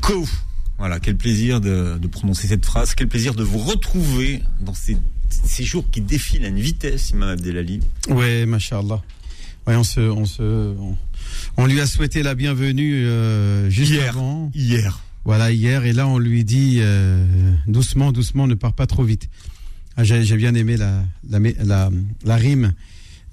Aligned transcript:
Co. 0.00 0.26
Voilà, 0.78 1.00
quel 1.00 1.16
plaisir 1.16 1.60
de, 1.60 1.98
prononcer 2.06 2.46
cette 2.46 2.64
phrase, 2.64 2.94
quel 2.94 3.08
plaisir 3.08 3.34
de 3.34 3.42
vous 3.42 3.58
retrouver 3.58 4.42
dans 4.60 4.74
ces, 4.74 4.96
ces 5.28 5.64
jours 5.64 5.84
qui 5.90 6.00
défilent 6.00 6.44
à 6.44 6.48
une 6.48 6.60
vitesse, 6.60 7.10
Imam 7.10 7.30
Abdelali. 7.30 7.80
Oui, 8.08 8.46
machallah. 8.46 9.02
Ouais, 9.66 9.76
on, 9.76 9.84
se, 9.84 10.00
on, 10.00 10.24
se, 10.24 10.74
on, 11.56 11.66
lui 11.66 11.80
a 11.80 11.86
souhaité 11.86 12.22
la 12.22 12.34
bienvenue 12.34 13.06
euh, 13.06 13.68
juste 13.68 13.90
hier, 13.90 14.10
avant. 14.10 14.50
Hier. 14.54 15.00
Voilà, 15.24 15.50
hier. 15.50 15.84
Et 15.84 15.92
là, 15.92 16.06
on 16.06 16.18
lui 16.18 16.44
dit 16.44 16.78
euh, 16.80 17.52
doucement, 17.66 18.12
doucement, 18.12 18.46
ne 18.46 18.54
pars 18.54 18.72
pas 18.72 18.86
trop 18.86 19.02
vite. 19.02 19.28
Ah, 19.96 20.04
J'ai 20.04 20.36
bien 20.36 20.54
aimé 20.54 20.76
la, 20.76 21.04
la, 21.28 21.38
la, 21.64 21.90
la 22.24 22.36
rime 22.36 22.72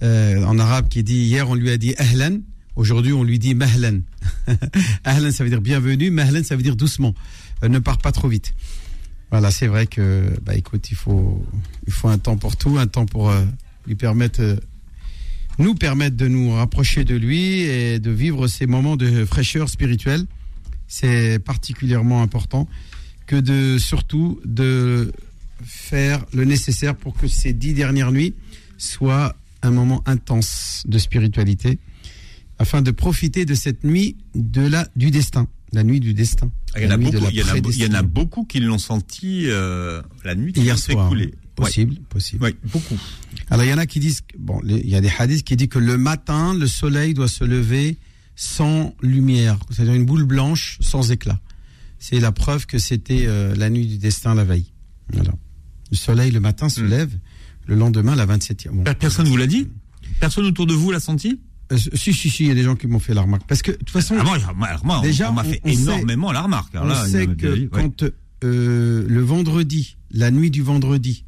euh, 0.04 0.44
en 0.44 0.60
arabe 0.60 0.90
qui 0.90 1.04
dit 1.04 1.24
hier, 1.24 1.50
on 1.50 1.56
lui 1.56 1.70
a 1.70 1.78
dit 1.78 1.94
ahlan. 1.98 2.40
Aujourd'hui, 2.76 3.14
on 3.14 3.24
lui 3.24 3.40
dit 3.40 3.56
mahlan. 3.56 4.02
ahlan, 5.06 5.32
ça 5.32 5.44
veut 5.44 5.50
dire 5.50 5.62
bienvenue. 5.62 6.12
Mahlan, 6.12 6.44
ça 6.44 6.56
veut 6.56 6.64
dire 6.64 6.76
doucement. 6.76 7.16
Euh, 7.64 7.70
ne 7.70 7.80
pars 7.80 7.98
pas 7.98 8.12
trop 8.12 8.28
vite. 8.28 8.54
Voilà, 9.32 9.50
c'est 9.50 9.68
vrai 9.68 9.88
que, 9.88 10.24
bah, 10.44 10.56
écoute, 10.56 10.92
il 10.92 10.98
faut, 10.98 11.46
il 11.88 11.94
faut 11.94 12.10
un 12.10 12.18
temps 12.18 12.38
pour 12.38 12.58
tout, 12.58 12.78
un 12.78 12.88
temps 12.88 13.06
pour 13.06 13.30
euh, 13.30 13.44
lui 13.88 13.96
permettre 13.96 14.42
euh, 14.42 14.56
nous 15.58 15.74
permettre 15.74 16.18
de 16.18 16.28
nous 16.28 16.52
rapprocher 16.52 17.06
de 17.06 17.16
lui 17.16 17.62
et 17.62 18.00
de 18.00 18.12
vivre 18.12 18.48
ces 18.48 18.68
moments 18.68 18.98
de 18.98 19.24
fraîcheur 19.24 19.70
spirituelle. 19.70 20.26
C'est 20.88 21.40
particulièrement 21.40 22.22
important 22.22 22.68
que 23.26 23.38
de 23.38 23.78
surtout 23.78 24.40
de 24.44 25.14
faire 25.64 26.26
le 26.34 26.44
nécessaire 26.44 26.94
pour 26.94 27.16
que 27.16 27.28
ces 27.28 27.54
dix 27.54 27.74
dernières 27.74 28.12
nuits 28.12 28.34
soient 28.78 29.34
un 29.62 29.72
moment 29.72 30.04
intense 30.06 30.84
de 30.88 30.98
spiritualité 30.98 31.80
afin 32.60 32.82
de 32.82 32.92
profiter 32.92 33.46
de 33.46 33.54
cette 33.56 33.84
nuit 33.84 34.18
de 34.34 34.62
la, 34.62 34.88
du 34.96 35.12
destin, 35.12 35.48
la 35.74 35.84
nuit 35.84 36.00
du 36.00 36.14
destin. 36.14 36.52
Il 36.78 36.84
y, 36.84 36.88
en 36.88 36.92
a, 36.92 36.98
beaucoup, 36.98 37.18
il, 37.30 37.36
y 37.36 37.44
en 37.44 37.48
a, 37.48 37.58
il 37.58 37.78
y 37.84 37.88
en 37.88 37.94
a 37.94 38.02
beaucoup 38.02 38.44
qui 38.46 38.60
l'ont 38.60 38.78
senti 38.78 39.44
euh, 39.46 40.02
la 40.24 40.36
nuit 40.36 40.54
qui 40.54 40.62
Hier 40.62 40.78
s'est 40.78 40.94
soir. 40.94 41.06
écoulée. 41.08 41.34
Possible, 41.56 41.96
possible. 42.10 42.44
Oui, 42.44 42.56
beaucoup. 42.70 42.98
Alors 43.50 43.64
il 43.64 43.70
y 43.70 43.74
en 43.74 43.78
a 43.78 43.86
qui 43.86 44.02
disent, 44.02 44.24
bon, 44.38 44.60
il 44.66 44.90
y 44.90 44.96
a 44.96 45.00
des 45.02 45.12
hadiths 45.18 45.44
qui 45.46 45.56
disent 45.56 45.70
que 45.70 45.80
le 45.80 45.98
matin, 45.98 46.54
le 46.54 46.68
soleil 46.68 47.14
doit 47.14 47.30
se 47.30 47.46
lever 47.46 47.98
sans 48.36 48.94
lumière, 49.02 49.58
c'est-à-dire 49.72 49.94
une 49.94 50.06
boule 50.06 50.26
blanche 50.26 50.78
sans 50.82 51.12
éclat. 51.12 51.40
C'est 51.98 52.20
la 52.20 52.34
preuve 52.34 52.66
que 52.66 52.78
c'était 52.78 53.24
euh, 53.28 53.56
la 53.56 53.70
nuit 53.70 53.88
du 53.88 53.98
destin 53.98 54.36
la 54.36 54.44
veille. 54.44 54.74
Voilà. 55.14 55.32
Le 55.92 55.96
soleil 55.96 56.32
le 56.32 56.42
matin 56.42 56.68
se 56.68 56.82
Mm. 56.82 56.88
lève, 56.90 57.18
le 57.68 57.76
lendemain 57.76 58.16
la 58.16 58.26
27e. 58.26 58.72
Bon. 58.72 58.84
Personne 59.00 59.28
vous 59.28 59.38
l'a 59.38 59.48
dit? 59.48 59.70
Personne 60.20 60.46
autour 60.46 60.66
de 60.68 60.74
vous 60.74 60.92
l'a 60.92 61.00
senti? 61.00 61.40
Euh, 61.72 61.78
si, 61.96 62.14
si, 62.14 62.30
si, 62.30 62.44
il 62.44 62.48
y 62.48 62.52
a 62.52 62.56
des 62.56 62.64
gens 62.64 62.76
qui 62.76 62.86
m'ont 62.88 63.00
fait 63.00 63.14
la 63.14 63.22
remarque. 63.22 63.44
Parce 63.48 63.62
que 63.62 63.72
de 63.72 63.78
toute 63.78 63.90
façon, 63.90 64.16
Ah, 64.20 64.24
moi, 64.24 64.38
moi, 64.56 64.68
alors 64.68 64.86
moi, 64.86 65.00
on- 65.00 65.02
Déjà, 65.02 65.32
on 65.32 65.34
m'a 65.34 65.44
fait 65.44 65.62
on 65.64 65.74
sait- 65.74 65.82
énormément 65.82 66.32
la 66.32 66.42
remarque. 66.42 66.76
Alors 66.76 66.86
on 66.86 66.90
là, 66.90 67.06
sait 67.08 67.28
que 67.28 67.48
ouais. 67.48 67.68
quand 67.72 68.04
euh, 68.44 69.06
le 69.08 69.22
vendredi, 69.22 69.98
la 70.12 70.30
nuit 70.32 70.52
du 70.52 70.62
vendredi, 70.62 71.24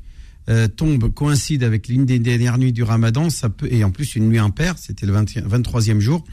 euh, 0.49 0.67
tombe, 0.67 1.11
coïncide 1.13 1.63
avec 1.63 1.88
l'une 1.88 2.06
des 2.06 2.19
dernières 2.19 2.57
nuits 2.57 2.72
du 2.73 2.84
ramadan, 2.84 3.29
ça 3.29 3.50
peut, 3.50 3.67
et 3.72 3.84
en 3.84 3.91
plus 3.91 4.16
une 4.16 4.29
nuit 4.29 4.38
impaire, 4.38 4.75
c'était 4.78 5.06
le 5.06 5.13
20 5.13 5.25
23e 5.47 6.00
jour, 6.00 6.23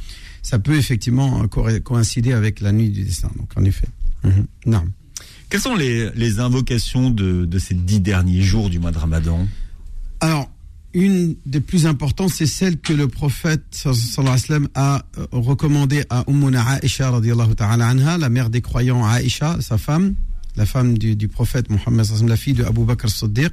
ça 0.43 0.59
peut 0.59 0.77
effectivement 0.77 1.49
co- 1.49 1.67
coïncider 1.83 2.33
avec 2.33 2.61
la 2.61 2.73
nuit 2.73 2.91
du 2.91 3.03
destin. 3.05 3.31
Donc 3.39 3.51
en 3.57 3.65
effet. 3.65 3.89
Mhm. 4.23 4.47
Non. 4.67 4.85
Quelles 5.49 5.61
sont 5.61 5.75
les, 5.77 6.11
les 6.15 6.41
invocations 6.41 7.11
de, 7.11 7.45
de 7.47 7.59
ces 7.59 7.75
dix 7.75 8.01
derniers 8.01 8.43
jours 8.43 8.69
du 8.71 8.79
mois 8.79 8.91
de 8.93 8.99
Ramadan? 8.99 9.47
Alors, 10.21 10.51
une 10.95 11.35
des 11.45 11.61
plus 11.61 11.87
importantes, 11.87 12.31
c'est 12.31 12.47
celle 12.47 12.79
que 12.79 12.93
le 12.93 13.09
prophète 13.09 13.65
sallam, 13.73 14.69
a 14.75 15.05
euh, 15.19 15.27
recommandée 15.33 16.05
à 16.09 16.25
Ummuna 16.29 16.79
Aisha, 16.83 17.13
anha, 17.13 18.17
la 18.19 18.29
mère 18.29 18.49
des 18.49 18.61
croyants 18.63 19.05
Aisha, 19.07 19.61
sa 19.61 19.77
femme, 19.77 20.15
la 20.57 20.67
femme 20.67 20.97
du, 20.97 21.29
prophète 21.29 21.69
Mohammed, 21.69 22.07
la 22.29 22.37
fille 22.37 22.55
de 22.55 22.65
Abu 22.65 22.85
Bakr 22.85 23.09
Siddiq, 23.11 23.53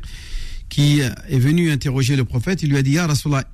qui 0.70 1.02
euh, 1.02 1.10
est 1.30 1.40
venue 1.40 1.72
interroger 1.72 2.16
le 2.16 2.26
prophète. 2.26 2.62
Il 2.62 2.70
lui 2.70 2.78
a 2.78 2.84
dit, 2.84 2.92
Ya 2.92 3.08
Rasulallah, 3.08 3.46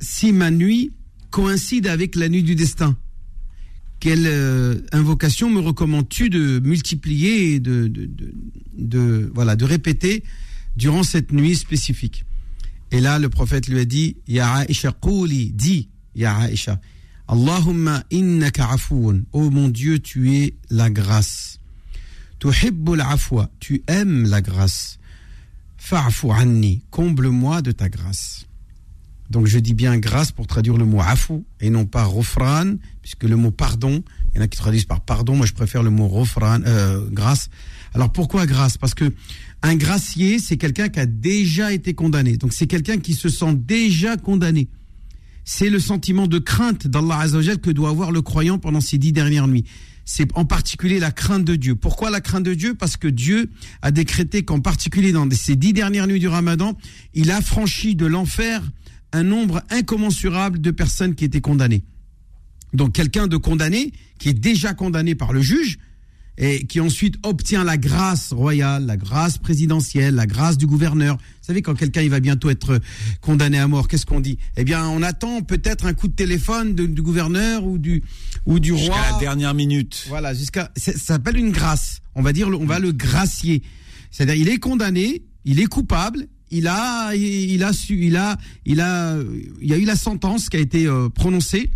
si 0.00 0.32
ma 0.32 0.50
nuit 0.50 0.90
coïncide 1.30 1.86
avec 1.86 2.16
la 2.16 2.28
nuit 2.28 2.42
du 2.42 2.56
destin, 2.56 2.96
quelle 4.00 4.26
euh, 4.26 4.80
invocation 4.92 5.50
me 5.50 5.60
recommandes-tu 5.60 6.30
de 6.30 6.58
multiplier 6.58 7.54
et 7.54 7.60
de- 7.60 9.30
voilà, 9.34 9.54
de 9.54 9.64
répéter 9.64 10.24
durant 10.76 11.02
cette 11.04 11.32
nuit 11.32 11.54
spécifique? 11.54 12.24
Et 12.92 13.00
là, 13.00 13.18
le 13.18 13.28
prophète 13.28 13.68
lui 13.68 13.78
a 13.78 13.84
dit, 13.84 14.16
Ya 14.26 14.64
Aisha, 14.68 14.92
qouli, 14.92 15.52
dis, 15.52 15.88
Ya 16.14 16.36
Aisha, 16.36 16.80
Allahumma 17.28 18.02
innaka 18.10 18.70
afoun, 18.70 19.24
oh 19.32 19.50
mon 19.50 19.68
Dieu, 19.68 20.00
tu 20.00 20.34
es 20.34 20.54
la 20.68 20.90
grâce. 20.90 21.60
Tu 22.40 23.82
aimes 23.86 24.24
la 24.26 24.40
grâce. 24.40 24.98
Fa'fu 25.76 26.30
anni, 26.32 26.82
comble-moi 26.90 27.62
de 27.62 27.70
ta 27.70 27.88
grâce. 27.88 28.46
Donc 29.30 29.46
je 29.46 29.60
dis 29.60 29.74
bien 29.74 29.96
grâce 29.98 30.32
pour 30.32 30.48
traduire 30.48 30.76
le 30.76 30.84
mot 30.84 31.00
afou 31.00 31.44
et 31.60 31.70
non 31.70 31.86
pas 31.86 32.02
rofran, 32.02 32.74
puisque 33.00 33.22
le 33.22 33.36
mot 33.36 33.52
pardon, 33.52 34.02
il 34.32 34.38
y 34.38 34.40
en 34.40 34.42
a 34.42 34.48
qui 34.48 34.58
traduisent 34.58 34.86
par 34.86 35.00
pardon, 35.00 35.36
moi 35.36 35.46
je 35.46 35.52
préfère 35.52 35.84
le 35.84 35.90
mot 35.90 36.08
rofran, 36.08 36.60
euh, 36.66 37.06
grâce. 37.10 37.48
Alors 37.94 38.10
pourquoi 38.10 38.46
grâce? 38.46 38.76
Parce 38.76 38.94
que 38.94 39.12
un 39.62 39.76
gracier, 39.76 40.38
c'est 40.38 40.56
quelqu'un 40.56 40.88
qui 40.88 41.00
a 41.00 41.06
déjà 41.06 41.72
été 41.72 41.94
condamné. 41.94 42.36
Donc 42.36 42.52
c'est 42.52 42.66
quelqu'un 42.66 42.98
qui 42.98 43.14
se 43.14 43.28
sent 43.28 43.54
déjà 43.54 44.16
condamné. 44.16 44.68
C'est 45.44 45.70
le 45.70 45.78
sentiment 45.78 46.26
de 46.26 46.38
crainte 46.38 46.86
d'Allah 46.86 47.18
Azzawajal 47.18 47.58
que 47.58 47.70
doit 47.70 47.90
avoir 47.90 48.12
le 48.12 48.22
croyant 48.22 48.58
pendant 48.58 48.80
ces 48.80 48.98
dix 48.98 49.12
dernières 49.12 49.48
nuits. 49.48 49.64
C'est 50.04 50.28
en 50.36 50.44
particulier 50.44 50.98
la 50.98 51.12
crainte 51.12 51.44
de 51.44 51.56
Dieu. 51.56 51.74
Pourquoi 51.76 52.10
la 52.10 52.20
crainte 52.20 52.44
de 52.44 52.54
Dieu? 52.54 52.74
Parce 52.74 52.96
que 52.96 53.08
Dieu 53.08 53.50
a 53.82 53.90
décrété 53.90 54.42
qu'en 54.44 54.60
particulier 54.60 55.12
dans 55.12 55.28
ces 55.30 55.56
dix 55.56 55.72
dernières 55.72 56.06
nuits 56.06 56.20
du 56.20 56.28
Ramadan, 56.28 56.76
il 57.14 57.30
a 57.30 57.40
franchi 57.40 57.94
de 57.94 58.06
l'enfer 58.06 58.62
un 59.12 59.22
nombre 59.22 59.62
incommensurable 59.70 60.60
de 60.60 60.70
personnes 60.70 61.14
qui 61.14 61.24
étaient 61.24 61.40
condamnées. 61.40 61.84
Donc 62.72 62.92
quelqu'un 62.92 63.26
de 63.26 63.36
condamné, 63.36 63.92
qui 64.18 64.28
est 64.28 64.34
déjà 64.34 64.74
condamné 64.74 65.14
par 65.14 65.32
le 65.32 65.42
juge, 65.42 65.78
et 66.42 66.64
qui 66.66 66.80
ensuite 66.80 67.16
obtient 67.22 67.64
la 67.64 67.76
grâce 67.76 68.32
royale, 68.32 68.86
la 68.86 68.96
grâce 68.96 69.36
présidentielle, 69.36 70.14
la 70.14 70.26
grâce 70.26 70.56
du 70.56 70.66
gouverneur. 70.66 71.16
Vous 71.18 71.46
savez, 71.46 71.60
quand 71.60 71.74
quelqu'un 71.74 72.00
il 72.00 72.08
va 72.08 72.18
bientôt 72.18 72.48
être 72.48 72.80
condamné 73.20 73.58
à 73.58 73.68
mort, 73.68 73.88
qu'est-ce 73.88 74.06
qu'on 74.06 74.20
dit? 74.20 74.38
Eh 74.56 74.64
bien, 74.64 74.88
on 74.88 75.02
attend 75.02 75.42
peut-être 75.42 75.84
un 75.84 75.92
coup 75.92 76.08
de 76.08 76.14
téléphone 76.14 76.74
de- 76.74 76.86
du 76.86 77.02
gouverneur 77.02 77.64
ou 77.66 77.76
du 77.76 78.02
ou 78.46 78.58
du 78.58 78.72
roi. 78.72 78.80
Jusqu'à 78.82 79.12
la 79.12 79.18
dernière 79.20 79.52
minute. 79.54 80.06
Voilà, 80.08 80.32
jusqu'à 80.32 80.70
ça 80.76 80.92
s'appelle 80.96 81.36
une 81.36 81.50
grâce. 81.52 82.00
On 82.14 82.22
va 82.22 82.32
dire, 82.32 82.48
on 82.48 82.64
va 82.64 82.78
le 82.78 82.92
gracier. 82.92 83.62
C'est-à-dire, 84.10 84.34
il 84.36 84.48
est 84.48 84.58
condamné, 84.58 85.22
il 85.44 85.60
est 85.60 85.66
coupable, 85.66 86.26
il 86.50 86.66
a, 86.68 87.14
il 87.14 87.62
a 87.62 87.72
su, 87.74 87.98
il 88.06 88.16
a, 88.16 88.38
il 88.64 88.80
a, 88.80 89.14
il 89.60 89.68
y 89.68 89.74
a 89.74 89.76
eu 89.76 89.84
la 89.84 89.94
sentence 89.94 90.48
qui 90.48 90.56
a 90.56 90.60
été 90.60 90.86
euh, 90.86 91.10
prononcée, 91.10 91.70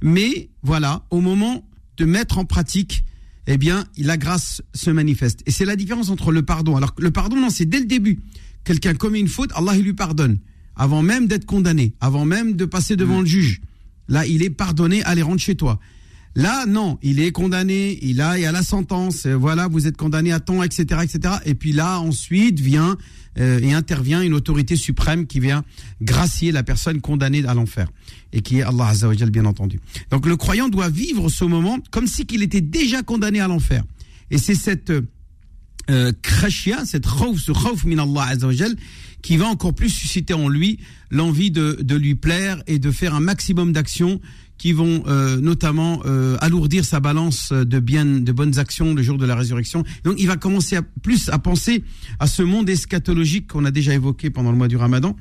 mais 0.00 0.48
voilà, 0.62 1.02
au 1.10 1.20
moment 1.20 1.68
de 1.96 2.04
mettre 2.04 2.38
en 2.38 2.44
pratique, 2.44 3.04
eh 3.46 3.58
bien, 3.58 3.84
la 3.98 4.16
grâce 4.16 4.62
se 4.74 4.90
manifeste. 4.90 5.40
Et 5.46 5.50
c'est 5.50 5.64
la 5.64 5.76
différence 5.76 6.10
entre 6.10 6.32
le 6.32 6.42
pardon. 6.42 6.76
Alors, 6.76 6.94
le 6.98 7.10
pardon, 7.10 7.36
non, 7.36 7.50
c'est 7.50 7.64
dès 7.64 7.80
le 7.80 7.86
début. 7.86 8.20
Quelqu'un 8.64 8.94
commet 8.94 9.20
une 9.20 9.28
faute, 9.28 9.50
Allah 9.54 9.76
il 9.76 9.84
lui 9.84 9.92
pardonne, 9.92 10.38
avant 10.74 11.02
même 11.02 11.28
d'être 11.28 11.44
condamné, 11.44 11.94
avant 12.00 12.24
même 12.24 12.56
de 12.56 12.64
passer 12.64 12.96
devant 12.96 13.20
le 13.20 13.26
juge. 13.26 13.60
Là, 14.08 14.26
il 14.26 14.42
est 14.42 14.50
pardonné, 14.50 15.02
allez 15.04 15.22
rentre 15.22 15.42
chez 15.42 15.54
toi. 15.54 15.78
Là, 16.34 16.66
non, 16.66 16.98
il 17.00 17.20
est 17.20 17.32
condamné, 17.32 17.98
il 18.02 18.20
a, 18.20 18.38
il 18.38 18.44
a 18.44 18.52
la 18.52 18.62
sentence, 18.62 19.24
euh, 19.24 19.34
voilà, 19.34 19.68
vous 19.68 19.86
êtes 19.86 19.96
condamné 19.96 20.32
à 20.32 20.40
temps, 20.40 20.62
etc., 20.62 21.00
etc. 21.02 21.36
Et 21.46 21.54
puis 21.54 21.72
là, 21.72 21.98
ensuite 21.98 22.60
vient 22.60 22.98
euh, 23.38 23.58
et 23.60 23.72
intervient 23.72 24.20
une 24.20 24.34
autorité 24.34 24.76
suprême 24.76 25.26
qui 25.26 25.40
vient 25.40 25.64
gracier 26.02 26.52
la 26.52 26.62
personne 26.62 27.00
condamnée 27.00 27.44
à 27.46 27.54
l'enfer 27.54 27.88
et 28.36 28.42
qui 28.42 28.58
est 28.58 28.62
Allah 28.62 28.88
Azza 28.88 29.08
wa 29.08 29.14
Jal, 29.14 29.30
bien 29.30 29.46
entendu. 29.46 29.80
Donc 30.10 30.26
le 30.26 30.36
croyant 30.36 30.68
doit 30.68 30.90
vivre 30.90 31.30
ce 31.30 31.44
moment 31.44 31.78
comme 31.90 32.06
si 32.06 32.26
qu'il 32.26 32.42
était 32.42 32.60
déjà 32.60 33.02
condamné 33.02 33.40
à 33.40 33.48
l'enfer. 33.48 33.82
Et 34.30 34.36
c'est 34.36 34.54
cette 34.54 34.92
euh, 35.88 36.12
khashia, 36.20 36.84
cette 36.84 37.06
khawf, 37.06 37.40
ce 37.40 37.52
khawf 37.52 37.84
min 37.84 37.98
Allah 37.98 38.24
Azza 38.28 38.46
wa 38.46 38.52
Jal, 38.52 38.76
qui 39.22 39.38
va 39.38 39.46
encore 39.46 39.74
plus 39.74 39.88
susciter 39.88 40.34
en 40.34 40.48
lui 40.48 40.78
l'envie 41.10 41.50
de, 41.50 41.78
de 41.80 41.96
lui 41.96 42.14
plaire 42.14 42.62
et 42.66 42.78
de 42.78 42.90
faire 42.90 43.14
un 43.14 43.20
maximum 43.20 43.72
d'actions 43.72 44.20
qui 44.58 44.72
vont 44.72 45.04
euh, 45.06 45.40
notamment 45.40 46.02
euh, 46.04 46.36
alourdir 46.40 46.84
sa 46.84 47.00
balance 47.00 47.52
de 47.52 47.78
bien, 47.78 48.04
de 48.04 48.32
bonnes 48.32 48.58
actions 48.58 48.92
le 48.92 49.02
jour 49.02 49.16
de 49.16 49.24
la 49.24 49.34
résurrection. 49.34 49.82
Donc, 50.04 50.16
il 50.18 50.26
va 50.26 50.36
commencer 50.36 50.76
à, 50.76 50.82
plus 50.82 51.30
à 51.30 51.38
penser 51.38 51.84
à 52.18 52.26
ce 52.26 52.42
monde 52.42 52.68
eschatologique 52.68 53.48
qu'on 53.48 53.64
a 53.64 53.70
déjà 53.70 53.94
évoqué 53.94 54.28
pendant 54.28 54.50
le 54.50 54.56
mois 54.56 54.68
du 54.68 54.76
Ramadan. 54.76 55.16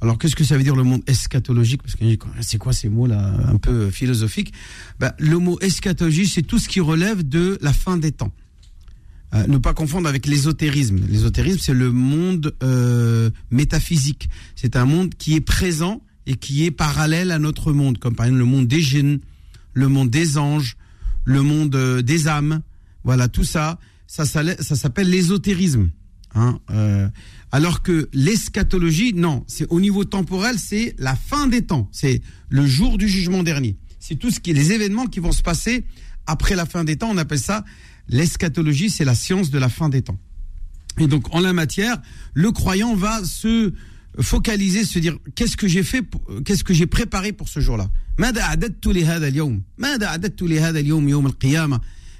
Alors, 0.00 0.18
qu'est-ce 0.18 0.36
que 0.36 0.44
ça 0.44 0.56
veut 0.56 0.62
dire 0.62 0.76
le 0.76 0.84
monde 0.84 1.02
eschatologique? 1.06 1.82
Parce 1.82 1.96
que 1.96 2.04
c'est 2.40 2.58
quoi 2.58 2.72
ces 2.72 2.88
mots-là, 2.88 3.34
un 3.46 3.56
peu 3.56 3.90
philosophiques? 3.90 4.52
Ben, 5.00 5.12
Le 5.18 5.38
mot 5.38 5.58
eschatologie, 5.60 6.26
c'est 6.26 6.42
tout 6.42 6.58
ce 6.58 6.68
qui 6.68 6.80
relève 6.80 7.28
de 7.28 7.58
la 7.60 7.72
fin 7.72 7.96
des 7.96 8.12
temps. 8.12 8.32
Euh, 9.34 9.46
ne 9.46 9.58
pas 9.58 9.74
confondre 9.74 10.08
avec 10.08 10.26
l'ésotérisme. 10.26 11.00
L'ésotérisme, 11.08 11.58
c'est 11.60 11.74
le 11.74 11.92
monde 11.92 12.54
euh, 12.62 13.30
métaphysique. 13.50 14.30
C'est 14.56 14.74
un 14.76 14.86
monde 14.86 15.14
qui 15.14 15.34
est 15.34 15.40
présent 15.40 16.00
et 16.26 16.36
qui 16.36 16.64
est 16.64 16.70
parallèle 16.70 17.30
à 17.30 17.38
notre 17.38 17.72
monde, 17.72 17.98
comme 17.98 18.14
par 18.14 18.26
exemple 18.26 18.40
le 18.40 18.46
monde 18.46 18.66
des 18.66 18.80
djinns, 18.80 19.18
le 19.74 19.88
monde 19.88 20.08
des 20.10 20.38
anges, 20.38 20.76
le 21.24 21.42
monde 21.42 21.74
euh, 21.74 22.00
des 22.00 22.26
âmes. 22.26 22.60
Voilà, 23.04 23.28
tout 23.28 23.44
ça, 23.44 23.78
ça, 24.06 24.24
s'appelle 24.24 25.10
l'ésotérisme. 25.10 25.90
Hein, 26.38 26.60
euh, 26.70 27.08
alors 27.50 27.82
que 27.82 28.08
l'eschatologie, 28.12 29.12
non, 29.12 29.44
c'est 29.48 29.66
au 29.70 29.80
niveau 29.80 30.04
temporel, 30.04 30.56
c'est 30.58 30.94
la 30.98 31.16
fin 31.16 31.48
des 31.48 31.62
temps, 31.62 31.88
c'est 31.90 32.22
le 32.48 32.64
jour 32.64 32.96
du 32.96 33.08
jugement 33.08 33.42
dernier. 33.42 33.76
C'est 33.98 34.14
tout 34.14 34.30
ce 34.30 34.38
qui 34.38 34.50
est 34.52 34.54
les 34.54 34.70
événements 34.70 35.06
qui 35.06 35.18
vont 35.18 35.32
se 35.32 35.42
passer 35.42 35.84
après 36.26 36.54
la 36.54 36.64
fin 36.64 36.84
des 36.84 36.96
temps. 36.96 37.10
On 37.10 37.16
appelle 37.16 37.40
ça 37.40 37.64
L'eschatologie, 38.08 38.88
c'est 38.88 39.04
la 39.04 39.14
science 39.14 39.50
de 39.50 39.58
la 39.58 39.68
fin 39.68 39.88
des 39.88 40.00
temps. 40.00 40.18
Et 40.98 41.08
donc, 41.08 41.34
en 41.34 41.40
la 41.40 41.52
matière, 41.52 42.00
le 42.34 42.52
croyant 42.52 42.94
va 42.94 43.22
se 43.24 43.72
focaliser, 44.20 44.84
se 44.84 44.98
dire 44.98 45.18
qu'est-ce 45.34 45.56
que 45.56 45.68
j'ai 45.68 45.82
fait, 45.82 46.02
qu'est-ce 46.44 46.64
que 46.64 46.72
j'ai 46.72 46.86
préparé 46.86 47.32
pour 47.32 47.48
ce 47.48 47.60
jour-là? 47.60 47.90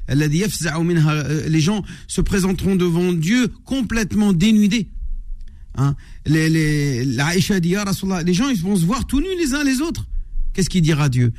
Les 0.08 1.60
gens 1.60 1.82
se 2.06 2.20
présenteront 2.20 2.76
devant 2.76 3.12
Dieu 3.12 3.48
complètement 3.64 4.32
dénudés. 4.32 4.88
Hein? 5.76 5.94
Les, 6.26 6.48
les, 6.48 7.04
gens 7.40 8.48
ils 8.48 8.60
vont 8.60 8.76
se 8.76 8.84
voir 8.84 9.06
tout 9.06 9.20
nus 9.20 9.26
les 9.38 9.54
uns 9.54 9.64
les 9.64 9.80
autres. 9.80 10.06
Qu'est-ce 10.52 10.68
qu'il 10.70 10.82
dira 10.82 11.08
Dieu? 11.08 11.32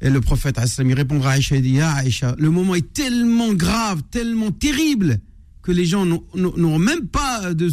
Et 0.00 0.10
le 0.10 0.20
prophète 0.20 0.58
il 0.78 0.94
répondra 0.94 1.32
à 1.32 1.34
Aïcha, 1.34 2.34
le 2.38 2.50
moment 2.50 2.74
est 2.74 2.92
tellement 2.92 3.52
grave, 3.52 4.02
tellement 4.10 4.50
terrible, 4.50 5.20
que 5.62 5.70
les 5.70 5.84
gens 5.84 6.04
n'ont 6.04 6.78
même 6.78 7.06
pas 7.06 7.54
de, 7.54 7.70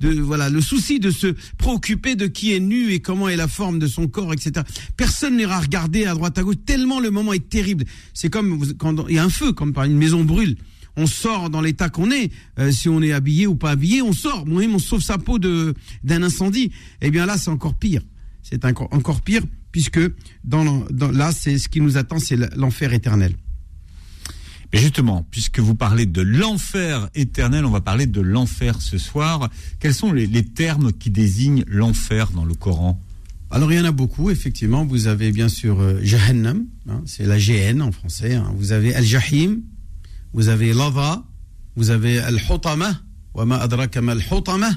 de, 0.00 0.20
voilà, 0.20 0.48
le 0.48 0.60
souci 0.60 1.00
de 1.00 1.10
se 1.10 1.34
préoccuper 1.56 2.14
de 2.14 2.26
qui 2.26 2.52
est 2.52 2.60
nu 2.60 2.92
et 2.92 3.00
comment 3.00 3.28
est 3.28 3.36
la 3.36 3.48
forme 3.48 3.78
de 3.78 3.86
son 3.86 4.06
corps, 4.06 4.32
etc. 4.32 4.64
Personne 4.96 5.36
n'ira 5.36 5.60
regarder 5.60 6.04
à 6.06 6.14
droite 6.14 6.38
à 6.38 6.42
gauche, 6.42 6.56
tellement 6.64 7.00
le 7.00 7.10
moment 7.10 7.32
est 7.32 7.48
terrible. 7.48 7.84
C'est 8.14 8.30
comme 8.30 8.74
quand 8.74 9.08
il 9.08 9.16
y 9.16 9.18
a 9.18 9.24
un 9.24 9.30
feu, 9.30 9.52
comme 9.52 9.72
par 9.72 9.84
une 9.84 9.96
maison 9.96 10.24
brûle. 10.24 10.56
On 10.96 11.06
sort 11.06 11.48
dans 11.48 11.60
l'état 11.60 11.88
qu'on 11.88 12.10
est, 12.10 12.32
euh, 12.58 12.72
si 12.72 12.88
on 12.88 13.00
est 13.02 13.12
habillé 13.12 13.46
ou 13.46 13.54
pas 13.54 13.70
habillé, 13.70 14.02
on 14.02 14.12
sort. 14.12 14.46
Moi, 14.46 14.64
on 14.66 14.80
sauve 14.80 15.00
sa 15.00 15.16
peau 15.16 15.38
d'un 15.38 16.22
incendie. 16.22 16.72
Eh 17.00 17.10
bien 17.10 17.24
là, 17.24 17.38
c'est 17.38 17.50
encore 17.50 17.74
pire. 17.74 18.02
C'est 18.42 18.64
encore, 18.64 19.20
pire 19.20 19.42
puisque 19.70 20.00
dans, 20.42 20.84
là, 21.12 21.32
c'est 21.32 21.58
ce 21.58 21.68
qui 21.68 21.80
nous 21.80 21.96
attend, 21.98 22.18
c'est 22.18 22.36
l'enfer 22.56 22.92
éternel. 22.94 23.34
Mais 24.72 24.78
justement, 24.78 25.26
puisque 25.30 25.60
vous 25.60 25.74
parlez 25.74 26.04
de 26.04 26.20
l'enfer 26.20 27.08
éternel, 27.14 27.64
on 27.64 27.70
va 27.70 27.80
parler 27.80 28.06
de 28.06 28.20
l'enfer 28.20 28.80
ce 28.82 28.98
soir. 28.98 29.48
Quels 29.80 29.94
sont 29.94 30.12
les, 30.12 30.44
termes 30.44 30.92
qui 30.92 31.10
désignent 31.10 31.64
l'enfer 31.66 32.30
dans 32.32 32.44
le 32.44 32.54
Coran? 32.54 33.00
Alors 33.50 33.72
il 33.72 33.78
y 33.78 33.80
en 33.80 33.86
a 33.86 33.92
beaucoup, 33.92 34.28
effectivement. 34.28 34.84
Vous 34.84 35.06
avez 35.06 35.32
bien 35.32 35.48
sûr 35.48 35.80
euh, 35.80 36.00
Jahannam, 36.02 36.66
hein, 36.86 37.00
c'est 37.06 37.24
la 37.24 37.38
GN 37.38 37.80
en 37.80 37.92
français. 37.92 38.34
Hein. 38.34 38.52
Vous 38.56 38.72
avez 38.72 38.94
Al-Jahim, 38.94 39.62
vous 40.34 40.48
avez 40.48 40.74
Lava, 40.74 41.24
vous 41.74 41.88
avez 41.88 42.18
Al-Hutama, 42.18 43.00
wa 43.32 43.46
ma 43.46 43.56
adraka 43.56 44.00
al-Hutama, 44.00 44.68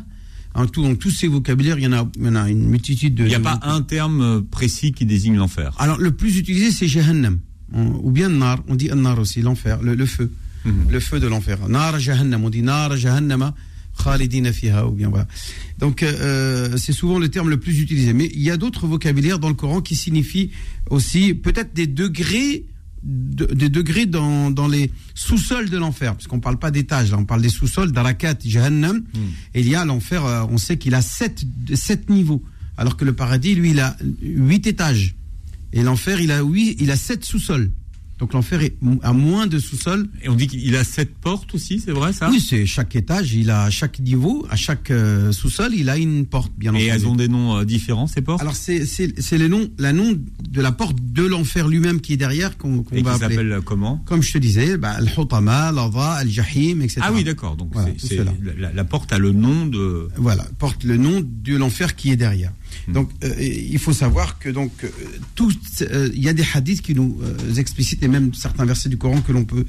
en 0.53 0.67
tout, 0.67 0.83
dans 0.83 0.95
tous 0.95 1.11
ces 1.11 1.27
vocabulaires, 1.27 1.77
il 1.79 1.83
y 1.83 1.87
en 1.87 1.93
a, 1.93 2.09
il 2.15 2.25
y 2.25 2.29
en 2.29 2.35
a 2.35 2.49
une 2.49 2.65
multitude 2.65 3.15
de. 3.15 3.23
Il 3.23 3.29
n'y 3.29 3.35
a 3.35 3.41
pas 3.41 3.59
un 3.63 3.81
terme 3.81 4.43
précis 4.43 4.93
qui 4.93 5.05
désigne 5.05 5.35
l'enfer? 5.35 5.75
Alors, 5.77 5.97
le 5.97 6.11
plus 6.11 6.37
utilisé, 6.37 6.71
c'est 6.71 6.87
Jahannam. 6.87 7.39
Ou 7.73 8.11
bien 8.11 8.29
Nar. 8.29 8.63
On 8.67 8.75
dit 8.75 8.89
Nar 8.93 9.19
aussi, 9.19 9.41
l'enfer, 9.41 9.81
le, 9.81 10.05
feu. 10.05 10.31
Mhm. 10.65 10.73
Le 10.89 10.99
feu 10.99 11.19
de 11.19 11.27
l'enfer. 11.27 11.67
Nar 11.67 11.99
Jahannam. 11.99 12.43
On 12.43 12.49
dit 12.49 12.61
Nar 12.61 12.95
Jahannama. 12.97 13.53
Khalidina 14.03 14.51
fiha. 14.51 14.87
Ou 14.87 14.91
bien 14.91 15.09
voilà. 15.09 15.27
Donc, 15.79 16.03
euh, 16.03 16.11
euh, 16.21 16.77
c'est 16.77 16.93
souvent 16.93 17.19
le 17.19 17.29
terme 17.29 17.49
le 17.49 17.57
plus 17.57 17.79
utilisé. 17.79 18.13
Mais 18.13 18.29
il 18.33 18.41
y 18.41 18.51
a 18.51 18.57
d'autres 18.57 18.87
vocabulaires 18.87 19.39
dans 19.39 19.49
le 19.49 19.55
Coran 19.55 19.81
qui 19.81 19.95
signifient 19.95 20.51
aussi 20.89 21.33
peut-être 21.33 21.73
des 21.73 21.87
degrés 21.87 22.65
des 23.03 23.69
degrés 23.69 24.05
dans, 24.05 24.51
dans 24.51 24.67
les 24.67 24.91
sous-sols 25.15 25.69
de 25.69 25.77
l'enfer, 25.77 26.13
parce 26.13 26.27
qu'on 26.27 26.35
ne 26.35 26.41
parle 26.41 26.57
pas 26.57 26.71
d'étages, 26.71 27.11
là, 27.11 27.17
on 27.17 27.25
parle 27.25 27.41
des 27.41 27.49
sous-sols, 27.49 27.91
d'Arakat, 27.91 28.35
Jahannam, 28.45 28.97
hmm. 28.97 29.19
et 29.55 29.61
il 29.61 29.69
y 29.69 29.75
a 29.75 29.83
l'enfer, 29.85 30.25
euh, 30.25 30.43
on 30.49 30.57
sait 30.57 30.77
qu'il 30.77 30.93
a 30.93 31.01
sept, 31.01 31.43
sept 31.73 32.09
niveaux, 32.09 32.43
alors 32.77 32.97
que 32.97 33.05
le 33.05 33.13
paradis, 33.13 33.55
lui, 33.55 33.71
il 33.71 33.79
a 33.79 33.97
huit 34.21 34.67
étages, 34.67 35.15
et 35.73 35.83
l'enfer, 35.83 36.19
il 36.19 36.31
a 36.31 36.41
huit, 36.41 36.77
il 36.79 36.91
a 36.91 36.95
sept 36.95 37.23
sous-sols. 37.23 37.71
Donc 38.21 38.33
l'enfer 38.33 38.61
est 38.61 38.75
à 39.01 39.13
moins 39.13 39.47
de 39.47 39.57
sous-sol. 39.57 40.07
Et 40.21 40.29
on 40.29 40.35
dit 40.35 40.45
qu'il 40.45 40.75
a 40.75 40.83
sept 40.83 41.11
portes 41.11 41.55
aussi, 41.55 41.79
c'est 41.83 41.91
vrai 41.91 42.13
ça? 42.13 42.29
Oui, 42.29 42.39
c'est 42.39 42.67
chaque 42.67 42.95
étage, 42.95 43.33
il 43.33 43.49
a 43.49 43.63
à 43.63 43.69
chaque 43.71 43.99
niveau, 43.99 44.45
à 44.51 44.55
chaque 44.55 44.91
euh, 44.91 45.31
sous-sol, 45.31 45.71
il 45.73 45.89
a 45.89 45.97
une 45.97 46.27
porte 46.27 46.53
bien 46.55 46.75
Et 46.75 46.85
elles 46.85 47.07
ont 47.07 47.15
des 47.15 47.27
noms 47.27 47.57
euh, 47.57 47.65
différents 47.65 48.05
ces 48.05 48.21
portes? 48.21 48.39
Alors 48.41 48.55
c'est 48.55 48.85
c'est 48.85 49.37
le 49.39 49.47
nom 49.47 49.67
la 49.79 49.91
nom 49.91 50.15
de 50.39 50.61
la 50.61 50.71
porte 50.71 50.97
de 51.01 51.23
l'enfer 51.23 51.67
lui-même 51.67 51.99
qui 51.99 52.13
est 52.13 52.17
derrière 52.17 52.59
qu'on 52.59 52.83
qu 52.83 53.01
va 53.01 53.13
appeler. 53.13 53.29
s'appelle 53.35 53.59
comment? 53.65 53.97
Comme 54.05 54.21
je 54.21 54.33
te 54.33 54.37
disais, 54.37 54.77
bah, 54.77 54.91
al-Hutama, 54.91 55.69
al 55.69 55.79
al-Jahim, 55.79 56.83
etc. 56.83 57.01
Ah 57.03 57.11
oui, 57.11 57.23
d'accord. 57.23 57.55
Donc 57.55 57.73
c'est 57.97 58.23
la, 58.23 58.71
la, 58.71 58.83
porte 58.83 59.11
a 59.13 59.17
le 59.17 59.31
nom 59.31 59.65
de. 59.65 60.09
Voilà, 60.17 60.45
porte 60.59 60.83
le 60.83 60.97
nom 60.97 61.23
de 61.25 61.55
l'enfer 61.55 61.95
qui 61.95 62.11
est 62.11 62.17
derrière. 62.17 62.53
Hmm. 62.87 62.93
Donc, 62.93 63.09
euh, 63.23 63.33
il 63.39 63.79
faut 63.79 63.93
savoir 63.93 64.39
que 64.39 64.49
donc 64.49 64.71
euh, 64.83 64.89
tout, 65.35 65.51
euh, 65.81 66.09
il 66.13 66.21
y 66.21 66.29
a 66.29 66.33
des 66.33 66.45
hadiths 66.53 66.81
qui 66.81 66.93
nous 66.93 67.19
explicitent 67.57 68.03
et 68.03 68.07
même 68.07 68.33
certains 68.33 68.65
versets 68.65 68.89
du 68.89 68.97
Coran 68.97 69.21
que 69.21 69.31
l'on 69.31 69.45
peut, 69.45 69.65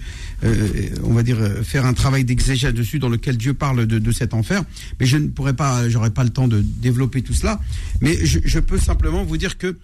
on 1.03 1.13
va 1.13 1.23
dire, 1.23 1.39
faire 1.63 1.87
un 1.87 1.95
travail 1.95 2.25
d'exégèse 2.25 2.75
dessus, 2.75 2.99
dans 2.99 3.09
lequel 3.09 3.37
Dieu 3.37 3.55
parle 3.55 3.87
de, 3.87 4.13
cet 4.13 4.35
enfer. 4.35 4.63
Mais 5.01 5.07
je 5.07 5.17
ne 5.17 5.29
pourrais 5.29 5.55
pas, 5.55 5.89
j'aurais 5.89 6.11
pas 6.11 6.25
le 6.25 6.31
temps 6.31 6.49
de 6.49 6.61
développer 6.61 7.23
tout 7.23 7.35
cela. 7.35 7.61
Mais 8.01 8.25
je, 8.25 8.59
peux 8.59 8.79
simplement 8.79 9.25
vous 9.25 9.37
dire 9.37 9.59
que 9.59 9.77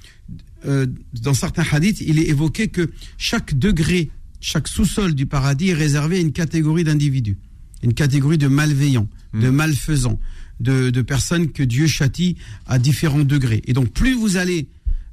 dans 0.64 1.34
certains 1.34 1.64
hadiths, 1.70 2.00
il 2.00 2.18
est 2.18 2.28
évoqué 2.28 2.68
que 2.68 2.90
chaque 3.16 3.58
degré, 3.58 4.10
chaque 4.40 4.68
sous-sol 4.68 5.14
du 5.14 5.26
paradis 5.26 5.70
est 5.70 5.74
réservé 5.74 6.18
à 6.18 6.20
une 6.20 6.32
catégorie 6.32 6.84
d'individus, 6.84 7.38
une 7.82 7.94
catégorie 7.94 8.38
de 8.38 8.48
malveillants, 8.48 9.08
de 9.34 9.48
hmm. 9.48 9.54
malfaisants 9.54 10.18
de, 10.60 11.02
personnes 11.02 11.50
que 11.50 11.62
Dieu 11.62 11.86
châtie 11.86 12.36
à 12.66 12.78
différents 12.78 13.24
degrés. 13.24 13.62
Et 13.66 13.72
donc 13.72 13.92
plus 13.92 14.14
vous 14.14 14.36
allez 14.36 14.68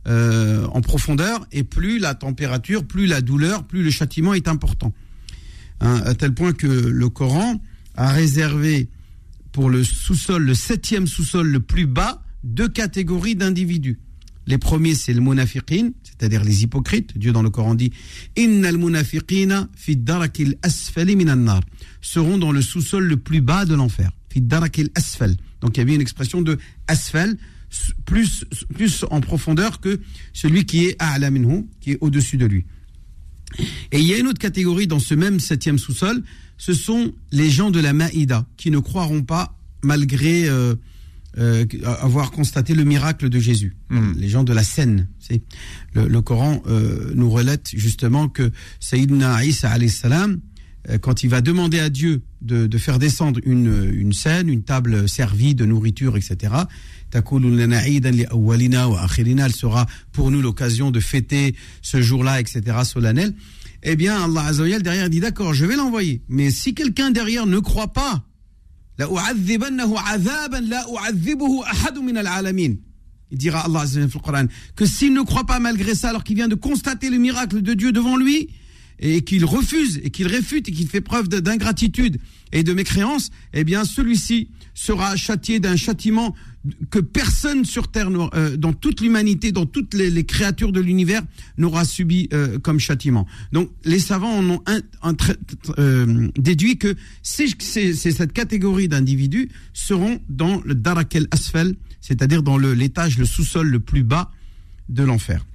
euh, 0.08 0.68
en 0.68 0.82
profondeur, 0.82 1.48
et 1.52 1.64
plus 1.64 1.98
la 2.00 2.14
température, 2.14 2.86
plus 2.86 3.08
la 3.08 3.22
douleur, 3.22 3.64
plus 3.64 3.84
le 3.84 3.90
châtiment 3.90 4.34
est 4.34 4.48
important. 4.48 4.94
Hein, 5.82 6.02
à 6.06 6.14
tel 6.14 6.34
point 6.34 6.54
que 6.54 6.68
le 6.68 7.10
Coran 7.10 7.62
a 7.96 8.12
réservé 8.12 8.88
pour 9.52 9.70
le 9.70 9.84
sous-sol, 9.84 10.44
le 10.44 10.54
septième 10.54 11.08
sous-sol 11.08 11.48
le 11.48 11.60
plus 11.60 11.88
bas, 11.88 12.22
deux 12.44 12.68
catégories 12.68 13.36
d'individus. 13.36 14.00
Les 14.48 14.58
premiers, 14.58 14.94
c'est 14.94 15.14
le 15.14 15.22
munafiqin, 15.22 15.90
c'est-à-dire 16.04 16.44
les 16.44 16.64
hypocrites. 16.64 17.18
Dieu 17.18 17.32
dans 17.32 17.42
le 17.42 17.50
Coran 17.50 17.74
dit 17.74 17.92
Innal 18.36 18.78
munafiqina 18.78 19.70
fi 19.76 19.96
darakil 19.96 20.58
asfali 20.62 21.16
minan 21.16 21.38
nar 21.38 21.62
seront 22.02 22.38
dans 22.38 22.52
le 22.52 22.62
sous-sol 22.62 23.06
le 23.06 23.18
plus 23.18 23.42
bas 23.42 23.66
de 23.66 23.74
l'enfer. 23.74 24.12
Donc 24.42 25.78
il 25.78 25.80
y 25.80 25.82
avait 25.82 25.96
une 25.96 26.02
expression 26.02 26.42
de 26.42 26.58
asfal 26.88 27.38
plus 28.06 28.46
plus 28.74 29.06
en 29.10 29.22
profondeur 29.22 29.80
que 29.82 30.00
celui 30.34 30.66
qui 30.66 30.86
est 30.86 30.96
a'la 31.00 31.30
minhu, 31.30 31.66
qui 31.82 31.92
est 31.92 31.98
au-dessus 32.02 32.38
de 32.38 32.46
lui. 32.46 32.66
Et 33.92 34.00
il 34.00 34.08
y 34.08 34.14
a 34.14 34.18
une 34.18 34.28
autre 34.28 34.40
catégorie 34.40 34.88
dans 34.88 35.00
ce 35.00 35.14
même 35.14 35.40
septième 35.40 35.78
sous-sol, 35.78 36.24
ce 36.58 36.74
sont 36.74 37.14
les 37.32 37.50
gens 37.50 37.72
de 37.72 37.80
la 37.80 37.94
Maïda 37.94 38.46
qui 38.58 38.72
ne 38.72 38.80
croiront 38.80 39.24
pas 39.24 39.58
malgré 39.82 40.48
euh, 40.50 40.76
euh, 41.38 41.66
avoir 41.84 42.32
constaté 42.32 42.74
le 42.74 42.86
miracle 42.86 43.28
de 43.30 43.40
Jésus. 43.40 43.76
Hmm. 43.90 44.14
Les 44.16 44.30
gens 44.30 44.44
de 44.44 44.54
la 44.54 44.64
scène. 44.64 45.08
Le, 45.94 46.08
le 46.08 46.22
Coran 46.22 46.64
euh, 46.68 47.12
nous 47.14 47.30
relate 47.30 47.72
justement 47.74 48.30
que 48.30 48.52
Sayyidina 48.80 49.44
Isa 49.44 49.76
salam, 49.90 50.34
euh, 50.34 50.38
quand 51.02 51.24
il 51.24 51.30
va 51.30 51.42
demander 51.42 51.80
à 51.80 51.90
Dieu 51.90 52.22
de, 52.42 52.68
de 52.68 52.78
faire 52.78 53.00
descendre 53.00 53.40
une, 53.46 53.92
une, 53.94 54.14
scène, 54.14 54.50
une 54.50 54.64
table 54.64 55.10
servie 55.10 55.56
de 55.56 55.66
nourriture, 55.66 56.18
etc., 56.18 56.54
elle 57.14 57.24
sera 59.54 59.86
pour 60.12 60.32
nous 60.32 60.42
l'occasion 60.42 60.92
de 60.92 61.00
fêter 61.00 61.56
ce 61.82 62.02
jour-là, 62.02 62.40
etc., 62.42 62.62
solennel. 62.84 63.34
Eh 63.84 63.96
bien, 63.96 64.24
Allah 64.24 64.46
Azzawajal 64.48 64.82
derrière 64.82 65.10
dit 65.10 65.20
d'accord, 65.20 65.54
je 65.54 65.66
vais 65.66 65.76
l'envoyer. 65.76 66.22
Mais 66.28 66.50
si 66.50 66.74
quelqu'un 66.74 67.12
derrière 67.12 67.46
ne 67.46 67.60
croit 67.60 67.94
pas, 67.94 68.26
il 68.98 69.06
dira 73.38 73.66
Allah 73.66 73.80
Azza 73.82 74.02
wa 74.02 74.02
Jalla 74.02 74.02
dans 74.02 74.02
le 74.02 74.20
Coran, 74.20 74.46
que 74.76 74.86
s'il 74.86 75.14
ne 75.14 75.22
croit 75.22 75.46
pas 75.46 75.60
malgré 75.60 75.96
ça, 75.96 76.10
alors 76.10 76.24
qu'il 76.24 76.36
vient 76.36 76.48
de 76.48 76.56
constater 76.56 77.10
le 77.10 77.18
miracle 77.18 77.62
de 77.62 77.74
Dieu 77.74 77.92
devant 77.92 78.18
lui, 78.18 78.50
et 79.00 79.22
qu'il 79.22 79.46
refuse, 79.46 80.00
et 80.04 80.10
qu'il 80.10 80.28
réfute, 80.28 80.70
et 80.70 80.72
qu'il 80.72 80.88
fait 80.88 81.02
preuve 81.02 81.28
de- 81.28 81.40
d'ingratitude 81.40 82.18
et 82.52 82.64
de 82.64 82.74
mécréance, 82.74 83.30
eh 83.54 83.64
bien 83.64 83.84
celui-ci 83.86 84.50
sera 84.74 85.16
châtié 85.16 85.60
d'un 85.60 85.76
châtiment 85.76 86.36
que 86.90 87.00
personne 87.00 87.64
sur 87.64 87.90
Terre, 87.90 88.10
euh, 88.34 88.58
dans 88.58 88.74
toute 88.74 89.00
l'humanité, 89.02 89.52
dans 89.52 89.66
toutes 89.66 89.94
les, 89.94 90.24
créatures 90.26 90.72
de 90.72 90.80
l'univers, 90.80 91.22
n'aura 91.58 91.86
subi 91.86 92.28
euh, 92.34 92.58
comme 92.60 92.80
châtiment. 92.80 93.28
Donc 93.52 93.70
les 93.84 94.00
savants 94.00 94.38
en 94.40 94.50
ont 94.50 94.64
euh, 95.78 96.30
déduit 96.38 96.78
que 96.78 96.96
ces, 97.22 97.48
ces- 97.60 97.94
ces- 97.94 98.12
cette 98.12 98.34
catégorie 98.34 98.88
d'individus 98.88 99.50
seront 99.74 100.20
dans 100.30 100.62
le 100.66 100.74
Darakel 100.76 101.28
Asfel, 101.32 101.76
c'est-à-dire 102.02 102.42
dans 102.44 102.58
le- 102.58 102.74
l'étage, 102.74 103.18
le 103.18 103.26
sous-sol 103.26 103.68
le 103.70 103.80
plus 103.80 104.04
bas 104.04 104.32
de 104.90 105.04
l'enfer. 105.04 105.46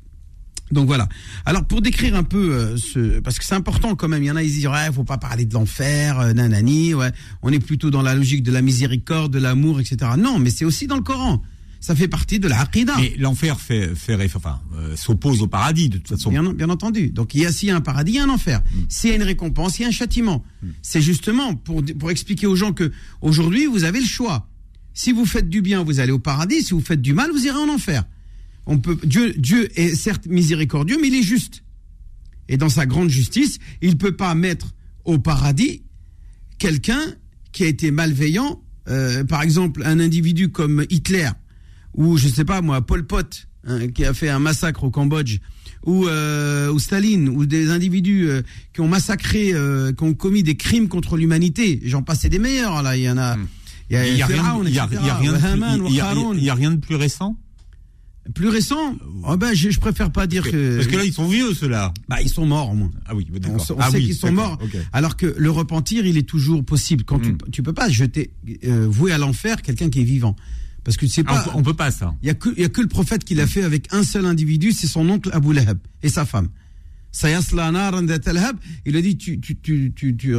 Donc 0.71 0.87
voilà. 0.87 1.09
Alors 1.47 1.65
pour 1.65 1.83
décrire 1.83 2.15
un 2.15 2.23
peu 2.23 2.53
euh, 2.53 2.77
ce, 2.77 3.21
parce 3.21 3.39
que 3.39 3.45
c'est 3.45 3.55
important 3.55 3.97
quand 3.97 4.09
même. 4.09 4.23
Il 4.23 4.27
y 4.27 4.31
en 4.31 4.37
a 4.37 4.43
ils 4.43 4.51
disent 4.51 4.67
ouais, 4.67 4.93
faut 4.93 5.05
pas 5.05 5.19
parler 5.19 5.45
de 5.45 5.55
l'enfer, 5.55 6.21
euh, 6.21 6.33
nanani. 6.33 6.95
Ouais, 6.95 7.11
on 7.43 7.53
est 7.53 7.59
plutôt 7.59 7.91
dans 7.91 8.03
la 8.03 8.15
logique 8.15 8.43
de 8.43 8.53
la 8.53 8.63
miséricorde, 8.63 9.33
de 9.33 9.39
l'amour, 9.39 9.81
etc. 9.81 10.13
Non, 10.19 10.39
mais 10.39 10.51
c'est 10.51 10.65
aussi 10.65 10.87
dans 10.87 10.97
le 10.97 11.03
Coran. 11.03 11.43
Ça 11.81 11.95
fait 11.95 12.09
partie 12.09 12.39
de 12.39 12.47
la 12.47 12.61
aqidah. 12.61 12.95
Mais 12.99 13.15
l'enfer 13.19 13.59
fait, 13.59 13.95
fait 13.95 14.15
enfin, 14.37 14.61
euh, 14.77 14.95
s'oppose 14.97 15.41
au 15.41 15.47
paradis 15.47 15.89
de 15.89 15.97
toute 15.97 16.09
façon. 16.09 16.31
Bien, 16.31 16.53
bien 16.53 16.69
entendu. 16.69 17.09
Donc 17.09 17.35
il 17.35 17.41
y 17.41 17.47
a 17.47 17.53
s'il 17.53 17.69
y 17.69 17.73
a 17.73 17.77
un 17.77 17.81
paradis, 17.81 18.13
il 18.13 18.17
y 18.17 18.19
a 18.19 18.25
un 18.25 18.29
enfer. 18.29 18.63
S'il 18.89 19.11
y 19.11 19.13
a 19.15 19.17
une 19.17 19.23
récompense, 19.23 19.79
il 19.79 19.83
y 19.83 19.85
a 19.87 19.89
un 19.89 19.93
châtiment. 19.93 20.45
C'est 20.83 21.01
justement 21.01 21.55
pour 21.55 21.83
pour 21.99 22.11
expliquer 22.11 22.47
aux 22.47 22.57
gens 22.57 22.73
que 22.73 22.93
aujourd'hui 23.23 23.67
vous 23.67 23.85
avez 23.85 24.01
le 24.01 24.07
choix. 24.07 24.47
Si 24.93 25.13
vous 25.13 25.25
faites 25.25 25.49
du 25.49 25.63
bien, 25.63 25.83
vous 25.83 26.01
allez 26.01 26.13
au 26.13 26.19
paradis. 26.19 26.63
Si 26.63 26.75
vous 26.75 26.81
faites 26.81 27.01
du 27.01 27.15
mal, 27.15 27.31
vous 27.31 27.47
irez 27.47 27.59
en 27.59 27.69
enfer. 27.69 28.05
On 28.73 28.79
peut 28.79 28.97
Dieu 29.05 29.35
Dieu 29.37 29.69
est 29.79 29.95
certes 29.97 30.27
miséricordieux, 30.27 30.97
mais 31.03 31.09
il 31.09 31.15
est 31.17 31.23
juste. 31.25 31.65
Et 32.49 32.57
dans 32.57 32.69
sa 32.69 32.87
grande 32.87 33.11
justice, 33.11 33.59
il 33.83 33.99
peut 33.99 34.17
pas 34.17 34.35
mettre 34.35 34.69
au 35.05 35.19
paradis 35.19 35.83
quelqu'un 36.59 37.01
qui 37.53 37.65
a 37.65 37.67
été 37.67 37.91
malveillant, 37.91 38.63
euh, 38.89 39.25
par 39.25 39.43
exemple 39.43 39.83
un 39.85 39.99
individu 39.99 40.51
comme 40.51 40.85
Hitler 40.89 41.29
ou 41.97 42.17
je 42.17 42.29
sais 42.29 42.45
pas 42.45 42.61
moi 42.63 42.81
Pol 42.87 43.05
Pot 43.07 43.49
hein, 43.67 43.89
qui 43.89 44.05
a 44.05 44.15
fait 44.15 44.29
un 44.29 44.39
massacre 44.39 44.85
au 44.85 44.91
Cambodge 44.91 45.39
ou, 45.85 46.07
euh, 46.07 46.71
ou 46.73 46.79
Staline 46.79 47.29
ou 47.29 47.47
des 47.47 47.71
individus 47.71 48.29
euh, 48.29 48.43
qui 48.73 48.81
ont 48.83 48.89
massacré, 48.89 49.53
qui 49.97 50.05
ont 50.05 50.15
commis 50.15 50.43
des 50.45 50.57
crimes 50.57 50.89
contre 50.89 51.17
l'humanité. 51.17 51.81
J'en 51.85 52.03
passais 52.03 52.29
des 52.29 52.39
meilleurs 52.39 52.83
là. 52.83 52.97
Il 52.97 53.03
y 53.03 53.11
en 53.11 53.19
a. 53.19 53.37
Il 53.91 53.95
y 53.95 53.97
a, 53.97 54.07
Il 54.11 54.17
y 54.19 54.23
a 54.23 54.27
a- 56.47 56.53
a 56.53 56.55
rien 56.55 56.71
de 56.71 56.77
plus 56.77 56.95
récent? 56.95 57.37
Plus 58.35 58.49
récent 58.49 58.97
Oh 59.27 59.37
ben, 59.37 59.53
je, 59.55 59.71
je 59.71 59.81
préfère 59.81 60.11
pas 60.11 60.27
dire 60.27 60.43
que. 60.51 60.77
Parce 60.77 60.87
que 60.89 60.97
là, 60.97 61.05
ils 61.05 61.13
sont 61.13 61.29
vieux, 61.29 61.53
ceux-là. 61.55 61.93
bah, 62.09 62.21
ils 62.23 62.29
sont 62.29 62.47
morts, 62.47 62.71
au 62.71 62.75
moins. 62.75 62.91
Ah 63.07 63.15
oui, 63.15 63.27
On, 63.35 63.39
d'accord. 63.39 63.67
sait- 63.67 63.73
on 63.73 63.77
ah 63.81 63.91
sait 63.91 63.97
oui, 63.99 64.07
qu'ils 64.07 64.15
sont 64.15 64.33
morts. 64.33 64.59
Alors 64.93 65.17
que 65.17 65.35
le 65.37 65.51
repentir, 65.51 66.07
il 66.07 66.17
est 66.17 66.29
toujours 66.29 66.65
possible. 66.65 67.05
Quand 67.05 67.19
Mm. 67.19 67.37
tu, 67.45 67.51
tu 67.51 67.63
peux 67.63 67.73
pas 67.73 67.89
jeter, 67.89 68.31
euh, 68.65 68.87
vouer 68.89 69.13
à 69.13 69.19
l'enfer 69.19 69.63
quelqu'un 69.63 69.91
qui 69.91 70.01
est 70.01 70.05
vivant. 70.05 70.37
Parce 70.85 70.97
que 70.97 71.05
tu 71.07 71.13
sais 71.13 71.23
Ah, 71.27 71.33
pas. 71.35 71.41
on, 71.41 71.45
peut, 71.45 71.51
on 71.57 71.63
peut 71.63 71.75
pas 71.75 71.91
ça. 71.91 72.15
Il 72.23 72.27
y 72.27 72.31
a 72.31 72.35
que, 72.35 72.49
il 72.57 72.63
y 72.63 72.65
a 72.65 72.69
que 72.69 72.81
le 72.81 72.89
prophète 72.89 73.25
qui 73.25 73.35
l'a 73.35 73.47
fait 73.47 73.63
avec 73.63 73.93
un 73.93 74.03
seul 74.03 74.25
individu, 74.27 74.73
c'est 74.73 74.87
son 74.87 75.09
oncle 75.11 75.29
Abu 75.33 75.53
Lahab 75.53 75.79
et 76.03 76.09
sa 76.09 76.25
femme. 76.25 76.49
Il 78.87 78.97
a 78.97 79.03
dit, 79.03 79.17
tu, 79.17 79.41
tu, 79.41 79.57
tu, 79.57 79.93
tu, 79.95 80.15
tu, 80.17 80.37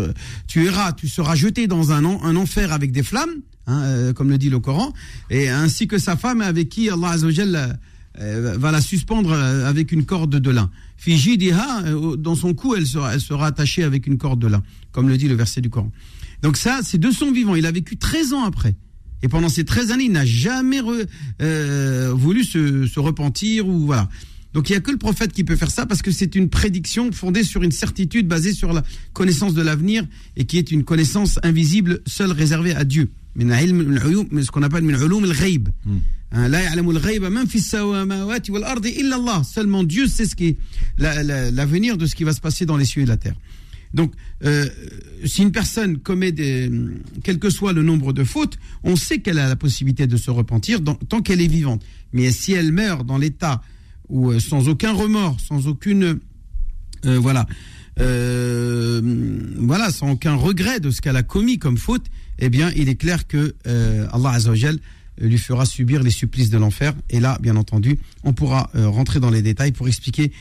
tu 0.48 0.64
iras, 0.64 0.94
tu 0.94 1.08
seras 1.08 1.36
jeté 1.36 1.68
dans 1.68 1.92
un 1.92 2.06
enfer 2.36 2.72
avec 2.72 2.92
des 2.92 3.04
flammes, 3.04 3.42
hein, 3.72 3.82
euh, 3.84 4.14
comme 4.14 4.30
le 4.30 4.38
dit 4.38 4.50
le 4.50 4.60
Coran, 4.60 4.94
et 5.30 5.50
ainsi 5.50 5.88
que 5.88 5.98
sa 5.98 6.18
femme 6.18 6.42
avec 6.42 6.70
qui 6.70 6.90
Allah 6.90 7.10
Azzawajal, 7.10 7.80
euh, 8.20 8.58
va 8.58 8.72
la 8.72 8.82
suspendre 8.82 9.32
euh, 9.32 9.70
avec 9.70 9.94
une 9.94 10.04
corde 10.04 10.36
de 10.36 10.50
lin. 10.50 10.70
Fi 10.98 11.18
jidiha, 11.18 11.84
euh, 11.86 12.18
dans 12.18 12.36
son 12.36 12.54
cou, 12.54 12.76
elle 12.76 12.86
sera, 12.86 13.46
attachée 13.46 13.84
avec 13.84 14.06
une 14.06 14.18
corde 14.18 14.40
de 14.40 14.48
lin, 14.48 14.62
comme 14.92 15.08
le 15.08 15.16
dit 15.16 15.30
le 15.30 15.36
verset 15.36 15.62
du 15.62 15.70
Coran. 15.70 15.92
Donc 16.42 16.58
ça, 16.58 16.82
c'est 16.84 16.98
de 16.98 17.10
son 17.10 17.32
vivant. 17.32 17.56
Il 17.56 17.66
a 17.66 17.72
vécu 17.72 17.96
13 17.96 18.34
ans 18.34 18.44
après. 18.44 18.76
Et 19.24 19.30
pendant 19.30 19.48
ces 19.48 19.64
13 19.64 19.92
années, 19.92 20.06
il 20.06 20.12
n'a 20.12 20.26
jamais 20.26 20.82
voulu 20.82 22.44
se, 22.44 23.00
repentir 23.00 23.68
ou 23.68 23.86
voilà. 23.86 24.10
Donc 24.54 24.70
il 24.70 24.74
y 24.74 24.76
a 24.76 24.82
que 24.82 24.92
le 24.92 24.98
prophète 24.98 25.32
qui 25.32 25.46
peut 25.46 25.56
faire 25.56 25.72
ça 25.72 25.86
parce 25.86 26.02
que 26.02 26.12
c'est 26.12 26.36
une 26.36 26.50
prédiction 26.50 27.12
fondée 27.14 27.44
sur 27.44 27.64
une 27.64 27.72
certitude 27.72 28.28
basée 28.28 28.52
sur 28.52 28.74
la 28.74 28.84
connaissance 29.14 29.54
de 29.54 29.62
l'avenir 29.62 30.04
et 30.36 30.46
qui 30.46 30.58
est 30.58 30.72
une 30.72 30.84
connaissance 30.84 31.40
invisible 31.44 32.02
seule 32.08 32.32
réservée 32.32 32.76
à 32.76 32.84
Dieu. 32.84 33.10
Ilm 33.40 33.80
al-uyum, 33.98 34.28
mais 34.32 34.44
ce 34.44 34.52
qu'on 34.52 34.64
appelle 34.64 34.84
min 34.84 34.94
ulum 35.00 35.24
al-ghayb. 35.24 35.70
Hein, 36.34 36.48
la 36.48 36.62
ya'lamu 36.64 36.92
al-ghayba 36.96 37.30
man 37.30 37.48
fi 37.48 37.58
as-samawati 37.60 38.52
wal-ardi 38.52 38.90
illa 38.90 39.16
Allah. 39.16 39.42
Seulement 39.44 39.84
Dieu 39.84 40.08
sait 40.08 40.26
ce 40.26 40.36
qui 40.36 40.48
est 40.48 40.58
la- 40.98 41.24
la- 41.24 41.52
l'avenir 41.52 41.98
de 41.98 42.06
ce 42.06 42.16
qui 42.16 42.24
va 42.24 42.34
se 42.34 42.42
passer 42.42 42.66
dans 42.66 42.78
les 42.78 42.86
cieux 42.86 43.02
et 43.04 43.06
la 43.06 43.18
terre. 43.18 43.36
Donc, 43.94 44.14
euh, 44.46 44.68
si 45.26 45.42
une 45.42 45.52
personne 45.52 45.98
commet 45.98 46.32
des, 46.32 46.72
quel 47.24 47.40
que 47.40 47.50
soit 47.50 47.74
le 47.74 47.84
nombre 47.84 48.14
de 48.14 48.24
fautes, 48.24 48.58
on 48.84 48.96
sait 48.96 49.20
qu'elle 49.20 49.38
a 49.40 49.50
la 49.50 49.58
possibilité 49.58 50.08
de 50.08 50.16
se 50.16 50.32
repentir 50.32 50.80
dans- 50.80 50.96
tant 50.96 51.22
qu'elle 51.22 51.42
est 51.42 51.48
vivante. 51.52 51.84
Mais 52.14 52.32
si 52.32 52.54
elle 52.54 52.72
meurt 52.72 53.06
dans 53.06 53.18
l'état 53.18 53.62
où 54.08 54.32
euh, 54.32 54.40
sans 54.40 54.70
aucun 54.70 54.94
remords, 54.94 55.40
sans 55.42 55.68
aucune, 55.68 56.20
euh, 57.06 57.20
voilà, 57.20 57.46
euh, 58.00 59.02
voilà, 59.58 59.92
sans 59.92 60.12
aucun 60.12 60.36
regret 60.36 60.80
de 60.80 60.90
ce 60.92 61.02
qu'elle 61.02 61.18
a 61.18 61.24
commis 61.24 61.60
comme 61.60 61.78
faute, 61.78 62.06
eh 62.42 62.50
bien, 62.50 62.72
il 62.76 62.90
est 62.90 62.96
clair 62.96 63.28
que 63.28 63.56
euh, 63.68 64.08
Allah 64.12 64.32
Azzawajal 64.32 64.80
lui 65.20 65.38
fera 65.38 65.66
subir 65.66 66.04
les 66.04 66.10
supplices 66.10 66.50
de 66.50 66.58
l'enfer. 66.58 66.94
Et 67.10 67.20
là, 67.20 67.38
bien 67.42 67.56
entendu, 67.56 68.00
on 68.24 68.34
pourra 68.34 68.70
euh, 68.76 68.90
rentrer 68.90 69.20
dans 69.20 69.30
les 69.30 69.42
détails 69.42 69.72
pour 69.72 69.88
expliquer 69.88 70.32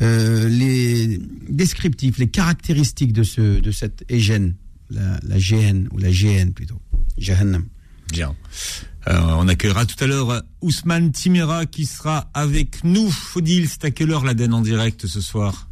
euh, 0.00 0.48
les 0.48 1.18
descriptifs, 1.48 2.18
les 2.18 2.28
caractéristiques 2.28 3.12
de, 3.12 3.22
ce, 3.22 3.60
de 3.60 3.70
cette 3.72 4.04
égène, 4.08 4.54
la, 4.90 5.18
la 5.22 5.38
GN, 5.38 5.88
ou 5.90 5.98
la 5.98 6.10
GN 6.10 6.52
plutôt, 6.52 6.80
Jahannam. 7.16 7.64
Bien. 8.12 8.34
Euh, 9.08 9.18
on 9.38 9.48
accueillera 9.48 9.86
tout 9.86 10.02
à 10.02 10.06
l'heure 10.06 10.30
euh, 10.30 10.40
Ousmane 10.60 11.12
Timera 11.12 11.66
qui 11.66 11.86
sera 11.86 12.30
avec 12.34 12.84
nous. 12.84 13.10
Faudil, 13.10 13.68
c'est 13.68 13.84
à 13.84 13.90
quelle 13.90 14.10
heure 14.10 14.24
l'Aden 14.24 14.52
en 14.54 14.60
direct 14.60 15.06
ce 15.06 15.20
soir? 15.20 15.68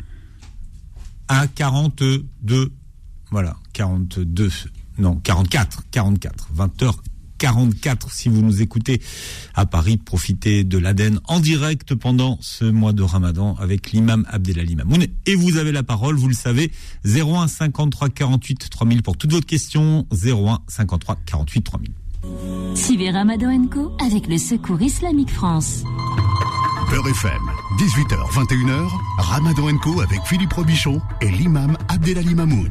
À 1.28 1.46
42. 1.46 2.26
Voilà, 3.30 3.56
42. 3.72 4.50
Non, 4.98 5.16
44. 5.16 5.84
44. 5.90 6.48
20h44 6.56 8.10
si 8.10 8.28
vous 8.28 8.42
nous 8.42 8.62
écoutez 8.62 9.00
à 9.54 9.66
Paris. 9.66 9.96
Profitez 9.98 10.64
de 10.64 10.78
l'Aden 10.78 11.20
en 11.28 11.40
direct 11.40 11.94
pendant 11.94 12.38
ce 12.40 12.64
mois 12.64 12.92
de 12.92 13.02
Ramadan 13.02 13.56
avec 13.58 13.92
l'imam 13.92 14.26
Abdelali 14.30 14.76
Mamoun. 14.76 15.06
Et 15.26 15.34
vous 15.34 15.56
avez 15.56 15.72
la 15.72 15.82
parole, 15.82 16.16
vous 16.16 16.28
le 16.28 16.34
savez, 16.34 16.70
01 17.04 17.48
53 17.48 18.08
48 18.08 18.70
3000 18.70 19.02
pour 19.02 19.16
toutes 19.16 19.32
vos 19.32 19.40
questions. 19.40 20.06
01 20.12 20.60
53 20.68 21.16
48 21.26 21.62
3000. 21.62 21.92
Suivez 22.74 23.10
Ramadan 23.10 23.66
Co 23.68 23.92
avec 24.04 24.26
le 24.26 24.38
Secours 24.38 24.80
Islamique 24.82 25.30
France. 25.30 25.84
Beurre 26.90 27.08
FM, 27.08 27.42
18h, 27.78 28.30
21h, 28.32 28.88
Ramadan 29.18 29.76
Co 29.78 30.00
avec 30.00 30.20
Philippe 30.24 30.52
Robichon 30.52 31.00
et 31.20 31.30
l'imam 31.30 31.76
Abdelali 31.88 32.34
Mamoun. 32.34 32.70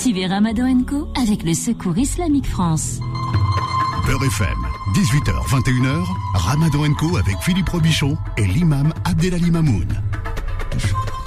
Suivez 0.00 0.26
Ramadan 0.26 0.82
Co 0.84 1.08
avec 1.16 1.42
le 1.42 1.54
Secours 1.54 1.96
Islamique 1.98 2.46
France. 2.46 3.00
Beurre 4.06 4.24
FM, 4.24 4.56
18h, 4.94 5.48
21h, 5.48 6.04
Ramadan 6.34 6.92
Co 6.94 7.16
avec 7.16 7.36
Philippe 7.42 7.68
Robichon 7.68 8.16
et 8.36 8.46
l'imam 8.46 8.92
Abdelali 9.04 9.50
Mamoun. 9.50 9.86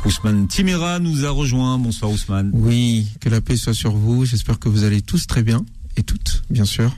Ousmane 0.05 0.47
Timera 0.47 0.99
nous 0.99 1.25
a 1.25 1.29
rejoint. 1.29 1.77
Bonsoir 1.77 2.11
Ousmane. 2.11 2.51
Oui, 2.53 3.07
que 3.19 3.29
la 3.29 3.41
paix 3.41 3.55
soit 3.57 3.73
sur 3.73 3.91
vous. 3.91 4.25
J'espère 4.25 4.57
que 4.59 4.69
vous 4.69 4.83
allez 4.83 5.01
tous 5.01 5.27
très 5.27 5.43
bien. 5.43 5.65
Et 5.97 6.03
toutes, 6.03 6.43
bien 6.49 6.65
sûr. 6.65 6.91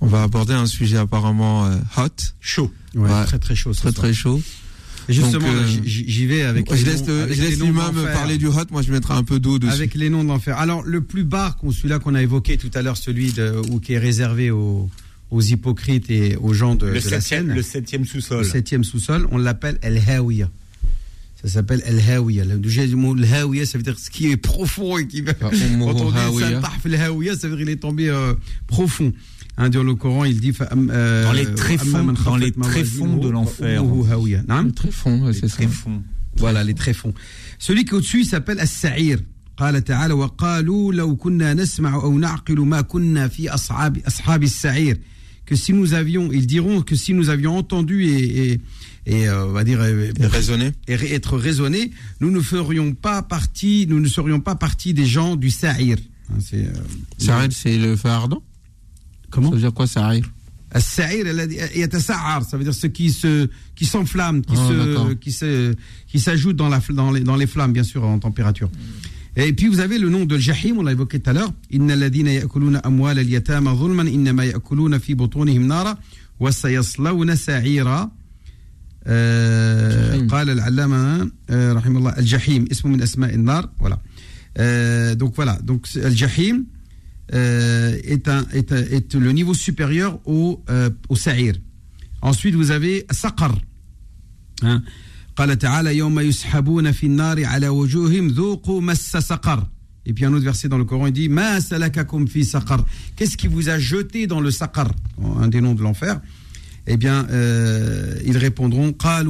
On 0.00 0.06
va 0.06 0.22
aborder 0.24 0.54
un 0.54 0.66
sujet 0.66 0.96
apparemment 0.98 1.64
euh, 1.66 1.76
hot, 1.96 2.08
Chaud. 2.40 2.70
Ouais, 2.94 3.08
Ouais. 3.08 3.24
très 3.24 3.38
très 3.38 3.54
chaud. 3.54 3.72
très 3.72 3.80
soir. 3.92 3.94
très 3.94 4.12
chaud. 4.12 4.42
Justement, 5.08 5.48
euh, 5.48 5.66
j'y 5.84 6.26
vais 6.26 6.42
avec. 6.42 6.70
je 6.72 6.84
les 6.84 6.92
laisse, 6.92 7.06
noms- 7.06 7.22
avec 7.22 7.36
je 7.36 7.42
laisse 7.42 7.58
l'imam 7.60 7.94
parler 8.12 8.38
du 8.38 8.46
hot. 8.46 8.52
Moi, 8.70 8.82
je 8.82 8.92
mettrai 8.92 9.14
un 9.14 9.24
peu 9.24 9.40
d'eau 9.40 9.58
dessus. 9.58 9.72
Avec 9.72 9.94
les 9.94 10.08
noms 10.10 10.24
d'enfer. 10.24 10.56
Alors, 10.58 10.82
le 10.84 11.00
plus 11.02 11.24
bas, 11.24 11.56
qu'on- 11.60 11.72
celui-là 11.72 11.98
qu'on 11.98 12.14
a 12.14 12.22
évoqué 12.22 12.56
tout 12.56 12.70
à 12.74 12.82
l'heure, 12.82 12.96
celui 12.96 13.32
de, 13.32 13.54
ou 13.70 13.80
qui 13.80 13.94
est 13.94 13.98
réservé 13.98 14.50
aux, 14.50 14.88
aux 15.30 15.40
hypocrites 15.40 16.10
et 16.10 16.36
aux 16.36 16.52
gens 16.54 16.74
de, 16.74 16.86
Le 16.86 17.00
de 17.00 17.08
la 17.10 17.20
scène, 17.20 17.48
le 17.48 17.62
septième 17.62 18.04
sous-sol. 18.04 18.38
le 18.38 18.44
septième 18.48 18.84
sous-sol, 18.84 19.26
on 19.32 19.38
l'appelle 19.38 19.78
El 19.82 20.00
Hawiya. 20.08 20.50
Ça 21.42 21.48
s'appelle 21.48 21.82
El 21.84 21.98
Hawiya. 22.08 22.44
Le 22.44 22.94
mot 22.94 23.16
El 23.16 23.24
Hawiya, 23.34 23.66
ça 23.66 23.76
veut 23.76 23.82
dire 23.82 23.98
ce 23.98 24.08
qui 24.10 24.30
est 24.30 24.36
profond 24.36 24.98
et 24.98 25.08
qui 25.08 25.22
va. 25.22 25.32
Ah, 25.40 25.50
Quand 25.50 26.00
on 26.00 26.10
dit 26.30 26.38
ça, 26.38 26.50
taf 26.60 26.86
El 26.86 26.94
Hawiya, 26.94 27.34
ça 27.36 27.48
veut 27.48 27.56
dire 27.56 27.64
qu'il 27.66 27.72
est 27.72 27.78
tombé 27.80 28.08
euh, 28.08 28.34
profond. 28.68 29.12
Hein, 29.61 29.69
dans 29.69 29.83
le 29.83 29.95
Coran, 29.95 30.23
il 30.25 30.39
dit. 30.39 30.53
fa- 30.53 30.69
euh, 30.71 31.23
Dans 31.23 31.31
les 31.31 31.45
tréfonds- 31.55 31.95
amma 31.99 32.03
man 32.13 32.17
dans 32.23 32.35
les 32.37 32.51
khafat 32.51 32.69
tréfonds 32.69 33.05
de 33.05 33.29
mawazinuhu, 33.29 33.31
l'enfer. 33.31 33.79
fa 33.79 33.83
ummuhu 33.83 34.11
Hawiya. 34.11 34.43
Naam 34.47 34.65
Le 34.67 34.71
tréfond, 34.71 35.21
ouais, 35.23 35.31
Les 35.31 35.39
c'est 35.39 35.47
ça. 35.47 35.55
tréfonds. 35.57 36.03
Voilà, 36.37 36.63
les 36.63 36.75
tréfonds. 36.75 37.13
Celui 37.57 37.83
qui 37.85 37.91
est 37.91 37.97
au-dessus, 37.97 38.21
il 38.21 38.25
s'appelle 38.25 38.59
As-Sa'ir. 38.59 39.19
قال 39.57 39.83
تعالى 39.83 40.13
وقالوا 40.13 40.93
لو 40.93 41.15
كنا 41.15 41.53
نسمع 41.53 41.93
أو 41.95 42.19
نعقل 42.19 42.59
ما 42.59 42.81
كنا 42.81 43.27
في 43.27 43.49
أصحاب 43.49 43.97
أصحاب 44.07 44.43
السعير 44.43 44.97
que 45.49 45.55
si 45.55 45.73
nous 45.73 45.93
avions 45.95 46.29
ils 46.31 46.45
diront 46.45 46.81
que 46.83 46.95
si 46.95 47.13
nous 47.15 47.29
avions 47.29 47.57
entendu 47.57 48.03
et, 48.05 48.51
et, 48.51 48.61
et 49.07 49.27
euh, 49.27 49.47
on 49.47 49.51
va 49.53 49.63
dire 49.63 49.79
euh, 49.81 50.11
Et 50.19 50.25
raisonner 50.27 50.73
et 50.87 50.95
ré- 50.95 51.11
être 51.13 51.37
raisonnés, 51.37 51.89
nous 52.21 52.29
ne 52.29 52.39
ferions 52.39 52.93
pas 52.93 53.23
partie, 53.23 53.87
nous 53.89 53.99
ne 53.99 54.07
serions 54.07 54.39
pas 54.41 54.53
partie 54.55 54.93
des 54.93 55.07
gens 55.07 55.35
du 55.35 55.49
Sa'ir. 55.49 55.97
Hein, 56.29 56.35
C'est 56.39 56.57
euh, 56.67 56.73
Sa'ir, 57.17 57.47
c'est 57.51 57.77
le 57.79 57.95
feu 57.95 58.09
ardent 58.09 58.43
comment 59.31 59.49
Ça 59.49 59.55
veut 59.55 59.61
dire 59.61 59.73
quoi, 59.73 59.87
Sa'ir 59.87 60.25
As-Sa'ir, 60.69 61.25
elle 61.27 61.39
a 61.39 61.47
dit- 61.47 61.55
yatasa'ar, 61.75 62.43
ça 62.43 62.57
veut 62.57 62.63
dire 62.65 62.73
ce 62.73 62.87
qui 62.87 63.11
se 63.11 63.47
qui 63.75 63.85
s'enflamme, 63.85 64.41
qui 64.41 64.53
Ah, 64.57 64.67
se 64.67 64.73
d'accord. 64.73 65.09
qui 65.19 65.31
se 65.31 65.73
qui 66.09 66.19
s'ajoute 66.19 66.57
dans 66.57 66.67
la 66.69 66.79
fl- 66.79 66.93
dans 66.93 67.11
les 67.11 67.21
dans 67.21 67.37
les 67.37 67.47
flammes 67.47 67.71
bien 67.71 67.83
sûr 67.83 68.03
en 68.03 68.19
température. 68.19 68.69
Et 69.37 69.53
puis 69.53 69.67
vous 69.67 69.79
avez 69.79 69.97
le 69.97 70.09
nom 70.09 70.25
de 70.25 70.37
Jahim, 70.37 70.79
on 70.79 70.83
l'a 70.83 70.91
évoqué 70.91 71.19
tout 71.19 71.29
à 71.29 71.33
l'heure. 71.33 71.51
Innal 71.71 71.99
ladina 71.99 72.31
ya'kuluna 72.33 72.79
amwal 72.79 73.17
al-yatama 73.19 73.75
zulman 73.75 74.07
innama 74.07 74.45
ya'kuluna 74.45 74.99
fi 74.99 75.15
butunihim 75.15 75.65
nara 75.67 75.97
wa 76.39 76.51
sayaslawna 76.51 77.35
sa'ira. 77.37 78.11
آه، 79.09 80.15
جحيم. 80.15 80.27
قال 80.27 80.49
العلامة 80.49 81.31
آه، 81.49 81.73
رحمه 81.73 81.97
الله 81.99 82.17
الجحيم 82.17 82.65
اسم 82.71 82.91
من 82.91 83.01
أسماء 83.01 83.33
النار 83.35 83.69
voilà 83.81 83.97
Euh, 84.59 85.15
donc 85.15 85.35
voilà 85.35 85.55
donc 85.61 85.85
c'est- 85.87 86.05
الجحيم 86.05 86.65
euh, 87.34 87.98
est, 88.04 89.14
le 89.14 89.32
niveau 89.32 89.54
supérieur 89.54 90.18
au, 90.26 90.62
euh, 90.68 90.90
sa'ir. 91.14 91.54
Ensuite, 92.20 92.54
vous 92.54 92.70
avez 92.70 93.06
saqar. 93.10 93.56
Hein? 94.62 94.82
Et 100.04 100.12
puis 100.12 100.24
un 100.24 100.32
autre 100.32 100.44
verset 100.44 100.68
dans 100.68 100.78
le 100.78 100.84
Coran, 100.84 101.06
il 101.06 101.12
dit 101.12 101.30
Qu'est-ce 103.16 103.36
qui 103.36 103.48
vous 103.48 103.68
a 103.70 103.78
jeté 103.78 104.26
dans 104.26 104.40
le 104.40 104.50
saqar? 104.50 104.92
Un 105.40 105.48
des 105.48 105.60
noms 105.60 105.74
de 105.74 105.82
l'enfer. 105.82 106.20
Eh 106.86 106.96
bien, 106.96 107.26
euh, 107.30 108.18
ils 108.26 108.36
répondront 108.36 108.94
ah, 109.04 109.22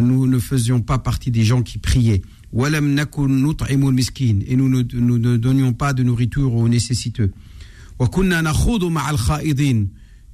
Nous 0.00 0.26
ne 0.26 0.38
faisions 0.38 0.80
pas 0.80 0.98
partie 0.98 1.30
des 1.30 1.44
gens 1.44 1.62
qui 1.62 1.78
priaient. 1.78 2.22
Et 4.48 4.56
nous 4.56 4.68
ne, 4.68 4.82
nous 4.94 5.38
donnions 5.38 5.72
pas 5.72 5.92
de 5.92 6.02
nourriture 6.02 6.54
aux 6.54 6.68
nécessiteux. 6.68 7.30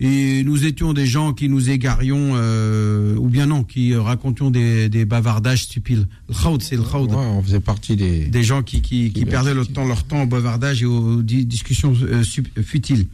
Et 0.02 0.42
nous 0.44 0.64
étions 0.64 0.94
des 0.94 1.04
gens 1.04 1.34
qui 1.34 1.50
nous 1.50 1.68
égarions, 1.68 2.32
euh, 2.34 3.14
ou 3.16 3.28
bien 3.28 3.44
non, 3.44 3.64
qui 3.64 3.94
racontions 3.94 4.50
des, 4.50 4.88
des 4.88 5.04
bavardages 5.04 5.64
stupides. 5.64 6.08
Le 6.28 6.34
khawd, 6.34 6.62
c'est 6.62 6.76
le 6.76 6.82
khawd. 6.82 7.10
Ouais, 7.10 7.16
on 7.16 7.42
faisait 7.42 7.60
partie 7.60 7.96
des... 7.96 8.24
Des 8.24 8.42
gens 8.42 8.62
qui, 8.62 8.80
qui, 8.80 9.12
qui 9.12 9.26
perdaient 9.26 9.52
leur 9.52 9.68
temps, 9.68 9.86
leur 9.86 10.04
temps 10.04 10.22
au 10.22 10.26
bavardage 10.26 10.82
et 10.82 10.86
aux 10.86 11.22
discussions 11.22 11.94
euh, 12.02 12.22
futiles. 12.62 13.08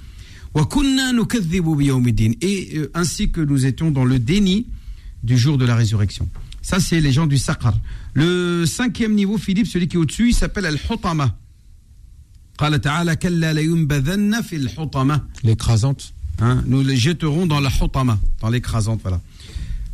Et 0.54 0.60
euh, 2.76 2.90
ainsi 2.94 3.30
que 3.30 3.40
nous 3.40 3.66
étions 3.66 3.90
dans 3.90 4.04
le 4.04 4.20
déni 4.20 4.66
du 5.24 5.36
jour 5.36 5.58
de 5.58 5.64
la 5.64 5.74
résurrection. 5.74 6.28
Ça, 6.65 6.79
c'est 6.79 6.99
les 7.01 7.11
gens 7.11 7.27
du 7.27 7.37
Saqar. 7.37 7.75
Le 8.13 8.65
cinquième 8.65 9.13
niveau, 9.15 9.37
Philippe, 9.37 9.67
celui 9.67 9.87
qui 9.87 9.95
est 9.95 9.99
au-dessus, 9.99 10.29
il 10.29 10.33
s'appelle 10.35 10.65
Al-Hutama. 10.65 11.35
قال 12.57 12.81
تعالى 12.81 13.15
كلا 13.15 13.53
لينبذن 13.53 14.41
في 14.41 14.55
الحطمة 14.55 15.21
L'écrasante. 15.43 16.13
Hein, 16.41 16.63
nous 16.67 16.81
les 16.83 16.95
jeterons 16.97 17.45
dans 17.47 17.59
la 17.59 17.69
hutama, 17.69 18.19
dans 18.41 18.49
l'écrasante, 18.49 19.01
voilà. 19.03 19.19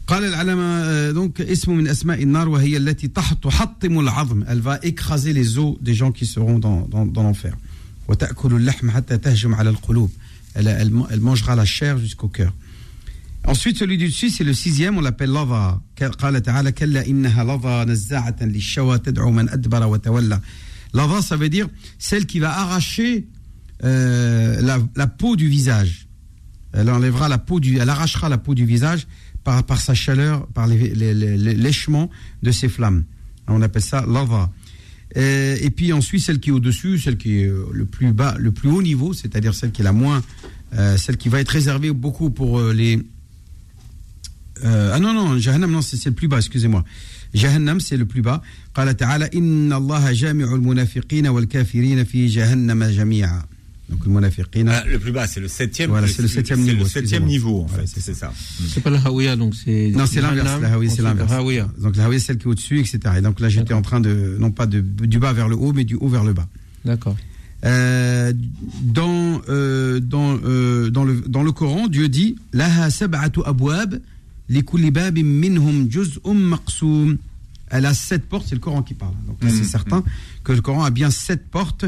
قال 0.08 0.24
العلماء 0.26 0.84
euh, 0.86 1.14
donc 1.14 1.42
اسم 1.42 1.72
من 1.78 1.88
اسماء 1.88 2.24
النار 2.24 2.50
وهي 2.50 2.78
التي 2.78 3.08
تح- 3.08 3.34
تحطم 3.34 4.00
العظم 4.00 4.44
elle 4.44 4.60
va 4.62 4.80
écraser 4.84 5.34
les 5.34 5.58
os 5.58 5.76
des 5.82 5.94
gens 5.94 6.12
qui 6.12 6.26
seront 6.26 6.60
dans, 6.60 6.88
dans, 6.90 7.06
dans 7.06 7.24
l'enfer 7.24 7.54
وتأكل 8.08 8.54
اللحم 8.56 8.92
حتى 8.92 9.18
تهجم 9.18 9.56
على 9.56 9.70
القلوب 9.70 10.10
elle, 10.56 10.68
elle, 10.68 10.92
elle 11.12 11.20
mangera 11.22 11.56
la 11.56 11.66
chair 11.66 11.98
jusqu'au 11.98 12.28
cœur 12.30 12.54
Ensuite, 13.45 13.77
celui 13.77 13.99
du 13.99 14.07
dessus, 14.07 14.31
c'est 14.31 14.45
le 14.45 14.55
sixième, 14.55 14.99
on 14.99 15.01
l'appelle 15.01 15.31
lava. 15.31 15.81
Lava, 20.95 21.23
ça 21.23 21.37
veut 21.37 21.49
dire 21.49 21.69
celle 21.99 22.27
qui 22.27 22.39
va 22.39 22.57
arracher 22.57 23.27
euh, 23.85 24.79
la, 24.95 25.07
peau 25.07 25.35
du 25.35 25.49
visage. 25.49 26.07
Elle 26.73 26.89
enlèvera 26.89 27.29
la 27.29 27.39
peau 27.39 27.59
du, 27.59 27.79
elle 27.79 27.91
arrachera 27.91 28.29
la 28.29 28.39
peau 28.39 28.55
du 28.55 28.65
visage 28.65 29.09
par, 29.43 29.65
par 29.65 29.81
sa 29.81 29.95
chaleur, 29.95 30.47
par 30.49 30.69
l'échement 30.69 32.11
de 32.43 32.51
ses 32.53 32.69
flammes. 32.69 33.05
On 33.49 33.61
appelle 33.61 33.83
ça 33.83 34.05
lava. 34.07 34.51
Euh, 35.17 35.57
et 35.61 35.71
puis 35.71 35.93
ensuite, 35.93 36.23
celle 36.23 36.39
qui 36.39 36.51
est 36.51 36.53
au-dessus, 36.53 36.99
celle 36.99 37.17
qui 37.17 37.41
est 37.41 37.47
euh, 37.47 37.67
le 37.73 37.87
plus 37.87 38.13
bas, 38.13 38.37
le 38.39 38.53
plus 38.53 38.71
haut 38.71 38.83
niveau, 38.83 39.13
c'est-à-dire 39.13 39.53
celle 39.53 39.73
qui 39.73 39.83
est 39.83 39.85
la 39.85 39.93
moins, 39.93 40.23
celle 40.97 41.19
qui 41.19 41.29
va 41.29 41.39
être 41.39 41.51
réservée 41.51 41.93
beaucoup 41.93 42.31
pour 42.31 42.59
les, 42.63 42.99
Euh, 44.66 44.92
ah 44.94 45.00
non 45.00 45.14
non, 45.14 45.38
Jahannam 45.38 45.72
non 45.72 45.82
c'est 45.82 45.98
c'est 45.98 46.10
le 46.10 46.16
plus 46.16 46.28
bas, 46.28 46.38
excusez-moi. 46.38 46.84
Jahannam 47.34 47.80
c'est 47.80 47.98
le 47.98 48.06
plus 48.06 48.22
bas. 48.22 48.42
قال 48.76 48.98
تعالى 48.98 49.30
إن 49.36 49.74
الله 49.74 50.12
جامع 50.12 50.54
المنافقين 50.56 51.28
والكافرين 51.28 52.04
في 52.04 52.26
جهنم 52.28 52.84
جميعا. 52.84 53.42
Donc 53.90 54.04
le 54.06 54.12
munafiqin. 54.12 54.66
Ah, 54.68 54.84
le 54.86 55.00
plus 55.00 55.14
bas, 55.14 55.28
c'est 55.28 55.40
le 55.40 55.48
septième. 55.48 55.90
Voilà, 55.92 56.08
c'est 56.08 56.22
le 56.22 56.28
septième 56.28 56.60
niveau, 56.60 56.84
le 56.84 56.90
septième 56.90 57.24
excusez-moi. 57.24 57.28
niveau, 57.30 57.62
en 57.62 57.66
Voilà, 57.68 57.86
fait. 57.88 58.02
C'est 58.02 58.14
ça. 58.14 58.34
C'est 58.74 58.82
pas 58.84 58.90
le 58.90 58.98
Hawiya, 58.98 59.38
donc 59.38 59.56
c'est. 59.56 59.92
Non, 59.96 60.06
c'est 60.06 60.20
l'inverse. 60.20 60.46
Jahannam, 60.46 60.62
La 60.64 60.74
Hawiya, 60.74 60.90
c'est 60.90 60.94
ensuite 61.02 61.06
l'inverse. 61.06 61.32
le 61.32 61.38
Hawiya. 61.38 61.70
Donc 61.80 61.96
la 61.96 62.06
Hawiya, 62.06 62.20
c'est 62.20 62.26
celle 62.26 62.38
qui 62.38 62.44
est 62.44 62.48
au-dessus, 62.48 62.80
etc. 62.80 63.00
Et 63.18 63.22
donc 63.22 63.40
là, 63.40 63.48
j'étais 63.48 63.66
D'accord. 63.68 63.78
en 63.78 63.82
train 63.84 64.00
de, 64.02 64.36
non 64.40 64.52
pas 64.52 64.66
de, 64.66 64.82
du 64.82 65.20
bas 65.20 65.32
vers 65.32 65.48
le 65.48 65.56
haut, 65.56 65.72
mais 65.72 65.86
du 65.86 65.96
haut 65.96 66.10
vers 66.10 66.26
le 66.26 66.34
bas. 66.34 66.48
D'accord. 66.84 67.16
Euh, 67.64 68.34
dans, 68.84 69.42
euh, 69.50 70.00
dans, 70.02 70.38
euh, 70.46 70.90
dans, 70.90 71.06
le, 71.06 71.22
dans 71.28 71.44
le 71.44 71.52
Coran, 71.54 71.88
Dieu 71.88 72.10
dit 72.10 72.36
Laha 72.52 72.90
sab'atu 72.90 73.40
abwab, 73.46 74.00
elle 77.75 77.87
a 77.87 77.95
sept 77.95 78.29
portes, 78.29 78.47
c'est 78.47 78.55
le 78.55 78.61
Coran 78.61 78.83
qui 78.83 78.93
parle. 78.93 79.15
Donc 79.27 79.43
là, 79.43 79.49
c'est 79.49 79.65
certain 79.65 80.05
que 80.45 80.53
le 80.53 80.61
Coran 80.61 80.85
a 80.85 80.91
bien 80.91 81.11
sept 81.11 81.49
portes. 81.51 81.87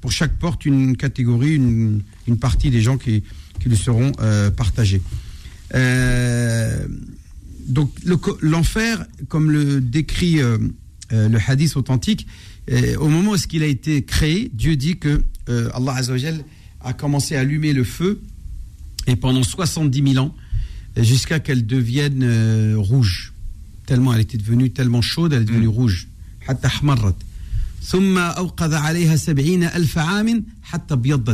Pour 0.00 0.12
chaque 0.12 0.36
porte, 0.38 0.66
une 0.66 0.96
catégorie, 0.96 1.54
une, 1.54 2.02
une 2.26 2.36
partie 2.36 2.70
des 2.70 2.80
gens 2.80 2.98
qui, 2.98 3.22
qui 3.60 3.68
lui 3.68 3.76
seront 3.76 4.10
euh, 4.20 4.50
partagés. 4.50 5.00
Euh, 5.74 6.84
donc 7.68 7.92
le 8.04 8.18
l'enfer, 8.40 9.06
comme 9.28 9.52
le 9.52 9.80
décrit 9.80 10.40
euh, 10.42 10.58
le 11.10 11.38
hadith 11.46 11.76
authentique, 11.76 12.26
au 12.98 13.08
moment 13.08 13.32
où 13.32 13.36
il 13.52 13.62
a 13.62 13.66
été 13.66 14.02
créé, 14.02 14.50
Dieu 14.52 14.74
dit 14.74 14.96
que 14.96 15.22
Allah 15.46 15.94
Azzawajal 15.96 16.44
a 16.80 16.92
commencé 16.92 17.36
à 17.36 17.40
allumer 17.40 17.72
le 17.72 17.84
feu 17.84 18.20
et 19.06 19.16
pendant 19.16 19.42
70 19.42 20.12
000 20.12 20.24
ans, 20.24 20.34
jusqu'à 20.96 21.40
qu'elle 21.40 21.66
devienne 21.66 22.22
euh, 22.22 22.74
rouge. 22.76 23.32
Tellement 23.86 24.14
elle 24.14 24.20
était 24.20 24.38
devenue 24.38 24.70
tellement 24.70 25.02
chaude, 25.02 25.32
elle 25.32 25.42
est 25.42 25.46
devenue 25.46 25.66
mm. 25.66 25.70
rouge. 25.70 26.08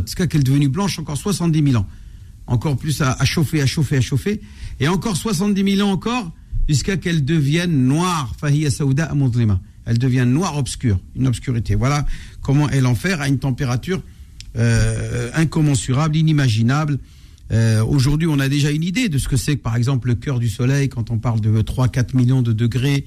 Jusqu'à 0.06 0.26
qu'elle 0.26 0.40
est 0.40 0.44
devenue 0.44 0.68
blanche 0.68 0.98
encore 0.98 1.16
70 1.16 1.62
000 1.70 1.76
ans. 1.82 1.86
Encore 2.46 2.76
plus 2.76 3.00
à, 3.02 3.12
à, 3.12 3.24
chauffer, 3.24 3.62
à 3.62 3.66
chauffer, 3.66 3.98
à 3.98 4.00
chauffer. 4.00 4.40
Et 4.80 4.88
encore 4.88 5.16
70 5.16 5.76
000 5.76 5.88
ans 5.88 5.92
encore, 5.92 6.32
jusqu'à 6.68 6.96
qu'elle 6.96 7.24
devienne 7.24 7.86
noire. 7.86 8.34
Elle 9.86 9.98
devient 9.98 10.24
noire 10.26 10.56
obscure, 10.56 10.98
une 11.16 11.26
obscurité. 11.26 11.74
Voilà 11.74 12.06
comment 12.42 12.68
est 12.68 12.80
l'enfer 12.80 13.20
à 13.20 13.28
une 13.28 13.38
température 13.38 14.02
euh, 14.56 15.30
incommensurable, 15.34 16.16
inimaginable. 16.16 16.98
Euh, 17.52 17.84
Aujourd'hui, 17.84 18.28
on 18.28 18.38
a 18.38 18.48
déjà 18.48 18.70
une 18.70 18.84
idée 18.84 19.08
de 19.08 19.18
ce 19.18 19.28
que 19.28 19.36
c'est 19.36 19.56
par 19.56 19.76
exemple, 19.76 20.08
le 20.08 20.14
cœur 20.14 20.38
du 20.38 20.48
Soleil, 20.48 20.88
quand 20.88 21.10
on 21.10 21.18
parle 21.18 21.40
de 21.40 21.60
3-4 21.60 22.16
millions 22.16 22.42
de 22.42 22.52
degrés 22.52 23.04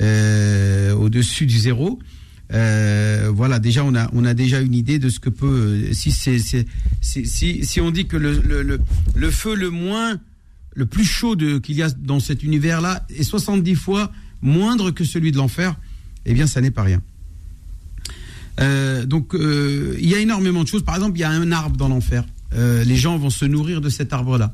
euh, 0.00 0.92
au-dessus 0.92 1.46
du 1.46 1.58
zéro. 1.58 1.98
Euh, 2.52 3.30
voilà, 3.34 3.58
déjà, 3.58 3.84
on 3.84 3.94
a, 3.94 4.08
on 4.12 4.24
a 4.24 4.34
déjà 4.34 4.60
une 4.60 4.74
idée 4.74 4.98
de 4.98 5.08
ce 5.08 5.20
que 5.20 5.30
peut. 5.30 5.92
Si, 5.92 6.10
c'est, 6.10 6.38
si, 6.38 6.66
si, 7.00 7.64
si 7.64 7.80
on 7.80 7.90
dit 7.90 8.06
que 8.06 8.16
le, 8.16 8.40
le, 8.40 8.80
le, 9.14 9.30
feu 9.30 9.54
le 9.54 9.70
moins, 9.70 10.18
le 10.74 10.86
plus 10.86 11.04
chaud 11.04 11.36
qu'il 11.36 11.76
y 11.76 11.82
a 11.82 11.90
dans 11.90 12.20
cet 12.20 12.42
univers-là 12.42 13.06
est 13.10 13.22
70 13.22 13.74
fois 13.74 14.12
moindre 14.40 14.90
que 14.92 15.04
celui 15.04 15.32
de 15.32 15.36
l'enfer, 15.36 15.76
eh 16.24 16.32
bien, 16.32 16.46
ça 16.46 16.60
n'est 16.60 16.70
pas 16.70 16.82
rien. 16.82 17.02
Donc, 19.06 19.34
il 19.34 20.08
y 20.08 20.14
a 20.14 20.18
énormément 20.18 20.62
de 20.62 20.68
choses. 20.68 20.84
Par 20.84 20.96
exemple, 20.96 21.16
il 21.18 21.20
y 21.20 21.24
a 21.24 21.30
un 21.30 21.52
arbre 21.52 21.76
dans 21.76 21.88
l'enfer. 21.88 22.24
Euh, 22.53 22.83
les 22.83 22.95
gens 22.95 23.17
vont 23.17 23.29
se 23.29 23.45
nourrir 23.45 23.81
de 23.81 23.89
cet 23.89 24.13
arbre-là. 24.13 24.53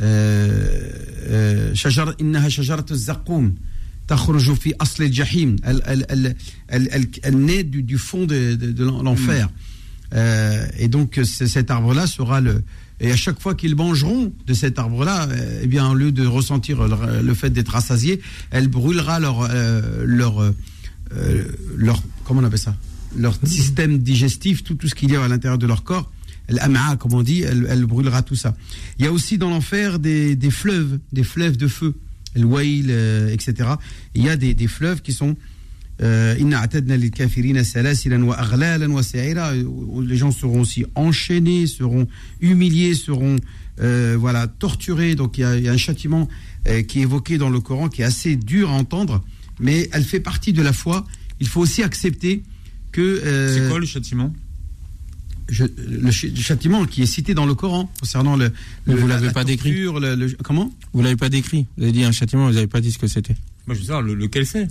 Euh, 0.00 0.90
euh, 1.28 1.74
شجر- 1.74 2.14
إنها 2.20 2.48
شجرة 2.48 2.86
الزقوم 2.90 3.54
تخرج 4.08 4.54
في 4.54 4.74
أصل 4.80 5.02
الجحيم. 5.04 5.56
Elle, 5.64 5.82
elle, 5.86 6.06
elle, 6.08 6.36
elle, 6.68 6.88
elle- 6.92 7.08
elle 7.22 7.36
naît 7.38 7.62
du, 7.64 7.82
du 7.82 7.98
fond 7.98 8.24
de, 8.26 8.54
de- 8.54 8.72
de 8.72 8.84
l'enfer. 8.84 9.48
Euh, 10.14 10.66
et 10.78 10.88
donc 10.88 11.18
c- 11.22 11.46
cet 11.46 11.70
arbre-là 11.70 12.06
sera 12.06 12.40
le. 12.40 12.62
Et 13.00 13.10
à 13.10 13.16
chaque 13.16 13.40
fois 13.40 13.54
qu'ils 13.54 13.74
mangeront 13.74 14.32
de 14.46 14.54
cet 14.54 14.78
arbre-là, 14.78 15.26
euh, 15.28 15.60
eh 15.62 15.66
bien, 15.66 15.88
au 15.90 15.94
lieu 15.94 16.12
de 16.12 16.24
ressentir 16.26 16.86
le, 16.86 17.22
le 17.22 17.34
fait 17.34 17.50
d'être 17.50 17.70
rassasiés, 17.70 18.20
elle 18.50 18.68
brûlera 18.68 19.18
leur, 19.20 19.38
euh, 19.42 20.04
leur, 20.06 20.40
euh, 20.40 20.50
euh, 21.16 21.44
leur, 21.76 22.02
comment 22.24 22.40
on 22.40 22.44
appelle 22.44 22.58
ça, 22.58 22.76
leur 23.16 23.34
système 23.44 23.98
digestif, 23.98 24.62
tout, 24.64 24.74
tout 24.74 24.88
ce 24.88 24.94
qu'il 24.94 25.10
y 25.10 25.16
a 25.16 25.24
à 25.24 25.28
l'intérieur 25.28 25.58
de 25.58 25.66
leur 25.66 25.82
corps. 25.82 26.10
L'am'a, 26.49 26.95
comme 26.95 27.13
on 27.13 27.23
dit, 27.23 27.41
elle, 27.41 27.85
brûlera 27.85 28.21
tout 28.21 28.35
ça. 28.35 28.55
Il 28.99 29.05
y 29.05 29.07
a 29.07 29.11
aussi 29.11 29.37
dans 29.37 29.49
l'enfer 29.49 29.99
des, 29.99 30.37
fleuves, 30.49 30.99
des 31.11 31.23
fleuves 31.23 31.57
de 31.57 31.67
feu, 31.67 31.93
le 32.35 32.45
Wail, 32.45 32.85
euh, 32.89 33.33
etc. 33.33 33.69
Il 34.15 34.23
y 34.23 34.29
a 34.29 34.37
des, 34.37 34.67
fleuves 34.67 35.01
qui 35.01 35.11
sont 35.13 35.35
euh, 36.01 36.35
où 39.65 40.01
les 40.01 40.15
gens 40.15 40.31
seront 40.31 40.61
aussi 40.61 40.85
enchaînés, 40.95 41.67
seront 41.67 42.07
humiliés, 42.39 42.93
seront 42.93 43.37
euh, 43.79 44.15
voilà 44.19 44.47
torturés. 44.47 45.15
Donc 45.15 45.37
il 45.37 45.41
y 45.41 45.67
a, 45.67 45.71
un 45.71 45.77
châtiment 45.77 46.27
euh, 46.67 46.81
qui 46.81 46.99
est 46.99 47.03
évoqué 47.03 47.37
dans 47.37 47.49
le 47.49 47.59
Coran 47.59 47.89
qui 47.89 48.01
est 48.01 48.05
assez 48.05 48.35
dur 48.35 48.71
à 48.71 48.73
entendre, 48.73 49.23
mais 49.59 49.89
elle 49.91 50.03
fait 50.03 50.19
partie 50.19 50.53
de 50.53 50.61
la 50.61 50.73
foi. 50.73 51.05
Il 51.39 51.47
faut 51.47 51.61
aussi 51.61 51.83
accepter 51.83 52.41
que 52.91 53.01
euh, 53.01 53.53
C'est 53.53 53.69
quoi 53.69 53.79
le 53.79 53.85
châtiment? 53.85 54.33
Je- 55.49 55.65
le, 55.87 56.11
ch- 56.11 56.31
le 56.33 56.41
châtiment 56.41 56.85
qui 56.85 57.01
est 57.01 57.05
cité 57.07 57.33
dans 57.33 57.45
le 57.45 57.55
Coran 57.55 57.91
concernant 57.99 58.35
le, 58.35 58.51
Mais 58.85 58.93
le- 58.93 58.99
vous 58.99 59.07
la- 59.07 59.15
l'avez 59.15 59.27
la 59.27 59.33
pas 59.33 59.43
décrit. 59.43 59.69
torture, 59.71 59.99
le- 59.99 60.15
le- 60.15 60.37
comment? 60.43 60.71
Vous 60.93 61.01
l'avez 61.01 61.15
pas 61.15 61.29
décrit. 61.29 61.65
Vous 61.77 61.83
avez 61.83 61.91
dit 61.91 62.03
un 62.03 62.11
châtiment, 62.11 62.47
vous 62.47 62.53
n'avez 62.53 62.67
pas 62.67 62.81
dit 62.81 62.91
ce 62.91 62.97
que 62.97 63.07
c'était. 63.07 63.35
Moi, 63.65 63.75
je 63.75 63.79
veux 63.81 63.85
savoir 63.85 64.01
le- 64.01 64.13
lequel 64.15 64.45
c'est? 64.45 64.67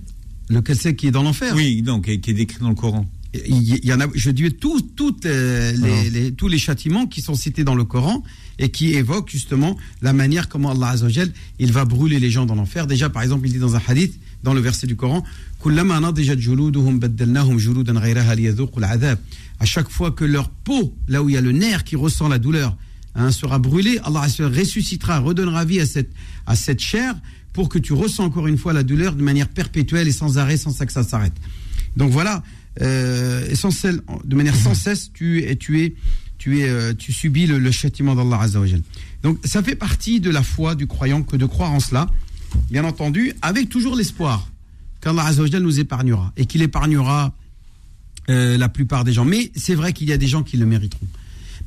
Lequel 0.49 0.77
c'est 0.77 0.95
qui 0.95 1.09
est 1.09 1.11
dans 1.11 1.23
l'enfer? 1.23 1.55
Oui, 1.57 1.83
donc, 1.83 2.05
qui 2.05 2.13
est, 2.13 2.21
qui 2.21 2.31
est 2.31 2.35
décrit 2.35 2.61
dans 2.61 2.69
le 2.69 2.75
Coran. 2.75 3.09
il 3.35 3.63
y, 3.63 3.81
il 3.83 3.85
y 3.87 3.93
en 3.93 4.01
a, 4.01 4.07
je 4.15 4.31
dis 4.31 4.51
tout, 4.53 4.81
toutes, 4.97 5.27
euh, 5.27 5.73
les- 6.13 6.33
tous 6.33 6.49
les 6.49 6.59
châtiments 6.59 7.07
qui 7.07 7.21
sont 7.21 7.35
cités 7.35 7.65
dans 7.65 7.75
le 7.75 7.85
Coran 7.85 8.23
et 8.59 8.71
qui 8.71 8.95
évoquent 8.95 9.29
justement 9.31 9.77
la 10.01 10.13
manière 10.15 10.49
comment 10.49 10.71
Allah 10.71 10.89
Azzawajal, 10.91 11.31
il 11.59 11.71
va 11.73 11.85
brûler 11.85 12.19
les 12.19 12.31
gens 12.31 12.47
dans 12.47 12.55
l'enfer. 12.55 12.87
Déjà, 12.87 13.11
par 13.11 13.23
exemple, 13.23 13.47
il 13.47 13.53
dit 13.53 13.59
dans 13.59 13.77
un 13.77 13.83
hadith, 13.87 14.19
dans 14.43 14.55
le 14.55 14.61
verset 14.61 14.87
du 14.87 14.97
Coran, 14.97 15.23
كلما 15.66 16.00
نضجت 16.00 16.38
جلودهم 16.38 17.00
بدلناهم 17.00 17.58
جلودا 17.58 17.94
غيرها 17.94 18.36
ليذوقوا 18.36 18.80
العذاب. 18.80 19.18
À 19.60 19.66
chaque 19.66 19.90
fois 19.90 20.12
que 20.12 20.26
leur 20.26 20.50
peau, 20.50 20.96
là 21.08 21.22
où 21.22 21.30
il 21.30 21.34
y 21.34 21.38
a 21.38 21.42
le 21.42 21.52
nerf 21.52 21.84
qui 21.84 21.96
ressent 21.96 22.28
la 22.28 22.40
douleur, 22.40 22.76
hein, 23.14 23.32
sera 23.32 23.60
brûlée, 23.60 24.00
Allah 24.04 24.22
Azzawajal 24.22 24.60
ressuscitera, 24.60 25.20
redonnera 25.20 25.66
vie 25.66 25.80
à 25.80 25.86
cette, 25.86 26.12
à 26.48 26.56
cette 26.56 26.80
chair 26.80 27.14
pour 27.54 27.70
que 27.70 27.78
tu 27.78 27.94
ressens 27.94 28.24
encore 28.24 28.48
une 28.48 28.58
fois 28.58 28.74
la 28.74 28.82
douleur 28.82 29.14
de 29.14 29.22
manière 29.22 29.50
perpétuelle 29.50 30.08
et 30.08 30.12
sans 30.12 30.38
arrêt, 30.40 30.58
sans 30.58 30.72
ça 30.72 30.86
que 30.88 30.94
ça 30.94 31.04
s'arrête. 31.04 31.34
Donc 31.96 32.12
voilà, 32.12 32.42
euh, 32.82 33.48
et 33.52 33.56
sans 33.56 33.70
cesse- 33.70 34.02
de 34.24 34.36
manière 34.36 34.56
sans 34.56 34.74
cesse, 34.74 35.12
tu 35.14 35.44
es, 35.44 35.56
tu 35.58 35.82
es, 35.82 35.94
tu 36.40 36.62
es, 36.62 36.70
euh, 36.70 36.94
tu 36.98 37.12
subis 37.14 37.46
le, 37.46 37.60
le 37.60 37.72
châtiment 37.72 38.16
d'Allah 38.16 38.40
Azzawajal. 38.42 38.82
Donc 39.22 39.38
ça 39.44 39.62
fait 39.62 39.76
partie 39.76 40.20
de 40.20 40.32
la 40.32 40.42
foi 40.42 40.74
du 40.74 40.88
croyant 40.88 41.22
que 41.22 41.36
de 41.36 41.46
croire 41.46 41.72
en 41.72 41.80
cela, 41.80 42.10
bien 42.72 42.84
entendu, 42.84 43.34
avec 43.44 43.70
toujours 43.70 43.96
l'espoir 43.96 44.50
qu'Allah 45.01 45.25
Azzawajal 45.25 45.63
nous 45.63 45.81
épargnera 45.81 46.33
et 46.37 46.47
qu'il 46.47 46.63
épargnera 46.63 47.35
euh, 48.29 48.57
la 48.57 48.69
plupart 48.69 49.05
des 49.05 49.13
gens. 49.13 49.25
Mais 49.25 49.51
c'est 49.55 49.75
vrai 49.75 49.93
qu'il 49.93 50.09
y 50.09 50.13
a 50.13 50.19
des 50.19 50.27
gens 50.29 50.43
qui 50.43 50.57
le 50.57 50.67
mériteront. 50.67 51.07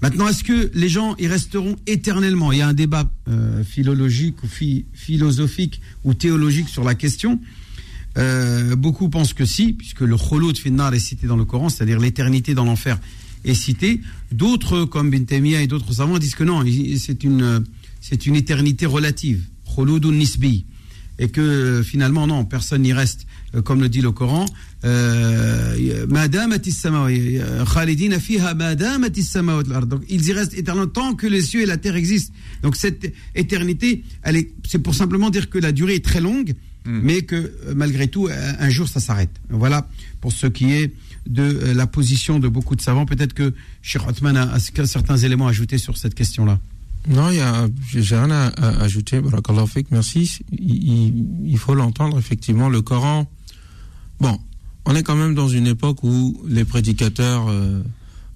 Maintenant, 0.02 0.30
est-ce 0.30 0.46
que 0.46 0.72
les 0.74 0.88
gens 0.88 1.16
y 1.18 1.28
resteront 1.28 1.76
éternellement? 1.86 2.52
Il 2.54 2.60
y 2.60 2.62
a 2.62 2.68
un 2.68 2.74
débat 2.74 3.12
euh, 3.28 3.64
philologique 3.64 4.42
ou 4.44 4.48
phi- 4.48 4.86
philosophique 4.94 5.82
ou 6.06 6.14
théologique 6.14 6.70
sur 6.70 6.84
la 6.86 6.96
question. 6.96 7.40
Euh, 8.18 8.76
beaucoup 8.76 9.10
pensent 9.10 9.34
que 9.34 9.46
si, 9.46 9.74
puisque 9.74 10.02
le 10.02 10.18
khulud 10.18 10.58
finnar 10.58 10.94
est 10.94 11.00
cité 11.00 11.28
dans 11.28 11.36
le 11.36 11.46
Coran, 11.46 11.70
c'est-à-dire 11.70 12.00
l'éternité 12.00 12.54
dans 12.54 12.66
l'enfer 12.66 12.98
est 13.44 13.54
citée. 13.54 14.02
D'autres, 14.32 14.86
comme 14.86 15.12
Bin 15.12 15.24
Taymiyyah 15.24 15.62
et 15.62 15.68
d'autres 15.68 15.94
savants, 15.94 16.18
disent 16.18 16.36
que 16.36 16.44
non, 16.44 16.64
c'est 16.98 17.24
une, 17.24 17.64
une 18.26 18.36
éternité 18.36 18.86
relative, 18.86 19.44
khuludun 19.76 20.14
nisbi, 20.14 20.66
et 21.20 21.28
que 21.30 21.42
euh, 21.42 21.84
finalement 21.84 22.26
non, 22.26 22.46
personne 22.46 22.82
n'y 22.82 22.94
reste, 22.94 23.26
Euh, 23.56 23.64
comme 23.64 23.82
le 23.82 23.90
dit 23.90 24.02
le 24.02 24.12
Coran. 24.12 24.46
euh. 24.86 26.06
Donc 29.88 30.02
ils 30.08 30.26
y 30.30 30.34
restent 30.34 30.54
éternellement 30.54 30.88
tant 31.02 31.16
que 31.16 31.28
les 31.28 31.42
cieux 31.42 31.62
et 31.62 31.66
la 31.66 31.78
terre 31.78 31.96
existent. 31.96 32.32
Donc 32.62 32.76
cette 32.76 33.12
éternité, 33.34 34.04
elle 34.22 34.36
est, 34.36 34.52
c'est 34.68 34.78
pour 34.80 34.94
simplement 34.94 35.30
dire 35.32 35.50
que 35.50 35.58
la 35.58 35.72
durée 35.72 35.96
est 35.96 36.06
très 36.06 36.22
longue, 36.22 36.54
mais 36.86 37.22
que 37.24 37.52
malgré 37.76 38.08
tout, 38.08 38.30
un 38.68 38.70
jour 38.70 38.88
ça 38.88 39.00
s'arrête. 39.00 39.36
Voilà 39.50 39.88
pour 40.22 40.32
ce 40.32 40.48
qui 40.48 40.72
est 40.74 40.94
de 41.28 41.74
la 41.76 41.88
position 41.88 42.40
de 42.40 42.48
beaucoup 42.48 42.76
de 42.76 42.82
savants. 42.82 43.06
Peut-être 43.06 43.34
que 43.34 43.54
Cheikh 43.82 44.08
Othman 44.08 44.38
a, 44.38 44.54
a 44.54 44.60
certains 44.86 45.18
éléments 45.18 45.48
à 45.48 45.52
ajouter 45.52 45.78
sur 45.78 45.98
cette 45.98 46.16
question-là. 46.16 46.60
Non, 47.08 47.30
j'ai 47.92 48.16
rien 48.16 48.30
à, 48.32 48.48
ajouter. 48.82 49.22
Merci. 49.92 50.40
Il, 50.52 51.58
faut 51.58 51.74
l'entendre, 51.74 52.20
effectivement. 52.20 52.70
Le 52.70 52.82
Coran, 52.82 53.30
bon, 54.20 54.38
on 54.86 54.96
est 54.96 55.04
quand 55.04 55.16
même 55.16 55.34
dans 55.34 55.48
une 55.48 55.68
époque 55.68 56.04
où 56.04 56.42
les 56.48 56.66
prédicateurs 56.66 57.48
euh, 57.50 57.82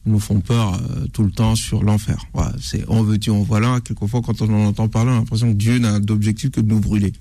nous 0.05 0.19
font 0.19 0.39
peur 0.39 0.73
euh, 0.73 1.07
tout 1.11 1.23
le 1.23 1.31
temps 1.31 1.55
sur 1.55 1.83
l'enfer. 1.83 2.25
Voilà, 2.33 2.53
c'est 2.61 2.83
on 2.87 3.03
veut 3.03 3.17
dire, 3.17 3.35
on 3.35 3.43
voilà. 3.43 3.79
Quelquefois, 3.81 4.21
quand 4.21 4.41
on 4.41 4.49
en 4.53 4.67
entend 4.67 4.87
parler, 4.87 5.11
on 5.11 5.15
a 5.15 5.17
l'impression 5.19 5.51
que 5.51 5.57
Dieu 5.57 5.77
n'a 5.77 5.99
d'objectif 5.99 6.51
que 6.51 6.61
de 6.61 6.67
nous 6.67 6.79
brûler. 6.79 7.13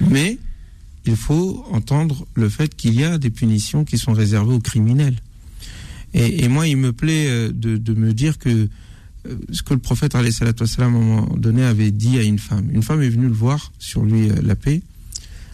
Mais 0.00 0.38
il 1.06 1.16
faut 1.16 1.64
entendre 1.70 2.26
le 2.34 2.48
fait 2.48 2.74
qu'il 2.74 2.94
y 2.94 3.04
a 3.04 3.18
des 3.18 3.30
punitions 3.30 3.84
qui 3.84 3.98
sont 3.98 4.12
réservées 4.12 4.54
aux 4.54 4.60
criminels. 4.60 5.16
Et, 6.14 6.48
moi, 6.48 6.66
il 6.66 6.76
me 6.76 6.92
plaît 6.92 7.26
euh, 7.28 7.50
de, 7.52 7.94
me 7.94 8.12
dire 8.12 8.38
que 8.38 8.68
ce 9.50 9.62
que 9.62 9.74
le 9.74 9.80
prophète 9.80 10.14
à 10.14 10.20
un 10.20 10.88
moment 10.88 11.26
donné 11.36 11.62
avait 11.62 11.90
dit 11.90 12.18
à 12.18 12.22
une 12.22 12.38
femme. 12.38 12.68
Une 12.72 12.82
femme 12.82 13.02
est 13.02 13.08
venue 13.08 13.26
le 13.26 13.32
voir 13.32 13.72
sur 13.78 14.04
lui 14.04 14.30
euh, 14.30 14.34
la 14.42 14.56
paix 14.56 14.82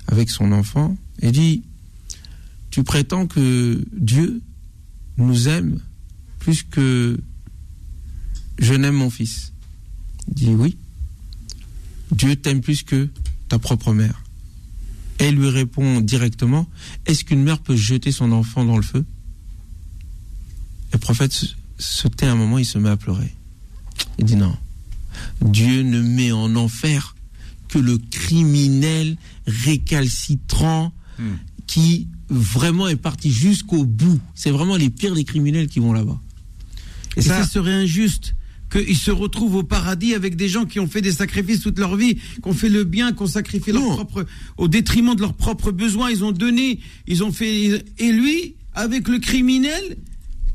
avec 0.06 0.30
son 0.30 0.52
enfant 0.52 0.96
et 1.20 1.32
dit 1.32 1.62
Tu 2.70 2.84
prétends 2.84 3.26
que 3.26 3.84
Dieu 3.92 4.40
nous 5.16 5.48
aime 5.48 5.80
plus 6.38 6.62
que 6.62 7.18
je 8.58 8.74
n'aime 8.74 8.94
mon 8.94 9.10
fils 9.10 9.52
Il 10.28 10.34
dit 10.34 10.54
Oui. 10.54 10.76
Dieu 12.12 12.36
t'aime 12.36 12.60
plus 12.60 12.82
que 12.82 13.08
ta 13.48 13.58
propre 13.58 13.92
mère. 13.92 14.22
Elle 15.18 15.36
lui 15.36 15.48
répond 15.48 16.00
directement 16.00 16.68
Est-ce 17.06 17.24
qu'une 17.24 17.42
mère 17.42 17.60
peut 17.60 17.76
jeter 17.76 18.12
son 18.12 18.32
enfant 18.32 18.64
dans 18.64 18.76
le 18.76 18.82
feu? 18.82 19.04
Le 20.92 20.98
prophète 20.98 21.32
se 21.78 22.08
tait 22.08 22.26
un 22.26 22.36
moment, 22.36 22.58
il 22.58 22.64
se 22.64 22.78
met 22.78 22.90
à 22.90 22.96
pleurer. 22.96 23.34
Il 24.18 24.24
dit 24.24 24.36
non. 24.36 24.54
Dieu 25.42 25.82
ne 25.82 26.00
met 26.02 26.32
en 26.32 26.54
enfer 26.56 27.14
que 27.68 27.78
le 27.78 27.98
criminel 28.10 29.16
récalcitrant 29.46 30.92
Hmm. 31.18 31.36
qui 31.68 32.08
vraiment 32.28 32.88
est 32.88 32.96
parti 32.96 33.30
jusqu'au 33.30 33.84
bout. 33.84 34.20
C'est 34.34 34.50
vraiment 34.50 34.76
les 34.76 34.90
pires 34.90 35.14
des 35.14 35.22
criminels 35.22 35.68
qui 35.68 35.78
vont 35.78 35.92
là-bas. 35.92 36.20
Et 37.16 37.22
ça, 37.22 37.46
serait 37.46 37.72
injuste 37.72 38.34
qu'ils 38.70 38.96
se 38.96 39.12
retrouvent 39.12 39.54
au 39.54 39.62
paradis 39.62 40.14
avec 40.14 40.34
des 40.34 40.48
gens 40.48 40.64
qui 40.64 40.80
ont 40.80 40.88
fait 40.88 41.00
des 41.02 41.12
sacrifices 41.12 41.60
toute 41.60 41.78
leur 41.78 41.94
vie, 41.94 42.16
qui 42.16 42.20
ont 42.42 42.52
fait 42.52 42.68
le 42.68 42.82
bien, 42.82 43.12
qui 43.12 43.22
ont 43.22 43.28
sacrifié 43.28 43.72
leur 43.72 43.94
propre, 43.94 44.26
au 44.56 44.66
détriment 44.66 45.14
de 45.14 45.20
leurs 45.20 45.34
propres 45.34 45.70
besoins. 45.70 46.10
Ils 46.10 46.24
ont 46.24 46.32
donné, 46.32 46.80
ils 47.06 47.22
ont 47.22 47.30
fait. 47.30 47.84
Et 47.98 48.10
lui, 48.10 48.56
avec 48.72 49.06
le 49.06 49.20
criminel 49.20 49.96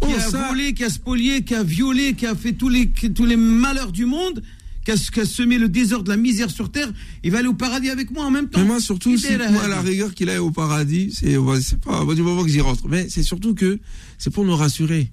qui 0.01 0.07
Oh, 0.09 0.17
a 0.17 0.19
ça- 0.21 0.47
volé, 0.49 0.73
qui 0.73 0.83
a 0.83 0.89
spolié, 0.89 1.43
qui 1.43 1.55
a 1.55 1.63
violé, 1.63 2.13
qui 2.13 2.25
a 2.25 2.35
fait 2.35 2.53
tous 2.53 2.69
les, 2.69 2.87
tous 2.89 3.25
les 3.25 3.35
malheurs 3.35 3.91
du 3.91 4.05
monde, 4.05 4.41
qui 4.85 4.91
a, 4.91 4.95
qui 4.95 5.19
a 5.19 5.25
semé 5.25 5.57
le 5.57 5.67
désordre, 5.69 6.09
la 6.09 6.17
misère 6.17 6.49
sur 6.49 6.71
terre, 6.71 6.91
il 7.23 7.31
va 7.31 7.39
aller 7.39 7.47
au 7.47 7.53
paradis 7.53 7.89
avec 7.89 8.11
moi 8.11 8.25
en 8.25 8.31
même 8.31 8.49
temps. 8.49 8.59
Mais 8.59 8.65
moi, 8.65 8.79
surtout, 8.79 9.13
est 9.13 9.37
là, 9.37 9.51
moi, 9.51 9.63
à 9.63 9.67
la 9.67 9.81
rigueur 9.81 10.13
qu'il 10.13 10.29
aille 10.29 10.37
au 10.37 10.51
paradis, 10.51 11.11
c'est 11.13 11.35
pas 11.81 12.05
du 12.15 12.21
moment 12.21 12.43
que 12.43 12.49
j'y 12.49 12.61
rentre. 12.61 12.87
Mais 12.87 13.07
c'est 13.09 13.23
surtout 13.23 13.53
que 13.53 13.79
c'est 14.17 14.29
pour 14.31 14.45
nous 14.45 14.55
rassurer. 14.55 15.11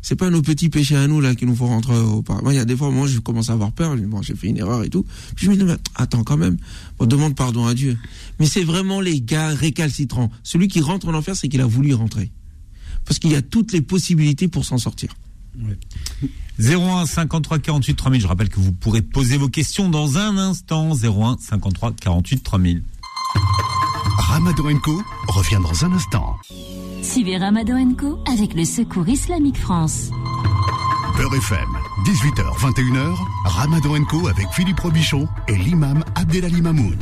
C'est 0.00 0.14
pas 0.14 0.30
nos 0.30 0.42
petits 0.42 0.68
péchés 0.68 0.94
à 0.94 1.08
nous 1.08 1.20
là 1.20 1.34
qui 1.34 1.44
nous 1.44 1.56
font 1.56 1.66
rentrer 1.66 1.98
au 1.98 2.22
paradis. 2.22 2.44
Moi, 2.44 2.54
il 2.54 2.56
y 2.56 2.60
a 2.60 2.64
des 2.64 2.76
fois, 2.76 2.88
moi, 2.92 3.08
je 3.08 3.18
commence 3.18 3.50
à 3.50 3.54
avoir 3.54 3.72
peur. 3.72 3.96
Je 3.96 4.02
dis, 4.02 4.06
bon, 4.06 4.22
j'ai 4.22 4.36
fait 4.36 4.46
une 4.46 4.56
erreur 4.56 4.84
et 4.84 4.88
tout. 4.90 5.04
Puis 5.34 5.46
je 5.46 5.50
me 5.50 5.56
dis, 5.56 5.64
mais 5.64 5.76
attends, 5.96 6.22
quand 6.22 6.36
même, 6.36 6.56
on 7.00 7.06
demande 7.06 7.34
pardon 7.34 7.66
à 7.66 7.74
Dieu. 7.74 7.98
Mais 8.38 8.46
c'est 8.46 8.62
vraiment 8.62 9.00
les 9.00 9.20
gars 9.20 9.48
récalcitrants. 9.48 10.30
Celui 10.44 10.68
qui 10.68 10.80
rentre 10.80 11.08
en 11.08 11.14
enfer, 11.14 11.34
c'est 11.34 11.48
qu'il 11.48 11.60
a 11.60 11.66
voulu 11.66 11.90
y 11.90 11.94
rentrer. 11.94 12.30
Parce 13.08 13.18
qu'il 13.18 13.32
y 13.32 13.36
a 13.36 13.42
toutes 13.42 13.72
les 13.72 13.80
possibilités 13.80 14.48
pour 14.48 14.66
s'en 14.66 14.76
sortir. 14.76 15.14
01 16.58 17.06
53 17.06 17.58
48 17.58 17.94
3000. 17.94 18.20
Je 18.20 18.26
rappelle 18.26 18.50
que 18.50 18.60
vous 18.60 18.72
pourrez 18.72 19.00
poser 19.00 19.38
vos 19.38 19.48
questions 19.48 19.88
dans 19.88 20.18
un 20.18 20.36
instant. 20.36 20.94
01 20.94 21.38
53 21.40 21.92
48 21.92 22.42
3000. 22.42 22.82
Ramadan 24.18 24.78
Co 24.80 25.02
revient 25.28 25.58
dans 25.62 25.86
un 25.86 25.92
instant. 25.92 26.36
Suivez 27.02 27.38
Ramadan 27.38 27.94
Co 27.94 28.18
avec 28.30 28.52
le 28.54 28.66
Secours 28.66 29.08
Islamique 29.08 29.58
France. 29.58 30.10
Beurre 31.16 31.34
FM, 31.34 31.68
18h, 32.04 32.58
21h, 32.58 33.16
Ramadan 33.46 34.04
Co 34.04 34.28
avec 34.28 34.46
Philippe 34.52 34.80
Robichon 34.80 35.26
et 35.48 35.56
l'imam 35.56 36.04
Abdelali 36.14 36.60
Mamoun. 36.60 36.98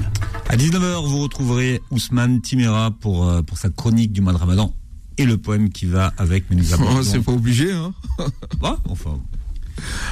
À 0.49 0.57
19h, 0.57 1.09
vous 1.09 1.19
retrouverez 1.19 1.83
Ousmane 1.91 2.41
Timera 2.41 2.93
pour, 2.93 3.27
euh, 3.27 3.43
pour 3.43 3.59
sa 3.59 3.71
chronique 3.71 4.13
du 4.13 4.21
mois 4.21 4.33
de 4.33 4.39
Ramadan. 4.39 4.73
Et 5.19 5.25
le 5.25 5.37
poème 5.39 5.71
qui 5.71 5.87
va 5.87 6.13
avec. 6.19 6.45
Mais 6.51 6.57
nous 6.57 6.65
oh, 6.73 7.03
c'est 7.03 7.21
pas 7.21 7.33
obligé, 7.33 7.73
hein. 7.73 7.93
bah, 8.61 8.79
enfin. 8.89 9.19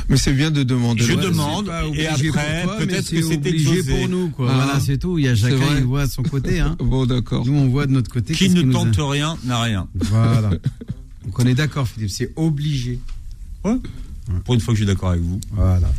Mais 0.08 0.16
c'est 0.16 0.34
bien 0.34 0.50
de 0.50 0.62
demander. 0.62 1.02
Je 1.02 1.14
demande 1.14 1.70
et 1.94 2.06
après 2.06 2.66
peut-être 2.78 3.10
que 3.10 3.22
c'est 3.22 3.36
obligé 3.36 3.82
pour 3.82 4.08
nous 4.08 4.28
quoi. 4.28 4.48
Ah. 4.50 4.54
voilà, 4.54 4.80
c'est 4.80 4.98
tout. 4.98 5.18
Il 5.18 5.24
y 5.24 5.28
a 5.28 5.34
chacun 5.34 5.76
il 5.78 5.84
voit 5.84 6.06
son 6.06 6.22
côté. 6.22 6.60
Hein. 6.64 6.76
bon 6.78 7.04
d'accord. 7.06 7.44
Nous 7.46 7.54
on 7.54 7.68
voit 7.68 7.86
de 7.86 7.92
notre 7.92 8.10
côté. 8.10 8.34
Qui 8.34 8.50
ne 8.50 8.70
tente 8.70 8.96
rien 8.98 9.36
n'a 9.44 9.62
rien. 9.62 9.88
Voilà. 9.94 10.50
Donc 10.50 11.38
on 11.38 11.46
est 11.46 11.54
d'accord 11.54 11.88
Philippe, 11.88 12.10
c'est 12.10 12.32
obligé. 12.36 13.00
Ouais. 13.64 13.76
Pour 14.44 14.54
une 14.54 14.60
fois 14.60 14.72
que 14.72 14.78
je 14.78 14.84
suis 14.84 14.92
d'accord 14.92 15.10
avec 15.10 15.22
vous. 15.22 15.40
Voilà. 15.52 15.90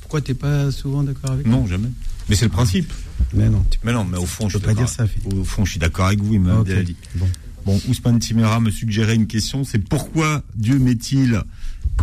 Pourquoi 0.00 0.20
t'es 0.20 0.34
pas 0.34 0.70
souvent 0.70 1.02
d'accord 1.02 1.32
avec 1.32 1.46
moi 1.46 1.58
Non, 1.58 1.66
jamais. 1.66 1.88
Mais 2.28 2.36
c'est 2.36 2.44
le 2.44 2.50
principe. 2.50 2.92
Mais 3.34 3.48
non. 3.48 3.64
Mais 3.84 3.92
non, 3.92 4.04
mais 4.04 4.18
au 4.18 4.26
fond, 4.26 4.48
je 4.48 4.58
peux 4.58 4.66
pas 4.66 4.74
dire 4.74 4.88
ça. 4.88 5.06
Au 5.24 5.44
fond, 5.44 5.64
je 5.64 5.72
suis 5.72 5.80
d'accord 5.80 6.06
avec 6.06 6.20
vous, 6.20 6.34
il 6.34 6.40
m'a 6.40 6.62
dit. 6.62 6.96
Bon. 7.16 7.26
Bon, 7.66 7.80
Ousmane 7.88 8.20
Timera 8.20 8.60
me 8.60 8.70
suggérait 8.70 9.16
une 9.16 9.26
question, 9.26 9.64
c'est 9.64 9.80
pourquoi 9.80 10.44
Dieu 10.54 10.78
met-il 10.78 11.42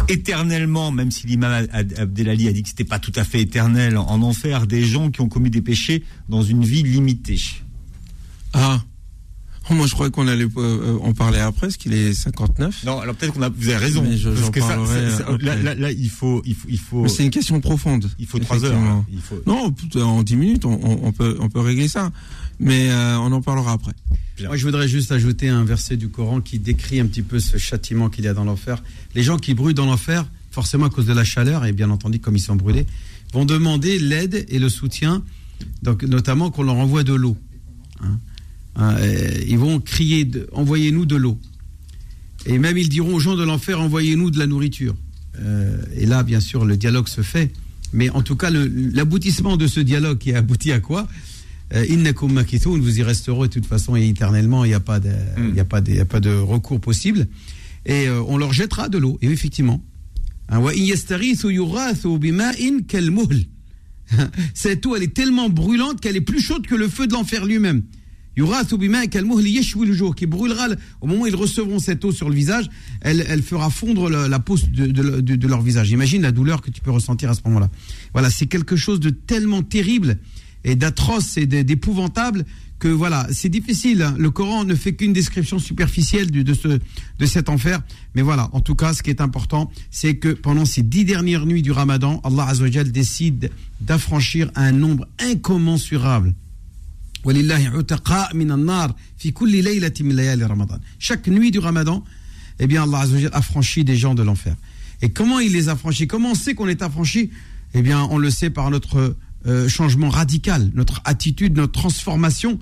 éternellement, 0.09 0.91
même 0.91 1.09
si 1.09 1.25
l'imam 1.25 1.65
Abdelali 1.71 2.49
a 2.49 2.51
dit 2.51 2.63
que 2.63 2.67
c'était 2.67 2.83
pas 2.83 2.99
tout 2.99 3.13
à 3.15 3.23
fait 3.23 3.39
éternel, 3.39 3.95
en 3.95 4.21
enfer 4.23 4.67
des 4.67 4.83
gens 4.83 5.09
qui 5.09 5.21
ont 5.21 5.29
commis 5.29 5.49
des 5.49 5.61
péchés 5.61 6.03
dans 6.27 6.41
une 6.43 6.65
vie 6.65 6.83
limitée? 6.83 7.39
Ah 8.51 8.81
Oh, 9.69 9.75
moi, 9.75 9.87
je 9.87 9.93
croyais 9.93 10.11
qu'on 10.11 10.27
allait 10.27 10.47
euh, 10.57 10.97
en 11.01 11.13
parler 11.13 11.39
après, 11.39 11.67
parce 11.67 11.77
qu'il 11.77 11.93
est 11.93 12.13
59. 12.13 12.83
Non, 12.85 12.99
alors 12.99 13.15
peut-être 13.15 13.33
qu'on 13.33 13.41
a, 13.41 13.47
vous 13.47 13.69
avez 13.69 13.77
raison. 13.77 14.03
Mais 14.03 14.17
je, 14.17 14.29
parce 14.29 14.49
que 14.49 14.59
ça, 14.59 14.77
là, 15.39 15.73
là, 15.75 15.91
il 15.91 16.09
faut, 16.09 16.41
il 16.45 16.53
faut, 16.53 16.67
il 16.69 16.77
faut. 16.77 17.07
c'est 17.07 17.23
une 17.23 17.29
question 17.29 17.61
profonde. 17.61 18.09
Il 18.19 18.25
faut 18.25 18.39
trois 18.39 18.65
heures. 18.65 18.77
Hein. 18.77 19.05
Il 19.09 19.21
faut... 19.21 19.41
Non, 19.47 19.73
en 20.01 20.21
10 20.23 20.35
minutes, 20.35 20.65
on, 20.65 20.77
on, 21.03 21.11
peut, 21.13 21.37
on 21.39 21.47
peut 21.47 21.61
régler 21.61 21.87
ça. 21.87 22.11
Mais 22.59 22.89
euh, 22.91 23.17
on 23.19 23.31
en 23.31 23.41
parlera 23.41 23.73
après. 23.73 23.93
Moi, 24.41 24.57
je 24.57 24.65
voudrais 24.65 24.87
juste 24.87 25.11
ajouter 25.11 25.49
un 25.49 25.63
verset 25.63 25.95
du 25.95 26.09
Coran 26.09 26.41
qui 26.41 26.59
décrit 26.59 26.99
un 26.99 27.05
petit 27.05 27.21
peu 27.21 27.39
ce 27.39 27.57
châtiment 27.57 28.09
qu'il 28.09 28.25
y 28.25 28.27
a 28.27 28.33
dans 28.33 28.43
l'enfer. 28.43 28.81
Les 29.15 29.23
gens 29.23 29.37
qui 29.37 29.53
brûlent 29.53 29.75
dans 29.75 29.85
l'enfer, 29.85 30.25
forcément 30.51 30.87
à 30.87 30.89
cause 30.89 31.05
de 31.05 31.13
la 31.13 31.23
chaleur, 31.23 31.65
et 31.65 31.71
bien 31.71 31.89
entendu, 31.89 32.19
comme 32.19 32.35
ils 32.35 32.41
sont 32.41 32.55
brûlés, 32.55 32.85
vont 33.31 33.45
demander 33.45 33.99
l'aide 33.99 34.45
et 34.49 34.59
le 34.59 34.69
soutien, 34.69 35.23
donc 35.81 36.03
notamment 36.03 36.51
qu'on 36.51 36.63
leur 36.63 36.75
envoie 36.75 37.03
de 37.03 37.13
l'eau. 37.13 37.37
Hein. 38.01 38.19
Hein, 38.75 38.95
ils 39.47 39.57
vont 39.57 39.79
crier 39.79 40.29
envoyez-nous 40.51 41.05
de 41.05 41.15
l'eau. 41.15 41.39
Et 42.45 42.57
même 42.57 42.77
ils 42.77 42.89
diront 42.89 43.15
aux 43.15 43.19
gens 43.19 43.35
de 43.35 43.43
l'enfer 43.43 43.79
envoyez-nous 43.79 44.31
de 44.31 44.39
la 44.39 44.47
nourriture. 44.47 44.95
Euh, 45.39 45.77
et 45.95 46.05
là, 46.05 46.23
bien 46.23 46.39
sûr, 46.39 46.65
le 46.65 46.77
dialogue 46.77 47.07
se 47.07 47.21
fait. 47.21 47.51
Mais 47.93 48.09
en 48.09 48.23
tout 48.23 48.35
cas, 48.35 48.49
l'aboutissement 48.49 49.57
de 49.57 49.67
ce 49.67 49.79
dialogue 49.79 50.17
qui 50.17 50.33
a 50.33 50.39
abouti 50.39 50.71
à 50.71 50.79
quoi? 50.79 51.07
euh, 51.07 51.32
Innakum 51.71 52.31
makithun, 52.31 52.77
vous 52.77 52.99
y 52.99 53.03
resterez 53.03 53.47
de 53.47 53.53
toute 53.53 53.65
façon 53.65 53.95
et 53.95 54.07
éternellement, 54.07 54.63
il 54.63 54.69
n'y 54.69 54.73
a, 54.73 54.79
pas 54.79 54.99
de, 54.99 55.09
hmm. 55.09 55.57
a, 55.57 55.65
pas 55.65 55.81
de, 55.81 55.99
a 55.99 56.05
pas 56.05 56.19
de 56.19 56.33
recours 56.33 56.79
possible. 56.79 57.27
Et 57.85 58.07
euh, 58.07 58.21
on 58.27 58.37
leur 58.37 58.53
jettera 58.53 58.89
de 58.89 58.97
l'eau. 58.97 59.17
Et 59.21 59.27
effectivement. 59.27 59.83
Hein, 60.49 60.61
Cette 64.53 64.85
eau, 64.85 64.95
elle 64.95 65.03
est 65.03 65.13
tellement 65.13 65.49
brûlante 65.49 65.99
qu'elle 65.99 66.15
est 66.15 66.21
plus 66.21 66.41
chaude 66.41 66.67
que 66.67 66.75
le 66.75 66.87
feu 66.87 67.07
de 67.07 67.13
l'enfer 67.13 67.45
lui-même 67.45 67.83
qui 68.35 70.25
brûlera 70.25 70.67
au 71.01 71.07
moment 71.07 71.21
où 71.21 71.27
ils 71.27 71.35
recevront 71.35 71.79
cette 71.79 72.03
eau 72.03 72.11
sur 72.11 72.29
le 72.29 72.35
visage, 72.35 72.69
elle, 73.01 73.23
elle 73.27 73.43
fera 73.43 73.69
fondre 73.69 74.09
la, 74.09 74.39
peau 74.39 74.57
de, 74.57 74.87
de, 74.87 75.47
leur 75.47 75.61
visage. 75.61 75.91
Imagine 75.91 76.23
la 76.23 76.31
douleur 76.31 76.61
que 76.61 76.71
tu 76.71 76.81
peux 76.81 76.91
ressentir 76.91 77.29
à 77.29 77.35
ce 77.35 77.41
moment-là. 77.45 77.69
Voilà, 78.13 78.29
c'est 78.29 78.47
quelque 78.47 78.75
chose 78.75 78.99
de 78.99 79.11
tellement 79.11 79.61
terrible 79.61 80.17
et 80.63 80.75
d'atroce 80.75 81.37
et 81.37 81.45
d'épouvantable 81.45 82.45
que 82.79 82.87
voilà, 82.89 83.27
c'est 83.31 83.49
difficile. 83.49 84.01
Hein. 84.01 84.15
Le 84.17 84.29
Coran 84.29 84.65
ne 84.65 84.75
fait 84.75 84.93
qu'une 84.93 85.13
description 85.13 85.57
superficielle 85.57 86.31
de, 86.31 86.53
ce, 86.53 86.67
de 86.67 87.25
cet 87.25 87.47
enfer. 87.47 87.81
Mais 88.13 88.21
voilà, 88.21 88.49
en 88.51 88.59
tout 88.59 88.75
cas, 88.75 88.93
ce 88.93 89.01
qui 89.01 89.09
est 89.09 89.21
important, 89.21 89.71
c'est 89.89 90.15
que 90.15 90.29
pendant 90.29 90.65
ces 90.65 90.81
dix 90.81 91.05
dernières 91.05 91.45
nuits 91.45 91.61
du 91.61 91.71
Ramadan, 91.71 92.19
Allah 92.25 92.47
Azzawajal 92.47 92.91
décide 92.91 93.51
d'affranchir 93.79 94.51
un 94.55 94.71
nombre 94.73 95.07
incommensurable 95.19 96.33
chaque 100.99 101.27
nuit 101.27 101.51
du 101.51 101.59
Ramadan, 101.59 102.03
eh 102.59 102.67
bien 102.67 102.83
Allah 102.83 103.05
affranchit 103.31 103.85
des 103.85 103.95
gens 103.95 104.13
de 104.13 104.23
l'enfer. 104.23 104.55
Et 105.01 105.09
comment 105.09 105.39
il 105.39 105.53
les 105.53 105.69
affranchit? 105.69 106.07
Comment 106.07 106.31
on 106.31 106.35
sait 106.35 106.53
qu'on 106.53 106.67
est 106.67 106.81
affranchi? 106.81 107.29
Eh 107.73 107.81
bien, 107.81 108.07
on 108.11 108.17
le 108.17 108.29
sait 108.29 108.49
par 108.49 108.69
notre 108.69 109.15
euh, 109.45 109.67
changement 109.67 110.09
radical, 110.09 110.69
notre 110.73 111.01
attitude, 111.05 111.57
notre 111.57 111.73
transformation 111.73 112.59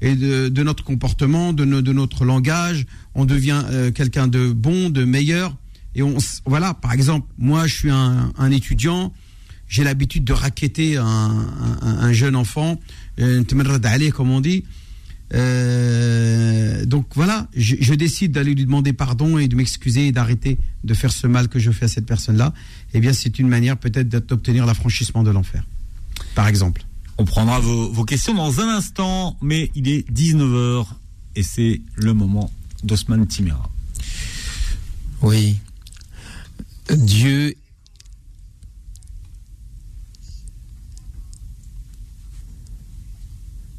et 0.00 0.14
de, 0.14 0.62
notre 0.62 0.84
comportement, 0.84 1.52
de, 1.52 1.64
notre 1.64 2.24
langage. 2.24 2.86
On 3.14 3.24
devient 3.24 3.62
euh, 3.70 3.90
quelqu'un 3.90 4.28
de 4.28 4.52
bon, 4.52 4.90
de 4.90 5.04
meilleur. 5.04 5.56
Et 5.94 6.02
on, 6.02 6.16
voilà, 6.46 6.74
par 6.74 6.92
exemple, 6.92 7.26
moi, 7.38 7.66
je 7.66 7.74
suis 7.74 7.90
un, 7.90 8.32
un 8.36 8.50
étudiant 8.50 9.12
j'ai 9.68 9.84
l'habitude 9.84 10.24
de 10.24 10.32
raqueter 10.32 10.96
un, 10.96 11.46
un, 11.82 12.12
jeune 12.14 12.36
enfant, 12.36 12.80
comme 13.18 14.30
on 14.30 14.40
dit. 14.40 14.64
Euh, 15.34 16.86
donc 16.86 17.06
voilà, 17.14 17.48
je, 17.54 17.92
décide 17.92 18.32
d'aller 18.32 18.54
lui 18.54 18.64
demander 18.64 18.94
pardon 18.94 19.36
et 19.36 19.46
de 19.46 19.56
m'excuser 19.56 20.06
et 20.06 20.12
d'arrêter 20.12 20.58
de 20.84 20.94
faire 20.94 21.12
ce 21.12 21.26
mal 21.26 21.48
que 21.48 21.58
je 21.58 21.70
fais 21.70 21.84
à 21.84 21.88
cette 21.88 22.06
personne-là. 22.06 22.54
Eh 22.94 23.00
bien, 23.00 23.12
c'est 23.12 23.38
une 23.38 23.48
manière 23.48 23.76
peut-être 23.76 24.08
d'obtenir 24.08 24.64
l'affranchissement 24.64 25.22
de 25.22 25.30
l'enfer, 25.30 25.64
par 26.34 26.48
exemple. 26.48 26.84
On 27.18 27.24
prendra 27.24 27.58
vos, 27.58 27.90
vos, 27.90 28.04
questions 28.04 28.34
dans 28.34 28.60
un 28.60 28.68
instant, 28.68 29.36
mais 29.42 29.70
il 29.74 29.88
est 29.88 30.08
19h 30.10 30.86
et 31.34 31.42
c'est 31.42 31.80
le 31.96 32.14
moment 32.14 32.50
d'Osman 32.84 33.26
Timira. 33.26 33.68
Oui. 35.22 35.58
Dieu 36.90 37.54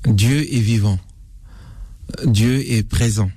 Dieu 0.05 0.53
est 0.53 0.59
vivant. 0.59 0.99
Dieu 2.25 2.71
est 2.71 2.83
présent. 2.83 3.31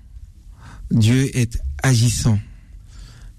Dieu 0.90 1.36
est 1.36 1.60
agissant. 1.82 2.38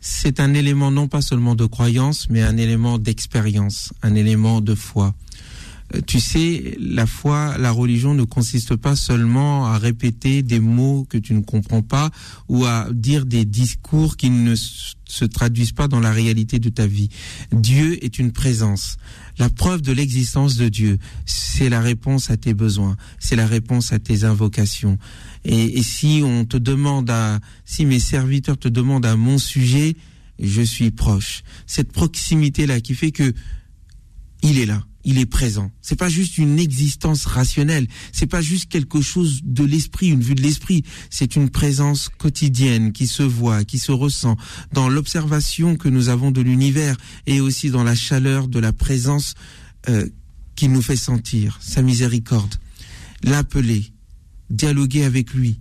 C'est 0.02 0.40
un 0.40 0.54
élément 0.54 0.92
non 0.92 1.08
pas 1.08 1.22
seulement 1.22 1.56
de 1.56 1.66
croyance, 1.66 2.30
mais 2.30 2.42
un 2.42 2.58
élément 2.58 2.98
d'expérience, 2.98 3.94
un 4.02 4.16
élément 4.16 4.60
de 4.60 4.76
foi. 4.76 5.14
Euh, 5.96 6.02
tu 6.06 6.20
sais, 6.20 6.78
la 6.80 7.06
foi, 7.06 7.58
la 7.58 7.72
religion 7.72 8.14
ne 8.14 8.24
consiste 8.24 8.76
pas 8.76 8.96
seulement 8.96 9.68
à 9.68 9.78
répéter 9.78 10.44
des 10.44 10.60
mots 10.60 11.06
que 11.10 11.18
tu 11.18 11.34
ne 11.34 11.42
comprends 11.42 11.82
pas 11.82 12.12
ou 12.50 12.66
à 12.66 12.88
dire 12.92 13.26
des 13.26 13.46
discours 13.46 14.18
qui 14.18 14.30
ne 14.30 14.56
se 14.56 15.26
traduisent 15.26 15.72
pas 15.72 15.88
dans 15.88 16.00
la 16.00 16.12
réalité 16.12 16.60
de 16.60 16.70
ta 16.70 16.88
vie. 16.88 17.10
Dieu 17.52 18.04
est 18.04 18.20
une 18.20 18.32
présence. 18.32 18.98
La 19.38 19.50
preuve 19.50 19.82
de 19.82 19.92
l'existence 19.92 20.56
de 20.56 20.70
Dieu, 20.70 20.98
c'est 21.26 21.70
la 21.70 21.82
réponse 21.82 22.30
à 22.30 22.38
tes 22.38 22.54
besoins, 22.54 22.98
c'est 23.20 23.36
la 23.36 23.48
réponse 23.48 23.94
à 23.94 24.00
tes 24.00 24.24
invocations. 24.24 24.98
Et, 25.46 25.84
si 25.84 26.22
on 26.24 26.46
te 26.46 26.58
demande 26.58 27.10
à, 27.10 27.40
si 27.66 27.86
mes 27.86 28.00
serviteurs 28.00 28.58
te 28.58 28.68
demandent 28.68 29.06
à 29.06 29.16
mon 29.16 29.38
sujet, 29.38 29.96
je 30.40 30.62
suis 30.62 30.92
proche. 30.92 31.44
Cette 31.68 31.92
proximité-là 31.92 32.80
qui 32.82 32.96
fait 32.96 33.12
que 33.12 33.34
il 34.42 34.60
est 34.60 34.66
là 34.66 34.84
il 35.04 35.20
est 35.20 35.26
présent. 35.26 35.72
C'est 35.82 35.96
pas 35.96 36.10
juste 36.10 36.38
une 36.38 36.60
existence 36.60 37.26
rationnelle, 37.26 37.88
c'est 38.12 38.28
pas 38.28 38.42
juste 38.42 38.70
quelque 38.70 39.02
chose 39.02 39.42
de 39.44 39.64
l'esprit, 39.64 40.10
une 40.10 40.22
vue 40.22 40.36
de 40.36 40.42
l'esprit, 40.42 40.84
c'est 41.10 41.36
une 41.36 41.50
présence 41.50 42.10
quotidienne 42.18 42.92
qui 42.92 43.08
se 43.08 43.24
voit, 43.24 43.64
qui 43.64 43.80
se 43.80 43.92
ressent 43.92 44.38
dans 44.72 44.90
l'observation 44.90 45.76
que 45.76 45.90
nous 45.90 46.10
avons 46.10 46.32
de 46.32 46.42
l'univers 46.42 46.98
et 47.28 47.42
aussi 47.42 47.70
dans 47.70 47.84
la 47.84 47.96
chaleur 47.96 48.48
de 48.48 48.60
la 48.60 48.74
présence 48.74 49.34
euh, 49.90 50.08
qu'il 50.56 50.72
nous 50.72 50.82
fait 50.82 50.96
sentir, 50.96 51.60
sa 51.62 51.82
miséricorde. 51.82 52.56
L'appeler, 53.24 53.92
dialoguer 54.50 55.04
avec 55.04 55.34
lui, 55.34 55.60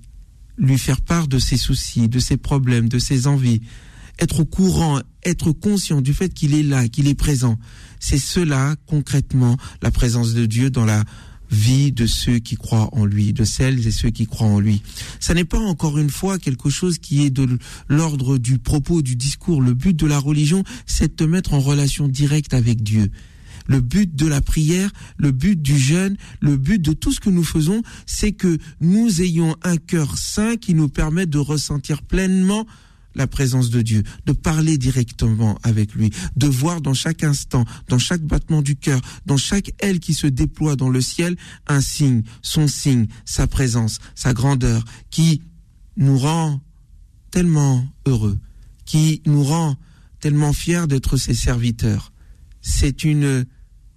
lui 0.59 0.79
faire 0.79 1.01
part 1.01 1.29
de 1.29 1.39
ses 1.39 1.57
soucis, 1.57 2.09
de 2.09 2.19
ses 2.19 2.37
problèmes, 2.37 2.89
de 2.89 2.99
ses 2.99 3.27
envies, 3.27 3.63
être 4.19 4.41
au 4.41 4.45
courant, 4.45 5.01
être 5.25 5.53
conscient 5.53 6.01
du 6.01 6.15
fait 6.15 6.33
qu'il 6.33 6.55
est 6.55 6.63
là, 6.63 6.89
qu'il 6.89 7.09
est 7.09 7.15
présent. 7.15 7.59
C'est 8.01 8.19
cela, 8.19 8.77
concrètement, 8.87 9.57
la 9.83 9.91
présence 9.91 10.35
de 10.35 10.47
Dieu 10.47 10.71
dans 10.71 10.85
la 10.85 11.05
vie 11.53 11.93
de 11.93 12.07
ceux 12.07 12.39
qui 12.39 12.57
croient 12.57 12.89
en 12.93 13.05
lui, 13.05 13.33
de 13.33 13.45
celles 13.45 13.87
et 13.87 13.91
ceux 13.91 14.11
qui 14.11 14.27
croient 14.27 14.49
en 14.49 14.59
lui. 14.59 14.83
Ça 15.21 15.35
n'est 15.35 15.45
pas 15.45 15.59
encore 15.59 15.99
une 15.99 16.11
fois 16.11 16.39
quelque 16.39 16.71
chose 16.71 16.99
qui 16.99 17.23
est 17.23 17.31
de 17.31 17.59
l'ordre 17.89 18.39
du 18.39 18.59
propos, 18.59 19.03
du 19.03 19.17
discours. 19.17 19.61
Le 19.61 19.75
but 19.75 19.95
de 19.95 20.07
la 20.07 20.19
religion, 20.19 20.65
c'est 20.87 21.09
de 21.09 21.13
te 21.13 21.25
mettre 21.25 21.53
en 21.53 21.61
relation 21.61 22.09
directe 22.09 22.55
avec 22.55 22.83
Dieu. 22.83 23.11
Le 23.67 23.81
but 23.81 24.17
de 24.17 24.27
la 24.27 24.41
prière, 24.41 24.91
le 25.19 25.31
but 25.31 25.61
du 25.61 25.79
jeûne, 25.79 26.17
le 26.41 26.57
but 26.57 26.81
de 26.81 26.93
tout 26.93 27.13
ce 27.13 27.21
que 27.21 27.31
nous 27.31 27.45
faisons, 27.45 27.83
c'est 28.07 28.33
que 28.33 28.59
nous 28.81 29.21
ayons 29.21 29.55
un 29.63 29.77
cœur 29.77 30.19
saint 30.19 30.57
qui 30.57 30.75
nous 30.75 30.89
permet 30.89 31.27
de 31.27 31.39
ressentir 31.39 32.03
pleinement 32.03 32.67
la 33.15 33.27
présence 33.27 33.71
de 33.71 33.83
Dieu, 33.83 34.03
de 34.27 34.33
parler 34.33 34.79
directement 34.79 35.59
avec 35.63 35.95
lui, 35.95 36.11
de 36.37 36.47
voir 36.47 36.81
dans 36.81 36.95
chaque 36.95 37.25
instant, 37.25 37.65
dans 37.89 37.99
chaque 37.99 38.23
battement 38.23 38.63
du 38.63 38.77
cœur, 38.77 39.01
dans 39.27 39.37
chaque 39.37 39.73
aile 39.81 40.01
qui 40.01 40.15
se 40.15 40.27
déploie 40.27 40.77
dans 40.77 40.89
le 40.89 41.01
ciel, 41.01 41.37
un 41.67 41.81
signe, 41.81 42.23
son 42.43 42.69
signe, 42.69 43.07
sa 43.25 43.47
présence, 43.47 43.99
sa 44.15 44.33
grandeur, 44.33 44.85
qui 45.11 45.43
nous 45.97 46.19
rend 46.19 46.61
tellement 47.31 47.87
heureux, 48.07 48.39
qui 48.85 49.23
nous 49.27 49.45
rend 49.45 49.77
tellement 50.21 50.53
fiers 50.53 50.87
d'être 50.87 51.17
ses 51.17 51.35
serviteurs. 51.35 52.13
C'est 52.61 53.05
une 53.05 53.45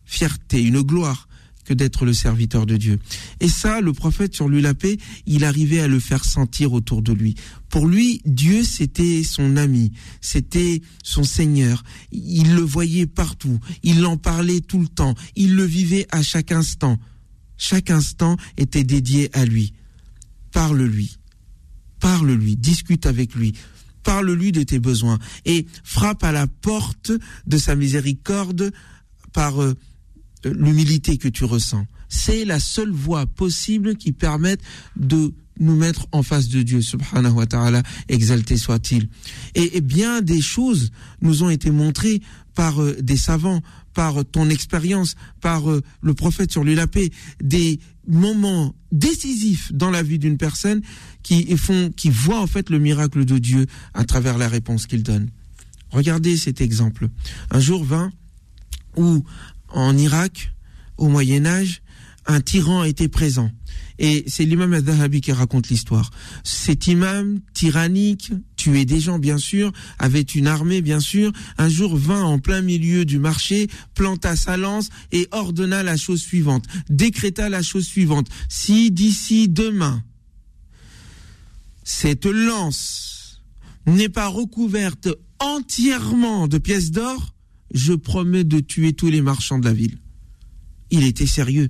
fierté, 0.06 0.62
une 0.62 0.82
gloire 0.82 1.28
que 1.65 1.73
d'être 1.73 2.06
le 2.06 2.13
serviteur 2.13 2.65
de 2.65 2.78
Dieu. 2.78 2.99
Et 3.39 3.49
ça, 3.49 3.82
le 3.82 3.91
prophète 3.91 4.34
sur 4.34 4.47
lui 4.47 4.62
la 4.62 4.73
paix, 4.73 4.97
il 5.25 5.43
arrivait 5.43 5.82
à 5.82 5.88
le 5.88 5.99
faire 5.99 6.23
sentir 6.23 6.73
autour 6.73 7.01
de 7.01 7.12
lui. 7.12 7.36
Pour 7.76 7.90
lui, 7.90 8.22
Dieu, 8.24 8.64
c'était 8.64 9.22
son 9.26 9.58
ami, 9.58 9.92
c'était 10.22 10.82
son 11.04 11.26
Seigneur. 11.26 11.84
Il 12.14 12.56
le 12.56 12.62
voyait 12.62 13.06
partout, 13.06 13.60
il 13.84 14.06
en 14.06 14.16
parlait 14.16 14.62
tout 14.62 14.80
le 14.80 14.88
temps, 14.88 15.14
il 15.36 15.58
le 15.58 15.66
vivait 15.66 16.08
à 16.10 16.24
chaque 16.24 16.54
instant. 16.54 16.98
Chaque 17.58 17.90
instant 17.90 18.38
était 18.56 18.86
dédié 18.86 19.30
à 19.34 19.44
lui. 19.44 19.74
Parle-lui, 20.54 21.18
parle-lui, 22.00 22.56
discute 22.56 23.06
avec 23.06 23.36
lui, 23.36 23.52
parle-lui 24.04 24.54
de 24.54 24.64
tes 24.64 24.80
besoins 24.80 25.20
et 25.44 25.66
frappe 25.84 26.24
à 26.24 26.32
la 26.32 26.48
porte 26.48 27.12
de 27.46 27.58
sa 27.58 27.76
miséricorde 27.76 28.72
par 29.34 29.62
euh, 29.62 29.76
l'humilité 30.46 31.18
que 31.18 31.28
tu 31.28 31.44
ressens. 31.44 31.86
C'est 32.08 32.46
la 32.46 32.62
seule 32.62 32.92
voie 32.92 33.26
possible 33.26 33.98
qui 33.98 34.14
permette 34.14 34.62
de 34.96 35.34
nous 35.60 35.76
mettre 35.76 36.08
en 36.12 36.24
face 36.24 36.50
de 36.50 36.62
Dieu, 36.62 36.82
subhanahu 36.82 37.34
wa 37.34 37.46
ta'ala, 37.46 37.84
exalté 38.08 38.58
soit-il. 38.58 39.10
Et, 39.56 39.82
bien 39.82 40.22
des 40.22 40.41
choses 40.41 40.91
nous 41.22 41.44
ont 41.44 41.50
été 41.50 41.72
montrées 41.72 42.22
par 42.54 42.82
euh, 42.82 42.96
des 43.02 43.18
savants, 43.18 43.62
par 43.94 44.26
ton 44.26 44.50
expérience, 44.50 45.15
par 45.41 45.70
euh, 45.70 45.82
le 46.02 46.13
prophète 46.13 46.52
sur 46.52 46.63
lui 46.63 46.76
la 46.76 46.88
paix, 46.88 47.10
des 47.41 47.80
moments 48.08 48.76
décisifs 48.91 49.72
dans 49.74 49.91
la 49.91 50.04
vie 50.04 50.20
d'une 50.20 50.38
personne 50.38 50.82
qui 51.24 51.56
font, 51.58 51.91
qui 51.96 52.10
voit 52.10 52.41
en 52.41 52.48
fait 52.48 52.70
le 52.70 52.80
miracle 52.80 53.26
de 53.26 53.38
Dieu 53.38 53.65
à 53.94 54.04
travers 54.04 54.38
la 54.38 54.48
réponse 54.48 54.86
qu'il 54.88 55.04
donne. 55.04 55.30
Regardez 55.89 56.38
cet 56.38 56.62
exemple. 56.62 57.08
Un 57.52 57.60
jour 57.60 57.84
vint 57.84 58.12
où 58.98 59.24
en 59.70 59.98
Irak, 59.98 60.54
au 60.98 61.08
Moyen 61.10 61.46
Âge, 61.46 61.82
un 62.26 62.41
tyran 62.41 62.84
était 62.84 63.08
présent. 63.08 63.52
Et 63.97 64.25
c'est 64.27 64.45
l'imam 64.45 64.73
al-Dhahabi 64.73 65.21
qui 65.21 65.31
raconte 65.31 65.69
l'histoire. 65.69 66.12
Cet 66.43 66.88
imam 66.88 67.39
tyrannique, 67.53 68.31
tuait 68.55 68.86
des 68.86 68.99
gens 68.99 69.19
bien 69.19 69.38
sûr, 69.38 69.71
avait 69.99 70.21
une 70.21 70.47
armée 70.47 70.81
bien 70.81 70.99
sûr, 70.99 71.31
un 71.58 71.69
jour 71.69 71.95
vint 71.95 72.23
en 72.23 72.39
plein 72.39 72.62
milieu 72.62 73.05
du 73.05 73.19
marché, 73.19 73.67
planta 73.93 74.36
sa 74.36 74.58
lance 74.58 74.89
et 75.12 75.27
ordonna 75.31 75.84
la 75.84 75.97
chose 75.97 76.21
suivante, 76.21 76.65
décréta 76.89 77.49
la 77.49 77.62
chose 77.62 77.86
suivante. 77.86 78.27
Si 78.49 78.91
d'ici 78.91 79.47
demain, 79.47 80.03
cette 81.84 82.25
lance 82.25 83.41
n'est 83.86 84.10
pas 84.10 84.27
recouverte 84.27 85.10
entièrement 85.39 86.47
de 86.47 86.58
pièces 86.58 86.91
d'or, 86.91 87.34
je 87.73 87.93
promets 87.93 88.43
de 88.43 88.60
tuer 88.60 88.93
tous 88.93 89.10
les 89.10 89.21
marchands 89.21 89.60
de 89.60 89.65
la 89.65 89.73
ville. 89.73 89.99
Il 90.91 91.03
était 91.03 91.27
sérieux. 91.27 91.69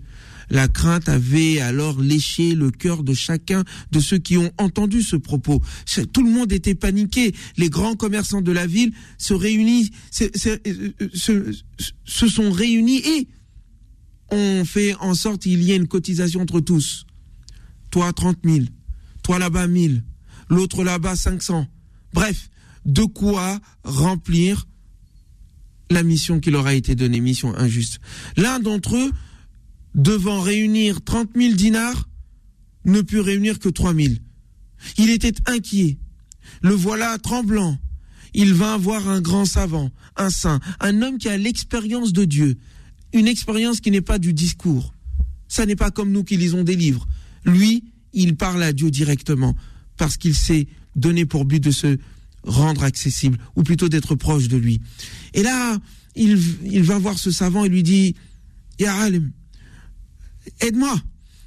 La 0.50 0.68
crainte 0.68 1.10
avait 1.10 1.60
alors 1.60 2.00
léché 2.00 2.56
le 2.56 2.72
cœur 2.72 3.04
de 3.04 3.14
chacun 3.14 3.64
de 3.92 4.00
ceux 4.00 4.18
qui 4.18 4.38
ont 4.38 4.52
entendu 4.58 5.02
ce 5.02 5.16
propos. 5.16 5.62
Tout 6.14 6.24
le 6.24 6.32
monde 6.32 6.52
était 6.52 6.76
paniqué. 6.76 7.34
Les 7.58 7.70
grands 7.70 7.96
commerçants 7.96 8.42
de 8.42 8.52
la 8.52 8.68
ville 8.68 8.94
se 9.18 9.34
réunissent, 9.34 9.92
se, 10.12 11.52
se 12.06 12.28
sont 12.28 12.52
réunis 12.52 13.00
et 13.00 13.28
ont 14.32 14.66
fait 14.66 14.96
en 14.96 15.14
sorte 15.14 15.44
qu'il 15.44 15.64
y 15.64 15.72
ait 15.72 15.78
une 15.78 15.88
cotisation 15.88 16.42
entre 16.42 16.60
tous. 16.60 17.06
Toi 17.92 18.12
30 18.12 18.38
000, 18.44 18.66
toi 19.24 19.40
là-bas 19.40 19.68
1000, 19.68 20.04
l'autre 20.50 20.84
là-bas 20.84 21.16
500. 21.16 21.68
Bref, 22.14 22.50
de 22.86 23.04
quoi 23.04 23.60
remplir 23.84 24.68
la 25.90 26.04
mission 26.04 26.40
qui 26.40 26.52
leur 26.52 26.66
a 26.66 26.74
été 26.74 26.96
donnée, 26.96 27.20
mission 27.20 27.56
injuste. 27.56 28.00
L'un 28.38 28.60
d'entre 28.60 28.96
eux, 28.98 29.12
devant 29.96 30.42
réunir 30.42 31.02
30 31.04 31.30
000 31.36 31.54
dinars, 31.54 32.08
ne 32.84 33.02
put 33.02 33.20
réunir 33.20 33.58
que 33.58 33.70
3 33.70 33.96
000. 33.96 34.14
Il 34.98 35.10
était 35.10 35.34
inquiet. 35.48 35.98
Le 36.62 36.74
voilà 36.74 37.18
tremblant. 37.18 37.80
Il 38.34 38.54
vint 38.54 38.78
voir 38.78 39.08
un 39.08 39.22
grand 39.22 39.46
savant, 39.46 39.90
un 40.18 40.30
saint, 40.30 40.60
un 40.82 41.02
homme 41.02 41.18
qui 41.18 41.30
a 41.30 41.38
l'expérience 41.38 42.12
de 42.12 42.26
Dieu, 42.26 42.58
une 43.14 43.28
expérience 43.28 43.80
qui 43.80 43.92
n'est 43.92 44.02
pas 44.02 44.20
du 44.20 44.34
discours. 44.34 44.94
Ça 45.48 45.66
n'est 45.66 45.78
pas 45.78 45.90
comme 45.90 46.12
nous 46.12 46.24
qui 46.24 46.36
lisons 46.36 46.64
des 46.64 46.76
livres. 46.76 47.08
Lui, 47.46 47.86
il 48.12 48.36
parle 48.36 48.62
à 48.62 48.74
Dieu 48.74 48.92
directement 48.92 49.56
parce 49.96 50.18
qu'il 50.18 50.36
s'est 50.36 50.68
donné 50.98 51.26
pour 51.26 51.46
but 51.46 51.62
de 51.64 51.72
se 51.72 51.98
rendre 52.44 52.84
accessible, 52.84 53.38
ou 53.56 53.64
plutôt 53.64 53.90
d'être 53.90 54.16
proche 54.16 54.48
de 54.50 54.58
lui. 54.58 54.82
Et 55.34 55.42
là, 55.42 55.78
il, 56.16 56.36
va 56.84 57.00
voir 57.00 57.18
ce 57.18 57.32
savant 57.32 57.66
et 57.66 57.70
lui 57.70 57.84
dit, 57.84 58.16
Ya 58.80 59.10
aide-moi, 60.62 61.02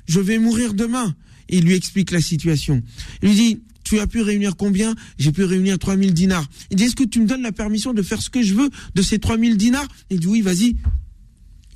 je 0.07 0.21
vais 0.21 0.39
mourir 0.39 0.75
demain. 0.75 1.15
Il 1.49 1.65
lui 1.65 1.75
explique 1.75 2.11
la 2.11 2.21
situation. 2.21 2.83
Il 3.23 3.29
lui 3.29 3.35
dit, 3.35 3.63
tu 3.85 4.01
as 4.01 4.07
pu 4.07 4.21
réunir 4.21 4.57
combien? 4.57 4.95
J'ai 5.19 5.33
pu 5.33 5.45
réunir 5.45 5.79
3000 5.79 6.13
dinars. 6.13 6.47
Il 6.71 6.77
dit, 6.77 6.85
est-ce 6.85 6.97
que 6.97 7.05
tu 7.05 7.21
me 7.21 7.27
donnes 7.27 7.43
la 7.43 7.53
permission 7.53 7.95
de 7.95 8.03
faire 8.03 8.21
ce 8.21 8.29
que 8.29 8.43
je 8.43 8.55
veux 8.55 8.69
de 8.95 9.03
ces 9.03 9.19
3000 9.19 9.57
dinars? 9.57 9.89
Il 10.11 10.21
dit, 10.21 10.27
oui, 10.27 10.43
vas-y. 10.43 10.77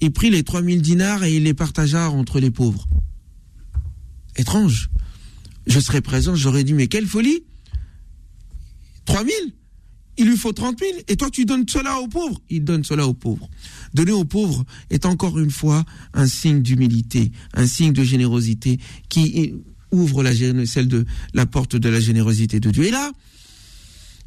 Il 0.00 0.12
prit 0.12 0.30
les 0.30 0.42
3000 0.42 0.82
dinars 0.82 1.24
et 1.24 1.36
il 1.36 1.44
les 1.44 1.54
partagea 1.54 2.10
entre 2.10 2.40
les 2.40 2.50
pauvres. 2.50 2.86
Étrange. 4.36 4.90
Je 5.66 5.80
serais 5.80 6.00
présent, 6.00 6.34
j'aurais 6.34 6.64
dit, 6.64 6.74
mais 6.74 6.88
quelle 6.88 7.06
folie 7.06 7.44
3000 9.04 9.34
il 10.18 10.28
lui 10.28 10.36
faut 10.36 10.52
30 10.52 10.78
000 10.78 10.90
et 11.08 11.16
toi 11.16 11.30
tu 11.30 11.44
donnes 11.44 11.64
cela 11.68 11.98
aux 11.98 12.08
pauvres. 12.08 12.40
Il 12.50 12.64
donne 12.64 12.84
cela 12.84 13.06
aux 13.06 13.14
pauvres. 13.14 13.48
Donner 13.94 14.12
aux 14.12 14.24
pauvres 14.24 14.64
est 14.90 15.06
encore 15.06 15.38
une 15.38 15.50
fois 15.50 15.84
un 16.12 16.26
signe 16.26 16.62
d'humilité, 16.62 17.32
un 17.54 17.66
signe 17.66 17.92
de 17.92 18.04
générosité 18.04 18.78
qui 19.08 19.54
ouvre 19.90 20.22
la, 20.22 21.46
porte 21.46 21.76
de 21.76 21.88
la 21.88 22.00
générosité 22.00 22.60
de 22.60 22.70
Dieu. 22.70 22.84
Et 22.84 22.90
là, 22.90 23.12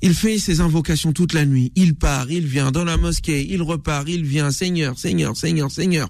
il 0.02 0.14
fait 0.14 0.38
ses 0.38 0.62
invocations 0.62 1.14
toute 1.14 1.34
la 1.34 1.46
nuit. 1.46 1.72
Il 1.76 1.96
part, 1.96 2.30
il 2.30 2.46
vient 2.46 2.72
dans 2.72 2.84
la 2.84 2.98
mosquée, 2.98 3.48
il 3.50 3.62
repart, 3.62 4.08
il 4.08 4.24
vient, 4.24 4.52
Seigneur, 4.52 4.98
Seigneur, 5.00 5.36
Seigneur, 5.36 5.72
Seigneur. 5.72 6.10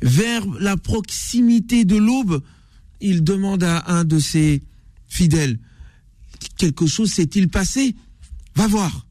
Vers 0.00 0.46
la 0.60 0.76
proximité 0.76 1.84
de 1.84 1.96
l'aube, 1.96 2.40
il 3.00 3.24
demande 3.24 3.64
à 3.64 3.90
un 3.92 4.04
de 4.04 4.18
ses 4.18 4.62
fidèles, 5.08 5.58
quelque 6.56 6.86
chose 6.86 7.10
s'est-il 7.10 7.48
passé? 7.48 7.94
Va 8.58 8.66
voir. 8.66 9.06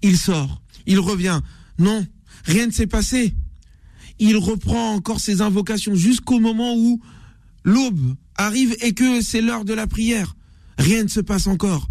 Il 0.00 0.16
sort. 0.16 0.62
Il 0.86 1.00
revient. 1.00 1.40
Non, 1.80 2.06
rien 2.44 2.66
ne 2.66 2.70
s'est 2.70 2.86
passé. 2.86 3.34
Il 4.20 4.36
reprend 4.36 4.94
encore 4.94 5.18
ses 5.18 5.40
invocations 5.40 5.96
jusqu'au 5.96 6.38
moment 6.38 6.76
où 6.76 7.02
l'aube 7.64 8.14
arrive 8.36 8.76
et 8.82 8.94
que 8.94 9.22
c'est 9.22 9.40
l'heure 9.40 9.64
de 9.64 9.74
la 9.74 9.88
prière. 9.88 10.36
Rien 10.78 11.02
ne 11.02 11.08
se 11.08 11.18
passe 11.18 11.48
encore. 11.48 11.88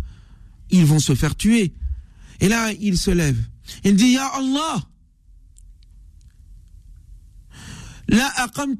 Ils 0.69 0.85
vont 0.85 0.99
se 0.99 1.15
faire 1.15 1.35
tuer. 1.35 1.73
Et 2.39 2.47
là, 2.47 2.71
il 2.79 2.97
se 2.97 3.11
lève. 3.11 3.43
Il 3.83 3.97
dit, 3.97 4.11
Ya 4.11 4.27
Allah, 4.27 4.81
La 8.07 8.33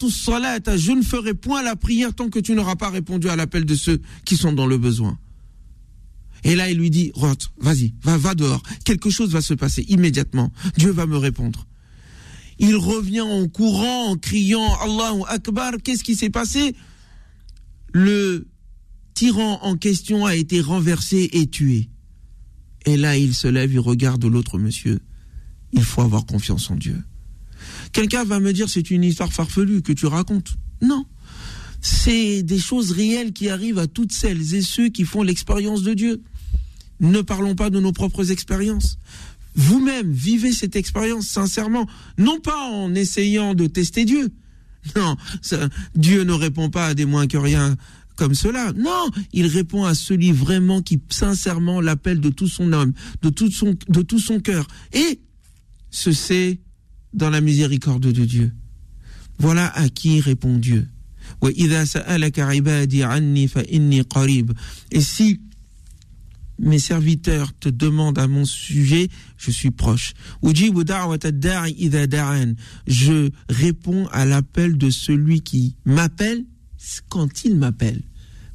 salata, 0.09 0.77
je 0.77 0.93
ne 0.93 1.01
ferai 1.01 1.33
point 1.33 1.61
la 1.63 1.75
prière 1.75 2.15
tant 2.15 2.29
que 2.29 2.39
tu 2.39 2.53
n'auras 2.53 2.77
pas 2.77 2.89
répondu 2.89 3.27
à 3.27 3.35
l'appel 3.35 3.65
de 3.65 3.75
ceux 3.75 4.01
qui 4.23 4.37
sont 4.37 4.53
dans 4.53 4.67
le 4.67 4.77
besoin. 4.77 5.19
Et 6.45 6.55
là, 6.55 6.69
il 6.69 6.77
lui 6.77 6.91
dit, 6.91 7.11
rentre, 7.15 7.51
vas-y, 7.57 7.95
va, 8.03 8.19
va 8.19 8.35
dehors. 8.35 8.61
Quelque 8.85 9.09
chose 9.09 9.31
va 9.31 9.41
se 9.41 9.55
passer 9.55 9.83
immédiatement. 9.89 10.51
Dieu 10.77 10.91
va 10.91 11.07
me 11.07 11.17
répondre. 11.17 11.67
Il 12.59 12.75
revient 12.75 13.21
en 13.21 13.47
courant, 13.47 14.11
en 14.11 14.15
criant 14.15 14.73
Allahu 14.79 15.23
Akbar. 15.27 15.73
Qu'est-ce 15.83 16.03
qui 16.03 16.15
s'est 16.15 16.29
passé? 16.29 16.75
Le 17.93 18.47
tyran 19.15 19.59
en 19.63 19.75
question 19.75 20.27
a 20.27 20.35
été 20.35 20.61
renversé 20.61 21.29
et 21.33 21.47
tué. 21.47 21.89
Et 22.85 22.95
là, 22.95 23.17
il 23.17 23.33
se 23.33 23.47
lève, 23.47 23.73
il 23.73 23.79
regarde 23.79 24.23
l'autre 24.23 24.59
monsieur. 24.59 24.99
Il 25.73 25.83
faut 25.83 26.01
avoir 26.01 26.27
confiance 26.27 26.69
en 26.69 26.75
Dieu. 26.75 27.01
Quelqu'un 27.91 28.23
va 28.23 28.39
me 28.39 28.53
dire 28.53 28.69
c'est 28.69 28.91
une 28.91 29.03
histoire 29.03 29.33
farfelue 29.33 29.81
que 29.81 29.93
tu 29.93 30.05
racontes. 30.05 30.55
Non. 30.83 31.05
C'est 31.81 32.43
des 32.43 32.59
choses 32.59 32.91
réelles 32.91 33.33
qui 33.33 33.49
arrivent 33.49 33.79
à 33.79 33.87
toutes 33.87 34.11
celles 34.11 34.53
et 34.53 34.61
ceux 34.61 34.89
qui 34.89 35.05
font 35.05 35.23
l'expérience 35.23 35.81
de 35.81 35.95
Dieu. 35.95 36.21
Ne 36.99 37.21
parlons 37.21 37.55
pas 37.55 37.69
de 37.69 37.79
nos 37.79 37.91
propres 37.91 38.31
expériences. 38.31 38.97
Vous-même 39.55 40.11
vivez 40.11 40.51
cette 40.51 40.75
expérience 40.75 41.27
sincèrement, 41.27 41.87
non 42.17 42.39
pas 42.39 42.69
en 42.69 42.93
essayant 42.93 43.53
de 43.53 43.67
tester 43.67 44.05
Dieu. 44.05 44.31
Non, 44.95 45.17
Dieu 45.95 46.23
ne 46.25 46.31
répond 46.31 46.69
pas 46.69 46.89
à 46.89 46.93
des 46.93 47.05
moins 47.05 47.25
que 47.25 47.37
rien 47.37 47.75
comme 48.15 48.35
cela. 48.35 48.71
Non, 48.73 49.09
il 49.33 49.47
répond 49.47 49.83
à 49.83 49.95
celui 49.95 50.31
vraiment 50.31 50.83
qui 50.83 51.01
sincèrement 51.09 51.81
l'appelle 51.81 52.19
de 52.21 52.29
tout 52.29 52.47
son 52.47 52.71
âme, 52.71 52.93
de 53.23 53.29
tout 53.29 53.49
son, 53.49 53.75
de 53.89 54.01
tout 54.03 54.19
son 54.19 54.39
cœur. 54.39 54.67
Et 54.93 55.21
ce 55.89 56.11
c'est 56.11 56.59
dans 57.13 57.29
la 57.29 57.41
miséricorde 57.41 58.11
de 58.11 58.25
Dieu. 58.25 58.53
Voilà 59.39 59.67
à 59.75 59.89
qui 59.89 60.21
répond 60.21 60.57
Dieu. 60.57 60.87
Et 64.91 65.01
si 65.01 65.41
mes 66.59 66.79
serviteurs 66.79 67.53
te 67.57 67.69
demandent 67.69 68.19
à 68.19 68.27
mon 68.27 68.45
sujet, 68.45 69.09
je 69.37 69.51
suis 69.51 69.71
proche. 69.71 70.13
Je 72.87 73.29
réponds 73.49 74.07
à 74.11 74.25
l'appel 74.25 74.77
de 74.77 74.89
celui 74.89 75.41
qui 75.41 75.75
m'appelle 75.85 76.45
quand 77.09 77.43
il 77.45 77.55
m'appelle. 77.55 78.01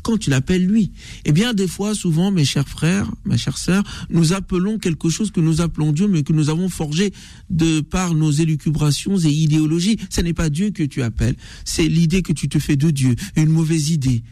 Quand 0.02 0.16
tu 0.16 0.30
l'appelles 0.30 0.66
lui. 0.66 0.92
Eh 1.26 1.32
bien, 1.32 1.52
des 1.52 1.68
fois, 1.68 1.94
souvent, 1.94 2.30
mes 2.30 2.46
chers 2.46 2.66
frères, 2.66 3.10
ma 3.24 3.36
chère 3.36 3.58
sœur, 3.58 3.82
nous 4.08 4.32
appelons 4.32 4.78
quelque 4.78 5.10
chose 5.10 5.30
que 5.30 5.40
nous 5.40 5.60
appelons 5.60 5.92
Dieu, 5.92 6.08
mais 6.08 6.22
que 6.22 6.32
nous 6.32 6.48
avons 6.48 6.70
forgé 6.70 7.12
de 7.50 7.80
par 7.80 8.14
nos 8.14 8.30
élucubrations 8.30 9.18
et 9.18 9.28
idéologies. 9.28 9.98
Ce 10.08 10.22
n'est 10.22 10.32
pas 10.32 10.48
Dieu 10.48 10.70
que 10.70 10.84
tu 10.84 11.02
appelles, 11.02 11.36
c'est 11.66 11.86
l'idée 11.86 12.22
que 12.22 12.32
tu 12.32 12.48
te 12.48 12.58
fais 12.58 12.76
de 12.76 12.90
Dieu, 12.90 13.14
une 13.36 13.50
mauvaise 13.50 13.90
idée. 13.90 14.22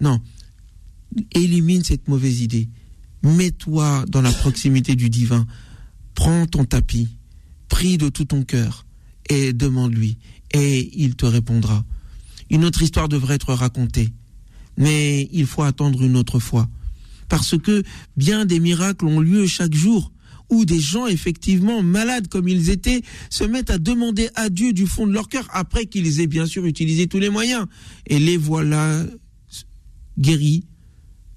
Non, 0.00 0.22
élimine 1.34 1.84
cette 1.84 2.08
mauvaise 2.08 2.40
idée 2.40 2.70
mets-toi 3.22 4.04
dans 4.08 4.22
la 4.22 4.32
proximité 4.32 4.96
du 4.96 5.10
divin, 5.10 5.46
prends 6.14 6.46
ton 6.46 6.64
tapis, 6.64 7.08
prie 7.68 7.98
de 7.98 8.08
tout 8.08 8.24
ton 8.24 8.42
cœur 8.42 8.86
et 9.28 9.52
demande-lui, 9.52 10.18
et 10.52 10.90
il 11.00 11.14
te 11.14 11.26
répondra. 11.26 11.84
Une 12.50 12.64
autre 12.64 12.82
histoire 12.82 13.08
devrait 13.08 13.36
être 13.36 13.54
racontée, 13.54 14.08
mais 14.76 15.28
il 15.32 15.46
faut 15.46 15.62
attendre 15.62 16.02
une 16.02 16.16
autre 16.16 16.40
fois, 16.40 16.68
parce 17.28 17.56
que 17.56 17.82
bien 18.16 18.44
des 18.44 18.60
miracles 18.60 19.06
ont 19.06 19.20
lieu 19.20 19.46
chaque 19.46 19.74
jour, 19.74 20.12
où 20.50 20.64
des 20.64 20.80
gens 20.80 21.06
effectivement 21.06 21.80
malades 21.80 22.26
comme 22.26 22.48
ils 22.48 22.70
étaient 22.70 23.02
se 23.30 23.44
mettent 23.44 23.70
à 23.70 23.78
demander 23.78 24.30
à 24.34 24.50
Dieu 24.50 24.72
du 24.72 24.86
fond 24.86 25.06
de 25.06 25.12
leur 25.12 25.28
cœur, 25.28 25.46
après 25.52 25.86
qu'ils 25.86 26.20
aient 26.20 26.26
bien 26.26 26.46
sûr 26.46 26.66
utilisé 26.66 27.06
tous 27.06 27.20
les 27.20 27.30
moyens, 27.30 27.66
et 28.06 28.18
les 28.18 28.36
voilà 28.36 29.04
guéris, 30.18 30.64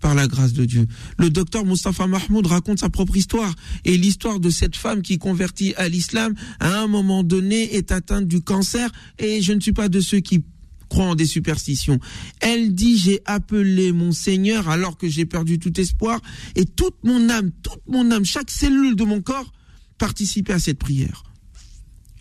par 0.04 0.14
la 0.16 0.28
grâce 0.28 0.52
de 0.52 0.66
Dieu. 0.66 0.86
Le 1.18 1.30
docteur 1.30 1.66
Mustafa 1.66 2.08
Mahmoud 2.08 2.46
raconte 2.46 2.80
sa 2.80 2.90
propre 2.90 3.16
histoire 3.16 3.56
et 3.86 3.96
l'histoire 3.96 4.42
de 4.42 4.50
cette 4.50 4.76
femme 4.76 5.02
qui 5.02 5.18
convertit 5.18 5.74
à 5.76 5.88
l'islam 5.88 6.36
à 6.60 6.78
un 6.82 6.88
moment 6.88 7.24
donné 7.24 7.76
est 7.76 7.90
atteinte 7.94 8.28
du 8.28 8.42
cancer 8.42 8.92
et 9.18 9.42
je 9.42 9.54
ne 9.54 9.62
suis 9.62 9.72
pas 9.72 9.88
de 9.88 10.02
ceux 10.02 10.20
qui 10.20 10.44
croient 10.90 11.06
en 11.06 11.16
des 11.16 11.26
superstitions. 11.26 12.02
Elle 12.42 12.76
dit 12.76 12.98
j'ai 12.98 13.22
appelé 13.24 13.94
mon 13.94 14.12
Seigneur 14.12 14.68
alors 14.68 14.98
que 14.98 15.08
j'ai 15.08 15.26
perdu 15.26 15.58
tout 15.58 15.80
espoir 15.80 16.20
et 16.58 16.66
toute 16.66 17.02
mon 17.06 17.30
âme, 17.30 17.52
toute 17.64 17.88
mon 17.88 18.12
âme, 18.12 18.26
chaque 18.26 18.52
cellule 18.52 18.98
de 18.98 19.06
mon 19.06 19.22
corps 19.22 19.54
participait 19.98 20.54
à 20.54 20.60
cette 20.60 20.80
prière. 20.80 21.24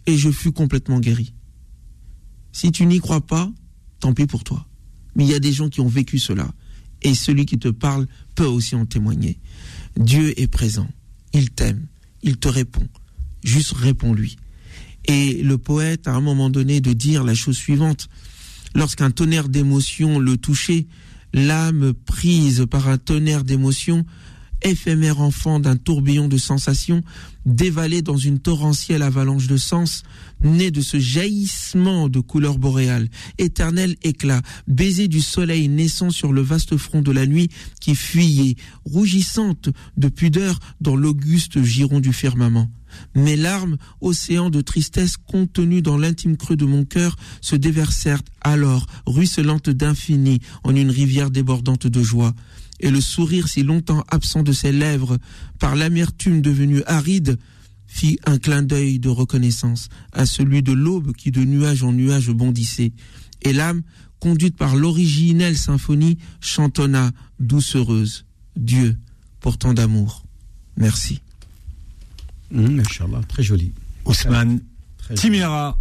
Et 0.06 0.16
je 0.16 0.30
fus 0.30 0.52
complètement 0.52 1.00
guéri. 1.00 1.34
Si 2.52 2.70
tu 2.70 2.86
n'y 2.86 3.00
crois 3.00 3.26
pas, 3.26 3.50
tant 3.98 4.14
pis 4.14 4.26
pour 4.26 4.44
toi. 4.44 4.68
Mais 5.16 5.24
il 5.24 5.30
y 5.30 5.34
a 5.34 5.40
des 5.40 5.52
gens 5.52 5.68
qui 5.68 5.80
ont 5.80 5.88
vécu 5.88 6.20
cela 6.20 6.48
et 7.02 7.14
celui 7.14 7.46
qui 7.46 7.58
te 7.58 7.68
parle 7.68 8.06
peut 8.34 8.46
aussi 8.46 8.74
en 8.74 8.86
témoigner. 8.86 9.38
Dieu 9.96 10.38
est 10.40 10.48
présent, 10.48 10.88
il 11.32 11.50
t'aime, 11.50 11.86
il 12.22 12.38
te 12.38 12.48
répond. 12.48 12.88
Juste 13.44 13.72
réponds-lui. 13.72 14.36
Et 15.06 15.42
le 15.42 15.58
poète, 15.58 16.06
à 16.06 16.12
un 16.12 16.20
moment 16.20 16.48
donné, 16.48 16.80
de 16.80 16.92
dire 16.92 17.24
la 17.24 17.34
chose 17.34 17.56
suivante. 17.56 18.08
Lorsqu'un 18.74 19.10
tonnerre 19.10 19.48
d'émotions 19.48 20.18
le 20.18 20.36
touchait, 20.36 20.86
l'âme 21.34 21.92
prise 21.92 22.66
par 22.70 22.88
un 22.88 22.98
tonnerre 22.98 23.44
d'émotions 23.44 24.06
éphémère 24.64 25.20
enfant 25.20 25.60
d'un 25.60 25.76
tourbillon 25.76 26.28
de 26.28 26.36
sensations, 26.36 27.02
dévalé 27.44 28.02
dans 28.02 28.16
une 28.16 28.38
torrentielle 28.38 29.02
avalanche 29.02 29.46
de 29.46 29.56
sens, 29.56 30.02
né 30.42 30.70
de 30.70 30.80
ce 30.80 30.98
jaillissement 30.98 32.08
de 32.08 32.20
couleur 32.20 32.58
boréale, 32.58 33.08
éternel 33.38 33.96
éclat, 34.02 34.42
baiser 34.66 35.08
du 35.08 35.20
soleil 35.20 35.68
naissant 35.68 36.10
sur 36.10 36.32
le 36.32 36.42
vaste 36.42 36.76
front 36.76 37.02
de 37.02 37.12
la 37.12 37.26
nuit 37.26 37.48
qui 37.80 37.94
fuyait, 37.94 38.56
rougissante 38.84 39.70
de 39.96 40.08
pudeur 40.08 40.58
dans 40.80 40.96
l'auguste 40.96 41.62
giron 41.62 42.00
du 42.00 42.12
firmament. 42.12 42.70
Mes 43.14 43.36
larmes, 43.36 43.78
océan 44.00 44.50
de 44.50 44.60
tristesse 44.60 45.16
contenues 45.16 45.82
dans 45.82 45.96
l'intime 45.96 46.36
creux 46.36 46.56
de 46.56 46.66
mon 46.66 46.84
cœur, 46.84 47.16
se 47.40 47.56
déversèrent 47.56 48.22
alors, 48.42 48.86
ruisselantes 49.06 49.70
d'infini, 49.70 50.40
en 50.62 50.74
une 50.76 50.90
rivière 50.90 51.30
débordante 51.30 51.86
de 51.86 52.02
joie 52.02 52.34
et 52.82 52.90
le 52.90 53.00
sourire 53.00 53.48
si 53.48 53.62
longtemps 53.62 54.04
absent 54.08 54.42
de 54.42 54.52
ses 54.52 54.72
lèvres 54.72 55.18
par 55.58 55.76
l'amertume 55.76 56.42
devenue 56.42 56.82
aride 56.86 57.38
fit 57.86 58.18
un 58.26 58.38
clin 58.38 58.62
d'œil 58.62 58.98
de 58.98 59.08
reconnaissance 59.08 59.88
à 60.12 60.26
celui 60.26 60.62
de 60.62 60.72
l'aube 60.72 61.12
qui 61.12 61.30
de 61.30 61.44
nuage 61.44 61.82
en 61.82 61.92
nuage 61.92 62.30
bondissait, 62.30 62.92
et 63.42 63.52
l'âme, 63.52 63.82
conduite 64.18 64.56
par 64.56 64.76
l'originelle 64.76 65.58
symphonie, 65.58 66.16
chantonna 66.40 67.10
doucereuse. 67.38 68.24
Dieu, 68.56 68.96
pourtant 69.40 69.74
d'amour. 69.74 70.24
Merci. 70.76 71.20
Mmh, 72.50 72.82
très 73.28 73.42
joli. 73.42 73.72
Ousmane, 74.04 74.60
Timira, 75.14 75.78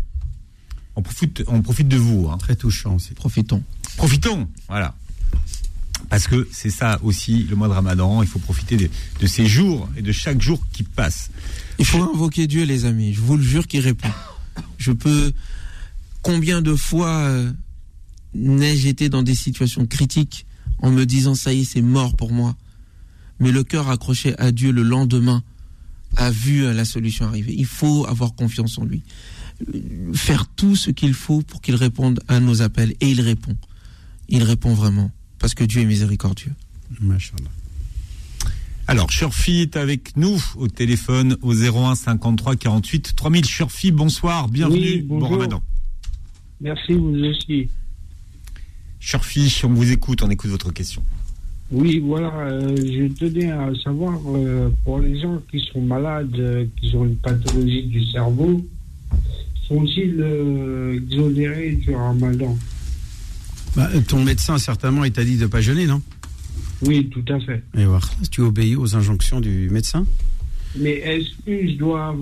on 0.95 1.01
profite, 1.01 1.43
on 1.47 1.61
profite 1.61 1.87
de 1.87 1.97
vous. 1.97 2.29
Hein. 2.29 2.37
Très 2.37 2.55
touchant 2.55 2.95
aussi. 2.95 3.13
Profitons. 3.13 3.63
Profitons, 3.97 4.49
voilà. 4.67 4.95
Parce 6.09 6.27
que 6.27 6.47
c'est 6.51 6.69
ça 6.69 6.99
aussi 7.03 7.43
le 7.49 7.55
mois 7.55 7.67
de 7.67 7.73
Ramadan. 7.73 8.21
Il 8.21 8.27
faut 8.27 8.39
profiter 8.39 8.77
de, 8.77 9.27
ces 9.27 9.45
jours 9.45 9.89
et 9.95 10.01
de 10.01 10.11
chaque 10.11 10.41
jour 10.41 10.65
qui 10.71 10.83
passe. 10.83 11.29
Il 11.79 11.85
faut 11.85 12.01
invoquer 12.03 12.47
Dieu, 12.47 12.63
les 12.63 12.85
amis. 12.85 13.13
Je 13.13 13.21
vous 13.21 13.37
le 13.37 13.43
jure 13.43 13.67
qu'il 13.67 13.81
répond. 13.81 14.11
Je 14.77 14.91
peux. 14.91 15.31
Combien 16.21 16.61
de 16.61 16.75
fois 16.75 17.09
euh, 17.09 17.51
n'ai-je 18.35 18.87
été 18.87 19.09
dans 19.09 19.23
des 19.23 19.33
situations 19.33 19.87
critiques 19.87 20.45
en 20.79 20.91
me 20.91 21.05
disant 21.05 21.33
ça 21.33 21.53
y 21.53 21.61
est, 21.61 21.65
c'est 21.65 21.81
mort 21.81 22.15
pour 22.15 22.31
moi. 22.31 22.55
Mais 23.39 23.51
le 23.51 23.63
cœur 23.63 23.89
accroché 23.89 24.37
à 24.37 24.51
Dieu 24.51 24.71
le 24.71 24.83
lendemain 24.83 25.43
a 26.17 26.29
vu 26.29 26.63
euh, 26.63 26.73
la 26.73 26.85
solution 26.85 27.25
arriver. 27.25 27.55
Il 27.57 27.65
faut 27.65 28.05
avoir 28.05 28.35
confiance 28.35 28.77
en 28.77 28.85
lui. 28.85 29.01
Faire 30.13 30.47
tout 30.47 30.75
ce 30.75 30.91
qu'il 30.91 31.13
faut 31.13 31.41
pour 31.41 31.61
qu'il 31.61 31.75
réponde 31.75 32.19
à 32.27 32.39
nos 32.39 32.61
appels. 32.61 32.93
Et 32.99 33.09
il 33.09 33.21
répond. 33.21 33.55
Il 34.29 34.43
répond 34.43 34.73
vraiment 34.73 35.11
parce 35.41 35.55
que 35.55 35.63
Dieu 35.63 35.81
est 35.81 35.85
miséricordieux. 35.85 36.53
Alors, 38.87 39.09
Shurfi 39.09 39.61
est 39.61 39.75
avec 39.75 40.15
nous 40.15 40.39
au 40.55 40.67
téléphone 40.67 41.35
au 41.41 41.53
01 41.53 41.95
53 41.95 42.55
48 42.55 43.15
3000. 43.15 43.45
Shurfi, 43.45 43.91
bonsoir, 43.91 44.47
bienvenue, 44.47 45.01
bon 45.01 45.19
ramadan. 45.19 45.63
Merci, 46.61 46.93
vous 46.93 47.15
aussi. 47.25 47.69
Shurfi, 48.99 49.61
on 49.63 49.69
vous 49.69 49.91
écoute, 49.91 50.21
on 50.21 50.29
écoute 50.29 50.51
votre 50.51 50.71
question. 50.71 51.01
Oui, 51.71 51.99
voilà, 51.99 52.31
euh, 52.35 52.75
je 52.75 53.07
tenais 53.13 53.49
à 53.49 53.71
savoir, 53.83 54.19
euh, 54.27 54.69
pour 54.83 54.99
les 54.99 55.19
gens 55.19 55.41
qui 55.49 55.59
sont 55.71 55.81
malades, 55.81 56.35
euh, 56.37 56.65
qui 56.79 56.95
ont 56.95 57.05
une 57.05 57.15
pathologie 57.15 57.83
du 57.83 58.05
cerveau, 58.11 58.63
sont-ils 59.67 60.21
exonérés 60.93 61.71
du 61.71 61.95
ramadan? 61.95 62.55
Bah, 63.75 63.89
ton 64.07 64.23
médecin, 64.23 64.57
certainement, 64.57 65.05
il 65.05 65.11
t'a 65.11 65.23
dit 65.23 65.37
de 65.37 65.43
ne 65.43 65.47
pas 65.47 65.61
jeûner, 65.61 65.85
non? 65.85 66.01
Oui, 66.83 67.09
tout 67.09 67.23
à 67.31 67.39
fait. 67.39 67.63
Et 67.77 67.85
voir, 67.85 68.09
tu 68.31 68.41
obéis 68.41 68.75
aux 68.75 68.95
injonctions 68.95 69.39
du 69.39 69.69
médecin 69.69 70.05
Mais 70.75 70.93
est-ce 70.93 71.29
que 71.45 71.67
je 71.67 71.77
dois 71.77 72.15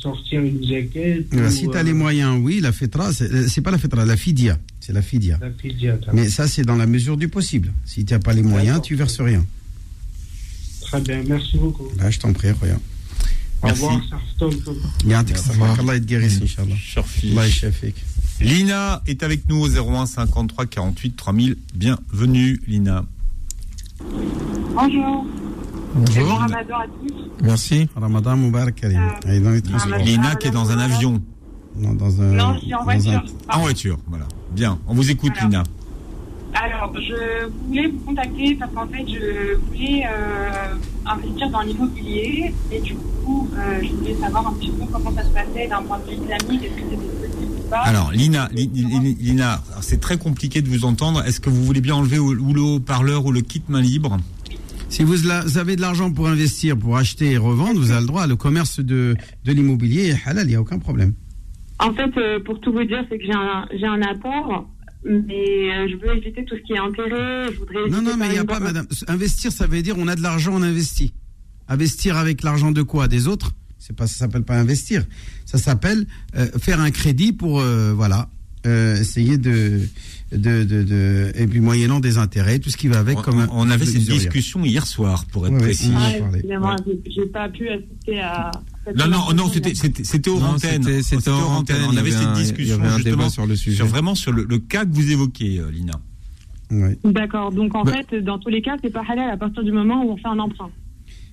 sortir 0.00 0.42
une 0.42 0.62
jaquette 0.64 1.26
Si 1.50 1.68
tu 1.68 1.76
as 1.76 1.82
les 1.82 1.92
euh, 1.92 1.94
moyens, 1.94 2.38
oui, 2.40 2.60
la 2.60 2.72
fetra, 2.72 3.12
c'est 3.12 3.60
pas 3.62 3.70
la 3.70 3.78
fetra, 3.78 4.04
la 4.04 4.16
fidia. 4.16 4.58
C'est 4.80 4.92
la 4.92 5.02
fidia. 5.02 5.38
La 5.40 5.50
fidia 5.50 5.98
Mais 6.12 6.28
ça, 6.28 6.46
c'est 6.46 6.62
dans 6.62 6.76
la 6.76 6.86
mesure 6.86 7.16
du 7.16 7.28
possible. 7.28 7.72
Si 7.84 8.04
tu 8.04 8.12
n'as 8.12 8.20
pas 8.20 8.34
les 8.34 8.42
moyens, 8.42 8.82
tu 8.82 8.94
verses 8.94 9.20
rien. 9.20 9.44
Très 10.82 11.00
bien, 11.00 11.22
merci 11.26 11.56
beaucoup. 11.56 11.90
Là, 11.98 12.10
je 12.10 12.18
t'en 12.20 12.32
prie, 12.32 12.50
rien. 12.50 12.78
Merci. 13.64 13.82
Au 13.82 14.48
revoir, 15.52 15.80
Allah 15.80 15.98
te 15.98 16.04
guérisse, 16.04 16.40
Inch'Allah. 16.42 16.74
Allah 17.24 17.46
Lina 18.40 19.02
est 19.06 19.22
avec 19.22 19.48
nous 19.48 19.60
au 19.60 19.68
01 19.68 20.06
53 20.06 20.66
48 20.66 21.16
3000. 21.16 21.56
Bienvenue, 21.74 22.60
Lina. 22.66 23.04
Bonjour. 24.74 25.24
Bonjour. 25.94 26.28
Bon 26.28 26.34
ramadan 26.34 26.76
à 26.76 26.86
tous. 26.86 27.14
Merci. 27.42 27.88
Ramadan 27.96 28.36
Moubarak, 28.36 28.84
euh, 28.84 29.98
Lina 30.04 30.34
qui 30.36 30.48
est 30.48 30.50
dans 30.50 30.70
un 30.70 30.78
avion. 30.78 31.22
Non, 31.76 31.94
dans 31.94 32.20
un, 32.20 32.32
non 32.32 32.54
je 32.54 32.60
suis 32.60 32.74
en 32.74 32.84
voiture. 32.84 33.24
En 33.48 33.60
voiture, 33.60 33.98
voilà. 34.06 34.26
Bien, 34.50 34.78
on 34.86 34.94
vous 34.94 35.10
écoute, 35.10 35.32
Lina. 35.40 35.62
Alors, 36.54 36.92
je 36.94 37.48
voulais 37.66 37.86
vous 37.88 37.98
contacter 38.00 38.54
parce 38.54 38.72
qu'en 38.72 38.86
fait, 38.86 39.04
je 39.06 39.56
voulais 39.56 40.04
euh, 40.06 40.74
investir 41.06 41.50
dans 41.50 41.60
l'immobilier 41.60 42.54
et 42.70 42.80
du 42.80 42.94
coup, 42.94 43.48
euh, 43.56 43.80
je 43.82 43.92
voulais 43.92 44.14
savoir 44.14 44.46
un 44.46 44.52
petit 44.54 44.70
peu 44.70 44.84
comment 44.90 45.14
ça 45.14 45.22
se 45.24 45.30
passait 45.30 45.68
d'un 45.68 45.82
point 45.82 45.98
de 45.98 46.10
vue 46.10 46.22
islamique. 46.22 46.64
Est-ce 46.64 46.74
que 46.74 46.80
c'était 46.90 46.96
possible 46.96 47.55
Alors, 47.72 48.12
Lina, 48.12 48.48
Lina, 48.52 49.62
c'est 49.80 50.00
très 50.00 50.18
compliqué 50.18 50.62
de 50.62 50.68
vous 50.68 50.84
entendre. 50.84 51.24
Est-ce 51.24 51.40
que 51.40 51.50
vous 51.50 51.64
voulez 51.64 51.80
bien 51.80 51.94
enlever 51.96 52.18
ou 52.18 52.52
le 52.52 52.60
haut-parleur 52.60 53.26
ou 53.26 53.32
le 53.32 53.40
kit 53.40 53.62
main 53.68 53.80
libre 53.80 54.18
si 54.88 55.02
vous 55.02 55.28
avez 55.58 55.74
de 55.74 55.80
l'argent 55.80 56.12
pour 56.12 56.28
investir, 56.28 56.78
pour 56.78 56.96
acheter 56.96 57.32
et 57.32 57.36
revendre, 57.36 57.80
vous 57.80 57.90
avez 57.90 58.02
le 58.02 58.06
droit. 58.06 58.28
Le 58.28 58.36
commerce 58.36 58.78
de, 58.78 59.16
de 59.44 59.52
l'immobilier 59.52 60.10
est 60.10 60.28
halal, 60.28 60.46
il 60.46 60.50
n'y 60.50 60.54
a 60.54 60.60
aucun 60.60 60.78
problème. 60.78 61.12
En 61.80 61.92
fait, 61.92 62.16
euh, 62.16 62.38
pour 62.38 62.60
tout 62.60 62.72
vous 62.72 62.84
dire, 62.84 63.04
c'est 63.10 63.18
que 63.18 63.24
j'ai 63.24 63.34
un, 63.34 63.66
j'ai 63.76 63.84
un 63.86 64.00
apport 64.02 64.68
mais 65.08 65.72
euh, 65.72 65.88
je 65.88 65.96
veux 65.96 66.16
éviter 66.16 66.44
tout 66.44 66.56
ce 66.56 66.62
qui 66.62 66.72
est 66.72 66.78
intérêt. 66.78 67.52
Je 67.52 67.58
voudrais 67.58 67.88
Non, 67.88 68.02
non, 68.02 68.16
mais 68.18 68.26
il 68.26 68.32
n'y 68.32 68.38
a 68.38 68.44
pas, 68.44 68.60
madame. 68.60 68.86
Investir, 69.08 69.52
ça 69.52 69.66
veut 69.66 69.82
dire 69.82 69.94
on 69.98 70.08
a 70.08 70.16
de 70.16 70.22
l'argent, 70.22 70.52
on 70.54 70.62
investit. 70.62 71.14
Investir 71.68 72.16
avec 72.16 72.42
l'argent 72.42 72.72
de 72.72 72.82
quoi? 72.82 73.06
Des 73.08 73.28
autres? 73.28 73.52
C'est 73.86 73.94
pas, 73.94 74.06
ça 74.08 74.16
s'appelle 74.16 74.42
pas 74.42 74.56
investir. 74.58 75.04
Ça 75.44 75.58
s'appelle 75.58 76.06
euh, 76.36 76.48
faire 76.58 76.80
un 76.80 76.90
crédit 76.90 77.32
pour, 77.32 77.60
euh, 77.60 77.92
voilà, 77.94 78.28
euh, 78.66 79.00
essayer 79.00 79.38
de, 79.38 79.82
de, 80.32 80.64
de, 80.64 80.82
de- 80.82 81.30
et 81.36 81.46
puis 81.46 81.60
moyennant 81.60 82.00
des 82.00 82.18
intérêts, 82.18 82.58
tout 82.58 82.68
ce 82.70 82.76
qui 82.76 82.88
va 82.88 82.98
avec. 82.98 83.16
On, 83.18 83.22
comme 83.22 83.38
un- 83.38 83.48
on 83.52 83.70
avait 83.70 83.86
cette 83.86 84.02
discussion 84.02 84.64
hier 84.64 84.84
soir, 84.86 85.24
pour 85.26 85.46
être 85.46 85.52
Ouais, 85.52 85.58
ouais. 85.60 85.64
précis. 85.66 85.92
Ah, 85.96 86.10
excusez-moi, 86.32 86.76
j'ai- 87.08 87.26
pas 87.26 87.48
pu 87.48 87.68
assister 87.68 88.18
à. 88.20 88.50
Non, 88.96 89.06
non, 89.06 89.32
non, 89.34 89.48
c'était 89.52 89.72
hors 90.30 90.42
antenne. 90.42 90.82
c'était- 91.02 91.30
hors 91.30 91.50
antenne. 91.52 91.76
On 91.86 91.90
avait 91.90 92.00
avait 92.00 92.10
cette 92.10 92.32
discussion 92.32 92.82
avait 92.82 92.96
justement 92.96 93.28
sur 93.30 93.46
le 93.46 93.54
sujet. 93.54 93.76
sur 93.76 93.86
vraiment 93.86 94.16
sur 94.16 94.32
le, 94.32 94.44
le 94.48 94.58
cas 94.58 94.84
que 94.84 94.92
vous 94.92 95.12
évoquez, 95.12 95.60
Lina. 95.72 96.00
Ouais. 96.72 96.98
D'accord, 97.04 97.52
donc 97.52 97.72
en 97.76 97.84
Bah- 97.84 97.92
fait, 98.10 98.16
dans 98.20 98.40
tous 98.40 98.48
les 98.48 98.62
cas, 98.62 98.74
c'est 98.82 98.90
pas 98.92 99.04
halal 99.08 99.30
à 99.30 99.36
partir 99.36 99.62
du 99.62 99.70
moment 99.70 100.04
où 100.04 100.10
on 100.10 100.16
fait 100.16 100.26
un 100.26 100.40
emprunt. 100.40 100.70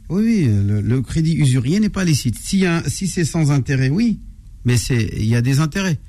Oui, 0.10 0.24
oui, 0.24 0.45
le, 0.68 0.82
le 0.82 1.01
crédit 1.01 1.34
usurier 1.36 1.80
n'est 1.80 1.89
pas 1.89 2.04
licite. 2.04 2.36
Si, 2.38 2.64
si 2.88 3.08
c'est 3.08 3.26
sans 3.26 3.51
intérêt, 3.51 3.89
oui, 3.89 4.20
mais 4.66 4.78
c'est 4.78 5.10
il 5.18 5.26
y 5.26 5.36
a 5.36 5.41
des 5.41 5.60
intérêts. 5.60 5.99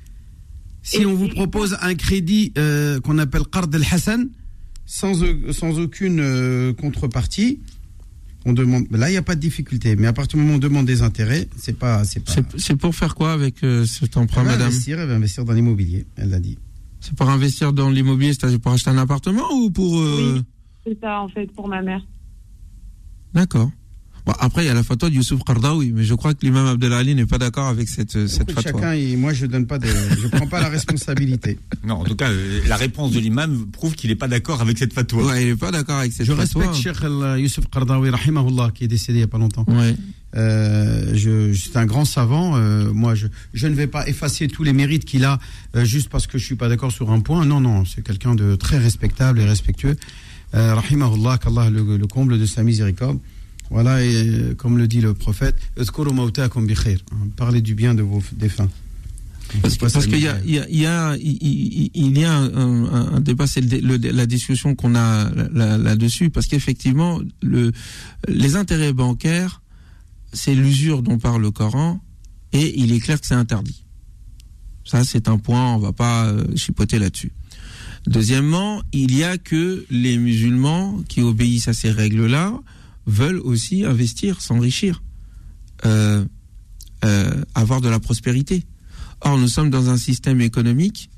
Si 0.83 0.97
Et- 1.01 1.05
on 1.05 1.15
vous 1.15 1.29
propose 1.29 1.77
un 1.81 1.95
crédit 1.95 2.51
euh, 2.57 2.99
qu'on 2.99 3.17
appelle 3.17 3.43
Qard 3.51 3.67
el 3.73 3.83
Hassan, 3.89 4.29
sans, 4.85 5.23
au- 5.23 5.51
sans 5.53 5.79
aucune 5.79 6.19
euh, 6.19 6.73
contrepartie, 6.73 7.61
on 8.45 8.53
demande. 8.53 8.85
Là, 8.91 9.09
il 9.09 9.13
n'y 9.13 9.17
a 9.17 9.23
pas 9.23 9.33
de 9.35 9.39
difficulté. 9.39 9.95
Mais 9.95 10.05
à 10.05 10.13
partir 10.13 10.37
du 10.37 10.43
moment 10.43 10.53
où 10.53 10.57
on 10.57 10.59
demande 10.59 10.85
des 10.85 11.01
intérêts, 11.01 11.47
c'est 11.57 11.77
pas. 11.79 12.03
C'est 12.05 12.19
pas. 12.19 12.33
C'est 12.33 12.59
c'est 12.59 12.75
pour 12.75 12.93
faire 12.93 13.15
quoi 13.15 13.33
avec 13.33 13.63
euh, 13.63 13.85
cet 13.85 14.15
Elle 14.17 14.23
emprunt, 14.23 14.43
va 14.43 14.51
madame 14.51 14.67
investir, 14.67 14.99
elle 14.99 15.07
va 15.07 15.15
investir 15.15 15.43
dans 15.45 15.53
l'immobilier, 15.53 16.05
elle 16.17 16.29
l'a 16.29 16.39
dit. 16.39 16.59
C'est 16.99 17.15
pour 17.15 17.29
investir 17.29 17.73
dans 17.73 17.89
l'immobilier, 17.89 18.33
c'est-à-dire 18.33 18.59
pour 18.59 18.71
acheter 18.73 18.89
un 18.91 18.97
appartement 18.97 19.51
ou 19.53 19.69
pour... 19.71 19.99
euh, 19.99 20.41
C'est 20.85 20.99
ça, 20.99 21.21
en 21.21 21.27
fait, 21.29 21.47
pour 21.53 21.67
ma 21.67 21.81
mère. 21.81 22.01
D'accord. 23.33 23.71
Bon, 24.25 24.33
après, 24.39 24.63
il 24.63 24.67
y 24.67 24.69
a 24.69 24.73
la 24.73 24.81
fatwa 24.83 25.09
de 25.09 25.15
Youssouf 25.15 25.43
Qardaoui, 25.43 25.91
mais 25.93 26.03
je 26.03 26.15
crois 26.15 26.33
que 26.33 26.39
l'imam 26.43 26.65
Abdelali 26.65 27.13
n'est 27.13 27.27
pas 27.27 27.37
d'accord 27.37 27.67
avec 27.67 27.87
cette, 27.87 28.27
cette 28.27 28.49
Écoute, 28.49 28.55
fatwa. 28.63 28.81
chacun, 28.81 28.93
et 28.93 29.15
moi, 29.15 29.33
je 29.33 29.45
donne 29.45 29.67
pas 29.67 29.77
de, 29.77 29.87
je 29.87 30.27
prends 30.29 30.47
pas 30.47 30.61
la 30.61 30.69
responsabilité. 30.69 31.59
Non, 31.85 31.95
en 31.97 32.03
tout 32.03 32.15
cas, 32.15 32.31
euh, 32.31 32.61
la 32.67 32.75
réponse 32.77 33.11
de 33.11 33.19
l'imam 33.19 33.67
prouve 33.71 33.93
qu'il 33.93 34.09
n'est 34.09 34.15
pas 34.15 34.27
d'accord 34.27 34.61
avec 34.61 34.79
cette 34.79 34.93
fatwa. 34.93 35.23
Ouais, 35.25 35.43
il 35.43 35.49
n'est 35.49 35.55
pas 35.55 35.69
d'accord 35.69 35.99
avec 35.99 36.11
cette 36.11 36.25
Je 36.25 36.33
fatwa. 36.33 36.63
respecte 36.65 36.83
Cheikh 36.83 37.03
El 37.03 37.39
Youssef 37.39 37.65
Qardawi, 37.69 38.09
rahimahullah, 38.09 38.71
qui 38.73 38.85
est 38.85 38.87
décédé 38.87 39.19
il 39.19 39.21
y 39.21 39.25
a 39.25 39.27
pas 39.27 39.37
longtemps. 39.37 39.65
Ouais. 39.67 39.95
Euh, 40.35 41.11
je, 41.13 41.53
c'est 41.53 41.77
un 41.77 41.85
grand 41.85 42.03
savant. 42.05 42.57
euh, 42.57 42.91
moi, 42.91 43.13
je, 43.15 43.27
je 43.53 43.67
ne 43.67 43.75
vais 43.75 43.87
pas 43.87 44.07
effacer 44.07 44.47
tous 44.47 44.63
les 44.63 44.73
mérites 44.73 45.05
qu'il 45.05 45.23
a 45.23 45.37
euh, 45.75 45.85
juste 45.85 46.09
parce 46.09 46.25
que 46.25 46.37
je 46.39 46.45
suis 46.45 46.55
pas 46.55 46.67
d'accord 46.67 46.91
sur 46.91 47.11
un 47.11 47.19
point. 47.19 47.45
Non, 47.45 47.61
non, 47.61 47.85
c'est 47.85 48.01
quelqu'un 48.03 48.33
de 48.35 48.55
très 48.55 48.79
respectable 48.79 49.39
et 49.39 49.45
respectueux. 49.45 49.95
Euh, 50.55 50.73
rahimahullah, 50.75 51.37
qu'Allah 51.37 51.69
le, 51.69 51.97
le 51.97 52.07
comble 52.07 52.39
de 52.39 52.45
sa 52.47 52.63
miséricorde. 52.63 53.19
Voilà, 53.69 54.03
et 54.03 54.13
euh, 54.13 54.55
comme 54.55 54.77
le 54.77 54.87
dit 54.87 55.01
le 55.01 55.13
prophète. 55.13 55.55
Hein, 57.11 57.27
parlez 57.35 57.61
du 57.61 57.75
bien 57.75 57.95
de 57.95 58.01
vos 58.01 58.21
défunts. 58.33 58.69
Parce, 59.61 60.07
qu'il 60.07 60.19
y 60.19 60.27
a, 60.27 60.37
il 60.43 60.53
y 60.53 60.59
a, 60.59 61.15
il 61.17 62.17
y 62.17 62.25
a, 62.25 62.31
un, 62.35 63.19
débat, 63.21 63.47
c'est 63.47 63.61
la 63.61 64.25
discussion 64.25 64.75
qu'on 64.75 64.95
a 64.95 65.29
là- 65.53 65.77
là-dessus, 65.77 66.29
parce 66.29 66.47
qu'effectivement, 66.47 67.21
le, 67.41 67.71
les 68.27 68.55
intérêts 68.55 68.91
bancaires, 68.91 69.61
c'est 70.33 70.55
l'usure 70.55 71.03
dont 71.03 71.19
parle 71.19 71.41
le 71.41 71.51
Coran, 71.51 72.01
et 72.53 72.79
il 72.79 72.91
est 72.91 72.99
clair 72.99 73.21
que 73.21 73.27
c'est 73.27 73.35
interdit. 73.35 73.83
Ça, 74.83 75.03
c'est 75.03 75.29
un 75.29 75.37
point, 75.37 75.73
on 75.73 75.79
va 75.79 75.93
pas 75.93 76.25
euh, 76.25 76.43
chipoter 76.55 76.99
là-dessus. 76.99 77.31
Deuxièmement, 78.07 78.81
il 78.93 79.15
y 79.15 79.23
a 79.23 79.37
que 79.37 79.85
les 79.89 80.17
musulmans 80.17 81.01
qui 81.07 81.21
obéissent 81.21 81.67
à 81.67 81.73
ces 81.73 81.91
règles-là 81.91 82.59
veulent 83.05 83.39
aussi 83.39 83.85
investir, 83.85 84.41
s'enrichir, 84.41 85.03
euh, 85.85 86.25
euh, 87.03 87.43
avoir 87.53 87.81
de 87.81 87.89
la 87.89 87.99
prospérité. 87.99 88.63
Or, 89.21 89.37
nous 89.37 89.47
sommes 89.47 89.69
dans 89.69 89.89
un 89.89 89.97
système 89.97 90.41
économique 90.41 91.09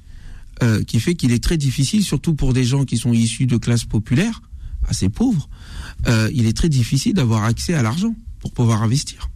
euh, 0.64 0.84
qui 0.84 1.00
fait 1.00 1.16
qu'il 1.16 1.32
est 1.32 1.44
très 1.44 1.58
difficile, 1.58 2.04
surtout 2.04 2.34
pour 2.34 2.54
des 2.54 2.64
gens 2.64 2.84
qui 2.84 2.98
sont 2.98 3.14
issus 3.14 3.46
de 3.46 3.58
classes 3.58 3.86
populaires, 3.86 4.42
assez 4.88 5.10
pauvres, 5.10 5.50
il 6.32 6.46
est 6.46 6.56
très 6.56 6.70
difficile 6.70 7.14
d'avoir 7.14 7.44
accès 7.44 7.74
à 7.74 7.82
l'argent 7.82 8.16
pour 8.40 8.54
pouvoir 8.54 8.84
investir. 8.84 9.30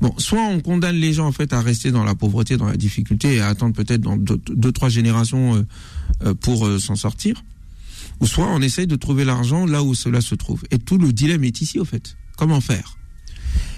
Bon, 0.00 0.12
soit 0.18 0.42
on 0.42 0.60
condamne 0.60 0.96
les 0.96 1.12
gens 1.12 1.26
en 1.26 1.32
fait 1.32 1.52
à 1.52 1.60
rester 1.60 1.92
dans 1.92 2.02
la 2.02 2.14
pauvreté, 2.14 2.56
dans 2.56 2.66
la 2.66 2.76
difficulté 2.76 3.36
et 3.36 3.40
à 3.40 3.48
attendre 3.48 3.74
peut-être 3.74 4.00
dans 4.00 4.16
deux, 4.16 4.72
trois 4.72 4.88
générations 4.88 5.64
pour 6.40 6.68
s'en 6.80 6.96
sortir, 6.96 7.44
ou 8.20 8.26
soit 8.26 8.46
on 8.50 8.60
essaye 8.60 8.86
de 8.86 8.96
trouver 8.96 9.24
l'argent 9.24 9.66
là 9.66 9.82
où 9.82 9.94
cela 9.94 10.20
se 10.20 10.34
trouve. 10.34 10.62
Et 10.70 10.78
tout 10.78 10.98
le 10.98 11.12
dilemme 11.12 11.44
est 11.44 11.60
ici 11.60 11.78
au 11.78 11.84
fait. 11.84 12.16
Comment 12.36 12.60
faire? 12.60 12.96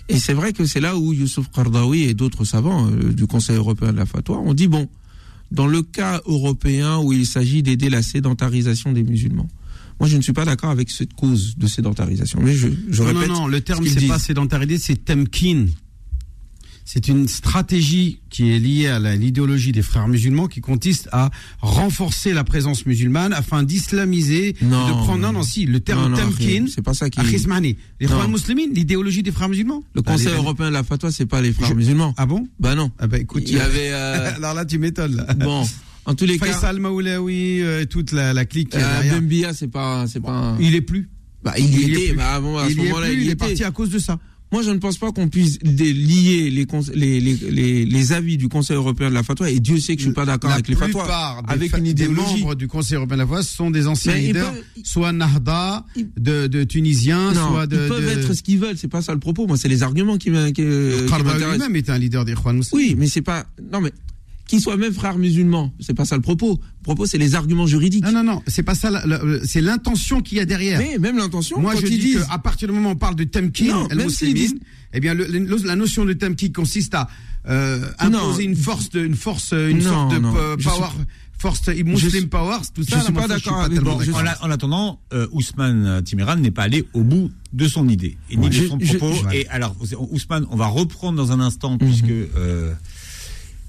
Et 0.09 0.19
c'est 0.19 0.33
vrai 0.33 0.53
que 0.53 0.65
c'est 0.65 0.81
là 0.81 0.97
où 0.97 1.13
Youssouf 1.13 1.49
Qardawi 1.51 2.05
et 2.05 2.15
d'autres 2.15 2.45
savants 2.45 2.89
euh, 2.91 3.13
du 3.13 3.27
Conseil 3.27 3.57
européen 3.57 3.93
de 3.93 3.99
la 3.99 4.07
fatwa 4.07 4.39
ont 4.39 4.55
dit 4.55 4.69
bon, 4.69 4.89
dans 5.53 5.67
le 5.67 5.83
cas 5.83 6.21
européen 6.27 6.99
où 6.99 7.13
il 7.13 7.27
s'agit 7.27 7.63
d'aider 7.63 7.91
la 7.91 8.03
sédentarisation 8.03 8.93
des 8.93 9.03
musulmans. 9.03 9.49
Moi, 10.01 10.09
je 10.09 10.17
ne 10.17 10.23
suis 10.23 10.33
pas 10.33 10.45
d'accord 10.45 10.71
avec 10.71 10.91
cette 10.91 11.13
cause 11.13 11.57
de 11.57 11.67
sédentarisation. 11.67 12.39
Mais 12.43 12.55
je, 12.55 12.69
je 12.89 13.03
non, 13.03 13.09
répète. 13.09 13.29
non, 13.29 13.41
non, 13.41 13.47
le 13.49 13.61
terme, 13.61 13.85
c'est 13.87 14.07
pas 14.07 14.19
sédentarité, 14.19 14.79
c'est 14.79 15.05
temkin. 15.05 15.67
C'est 16.91 17.07
une 17.09 17.29
stratégie 17.29 18.19
qui 18.31 18.51
est 18.51 18.59
liée 18.59 18.87
à 18.87 18.99
l'idéologie 19.15 19.73
des 19.73 19.83
frères 19.83 20.09
musulmans 20.09 20.47
qui 20.47 20.63
consiste 20.63 21.11
à 21.13 21.29
renforcer 21.61 22.33
la 22.33 22.45
présence 22.45 22.87
musulmane 22.87 23.35
afin 23.35 23.63
d'islamiser, 23.63 24.55
de 24.55 24.67
prendre. 25.05 25.19
non. 25.19 25.33
Non, 25.35 25.43
si, 25.43 25.67
le 25.67 25.81
terme 25.81 26.17
temkin. 26.17 26.65
c'est 26.75 26.81
pas 26.81 26.95
ça 26.95 27.11
qui. 27.11 27.21
Les 27.21 28.07
frères 28.07 28.27
musulmans, 28.31 28.63
l'idéologie 28.73 29.23
des 29.23 29.33
frères 29.33 29.51
musulmans. 29.51 29.85
Le 29.93 30.01
Bah, 30.01 30.13
Conseil 30.13 30.33
européen 30.33 30.69
de 30.69 30.73
la 30.73 30.83
fatwa, 30.83 31.13
c'est 31.13 31.27
pas 31.27 31.43
les 31.43 31.53
frères 31.53 31.75
musulmans. 31.75 32.15
Ah 32.17 32.25
bon? 32.25 32.49
Bah 32.59 32.75
non. 32.75 32.91
Ah 32.99 33.07
bah 33.07 33.19
écoute, 33.19 33.43
Il 33.47 33.57
y 33.57 33.61
avait. 33.61 33.91
euh, 33.93 34.37
alors 34.37 34.55
là 34.55 34.65
tu 34.65 34.79
m'étonnes. 34.79 35.17
là. 35.17 35.35
bon, 35.35 35.65
en 36.07 36.15
tous 36.15 36.25
les 36.25 36.39
cas, 36.39 36.47
Faisal 36.47 36.79
Maoulaoui, 36.81 37.61
euh, 37.61 37.85
toute 37.85 38.13
la, 38.13 38.47
clique 38.47 38.75
euh. 38.75 39.11
Bembia, 39.11 39.53
c'est 39.53 39.69
pas, 39.69 40.07
c'est 40.07 40.21
pas. 40.21 40.33
un- 40.33 40.59
Il 40.59 40.75
est 40.75 40.81
plus. 40.81 41.11
Bah, 41.45 41.53
il 41.59 41.91
était. 41.93 42.15
Bah, 42.15 42.37
à 42.37 42.67
il 42.67 42.73
ce 42.73 42.77
moment-là, 42.79 43.13
il 43.13 43.29
est 43.29 43.37
parti 43.37 43.63
à 43.63 43.73
cause 43.73 43.91
de 43.91 43.99
ça. 43.99 44.19
Moi, 44.51 44.63
je 44.63 44.71
ne 44.71 44.79
pense 44.79 44.97
pas 44.97 45.13
qu'on 45.13 45.29
puisse 45.29 45.59
lier 45.63 46.51
les, 46.51 46.67
les, 46.95 47.21
les, 47.21 47.37
les, 47.51 47.85
les 47.85 48.13
avis 48.13 48.39
du 48.39 48.49
Conseil 48.49 48.77
européen 48.77 49.11
de 49.11 49.15
la 49.15 49.23
fatwa. 49.23 49.51
Et 49.51 49.61
Dieu 49.61 49.79
sait 49.79 49.95
que 49.95 50.01
je 50.01 50.07
suis 50.07 50.15
pas 50.15 50.25
d'accord 50.25 50.51
avec 50.53 50.69
les 50.69 50.75
fatwas. 50.77 51.43
Avec 51.47 51.77
une 51.77 51.87
idéologie. 51.87 52.41
membres 52.41 52.55
du 52.55 52.67
Conseil 52.69 52.97
européen 52.97 53.17
de 53.17 53.23
la 53.23 53.27
foi 53.27 53.43
sont 53.43 53.71
des 53.71 53.87
anciens 53.87 54.15
leaders, 54.15 54.55
soit 54.85 55.13
Nahda, 55.13 55.85
de, 56.17 56.47
de 56.47 56.65
Tunisiens, 56.65 57.33
Non, 57.33 57.49
soit 57.49 57.67
de. 57.67 57.77
ils 57.83 57.89
peuvent 57.89 58.09
être 58.09 58.33
ce 58.33 58.43
qu'ils 58.43 58.59
veulent. 58.59 58.79
C'est 58.79 58.89
pas 58.89 59.03
ça 59.03 59.13
le 59.13 59.21
propos. 59.21 59.47
Moi, 59.47 59.57
c'est 59.57 59.69
les 59.69 59.83
arguments 59.83 60.17
qui 60.17 60.31
euh, 60.31 60.47
m'intéressent. 60.51 61.53
lui-même 61.53 61.77
est 61.77 61.91
un 61.91 61.99
leader 61.99 62.25
des 62.25 62.35
Juan 62.35 62.57
Muslims. 62.57 62.79
Oui, 62.79 62.95
mais 62.97 63.07
c'est 63.07 63.23
pas. 63.23 63.47
Non, 63.73 63.81
mais 63.81 63.93
qu'ils 64.49 64.61
soient 64.61 64.77
même 64.77 64.93
frères 64.93 65.19
musulmans, 65.19 65.73
c'est 65.79 65.95
pas 65.95 66.05
ça 66.05 66.17
le 66.17 66.23
propos. 66.23 66.59
Le 66.61 66.83
propos, 66.83 67.07
c'est 67.07 67.19
les 67.19 67.37
arguments 67.37 67.67
juridiques. 67.67 68.05
Non, 68.05 68.13
non, 68.13 68.25
non, 68.25 68.43
c'est 68.49 68.65
pas 68.65 68.75
ça, 68.75 68.91
la- 68.91 69.21
c'est 69.45 69.61
l'intention 69.61 70.21
qu'il 70.23 70.39
y 70.39 70.41
a 70.41 70.45
derrière. 70.47 70.79
Mais 70.81 70.99
même 70.99 71.19
l'intention, 71.19 71.61
Moi, 71.61 71.75
quand 71.75 71.81
je 71.81 71.87
ils 71.87 71.91
dis 71.91 71.99
disent. 71.99 72.25
qu'à 72.29 72.39
partir 72.39 72.67
du 72.67 72.75
moment 72.75 72.89
où 72.89 72.93
on 72.93 72.97
parle 72.97 73.15
de 73.15 73.25
temkin, 73.25 73.87
même 73.95 74.11
s'ils 74.11 74.35
disent- 74.35 74.55
eh 74.93 74.99
bien, 75.01 75.15
le- 75.15 75.27
le- 75.27 75.57
la 75.65 75.77
notion 75.77 76.05
de 76.05 76.15
temkin 76.15 76.49
consiste 76.53 76.95
à 76.95 77.09
euh, 77.49 77.81
imposer 78.01 78.45
Non. 78.45 78.51
une 78.51 78.57
force, 78.57 78.91
de, 78.91 79.05
une 79.05 79.15
force, 79.15 79.53
une 79.53 79.79
Non, 79.79 79.85
sorte 79.85 80.15
de 80.15 80.19
non, 80.19 80.35
euh, 80.37 80.57
je 80.59 80.65
power, 80.69 80.89
force 81.39 81.69
muslim 81.69 82.23
je- 82.23 82.27
power, 82.27 82.57
tout 82.75 82.83
je 82.83 82.91
ça. 82.91 82.97
suis 82.99 83.07
là, 83.07 83.11
moi, 83.13 83.23
pas 83.23 83.29
d'accord 83.29 83.69
je-. 84.03 84.11
En, 84.45 84.51
attendant, 84.51 85.01
euh, 85.15 85.27
Ousmane 85.33 86.03
Timéran 86.05 86.37
n'est 86.37 86.51
pas 86.51 86.65
allé 86.65 86.85
au 86.93 87.03
bout 87.03 87.31
de 87.55 87.67
son 87.69 87.89
idée 87.89 88.19
et 88.31 88.37
ni 88.37 88.45
Ouais. 88.45 88.49
de 88.51 88.55
Je- 88.55 88.67
son 88.67 88.79
je- 88.81 88.97
propos. 88.99 89.15
je- 89.31 89.37
Et 89.37 89.49
alors, 89.49 89.75
Ousmane, 90.11 90.47
on 90.51 90.57
va 90.57 90.67
reprendre 90.67 91.17
dans 91.17 91.33
un 91.33 91.41
instant 91.41 91.73
Mhm. 91.73 91.79
puisque 91.79 92.11
euh, 92.11 92.75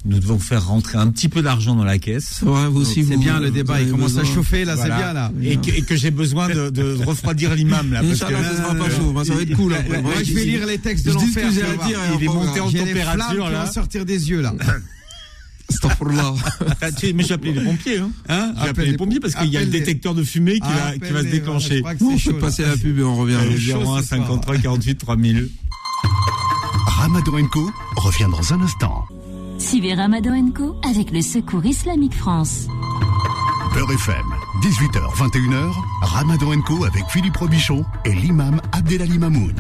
nous 0.06 0.20
devons 0.20 0.40
faire 0.40 0.66
rentrer 0.68 0.98
un 0.98 1.08
petit 1.08 1.28
peu 1.28 1.42
d'argent 1.42 1.76
dans 1.76 1.84
la 1.84 1.98
caisse. 1.98 2.42
Ouais, 2.44 2.68
vous 2.68 2.82
aussi, 2.82 3.04
C'est 3.06 3.16
vous- 3.16 3.20
bien 3.22 3.40
le 3.40 3.52
débat, 3.52 3.82
il 3.82 3.92
commence 3.92 4.16
à 4.18 4.22
besoin- 4.22 4.36
chauffer 4.36 4.64
là, 4.66 4.76
Voilà. 4.76 4.96
c'est 4.96 5.02
bien 5.04 5.14
là. 5.14 5.32
Et 5.44 5.58
que, 5.58 5.78
et 5.78 5.82
que 5.82 5.96
j'ai 5.96 6.12
besoin 6.12 6.48
de, 6.48 6.70
de 6.70 6.98
refroidir 7.06 7.54
l'imam 7.54 7.92
là. 7.92 8.02
parce 8.02 8.20
que- 8.20 8.26
ce 8.50 8.56
sera 8.62 8.76
pas 8.76 8.90
chaud, 8.90 9.14
hein, 9.18 9.24
ça 9.26 9.34
va 9.36 9.42
être 9.42 9.56
cool. 9.56 9.74
après. 9.74 10.02
Moi, 10.02 10.12
Ouais, 10.16 10.24
je 10.24 10.34
vais 10.34 10.46
lire 10.46 10.66
les 10.66 10.78
textes 10.78 11.06
de 11.06 11.12
l'enfer. 11.12 11.48
à 11.48 12.16
il 12.16 12.24
est 12.24 12.28
on 12.30 12.34
monté 12.34 12.60
en 12.60 12.72
température, 12.72 13.50
là. 13.50 13.66
sortir 13.72 14.06
des 14.06 14.30
yeux 14.30 14.42
là. 14.42 14.54
Astaghfirullah. 15.72 16.34
Ah, 16.82 16.88
mais 17.14 17.24
j'ai 17.24 17.34
appelé 17.34 17.52
les 17.54 17.62
pompiers. 17.62 18.00
Hein. 18.00 18.10
Hein? 18.28 18.54
J'ai 18.64 18.70
appelé 18.70 18.88
les 18.92 18.98
pompiers 18.98 19.20
parce 19.20 19.36
qu'il 19.36 19.50
y 19.50 19.58
a 19.58 19.60
le 19.60 19.68
détecteur 19.68 20.16
de 20.16 20.24
fumée 20.24 20.54
qui, 20.54 20.62
va, 20.62 20.94
qui 21.06 21.14
va 21.14 21.22
se 21.22 21.28
déclencher. 21.28 21.82
voilà, 21.82 21.98
je 22.18 22.32
là. 22.32 22.40
passer 22.40 22.64
la 22.64 22.76
pub 22.76 22.98
et 22.98 23.04
on 23.04 23.16
revient. 23.16 23.36
Euh, 23.36 23.58
chaud 23.60 23.78
01 23.78 23.80
ce 23.80 23.84
soir. 23.86 24.04
53 24.04 24.58
48 24.58 24.96
3000. 24.98 25.50
Ramadan 26.88 27.48
Co 27.52 27.70
revient 27.98 28.28
dans 28.32 28.54
un 28.54 28.62
instant. 28.62 29.06
Suivez 29.60 29.94
Ramadan 29.94 30.52
Co 30.52 30.78
avec 30.90 31.12
le 31.12 31.22
Secours 31.22 31.66
Islamique 31.66 32.14
France. 32.14 32.68
Beurre 33.74 33.92
FM, 33.92 34.26
18h, 34.64 35.16
21h, 35.18 35.74
Ramadan 36.02 36.62
Co 36.62 36.86
avec 36.86 37.04
Philippe 37.10 37.36
Robichon 37.36 37.84
et 38.06 38.14
l'imam 38.14 38.62
Abdelali 38.72 39.20
Mamoun. 39.20 39.54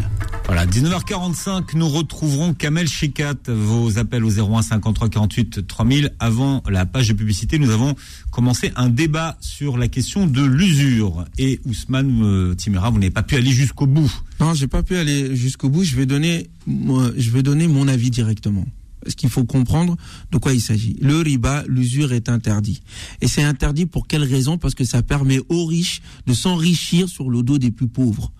Voilà, 0.45 0.65
19h45, 0.65 1.75
nous 1.75 1.89
retrouverons 1.89 2.53
Kamel 2.53 2.87
Chikat. 2.87 3.35
Vos 3.49 3.99
appels 3.99 4.23
au 4.23 4.31
01 4.31 4.61
53 4.61 5.09
48 5.09 5.67
3000. 5.67 6.13
Avant 6.19 6.63
la 6.69 6.85
page 6.85 7.09
de 7.09 7.13
publicité, 7.13 7.59
nous 7.59 7.69
avons 7.69 7.93
commencé 8.31 8.71
un 8.77 8.87
débat 8.87 9.37
sur 9.41 9.77
la 9.77 9.89
question 9.89 10.25
de 10.25 10.43
l'usure. 10.43 11.25
Et 11.37 11.59
Ousmane 11.65 12.23
euh, 12.23 12.55
Timera, 12.55 12.89
vous 12.89 12.99
n'avez 12.99 13.11
pas 13.11 13.21
pu 13.21 13.35
aller 13.35 13.51
jusqu'au 13.51 13.85
bout. 13.85 14.11
Non, 14.39 14.53
j'ai 14.53 14.67
pas 14.67 14.81
pu 14.81 14.95
aller 14.95 15.35
jusqu'au 15.35 15.67
bout. 15.67 15.83
Je 15.83 15.97
vais 15.97 16.05
donner, 16.05 16.49
moi, 16.65 17.11
je 17.17 17.29
vais 17.31 17.43
donner 17.43 17.67
mon 17.67 17.89
avis 17.89 18.09
directement. 18.09 18.65
Parce 19.01 19.15
qu'il 19.15 19.29
faut 19.29 19.45
comprendre 19.45 19.95
de 20.31 20.37
quoi 20.37 20.53
il 20.53 20.61
s'agit. 20.61 20.97
Le 21.01 21.17
riba, 21.21 21.63
l'usure 21.67 22.13
est 22.13 22.29
interdit. 22.29 22.81
Et 23.21 23.27
c'est 23.27 23.43
interdit 23.43 23.85
pour 23.85 24.07
quelle 24.07 24.23
raison? 24.23 24.57
Parce 24.57 24.75
que 24.75 24.83
ça 24.83 25.01
permet 25.01 25.39
aux 25.49 25.65
riches 25.65 26.01
de 26.27 26.33
s'enrichir 26.33 27.07
sur 27.07 27.29
le 27.29 27.43
dos 27.43 27.57
des 27.57 27.71
plus 27.71 27.87
pauvres. 27.87 28.31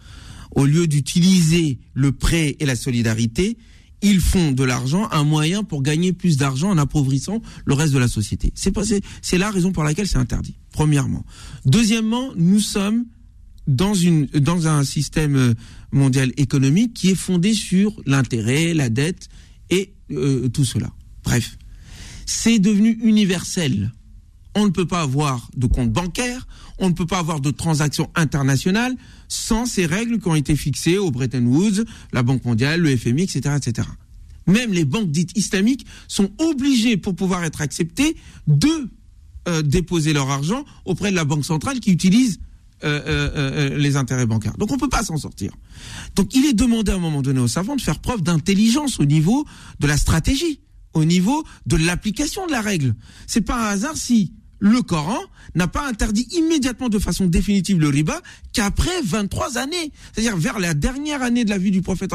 Au 0.51 0.65
lieu 0.65 0.87
d'utiliser 0.87 1.79
le 1.93 2.11
prêt 2.11 2.57
et 2.59 2.65
la 2.65 2.75
solidarité, 2.75 3.57
ils 4.01 4.19
font 4.19 4.51
de 4.51 4.63
l'argent 4.63 5.09
un 5.11 5.23
moyen 5.23 5.63
pour 5.63 5.81
gagner 5.81 6.13
plus 6.13 6.37
d'argent 6.37 6.69
en 6.69 6.77
appauvrissant 6.77 7.41
le 7.65 7.73
reste 7.73 7.93
de 7.93 7.99
la 7.99 8.07
société. 8.07 8.53
C'est 8.55 9.37
la 9.37 9.51
raison 9.51 9.71
pour 9.71 9.83
laquelle 9.83 10.07
c'est 10.07 10.17
interdit. 10.17 10.55
Premièrement. 10.71 11.25
Deuxièmement, 11.65 12.31
nous 12.35 12.59
sommes 12.59 13.05
dans 13.67 14.67
un 14.67 14.83
système 14.83 15.35
euh, 15.35 15.53
mondial 15.91 16.31
économique 16.37 16.93
qui 16.93 17.09
est 17.09 17.15
fondé 17.15 17.53
sur 17.53 18.01
l'intérêt, 18.05 18.73
la 18.73 18.89
dette 18.89 19.27
et 19.27 19.29
euh, 20.11 20.49
tout 20.49 20.65
cela. 20.65 20.89
Bref, 21.23 21.57
c'est 22.25 22.59
devenu 22.59 22.99
universel. 23.03 23.91
On 24.55 24.65
ne 24.65 24.71
peut 24.71 24.87
pas 24.87 25.01
avoir 25.01 25.49
de 25.55 25.67
compte 25.67 25.91
bancaire, 25.91 26.47
on 26.79 26.89
ne 26.89 26.93
peut 26.93 27.05
pas 27.05 27.19
avoir 27.19 27.39
de 27.39 27.51
transactions 27.51 28.09
internationales 28.15 28.95
sans 29.27 29.65
ces 29.65 29.85
règles 29.85 30.19
qui 30.19 30.27
ont 30.27 30.35
été 30.35 30.55
fixées 30.55 30.97
au 30.97 31.11
Bretton 31.11 31.45
Woods, 31.45 31.85
la 32.13 32.23
Banque 32.23 32.45
mondiale, 32.45 32.81
le 32.81 32.95
FMI, 32.95 33.23
etc.. 33.23 33.87
Même 34.47 34.73
les 34.73 34.85
banques 34.85 35.11
dites 35.11 35.37
islamiques 35.37 35.85
sont 36.07 36.31
obligées 36.39 36.97
pour 36.97 37.15
pouvoir 37.15 37.43
être 37.43 37.61
acceptées 37.61 38.15
de 38.47 38.89
euh, 39.47 39.61
déposer 39.61 40.13
leur 40.13 40.29
argent 40.29 40.65
auprès 40.85 41.11
de 41.11 41.15
la 41.15 41.25
banque 41.25 41.45
centrale 41.45 41.79
qui 41.79 41.91
utilise 41.91 42.39
euh, 42.83 43.01
euh, 43.05 43.29
euh, 43.35 43.77
les 43.77 43.97
intérêts 43.97 44.25
bancaires. 44.25 44.57
Donc 44.57 44.71
on 44.71 44.77
peut 44.77 44.89
pas 44.89 45.03
s'en 45.03 45.17
sortir. 45.17 45.51
Donc 46.15 46.33
il 46.33 46.45
est 46.45 46.53
demandé 46.53 46.91
à 46.91 46.95
un 46.95 46.99
moment 46.99 47.21
donné 47.21 47.39
aux 47.39 47.47
savants 47.47 47.75
de 47.75 47.81
faire 47.81 47.99
preuve 47.99 48.21
d'intelligence 48.21 48.99
au 48.99 49.05
niveau 49.05 49.45
de 49.79 49.87
la 49.87 49.97
stratégie, 49.97 50.61
au 50.93 51.03
niveau 51.03 51.43
de 51.65 51.75
l'application 51.75 52.47
de 52.47 52.51
la 52.51 52.61
règle. 52.61 52.95
C'est 53.27 53.41
pas 53.41 53.67
un 53.67 53.71
hasard 53.71 53.97
si 53.97 54.33
le 54.59 54.81
Coran 54.81 55.19
n'a 55.55 55.67
pas 55.67 55.87
interdit 55.87 56.27
immédiatement 56.31 56.89
de 56.89 56.99
façon 56.99 57.25
définitive 57.25 57.79
le 57.79 57.89
riba 57.89 58.21
qu'après 58.53 59.01
23 59.03 59.57
années. 59.57 59.91
C'est-à-dire 60.13 60.37
vers 60.37 60.59
la 60.59 60.73
dernière 60.73 61.21
année 61.21 61.45
de 61.45 61.49
la 61.49 61.57
vie 61.57 61.71
du 61.71 61.81
prophète, 61.81 62.11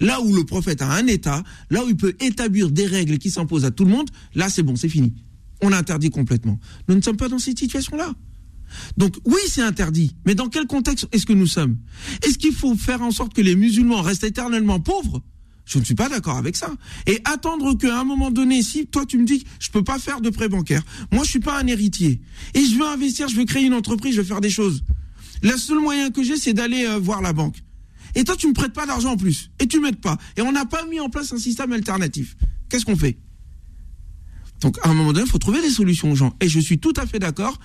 là 0.00 0.20
où 0.20 0.34
le 0.34 0.44
prophète 0.44 0.82
a 0.82 0.90
un 0.92 1.06
état, 1.06 1.42
là 1.70 1.84
où 1.84 1.88
il 1.88 1.96
peut 1.96 2.14
établir 2.20 2.70
des 2.70 2.86
règles 2.86 3.18
qui 3.18 3.30
s'imposent 3.30 3.64
à 3.64 3.70
tout 3.70 3.84
le 3.84 3.90
monde, 3.90 4.10
là 4.34 4.48
c'est 4.48 4.62
bon, 4.62 4.76
c'est 4.76 4.88
fini. 4.88 5.14
On 5.62 5.70
l'interdit 5.70 6.10
complètement. 6.10 6.58
Nous 6.88 6.94
ne 6.94 7.00
sommes 7.00 7.16
pas 7.16 7.28
dans 7.28 7.38
cette 7.38 7.58
situation-là. 7.58 8.12
Donc 8.96 9.16
oui, 9.24 9.40
c'est 9.48 9.62
interdit, 9.62 10.16
mais 10.24 10.34
dans 10.34 10.48
quel 10.48 10.66
contexte 10.66 11.08
est-ce 11.12 11.26
que 11.26 11.32
nous 11.32 11.46
sommes? 11.46 11.76
Est-ce 12.22 12.38
qu'il 12.38 12.52
faut 12.52 12.74
faire 12.74 13.02
en 13.02 13.10
sorte 13.10 13.34
que 13.34 13.40
les 13.40 13.56
musulmans 13.56 14.02
restent 14.02 14.24
éternellement 14.24 14.80
pauvres? 14.80 15.22
Je 15.64 15.78
ne 15.78 15.84
suis 15.84 15.96
pas 15.96 16.08
d'accord 16.08 16.36
avec 16.36 16.54
ça. 16.54 16.72
Et 17.06 17.20
attendre 17.24 17.74
qu'à 17.74 17.98
un 17.98 18.04
moment 18.04 18.30
donné, 18.30 18.62
si 18.62 18.86
toi 18.86 19.04
tu 19.04 19.18
me 19.18 19.24
dis 19.24 19.44
je 19.58 19.70
peux 19.70 19.82
pas 19.82 19.98
faire 19.98 20.20
de 20.20 20.30
prêt 20.30 20.48
bancaire, 20.48 20.82
moi 21.12 21.24
je 21.24 21.30
suis 21.30 21.40
pas 21.40 21.58
un 21.60 21.66
héritier, 21.66 22.20
et 22.54 22.64
je 22.64 22.76
veux 22.76 22.86
investir, 22.86 23.28
je 23.28 23.36
veux 23.36 23.44
créer 23.44 23.64
une 23.64 23.74
entreprise, 23.74 24.14
je 24.14 24.20
veux 24.20 24.26
faire 24.26 24.40
des 24.40 24.50
choses. 24.50 24.84
Le 25.42 25.56
seul 25.56 25.80
moyen 25.80 26.10
que 26.10 26.22
j'ai, 26.22 26.36
c'est 26.36 26.54
d'aller 26.54 26.86
euh, 26.86 26.98
voir 26.98 27.20
la 27.20 27.32
banque. 27.32 27.56
Et 28.14 28.24
toi, 28.24 28.36
tu 28.36 28.48
me 28.48 28.54
prêtes 28.54 28.72
pas 28.72 28.86
d'argent 28.86 29.12
en 29.12 29.16
plus, 29.16 29.50
et 29.58 29.66
tu 29.66 29.80
m'aides 29.80 30.00
pas, 30.00 30.16
et 30.36 30.42
on 30.42 30.52
n'a 30.52 30.64
pas 30.64 30.86
mis 30.86 31.00
en 31.00 31.10
place 31.10 31.32
un 31.32 31.38
système 31.38 31.72
alternatif. 31.72 32.36
Qu'est-ce 32.68 32.86
qu'on 32.86 32.96
fait? 32.96 33.18
Donc, 34.60 34.78
à 34.82 34.88
un 34.88 34.94
moment 34.94 35.12
donné, 35.12 35.26
il 35.26 35.30
faut 35.30 35.38
trouver 35.38 35.60
des 35.60 35.70
solutions 35.70 36.10
aux 36.10 36.16
gens. 36.16 36.34
Et 36.40 36.48
je 36.48 36.58
suis 36.58 36.78
tout 36.78 36.94
à 36.96 37.06
fait 37.06 37.18
d'accord 37.18 37.58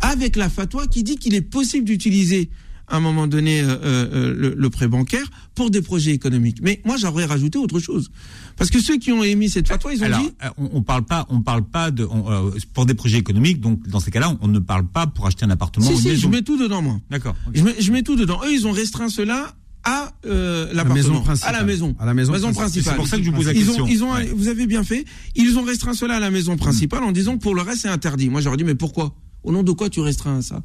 avec 0.00 0.36
la 0.36 0.48
fatwa 0.48 0.86
qui 0.86 1.02
dit 1.02 1.16
qu'il 1.16 1.34
est 1.34 1.40
possible 1.42 1.84
d'utiliser 1.84 2.50
à 2.88 2.96
un 2.96 3.00
moment 3.00 3.28
donné 3.28 3.60
euh, 3.60 3.76
euh, 3.84 4.34
le, 4.36 4.54
le 4.56 4.70
prêt 4.70 4.88
bancaire 4.88 5.24
pour 5.54 5.70
des 5.70 5.80
projets 5.80 6.10
économiques. 6.10 6.58
Mais 6.60 6.80
moi, 6.84 6.96
j'aurais 6.96 7.24
rajouté 7.24 7.56
autre 7.56 7.78
chose. 7.78 8.10
Parce 8.56 8.68
que 8.68 8.80
ceux 8.80 8.98
qui 8.98 9.12
ont 9.12 9.22
émis 9.22 9.48
cette 9.48 9.68
fatwa, 9.68 9.94
ils 9.94 10.00
ont 10.02 10.06
Alors, 10.06 10.18
dit... 10.20 10.30
euh, 10.44 10.48
on, 10.58 10.70
on 10.78 10.82
parle 10.82 11.04
pas, 11.04 11.24
on 11.30 11.40
parle 11.40 11.62
pas 11.62 11.92
de 11.92 12.04
on, 12.10 12.28
euh, 12.28 12.50
pour 12.74 12.86
des 12.86 12.94
projets 12.94 13.18
économiques. 13.18 13.60
Donc, 13.60 13.86
dans 13.86 14.00
ces 14.00 14.10
cas-là, 14.10 14.30
on, 14.30 14.38
on 14.42 14.48
ne 14.48 14.58
parle 14.58 14.88
pas 14.88 15.06
pour 15.06 15.26
acheter 15.28 15.44
un 15.44 15.50
appartement 15.50 15.86
Si, 15.86 15.92
ou 15.92 15.96
une 15.96 16.00
si, 16.02 16.08
je 16.08 16.12
maison. 16.14 16.28
mets 16.30 16.42
tout 16.42 16.58
dedans, 16.58 16.82
moi. 16.82 16.98
D'accord. 17.10 17.36
Je 17.54 17.62
mets, 17.62 17.76
je 17.78 17.92
mets 17.92 18.02
tout 18.02 18.16
dedans. 18.16 18.40
Eux, 18.44 18.52
ils 18.52 18.66
ont 18.66 18.72
restreint 18.72 19.08
cela 19.08 19.54
à 19.84 20.12
euh, 20.26 20.66
l'appartement, 20.72 20.94
maison 20.94 21.20
principale. 21.22 21.54
à 21.54 21.58
la 21.58 21.64
maison, 21.64 21.94
À 22.00 22.06
la 22.06 22.12
maison 22.14 22.32
principale. 22.52 22.82
C'est 22.92 22.96
pour 22.96 23.06
ça 23.06 23.18
que 23.18 23.22
je 23.22 23.30
vous 23.30 23.36
pose 23.36 23.46
la 23.46 23.52
Ils 23.54 23.64
question. 23.64 23.84
ont, 23.84 23.86
ils 23.86 24.02
ont, 24.02 24.12
Ouais. 24.12 24.28
vous 24.34 24.48
avez 24.48 24.66
bien 24.66 24.82
fait. 24.82 25.04
Ils 25.36 25.56
ont 25.58 25.62
restreint 25.62 25.94
cela 25.94 26.16
à 26.16 26.20
la 26.20 26.30
maison 26.32 26.56
principale 26.56 27.04
en 27.04 27.12
disant 27.12 27.38
que 27.38 27.42
pour 27.42 27.54
le 27.54 27.62
reste 27.62 27.82
c'est 27.82 27.88
interdit. 27.88 28.28
Moi 28.30 28.40
j'aurais 28.40 28.56
dit 28.56 28.64
mais 28.64 28.74
pourquoi? 28.74 29.14
Au 29.42 29.52
nom 29.52 29.62
de 29.62 29.72
quoi 29.72 29.88
tu 29.90 30.00
restreins 30.00 30.42
ça? 30.42 30.62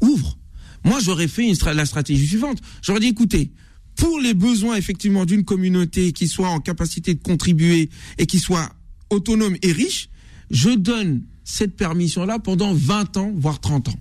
Ouvre. 0.00 0.38
Moi 0.84 0.98
j'aurais 1.00 1.28
fait 1.28 1.46
une 1.46 1.54
stra- 1.54 1.74
la 1.74 1.86
stratégie 1.86 2.26
suivante. 2.26 2.58
J'aurais 2.82 3.00
dit 3.00 3.06
écoutez, 3.08 3.52
pour 3.96 4.18
les 4.20 4.34
besoins 4.34 4.76
effectivement 4.76 5.24
d'une 5.24 5.44
communauté 5.44 6.12
qui 6.12 6.26
soit 6.28 6.48
en 6.48 6.60
capacité 6.60 7.14
de 7.14 7.22
contribuer 7.22 7.90
et 8.18 8.26
qui 8.26 8.38
soit 8.38 8.70
autonome 9.10 9.56
et 9.62 9.72
riche, 9.72 10.08
je 10.50 10.70
donne 10.70 11.22
cette 11.44 11.76
permission 11.76 12.24
là 12.24 12.38
pendant 12.38 12.72
20 12.74 13.16
ans 13.16 13.32
voire 13.36 13.60
30 13.60 13.88
ans 13.88 14.00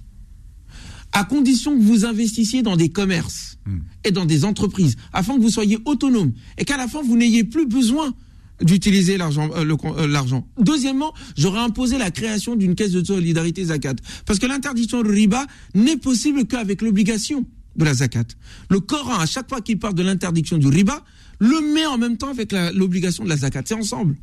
à 1.13 1.25
condition 1.25 1.77
que 1.77 1.83
vous 1.83 2.05
investissiez 2.05 2.61
dans 2.61 2.77
des 2.77 2.87
commerces 2.89 3.57
et 4.05 4.11
dans 4.11 4.25
des 4.25 4.45
entreprises, 4.45 4.95
afin 5.11 5.35
que 5.35 5.41
vous 5.41 5.49
soyez 5.49 5.77
autonome 5.83 6.31
et 6.57 6.63
qu'à 6.63 6.77
la 6.77 6.87
fin 6.87 7.01
vous 7.03 7.17
n'ayez 7.17 7.43
plus 7.43 7.67
besoin 7.67 8.13
d'utiliser 8.61 9.17
l'argent. 9.17 9.49
euh, 9.55 9.75
euh, 9.85 10.07
l'argent. 10.07 10.47
Deuxièmement, 10.59 11.13
j'aurais 11.37 11.61
imposé 11.61 11.97
la 11.97 12.11
création 12.11 12.55
d'une 12.55 12.75
caisse 12.75 12.91
de 12.91 13.03
solidarité 13.03 13.65
zakat, 13.65 13.95
parce 14.25 14.39
que 14.39 14.45
l'interdiction 14.45 15.01
de 15.01 15.09
riba 15.09 15.45
n'est 15.75 15.97
possible 15.97 16.45
qu'avec 16.45 16.81
l'obligation 16.81 17.45
de 17.75 17.85
la 17.85 17.93
zakat. 17.93 18.25
Le 18.69 18.79
Coran, 18.79 19.19
à 19.19 19.25
chaque 19.25 19.49
fois 19.49 19.61
qu'il 19.61 19.79
parle 19.79 19.95
de 19.95 20.03
l'interdiction 20.03 20.57
du 20.57 20.67
riba, 20.67 21.03
le 21.39 21.73
met 21.73 21.85
en 21.85 21.97
même 21.97 22.17
temps 22.17 22.29
avec 22.29 22.51
l'obligation 22.73 23.23
de 23.23 23.29
la 23.29 23.37
zakat. 23.37 23.63
C'est 23.65 23.73
ensemble. 23.73 24.15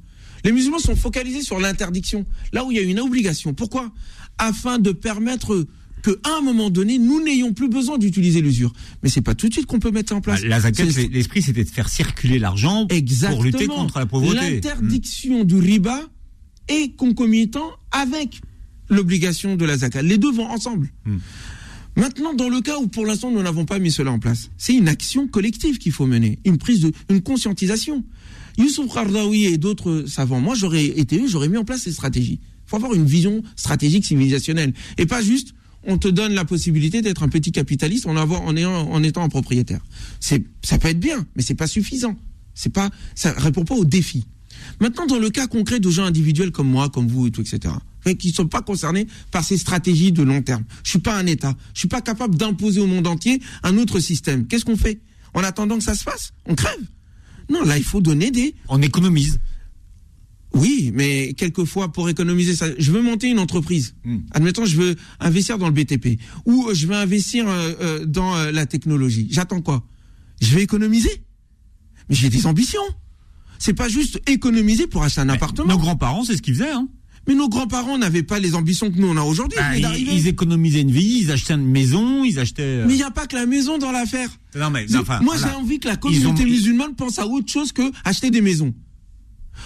Les 0.45 0.53
musulmans 0.53 0.79
sont 0.79 0.95
focalisés 0.95 1.43
sur 1.43 1.59
l'interdiction, 1.59 2.25
là 2.53 2.65
où 2.65 2.71
il 2.71 2.77
y 2.77 2.81
a 2.81 2.83
une 2.83 3.01
obligation. 3.01 3.55
Pourquoi? 3.55 3.91
Afin 4.39 4.79
de 4.79 4.93
permettre 4.93 5.67
qu'à 6.03 6.37
un 6.39 6.41
moment 6.41 6.71
donné, 6.71 6.99
nous 6.99 7.23
n'ayons 7.23 7.53
plus 7.53 7.69
besoin 7.69 7.99
d'utiliser 7.99 8.41
l'usure. 8.41 8.73
Mais 9.03 9.09
c'est 9.09 9.23
pas 9.23 9.35
tout 9.35 9.49
de 9.49 9.53
suite 9.53 9.67
qu'on 9.67 9.79
peut 9.79 9.91
mettre 9.91 10.15
en 10.15 10.21
place. 10.21 10.41
Ah, 10.45 10.49
La 10.49 10.59
l'esprit, 10.61 11.43
c'était 11.43 11.65
de 11.65 11.71
faire 11.71 11.89
circuler 11.89 12.39
l'argent 12.39 12.87
pour 12.87 13.43
lutter 13.43 13.67
contre 13.67 13.99
la 13.99 14.07
pauvreté. 14.07 14.55
L'interdiction 14.55 15.45
du 15.45 15.57
riba 15.57 16.01
est 16.69 16.95
concomitant 16.97 17.71
avec 17.91 18.41
l'obligation 18.91 19.57
de 19.57 19.65
la 19.65 19.79
zakat. 19.79 20.03
Les 20.03 20.19
deux 20.19 20.33
vont 20.33 20.49
ensemble. 20.49 20.91
Hmm. 21.05 21.19
Maintenant, 21.97 22.33
dans 22.33 22.49
le 22.49 22.61
cas 22.61 22.79
où 22.79 22.87
pour 22.87 23.07
l'instant 23.07 23.31
nous 23.31 23.43
n'avons 23.43 23.65
pas 23.65 23.81
mis 23.81 23.91
cela 23.91 24.13
en 24.13 24.21
place, 24.21 24.51
c'est 24.57 24.75
une 24.75 24.89
action 24.89 25.27
collective 25.27 25.79
qu'il 25.79 25.91
faut 25.91 26.07
mener, 26.07 26.39
une 26.45 26.57
prise 26.57 26.81
de, 26.81 26.93
une 27.11 27.23
conscientisation. 27.23 28.05
Youssouf 28.57 28.93
Kardaoui 28.93 29.47
et 29.47 29.59
d'autres 29.59 30.05
savants, 30.07 30.41
moi 30.41 30.55
j'aurais 30.55 30.85
été 30.85 31.21
eux, 31.21 31.27
j'aurais 31.27 31.49
mis 31.49 31.57
en 31.57 31.65
place 31.65 31.83
ces 31.83 31.93
stratégies. 31.93 32.39
Il 32.41 32.71
faut 32.71 32.77
avoir 32.77 32.95
une 32.95 33.05
vision 33.05 33.43
stratégique 33.57 34.05
civilisationnelle 34.05 34.75
et 34.97 35.07
pas 35.07 35.23
juste 35.23 35.55
on 35.85 35.99
te 35.99 36.09
donne 36.09 36.35
la 36.35 36.45
possibilité 36.45 37.03
d'être 37.03 37.23
un 37.23 37.29
petit 37.29 37.53
capitaliste 37.53 38.07
en 38.07 38.57
ayant 38.57 38.91
en 38.91 39.03
étant 39.03 39.23
un 39.23 39.29
propriétaire. 39.29 39.81
C'est 40.21 40.45
ça 40.63 40.79
peut 40.79 40.89
être 40.89 41.01
bien, 41.01 41.27
mais 41.37 41.43
c'est 41.43 41.55
pas 41.55 41.67
suffisant. 41.67 42.17
C'est 42.55 42.73
pas 42.73 42.91
ça 43.15 43.33
répond 43.33 43.65
pas 43.65 43.75
au 43.75 43.85
défi. 43.85 44.27
Maintenant, 44.81 45.07
dans 45.07 45.19
le 45.19 45.31
cas 45.31 45.47
concret 45.47 45.81
de 45.81 45.91
gens 45.91 46.05
individuels 46.05 46.51
comme 46.51 46.69
moi, 46.69 46.89
comme 46.89 47.09
vous 47.09 47.27
et 47.27 47.31
tout, 47.31 47.43
etc., 47.43 47.75
qui 48.19 48.29
ne 48.29 48.33
sont 48.33 48.47
pas 48.47 48.63
concernés 48.63 49.07
par 49.31 49.45
ces 49.45 49.59
stratégies 49.59 50.13
de 50.13 50.23
long 50.23 50.41
terme. 50.41 50.65
Je 50.83 50.91
suis 50.91 50.99
pas 50.99 51.17
un 51.17 51.27
État. 51.27 51.55
Je 51.75 51.81
suis 51.81 51.89
pas 51.89 52.01
capable 52.01 52.37
d'imposer 52.37 52.81
au 52.81 52.87
monde 52.87 53.07
entier 53.07 53.43
un 53.63 53.77
autre 53.77 54.01
système. 54.01 54.47
Qu'est-ce 54.47 54.65
qu'on 54.65 54.79
fait? 54.79 55.01
En 55.35 55.43
attendant 55.43 55.77
que 55.77 55.85
ça 55.85 55.95
se 55.95 56.05
fasse, 56.05 56.33
on 56.47 56.55
crève. 56.55 56.81
Non, 57.51 57.63
là, 57.65 57.77
il 57.77 57.85
faut 57.85 58.01
donner 58.01 58.31
des. 58.31 58.55
On 58.69 58.81
économise. 58.81 59.39
Oui, 60.55 60.91
mais 60.95 61.35
quelquefois, 61.35 61.93
pour 61.93 62.09
économiser 62.09 62.57
ça, 62.57 62.67
je 62.79 62.91
veux 62.91 63.03
monter 63.03 63.29
une 63.29 63.39
entreprise. 63.39 63.95
Hmm. 64.05 64.19
Admettons, 64.33 64.65
je 64.65 64.77
veux 64.77 64.97
investir 65.21 65.59
dans 65.59 65.67
le 65.67 65.73
BTP 65.75 66.19
ou 66.47 66.69
euh, 66.69 66.75
je 66.75 66.87
veux 66.87 66.95
investir 66.95 67.47
euh, 67.49 67.73
euh, 67.81 68.07
dans 68.07 68.35
euh, 68.37 68.51
la 68.51 68.65
technologie. 68.67 69.29
J'attends 69.31 69.61
quoi? 69.61 69.85
Je 70.41 70.55
vais 70.55 70.63
économiser. 70.63 71.11
Mais 72.09 72.15
j'ai 72.17 72.31
des 72.31 72.47
ambitions. 72.47 72.81
C'est 73.59 73.75
pas 73.75 73.89
juste 73.89 74.21
économiser 74.27 74.87
pour 74.87 75.03
acheter 75.03 75.21
un 75.21 75.29
appartement. 75.29 75.69
Nos 75.75 75.79
grands-parents, 75.79 76.25
c'est 76.25 76.37
ce 76.37 76.43
qu'ils 76.43 76.55
faisaient. 76.55 76.71
Hein. 76.73 76.89
Mais 77.27 77.35
nos 77.35 77.51
grands-parents 77.51 77.99
n'avaient 77.99 78.23
pas 78.23 78.39
les 78.39 78.55
ambitions 78.55 78.91
que 78.91 78.99
nous 78.99 79.09
on 79.09 79.17
a 79.19 79.23
aujourd'hui. 79.23 79.59
Bah, 79.59 79.77
Ils 79.77 80.27
économisaient 80.29 80.81
une 80.81 80.91
vie, 80.93 81.19
ils 81.25 81.31
achetaient 81.31 81.55
une 81.55 81.67
maison, 81.67 82.25
ils 82.25 82.39
achetaient. 82.39 82.63
euh, 82.63 82.85
Mais 82.87 82.95
il 82.95 82.97
n'y 82.97 83.03
a 83.03 83.11
pas 83.11 83.27
que 83.27 83.37
la 83.37 83.45
maison 83.45 83.77
dans 83.77 83.93
l'affaire. 83.93 84.31
Non 84.57 84.71
mais 84.71 84.87
enfin, 84.97 85.21
Moi, 85.21 85.37
voilà. 85.37 85.53
j'ai 85.53 85.59
envie 85.63 85.79
que 85.79 85.89
la 85.89 85.97
communauté 85.97 86.45
ont- 86.45 86.47
musulmane 86.47 86.95
pense 86.95 87.19
à 87.19 87.27
autre 87.27 87.53
chose 87.53 87.73
que 87.73 87.83
acheter 88.05 88.31
des 88.31 88.41
maisons. 88.41 88.73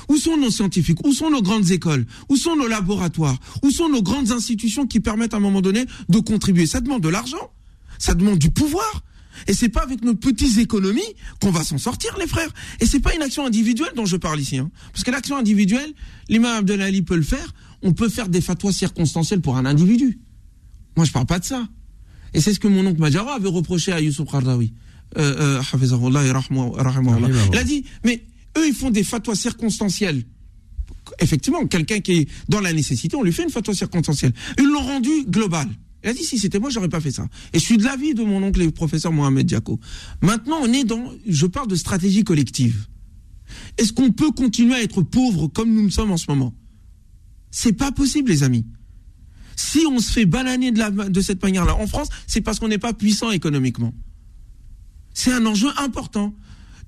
Où 0.08 0.16
sont 0.16 0.36
nos 0.36 0.50
scientifiques? 0.50 1.04
Où 1.06 1.12
sont 1.12 1.30
nos 1.30 1.42
grandes 1.42 1.70
écoles? 1.70 2.06
Où 2.28 2.36
sont 2.36 2.56
nos 2.56 2.66
laboratoires? 2.66 3.38
Où 3.62 3.70
sont 3.70 3.88
nos 3.88 4.02
grandes 4.02 4.30
institutions 4.30 4.86
qui 4.86 5.00
permettent 5.00 5.34
à 5.34 5.38
un 5.38 5.40
moment 5.40 5.60
donné 5.60 5.84
de 6.08 6.18
contribuer? 6.18 6.66
Ça 6.66 6.80
demande 6.80 7.02
de 7.02 7.08
l'argent. 7.08 7.50
Ça 7.98 8.14
demande 8.14 8.38
du 8.38 8.50
pouvoir. 8.50 9.02
Et 9.48 9.54
c'est 9.54 9.68
pas 9.68 9.82
avec 9.82 10.04
nos 10.04 10.14
petites 10.14 10.58
économies 10.58 11.00
qu'on 11.40 11.50
va 11.50 11.64
s'en 11.64 11.78
sortir, 11.78 12.16
les 12.18 12.26
frères. 12.26 12.50
Et 12.80 12.86
c'est 12.86 13.00
pas 13.00 13.14
une 13.14 13.22
action 13.22 13.46
individuelle 13.46 13.92
dont 13.96 14.06
je 14.06 14.16
parle 14.16 14.40
ici. 14.40 14.58
Hein. 14.58 14.70
Parce 14.92 15.04
que 15.04 15.10
l'action 15.10 15.36
individuelle, 15.36 15.92
l'imam 16.28 16.58
Abdelali 16.58 17.02
peut 17.02 17.16
le 17.16 17.22
faire. 17.22 17.54
On 17.82 17.92
peut 17.92 18.08
faire 18.08 18.28
des 18.28 18.40
fatwas 18.40 18.72
circonstanciels 18.72 19.40
pour 19.40 19.56
un 19.56 19.66
individu. 19.66 20.20
Moi, 20.96 21.06
je 21.06 21.12
parle 21.12 21.26
pas 21.26 21.38
de 21.38 21.44
ça. 21.44 21.66
Et 22.34 22.40
c'est 22.40 22.54
ce 22.54 22.60
que 22.60 22.68
mon 22.68 22.86
oncle 22.86 23.00
Majara 23.00 23.34
avait 23.34 23.48
reproché 23.48 23.92
à 23.92 24.00
Youssouf 24.00 24.30
Khardawi. 24.30 24.72
Euh, 25.18 25.60
euh, 25.60 25.62
Il 27.52 27.58
a 27.58 27.64
dit, 27.64 27.84
mais 28.04 28.24
eux, 28.58 28.66
ils 28.66 28.74
font 28.74 28.90
des 28.90 29.04
fatwas 29.04 29.34
circonstanciels. 29.34 30.22
Effectivement, 31.18 31.66
quelqu'un 31.66 32.00
qui 32.00 32.12
est 32.12 32.28
dans 32.48 32.60
la 32.60 32.72
nécessité, 32.72 33.16
on 33.16 33.22
lui 33.22 33.32
fait 33.32 33.42
une 33.42 33.50
fatwa 33.50 33.74
circonstancielle. 33.74 34.32
Ils 34.58 34.66
l'ont 34.66 34.82
rendu 34.82 35.10
global. 35.26 35.68
Il 36.04 36.10
a 36.10 36.14
dit 36.14 36.24
si 36.24 36.38
c'était 36.38 36.58
moi, 36.58 36.70
j'aurais 36.70 36.88
pas 36.88 37.00
fait 37.00 37.10
ça. 37.10 37.26
Et 37.52 37.58
je 37.58 37.64
suis 37.64 37.76
de 37.76 37.84
l'avis 37.84 38.14
de 38.14 38.24
mon 38.24 38.42
oncle 38.42 38.60
le 38.60 38.70
professeur 38.70 39.12
Mohamed 39.12 39.46
Diako. 39.46 39.78
Maintenant, 40.20 40.58
on 40.60 40.72
est 40.72 40.84
dans, 40.84 41.12
je 41.26 41.46
parle 41.46 41.68
de 41.68 41.76
stratégie 41.76 42.24
collective. 42.24 42.86
Est-ce 43.78 43.92
qu'on 43.92 44.10
peut 44.10 44.30
continuer 44.32 44.74
à 44.74 44.82
être 44.82 45.02
pauvre 45.02 45.46
comme 45.48 45.72
nous 45.72 45.84
le 45.84 45.90
sommes 45.90 46.10
en 46.10 46.16
ce 46.16 46.26
moment? 46.28 46.54
C'est 47.50 47.74
pas 47.74 47.92
possible, 47.92 48.30
les 48.30 48.42
amis. 48.42 48.64
Si 49.56 49.80
on 49.88 49.98
se 50.00 50.10
fait 50.10 50.24
bananer 50.24 50.72
de 50.72 51.20
cette 51.20 51.42
manière-là 51.42 51.76
en 51.76 51.86
France, 51.86 52.08
c'est 52.26 52.40
parce 52.40 52.58
qu'on 52.58 52.68
n'est 52.68 52.78
pas 52.78 52.94
puissant 52.94 53.30
économiquement. 53.30 53.92
C'est 55.14 55.32
un 55.32 55.44
enjeu 55.46 55.68
important. 55.76 56.34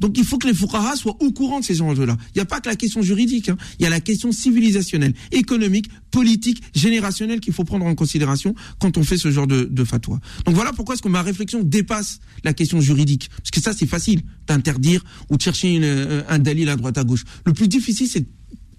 Donc 0.01 0.19
il 0.19 0.25
faut 0.25 0.39
que 0.39 0.47
les 0.47 0.55
fuqaha 0.55 0.97
soient 0.97 1.17
au 1.21 1.33
courant 1.33 1.61
de 1.61 1.65
ces 1.65 1.81
enjeux-là. 1.81 2.17
Il 2.35 2.39
n'y 2.39 2.43
a 2.43 2.47
pas 2.47 2.61
que 2.61 2.69
la 2.69 2.77
question 2.77 3.03
juridique, 3.03 3.49
hein. 3.49 3.57
il 3.79 3.83
y 3.83 3.87
a 3.87 3.91
la 3.91 4.01
question 4.01 4.33
civilisationnelle, 4.33 5.15
économique, 5.33 5.89
politique, 6.11 6.63
générationnelle 6.75 7.41
qu'il 7.41 7.53
faut 7.53 7.65
prendre 7.65 7.87
en 7.87 7.95
considération 7.95 8.55
quand 8.79 8.99
on 8.99 9.05
fait 9.05 9.19
ce 9.19 9.31
genre 9.31 9.47
de, 9.47 9.85
fatwa. 9.85 10.19
Donc 10.47 10.55
voilà 10.55 10.73
pourquoi 10.73 10.95
est-ce 10.95 11.03
que 11.03 11.09
ma 11.09 11.23
réflexion 11.23 11.63
dépasse 11.63 12.21
la 12.43 12.53
question 12.53 12.81
juridique. 12.81 13.29
Parce 13.37 13.51
que 13.51 13.61
ça 13.61 13.73
c'est 13.73 13.87
facile 13.87 14.23
d'interdire 14.47 15.05
ou 15.31 15.37
de 15.37 15.43
chercher 15.43 15.79
euh, 15.83 16.23
un 16.29 16.39
dalil 16.39 16.69
à 16.69 16.77
droite 16.77 16.99
à 16.99 17.05
gauche. 17.05 17.25
Le 17.45 17.53
plus 17.53 17.69
difficile 17.69 18.09
c'est 18.09 18.27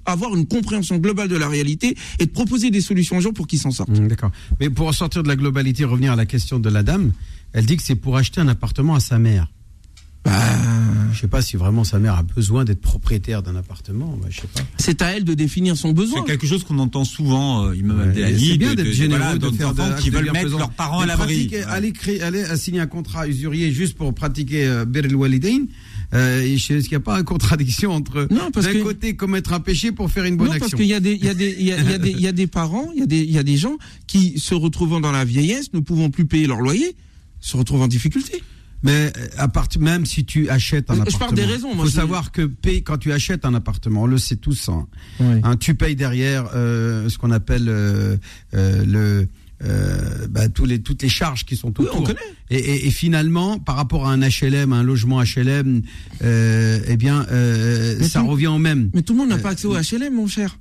avoir 0.06 0.36
une 0.36 0.46
compréhension 0.46 0.98
globale 0.98 1.28
de 1.28 1.36
la 1.36 1.48
réalité 1.48 1.98
et 2.20 2.26
de 2.26 2.32
proposer 2.32 2.70
des 2.72 2.82
solutions 2.82 3.18
aux 3.18 3.22
gens 3.22 3.34
pour 3.34 3.48
qu'ils 3.48 3.60
s'en 3.60 3.72
sortent. 3.72 3.90
Mmh, 3.90 4.08
D'accord. 4.08 4.32
Mais 4.60 4.70
pour 4.70 4.94
sortir 4.94 5.24
de 5.24 5.28
la 5.28 5.36
globalité, 5.36 5.84
revenir 5.84 6.14
à 6.14 6.16
la 6.16 6.26
question 6.26 6.60
de 6.60 6.70
la 6.70 6.84
dame, 6.84 7.12
elle 7.54 7.66
dit 7.66 7.78
que 7.78 7.84
c'est 7.84 7.96
pour 7.96 8.18
acheter 8.18 8.42
un 8.42 8.48
appartement 8.48 8.96
à 8.96 9.00
sa 9.00 9.20
mère. 9.20 9.48
Bah, 10.26 10.32
Je 11.14 11.20
sais 11.20 11.28
pas 11.28 11.42
si 11.42 11.56
vraiment 11.56 11.84
sa 11.84 12.00
mère 12.00 12.16
a 12.16 12.24
besoin 12.24 12.66
d'être 12.66 12.82
propriétaire 12.82 13.42
d'un 13.44 13.56
appartement. 13.56 14.18
Bah, 14.22 14.28
je 14.30 14.42
sais 14.42 14.48
pas. 14.54 14.62
c'est 14.78 15.02
à 15.02 15.12
elle 15.12 15.24
de 15.24 15.34
définir 15.34 15.78
son 15.78 15.92
besoin. 15.92 16.20
C'est 16.26 16.32
quelque 16.32 16.48
chose 16.48 16.64
qu'on 16.64 16.80
entend 16.80 17.06
souvent, 17.06 17.66
euh, 17.68 17.76
Imam 17.76 18.00
Ouais, 18.00 18.36
c'est 18.38 18.58
bien 18.58 18.72
de- 18.72 18.76
d'être 18.76 18.88
de- 18.88 18.92
généreux, 18.92 19.22
voilà, 19.22 19.38
de 19.38 19.50
faire 19.52 19.74
d'actes 19.74 20.02
qui 20.02 20.10
de 20.10 20.16
veulent 20.18 20.32
mettre 20.32 20.58
leurs 20.58 20.72
parents 20.72 21.00
à 21.00 21.06
l'abri. 21.06 21.48
pratiquer- 21.48 21.64
Aller, 21.64 21.92
créer, 21.94 22.22
aller 22.22 22.44
à 22.44 22.58
signer 22.58 22.80
un 22.82 22.88
contrat 22.88 23.28
usurier 23.28 23.72
juste 23.72 23.96
pour 23.96 24.14
pratiquer 24.14 24.66
euh, 24.66 24.86
Walidain, 25.14 25.66
euh, 26.14 26.42
est-ce 26.42 26.68
qu'il 26.68 26.90
n'y 26.90 26.96
a 26.96 27.00
pas 27.00 27.20
une 27.20 27.24
contradiction 27.24 27.92
entre 27.92 28.28
d'un 28.64 28.74
que- 28.74 28.84
côté 28.84 29.16
commettre 29.16 29.54
un 29.54 29.60
péché 29.60 29.92
pour 29.92 30.10
faire 30.12 30.26
une 30.26 30.36
bonne 30.38 30.48
non, 30.48 30.60
parce 30.60 30.74
qu'il 30.74 30.86
y 30.88 30.94
a 30.94 31.00
des, 31.00 31.14
il 31.14 31.24
y 31.24 31.30
a 31.30 31.34
des, 31.34 31.56
il 31.60 31.66
y 31.66 31.72
a, 31.72 31.80
il 31.80 31.90
y 31.90 31.94
a 31.94 31.98
des, 31.98 32.12
il 32.12 32.20
y 32.22 32.28
a 32.28 32.32
des 32.32 32.48
parents, 32.48 32.90
il 32.94 33.00
y 33.00 33.04
a 33.04 33.06
des, 33.06 33.20
il 33.20 33.32
y 33.32 33.38
a 33.38 33.44
des 33.44 33.58
gens 33.58 33.78
qui 34.08 34.38
se 34.40 34.54
retrouvant 34.56 35.00
dans 35.00 35.12
la 35.12 35.24
vieillesse, 35.24 35.72
ne 35.74 35.80
pouvant 35.80 36.10
plus 36.10 36.26
payer 36.26 36.48
leur 36.48 36.60
loyer, 36.62 36.96
se 37.42 37.56
retrouvent 37.58 37.82
en 37.84 37.88
difficulté. 37.88 38.44
Mais 38.86 39.12
euh, 39.18 39.28
à 39.38 39.48
part, 39.48 39.68
même 39.80 40.06
si 40.06 40.24
tu 40.24 40.50
achètes 40.50 40.90
un 40.90 40.96
Je 40.96 41.00
appartement, 41.02 41.20
parle 41.26 41.36
des 41.36 41.46
raisons, 41.46 41.74
moi, 41.76 41.84
faut 41.86 41.92
je- 41.92 41.96
savoir 41.96 42.32
que 42.32 42.44
paye, 42.44 42.84
quand 42.84 42.98
tu 42.98 43.12
achètes 43.12 43.44
un 43.44 43.54
appartement, 43.54 44.04
on 44.04 44.08
le 44.08 44.18
sait 44.18 44.38
tous, 44.38 44.70
hein, 44.70 44.88
hein, 45.20 45.58
tu 45.58 45.76
payes 45.76 45.96
derrière 45.96 46.50
euh, 46.56 47.10
ce 47.10 47.18
qu'on 47.18 47.32
appelle 47.32 47.66
euh, 47.68 48.16
euh, 48.54 48.86
le 48.86 49.28
euh, 49.64 50.28
bah, 50.30 50.50
tous 50.50 50.66
les, 50.66 50.82
toutes 50.82 51.02
les 51.02 51.10
charges 51.10 51.46
qui 51.46 51.56
sont 51.56 51.74
Oui, 51.80 51.86
autour. 51.86 52.02
on 52.02 52.04
connaît. 52.04 52.20
Et, 52.50 52.58
et- 52.58 52.88
et 52.88 52.92
finalement, 52.92 53.58
par 53.58 53.78
rapport 53.78 54.06
à 54.08 54.12
un 54.12 54.20
HLM, 54.22 54.74
un 54.74 54.84
logement 54.84 55.22
HLM, 55.24 55.82
euh, 56.24 56.80
eh 56.88 56.98
bien, 56.98 57.26
euh, 57.32 58.00
ça 58.04 58.20
tout- 58.20 58.28
revient 58.28 58.48
au 58.48 58.58
même. 58.58 58.92
Mais 58.94 59.02
tout 59.02 59.14
le 59.14 59.20
monde 59.20 59.30
n'a 59.30 59.36
Euh, 59.36 59.40
pas 59.40 59.52
accès 59.52 59.66
au 59.68 59.76
HLM, 59.76 60.14
mon 60.14 60.28
cher. 60.28 60.60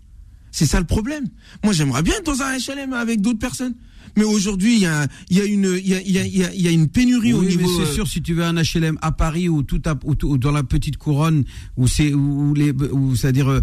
C'est 0.52 0.66
ça 0.66 0.78
le 0.78 0.86
problème. 0.86 1.24
Moi, 1.64 1.72
j'aimerais 1.72 2.02
bien 2.04 2.14
être 2.14 2.24
dans 2.26 2.40
un 2.40 2.56
HLM 2.56 2.92
avec 2.92 3.20
d'autres 3.20 3.40
personnes. 3.40 3.74
Mais 4.16 4.24
aujourd'hui, 4.24 4.74
il 4.76 4.80
y 4.82 4.86
a, 4.86 5.06
il 5.30 5.38
y 5.38 5.40
a 5.40 5.44
une, 5.44 5.76
il 5.78 5.88
y 5.88 5.94
a, 5.94 6.00
il 6.02 6.10
y 6.10 6.18
a, 6.18 6.26
il 6.52 6.60
y 6.62 6.68
a- 6.68 6.70
une 6.70 6.88
pénurie 6.88 7.32
au 7.32 7.42
niveau. 7.42 7.60
mais 7.60 7.84
c'est 7.84 7.90
euh, 7.90 7.94
sûr, 7.94 8.06
si 8.08 8.22
tu 8.22 8.34
veux 8.34 8.44
un 8.44 8.54
HLM 8.54 8.98
à 9.02 9.12
Paris 9.12 9.48
ou 9.48 9.62
tout 9.62 9.80
à, 9.86 9.94
ou, 10.04 10.14
ou 10.24 10.38
dans 10.38 10.52
la 10.52 10.62
petite 10.62 10.96
couronne, 10.96 11.44
où 11.76 11.86
c'est, 11.88 12.12
où 12.14 12.54
les, 12.54 12.70
où 12.72 13.14
c'est-à-dire 13.16 13.48
euh, 13.48 13.60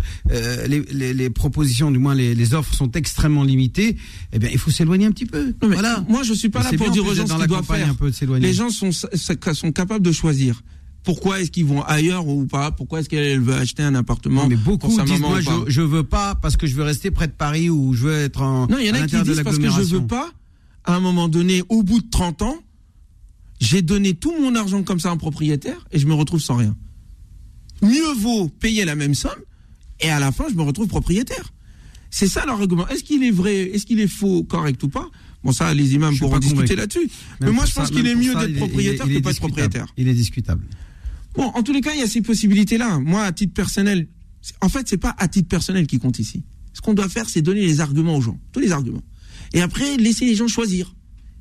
les, 0.68 0.82
les, 0.91 1.14
les 1.14 1.30
propositions, 1.30 1.91
du 1.91 1.99
moins 1.99 2.16
les, 2.16 2.36
les 2.36 2.54
offres 2.54 2.74
sont 2.74 2.91
extrêmement 2.91 3.43
limitées, 3.43 3.97
eh 4.34 4.39
bien, 4.39 4.49
il 4.52 4.58
faut 4.60 4.72
s'éloigner 4.72 5.06
un 5.06 5.12
petit 5.12 5.26
peu. 5.26 5.54
Mais 5.62 5.76
voilà. 5.76 6.04
Moi, 6.10 6.24
je 6.24 6.34
suis 6.34 6.49
pas 6.49 6.60
Mais 6.64 6.72
là 6.72 6.78
pour 6.78 6.89
dire 6.91 7.06
aux 7.06 7.14
gens 7.14 7.28
ce 7.28 7.34
qu'ils 7.36 7.47
doivent 7.47 7.66
faire. 7.66 7.89
un 7.89 7.93
peu 7.93 8.10
de 8.10 8.16
s'éloigner. 8.16 8.45
Les 8.47 8.54
gens 8.54 8.70
sont, 8.70 8.91
sont 8.91 9.72
capables 9.72 10.06
de 10.06 10.12
choisir. 10.12 10.62
Pourquoi 11.04 11.41
est-ce 11.41 11.49
qu'ils 11.49 11.66
vont 11.66 11.82
ailleurs 11.82 12.28
ou 12.28 12.45
pas? 12.45 12.70
Pourquoi 12.70 12.99
est-ce 12.99 13.10
qu'elle 13.10 13.39
veut 13.41 13.56
acheter 13.56 13.82
un 13.82 13.95
appartement 13.95 14.43
Non, 14.43 14.49
mais 14.49 14.56
beaucoup 14.56 14.88
pour 14.88 14.95
sa 14.95 15.04
disent 15.04 15.14
maman 15.20 15.30
moi 15.30 15.41
je, 15.41 15.49
je 15.72 15.82
veux 15.82 16.04
pas 16.04 16.36
parce 16.36 16.58
que 16.58 16.68
je 16.68 16.76
veux 16.76 16.84
rester 16.84 17.10
près 17.10 17.26
de 17.26 17.32
Paris 17.32 17.72
ou 17.72 17.95
je 17.95 18.04
veux 18.04 18.14
être 18.14 18.43
en 18.43 18.68
Non, 18.68 18.78
il 18.80 18.86
y 18.86 18.91
en 18.91 18.93
a 18.93 19.08
qui 19.08 19.20
disent 19.24 19.41
parce 19.43 19.58
que 19.58 19.68
je 19.68 19.82
veux 19.82 20.06
pas, 20.06 20.30
à 20.86 20.96
un 20.96 21.00
moment 21.00 21.28
donné, 21.28 21.64
au 21.70 21.84
bout 21.84 22.02
de 22.02 22.10
30 22.10 22.42
ans, 22.42 22.58
j'ai 23.60 23.82
donné 23.82 24.14
tout 24.16 24.34
mon 24.40 24.56
argent 24.56 24.82
comme 24.84 25.00
ça 25.00 25.10
à 25.10 25.12
un 25.12 25.18
propriétaire 25.18 25.86
et 25.92 26.00
je 26.00 26.08
me 26.08 26.14
retrouve 26.14 26.40
sans 26.42 26.56
rien. 26.56 26.76
Mieux 27.82 28.14
vaut 28.18 28.48
payer 28.48 28.86
la 28.86 28.96
même 28.96 29.14
somme 29.16 29.40
et 30.00 30.10
à 30.10 30.20
la 30.20 30.32
fin, 30.32 30.46
je 30.50 30.56
me 30.56 30.64
retrouve 30.64 30.88
propriétaire. 30.88 31.54
C'est 32.10 32.28
ça 32.28 32.46
leur 32.46 32.60
argument. 32.60 32.88
Est-ce 32.90 33.04
qu'il 33.04 33.24
est 33.24 33.32
vrai, 33.32 33.56
est-ce 33.74 33.86
qu'il 33.86 34.00
est 34.00 34.08
faux, 34.08 34.44
correct 34.44 34.82
ou 34.84 34.90
pas? 34.90 35.10
Bon, 35.44 35.52
ça, 35.52 35.74
les 35.74 35.94
imams 35.94 36.18
pourront 36.18 36.40
discuter 36.40 36.76
là-dessus. 36.76 37.10
Mais 37.40 37.52
moi, 37.52 37.66
je 37.66 37.74
pense 37.74 37.90
qu'il 37.90 38.06
est 38.06 38.16
mieux 38.16 38.34
d'être 38.36 38.50
il 38.50 38.56
est- 38.56 38.60
propriétaire 38.60 39.06
il 39.08 39.14
est 39.14 39.18
que 39.20 39.24
pas 39.24 39.32
être 39.32 39.38
propriétaire. 39.40 39.88
Il 39.98 40.08
est 40.08 40.14
discutable. 40.14 40.64
Bon, 41.36 41.46
en 41.46 41.64
tous 41.64 41.72
les 41.72 41.82
cas, 41.82 41.94
il 41.94 42.00
y 42.00 42.04
a 42.04 42.08
ces 42.08 42.22
possibilités-là. 42.22 43.00
Moi, 43.00 43.24
à 43.24 43.32
titre 43.32 43.54
personnel, 43.54 44.08
en 44.60 44.70
fait, 44.70 44.88
c'est 44.90 44.98
pas 44.98 45.16
à 45.18 45.28
titre 45.28 45.48
personnel 45.48 45.88
qui 45.88 45.98
compte 46.00 46.20
ici. 46.20 46.44
Ce 46.74 46.82
qu'on 46.82 46.94
doit 46.94 47.08
faire, 47.10 47.30
c'est 47.30 47.42
donner 47.42 47.62
les 47.62 47.80
arguments 47.80 48.18
aux 48.18 48.22
gens, 48.22 48.40
tous 48.52 48.60
les 48.60 48.72
arguments. 48.72 49.04
Et 49.54 49.62
après, 49.62 49.97
laisser 49.97 50.26
les 50.26 50.36
gens 50.36 50.47
choisir. 50.47 50.93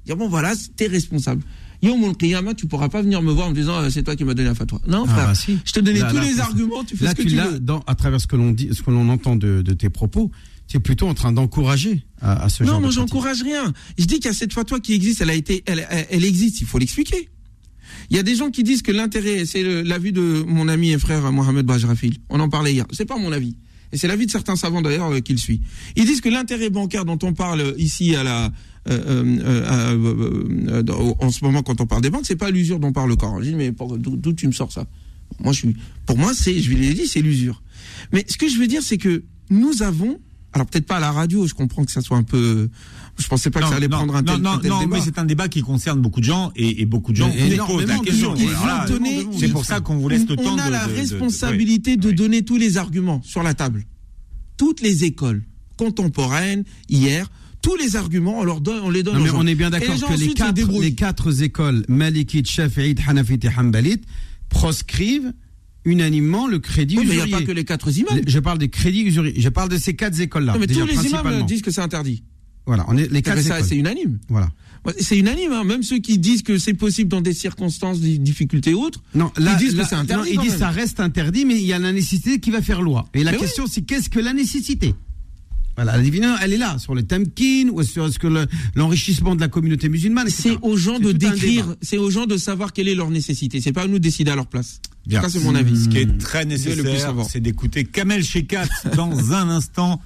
Dire 0.06 0.16
bon, 0.16 0.28
voilà, 0.28 0.52
t'es 0.76 0.86
responsable. 0.86 1.42
Yom 1.82 2.14
qiyamah, 2.14 2.52
tu 2.54 2.66
pourras 2.66 2.88
pas 2.90 3.00
venir 3.00 3.22
me 3.22 3.32
voir 3.32 3.46
en 3.46 3.50
me 3.50 3.54
disant 3.54 3.76
euh, 3.78 3.88
c'est 3.90 4.02
toi 4.02 4.14
qui 4.14 4.24
m'as 4.24 4.34
donné 4.34 4.48
la 4.48 4.54
fatwa. 4.54 4.80
Non, 4.86 5.04
Ah, 5.08 5.12
frère. 5.12 5.26
bah, 5.28 5.34
si. 5.34 5.58
Je 5.64 5.72
te 5.72 5.80
donnais 5.80 6.00
Là, 6.00 6.10
tous 6.10 6.16
là, 6.16 6.24
les 6.24 6.40
arguments, 6.40 6.84
tu 6.84 6.96
fais 6.96 7.04
Là, 7.04 7.10
ce 7.12 7.16
que 7.16 7.22
tu 7.22 7.28
tu 7.28 7.36
veux. 7.36 7.58
dans, 7.58 7.80
à 7.86 7.94
travers 7.94 8.20
ce 8.20 8.26
que 8.26 8.36
l'on 8.36 8.50
dit, 8.50 8.68
ce 8.72 8.82
que 8.82 8.90
l'on 8.90 9.08
entend 9.08 9.36
de, 9.36 9.62
de 9.62 9.72
tes 9.72 9.88
propos. 9.88 10.30
Tu 10.68 10.76
es 10.76 10.80
plutôt 10.80 11.08
en 11.08 11.14
train 11.14 11.32
d'encourager 11.32 12.04
à, 12.20 12.44
à 12.44 12.48
ce 12.48 12.62
genre 12.62 12.74
Non, 12.74 12.78
de 12.78 12.82
moi, 12.82 12.90
pratique. 12.92 13.08
j'encourage 13.12 13.42
rien. 13.42 13.72
Je 13.98 14.04
dis 14.04 14.16
qu'il 14.16 14.26
y 14.26 14.28
a 14.28 14.32
cette 14.34 14.52
fatwa 14.52 14.78
qui 14.78 14.92
existe, 14.92 15.20
elle 15.20 15.30
a 15.30 15.34
été, 15.34 15.64
elle, 15.66 16.24
existe, 16.24 16.60
il 16.60 16.66
faut 16.66 16.78
l'expliquer. 16.78 17.28
Il 18.10 18.16
y 18.16 18.20
a 18.20 18.22
des 18.22 18.36
gens 18.36 18.50
qui 18.50 18.62
disent 18.62 18.82
que 18.82 18.92
l'intérêt, 18.92 19.46
c'est 19.46 19.62
l'avis 19.82 20.12
de 20.12 20.44
mon 20.46 20.68
ami 20.68 20.90
et 20.92 20.98
frère 20.98 21.32
Mohamed 21.32 21.66
Bajrafil. 21.66 22.18
On 22.28 22.38
en 22.40 22.48
parlait 22.48 22.72
hier. 22.72 22.84
C'est 22.92 23.04
pas 23.06 23.16
mon 23.16 23.32
avis. 23.32 23.56
Et 23.92 23.96
c'est 23.96 24.08
l'avis 24.08 24.26
de 24.26 24.30
certains 24.30 24.56
savants 24.56 24.82
d'ailleurs 24.82 25.12
euh, 25.12 25.20
qui 25.20 25.32
le 25.32 25.38
suit. 25.38 25.60
Ils 25.96 26.04
disent 26.04 26.20
que 26.20 26.28
l'intérêt 26.28 26.70
bancaire 26.70 27.04
dont 27.04 27.18
on 27.22 27.32
parle 27.32 27.74
ici 27.76 28.14
à 28.14 28.22
la, 28.22 28.52
euh, 28.88 28.90
euh, 28.90 29.24
euh, 29.44 29.96
euh, 30.68 30.82
euh, 30.88 31.14
en 31.18 31.30
ce 31.30 31.44
moment 31.44 31.62
quand 31.62 31.80
on 31.80 31.86
parle 31.86 32.02
des 32.02 32.10
banques, 32.10 32.24
c'est 32.26 32.36
pas 32.36 32.50
l'usure 32.50 32.78
dont 32.78 32.92
parle 32.92 33.10
le 33.10 33.16
Coran. 33.16 33.40
Je 33.40 33.50
dis 33.50 33.54
mais 33.54 33.72
d'où 33.72 34.32
tu 34.32 34.46
me 34.46 34.52
sors 34.52 34.72
ça? 34.72 34.86
Moi 35.38 35.52
je 35.52 35.58
suis, 35.58 35.76
pour 36.06 36.16
moi 36.16 36.32
c'est, 36.34 36.58
je 36.60 36.72
l'ai 36.72 36.94
dit, 36.94 37.06
c'est 37.06 37.20
l'usure. 37.20 37.62
Mais 38.12 38.24
ce 38.28 38.36
que 38.36 38.48
je 38.48 38.58
veux 38.58 38.66
dire 38.66 38.82
c'est 38.82 38.98
que 38.98 39.24
nous 39.50 39.82
avons, 39.82 40.18
alors 40.52 40.66
peut-être 40.66 40.86
pas 40.86 40.96
à 40.96 41.00
la 41.00 41.12
radio, 41.12 41.46
je 41.46 41.54
comprends 41.54 41.84
que 41.84 41.92
ça 41.92 42.00
soit 42.00 42.16
un 42.16 42.22
peu, 42.22 42.68
je 43.18 43.26
pensais 43.28 43.50
pas 43.50 43.60
que 43.60 43.68
ça 43.68 43.76
allait 43.76 43.88
non, 43.88 43.98
prendre 43.98 44.16
un 44.16 44.22
non, 44.22 44.32
tel, 44.34 44.42
non, 44.42 44.50
un 44.52 44.58
tel 44.58 44.70
non, 44.70 44.80
débat. 44.80 44.96
mais 44.96 45.02
c'est 45.04 45.18
un 45.18 45.24
débat 45.24 45.48
qui 45.48 45.60
concerne 45.62 46.00
beaucoup 46.00 46.20
de 46.20 46.24
gens 46.24 46.52
et, 46.56 46.80
et 46.82 46.86
beaucoup 46.86 47.12
de 47.12 47.16
gens 47.18 47.30
posent 47.66 47.86
la 47.86 47.98
question. 47.98 48.34
c'est 49.38 49.48
pour 49.48 49.64
ça 49.64 49.80
qu'on 49.80 49.96
vous 49.96 50.08
laisse 50.08 50.26
le 50.28 50.36
temps 50.36 50.52
on 50.52 50.56
de. 50.56 50.60
a 50.60 50.70
la 50.70 50.84
de- 50.86 50.90
de- 50.90 50.94
de- 50.94 51.00
responsabilité 51.00 51.96
de, 51.96 52.10
donner 52.10 52.42
tous 52.44 52.56
les 52.56 52.76
arguments 52.78 53.20
sur 53.22 53.42
la 53.42 53.54
table. 53.54 53.84
Toutes 54.56 54.80
les 54.80 55.04
écoles 55.04 55.42
contemporaines, 55.76 56.64
hier, 56.88 57.30
tous 57.62 57.76
les 57.76 57.96
arguments, 57.96 58.38
on 58.38 58.44
leur 58.44 58.60
donne, 58.60 58.80
on 58.82 58.90
les 58.90 59.02
donne 59.02 59.14
Non, 59.14 59.20
aux 59.20 59.24
mais 59.24 59.30
gens. 59.30 59.38
on 59.40 59.46
est 59.46 59.54
bien 59.54 59.68
Et 59.68 59.70
d'accord 59.70 60.08
que 60.08 60.14
les 60.18 60.32
quatre, 60.34 60.54
débrouillent. 60.54 60.80
les 60.80 60.94
quatre 60.94 61.42
écoles, 61.42 61.84
Malikite, 61.88 62.48
Shafi'ite, 62.50 63.00
Hanafite 63.06 63.44
et 63.44 63.50
Hanbalite, 63.56 64.04
proscrivent 64.48 65.32
unanimement 65.84 66.46
le 66.46 66.58
crédit 66.58 66.96
Oui, 66.98 67.04
mais 67.06 67.14
il 67.14 67.16
n'y 67.16 67.16
usurier. 67.22 67.34
a 67.34 67.38
pas 67.38 67.44
que 67.46 67.52
les 67.52 67.64
quatre 67.64 67.96
imams. 67.96 68.16
Les- 68.16 68.30
Je 68.30 68.38
parle 68.38 68.58
des 68.58 68.68
crédits 68.68 69.02
usuriers. 69.02 69.34
Je 69.40 69.48
parle 69.48 69.68
de 69.70 69.78
ces 69.78 69.94
quatre 69.96 70.20
écoles-là. 70.20 70.52
Non, 70.54 70.58
mais 70.58 70.66
déjà, 70.66 70.80
tous 70.82 70.86
les 70.88 70.92
imams 70.94 71.10
principalement. 71.10 71.46
disent 71.46 71.62
que 71.62 71.70
c'est 71.70 71.80
interdit. 71.80 72.22
Voilà, 72.66 72.84
on 72.88 72.96
est 72.96 73.08
les 73.10 73.16
C'est 73.16 73.22
quatre 73.22 73.42
ça, 73.42 73.62
c'est 73.62 73.76
unanime. 73.76 74.18
Voilà. 74.28 74.48
C'est 74.98 75.18
unanime, 75.18 75.52
hein. 75.52 75.64
même 75.64 75.82
ceux 75.82 75.98
qui 75.98 76.18
disent 76.18 76.42
que 76.42 76.56
c'est 76.56 76.72
possible 76.74 77.10
dans 77.10 77.20
des 77.20 77.34
circonstances, 77.34 78.00
des 78.00 78.16
difficultés 78.16 78.72
autres. 78.72 79.02
Non, 79.14 79.30
là, 79.36 79.52
Ils 79.60 79.66
disent 79.66 79.74
que 79.76 79.84
c'est 79.86 79.94
interdit, 79.94 80.30
non, 80.30 80.34
ils 80.34 80.40
disent 80.40 80.52
même. 80.52 80.58
ça 80.60 80.70
reste 80.70 81.00
interdit, 81.00 81.44
mais 81.44 81.56
il 81.56 81.66
y 81.66 81.72
a 81.74 81.78
la 81.78 81.92
nécessité 81.92 82.38
qui 82.40 82.50
va 82.50 82.62
faire 82.62 82.80
loi. 82.80 83.06
Et 83.12 83.22
la 83.22 83.32
Mais 83.32 83.38
question, 83.38 83.66
c'est 83.66 83.82
qu'est-ce 83.82 84.08
que 84.08 84.20
la 84.20 84.32
nécessité? 84.32 84.94
Voilà, 85.76 85.96
la 85.96 86.02
divination, 86.02 86.36
elle 86.42 86.52
est 86.54 86.58
là, 86.58 86.78
sur 86.78 86.94
le 86.94 87.02
temkin, 87.02 87.68
ou 87.72 87.82
sur 87.82 88.06
est-ce 88.06 88.18
que 88.18 88.26
le- 88.26 88.46
l'enrichissement 88.74 89.34
de 89.34 89.40
la 89.40 89.48
communauté 89.48 89.88
musulmane. 89.88 90.28
C'est 90.28 90.56
aux 90.62 90.76
gens 90.76 90.98
de 90.98 91.12
décrire, 91.12 91.74
c'est 91.82 91.96
aux 91.98 92.10
gens 92.10 92.26
de 92.26 92.36
savoir 92.36 92.72
quelle 92.72 92.88
est 92.88 92.94
leur 92.94 93.10
nécessité. 93.10 93.60
C'est 93.60 93.72
pas 93.72 93.82
à 93.82 93.86
nous 93.86 93.94
de 93.94 93.98
décider 93.98 94.30
à 94.30 94.36
leur 94.36 94.46
place. 94.46 94.80
Bien. 95.06 95.22
Ça, 95.22 95.28
c'est 95.28 95.40
mon 95.40 95.54
avis. 95.54 95.78
Ce 95.84 95.88
qui 95.88 95.98
est 95.98 96.18
très 96.18 96.44
le 96.44 96.56
plus 96.56 96.72
nécessaire, 96.84 97.14
c'est 97.28 97.40
d'écouter 97.40 97.84
Kamel 97.84 98.22
Shekat 98.24 98.66
dans 98.96 99.32
un 99.32 99.48
instant 99.50 100.00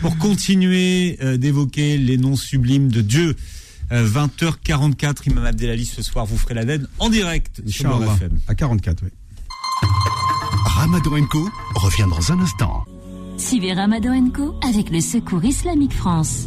pour 0.00 0.16
continuer 0.18 1.18
euh, 1.22 1.36
d'évoquer 1.36 1.98
les 1.98 2.16
noms 2.16 2.36
sublimes 2.36 2.90
de 2.90 3.00
Dieu. 3.00 3.36
20h44, 3.92 5.26
Imam 5.26 5.44
Abdelali, 5.44 5.84
ce 5.84 6.00
soir, 6.00 6.24
vous 6.24 6.38
ferez 6.38 6.54
l'Aden 6.54 6.86
en 7.00 7.08
direct 7.08 7.60
sur 7.66 7.98
Beurre. 7.98 8.12
FM. 8.14 8.38
À 8.46 8.54
44, 8.54 9.02
oui. 9.02 9.08
Ramadan 10.64 11.26
Co 11.26 11.48
revient 11.74 12.06
dans 12.08 12.32
un 12.32 12.38
instant. 12.38 12.84
Suivez 13.36 13.72
Ramadan 13.72 14.30
Co 14.30 14.54
avec 14.62 14.90
le 14.90 15.00
Secours 15.00 15.44
Islamique 15.44 15.92
France. 15.92 16.46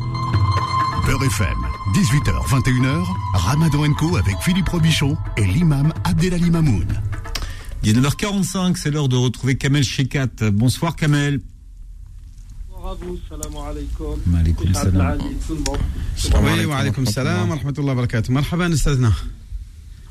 Beurre 1.06 1.24
FM, 1.26 1.58
18h, 1.94 2.48
21h, 2.48 3.04
Ramadan 3.34 3.94
Co 3.94 4.16
avec 4.16 4.36
Philippe 4.42 4.70
Robichon 4.70 5.18
et 5.36 5.46
l'imam 5.46 5.92
Abdelali 6.06 6.50
Mamoun. 6.50 6.88
19h45, 7.84 8.78
c'est 8.78 8.92
l'heure 8.92 9.10
de 9.10 9.18
retrouver 9.18 9.58
Kamel 9.58 9.84
Shekat. 9.84 10.50
Bonsoir 10.52 10.96
Kamel. 10.96 11.42
Bonsoir 12.83 12.93
à 12.93 12.95
vous, 12.95 13.19
salam 13.29 13.53
alaikum. 13.69 14.21
Maaleykum 14.27 14.67
Cheikh 14.67 14.77
salam. 14.77 15.01
Abdelali, 15.07 15.35
tout 15.47 15.55
le 15.55 15.61
monde. 15.61 16.59
Oui, 16.59 16.65
wa 16.67 16.77
alaykum 16.79 17.07
salam 17.07 17.51
wa 17.51 17.57
rahmatullahi 17.57 17.89
wa 17.89 17.95
barakatuh. 18.03 18.33
Marhaban, 18.33 18.73
Ustazna. 18.73 19.13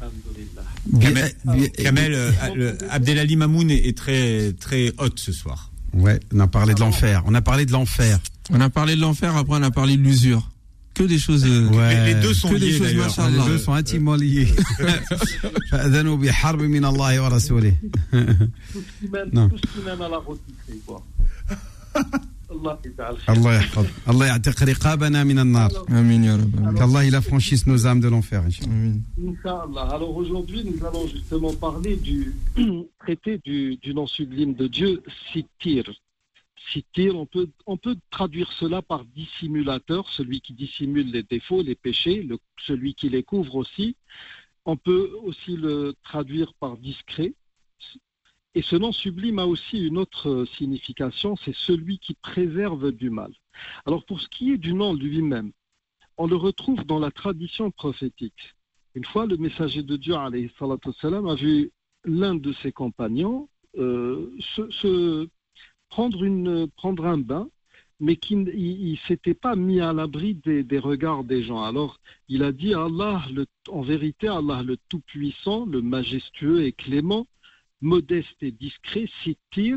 Alhamdulillah. 0.02 0.64
Kamel, 1.02 1.34
Bien- 1.46 1.70
Kamel, 1.84 2.14
euh, 2.14 2.32
le- 2.56 2.78
Abdelali 2.92 3.36
Mamoun 3.36 3.70
est, 3.72 3.88
est 3.88 3.98
très, 3.98 4.54
très 4.54 4.94
hot 5.00 5.10
ce 5.16 5.32
soir. 5.32 5.72
Ouais, 5.94 6.20
on 6.34 6.40
a 6.40 6.48
parlé 6.48 6.74
de 6.74 6.80
l'enfer. 6.80 7.24
On 7.26 7.34
a 7.36 7.42
parlé 7.42 7.66
de 7.66 7.72
l'enfer. 7.72 8.20
On 8.52 8.62
a 8.62 8.70
parlé 8.70 8.96
de 8.96 9.02
l'enfer, 9.02 9.36
après 9.36 9.58
on 9.58 9.64
a 9.64 9.72
parlé 9.72 9.98
de 9.98 10.02
l'usure. 10.04 10.50
Que 10.94 11.04
des 11.04 11.20
choses. 11.20 11.46
euh, 11.46 11.70
Ouais. 11.70 12.06
Les, 12.06 12.14
les 12.14 12.22
deux 12.22 12.34
sont 12.34 12.50
Que 12.50 12.56
des 12.56 12.72
liés 12.72 12.78
choses 12.78 12.88
d'ailleurs. 12.88 13.06
machin. 13.08 13.30
Les 13.30 13.36
Allah. 13.38 13.48
deux 13.48 13.58
sont 13.60 13.74
intimement 13.74 14.16
liés. 14.16 14.48
فأذنوا 15.72 16.18
بحرب 16.18 16.62
من 16.62 16.86
الله 16.86 17.22
ورسوله. 17.22 17.74
Tout 18.12 18.18
ce 18.74 19.06
qui 19.06 19.12
mène, 19.12 19.30
Non. 19.34 19.50
tout 19.50 19.58
ce 19.58 19.62
qui 19.80 19.86
mène 19.86 20.02
à 20.02 20.10
la 20.10 20.18
rôtisserie, 20.18 20.82
quoi. 20.86 21.04
Allah 22.52 22.80
يجعل 22.86 23.18
خير. 23.18 23.36
الله 23.36 23.54
يحفظ 23.56 23.86
الله 24.10 24.26
يعتق 24.26 24.64
رقابنا 24.64 25.24
من 25.24 25.40
النار 25.40 25.70
Amin, 25.90 26.24
ya 26.24 26.38
Rabbi. 26.38 26.78
qu'Allah 26.80 27.04
il 27.06 27.16
affranchisse 27.16 27.68
nos 27.68 27.86
âmes 27.86 28.00
de 28.00 28.08
l'enfer 28.08 28.42
Inch'Allah. 28.44 28.72
Amin. 28.74 29.00
Inch'Allah. 29.32 29.82
Alors 29.96 30.16
aujourd'hui, 30.16 30.64
nous 30.64 30.86
allons 30.86 31.08
justement 31.08 31.54
parler 31.54 31.98
du 31.98 32.34
traité 33.00 33.40
du, 33.44 33.76
du 33.78 33.94
nom 33.94 34.08
sublime 34.08 34.54
de 34.54 34.68
Dieu, 34.68 35.04
Sittir. 35.34 35.84
Sittir, 36.74 37.16
on 37.18 37.26
peut, 37.26 37.50
on 37.66 37.78
peut 37.78 37.96
traduire 38.12 38.50
cela 38.60 38.82
par 38.82 39.04
dissimulateur, 39.16 40.08
celui 40.10 40.40
qui 40.42 40.54
dissimule 40.54 41.12
les 41.12 41.24
défauts, 41.24 41.62
les 41.62 41.76
péchés, 41.76 42.24
le- 42.24 42.40
celui 42.66 42.94
qui 42.94 43.08
les 43.10 43.24
couvre 43.24 43.56
aussi. 43.56 43.96
On 44.66 44.76
peut 44.76 45.12
aussi 45.24 45.56
le 45.56 45.96
traduire 46.04 46.54
par 46.60 46.76
discret. 46.78 47.34
Et 48.55 48.63
ce 48.63 48.77
nom 48.77 48.93
sublime 48.93 49.39
a 49.39 49.47
aussi 49.47 49.87
une 49.87 49.97
autre 49.97 50.45
signification, 50.57 51.37
c'est 51.37 51.55
celui 51.55 51.99
qui 51.99 52.15
préserve 52.15 52.93
du 52.93 53.09
mal. 53.09 53.33
Alors 53.87 54.05
pour 54.05 54.21
ce 54.21 54.29
qui 54.29 54.53
est 54.53 54.59
du 54.59 54.75
nom 54.75 54.93
lui-même, 54.95 55.53
on 56.19 56.27
le 56.27 56.37
retrouve 56.37 56.85
dans 56.85 56.99
la 56.99 57.11
tradition 57.11 57.71
prophétique. 57.71 58.55
Une 58.95 59.05
fois, 59.05 59.27
le 59.27 59.39
messager 59.39 59.83
de 59.83 59.97
Dieu, 59.97 60.15
wassalam, 60.15 61.27
a 61.27 61.35
vu 61.35 61.73
l'un 62.05 62.35
de 62.35 62.53
ses 62.63 62.73
compagnons 62.73 63.49
euh, 63.79 64.31
se, 64.55 65.29
prendre, 65.89 67.07
un 67.07 67.19
bain, 67.19 67.49
mais 68.01 68.17
qui 68.17 68.37
ne 68.37 68.97
s'était 69.09 69.35
pas 69.35 69.57
mis 69.57 69.81
à 69.81 69.93
l'abri 69.95 70.35
des, 70.35 70.79
regards 70.79 71.25
des 71.25 71.43
gens. 71.43 71.63
Alors, 71.63 72.01
il 72.29 72.43
a 72.43 72.53
dit 72.53 72.75
Allah, 72.75 73.25
en 73.69 73.81
vérité, 73.81 74.29
Allah 74.29 74.63
le 74.63 74.77
Tout-Puissant, 74.89 75.65
le 75.65 75.81
majestueux 75.81 76.65
et 76.65 76.73
clément, 76.73 77.27
modeste 77.83 78.43
et 78.43 78.53
discret, 78.53 79.09
Sittir, 79.23 79.77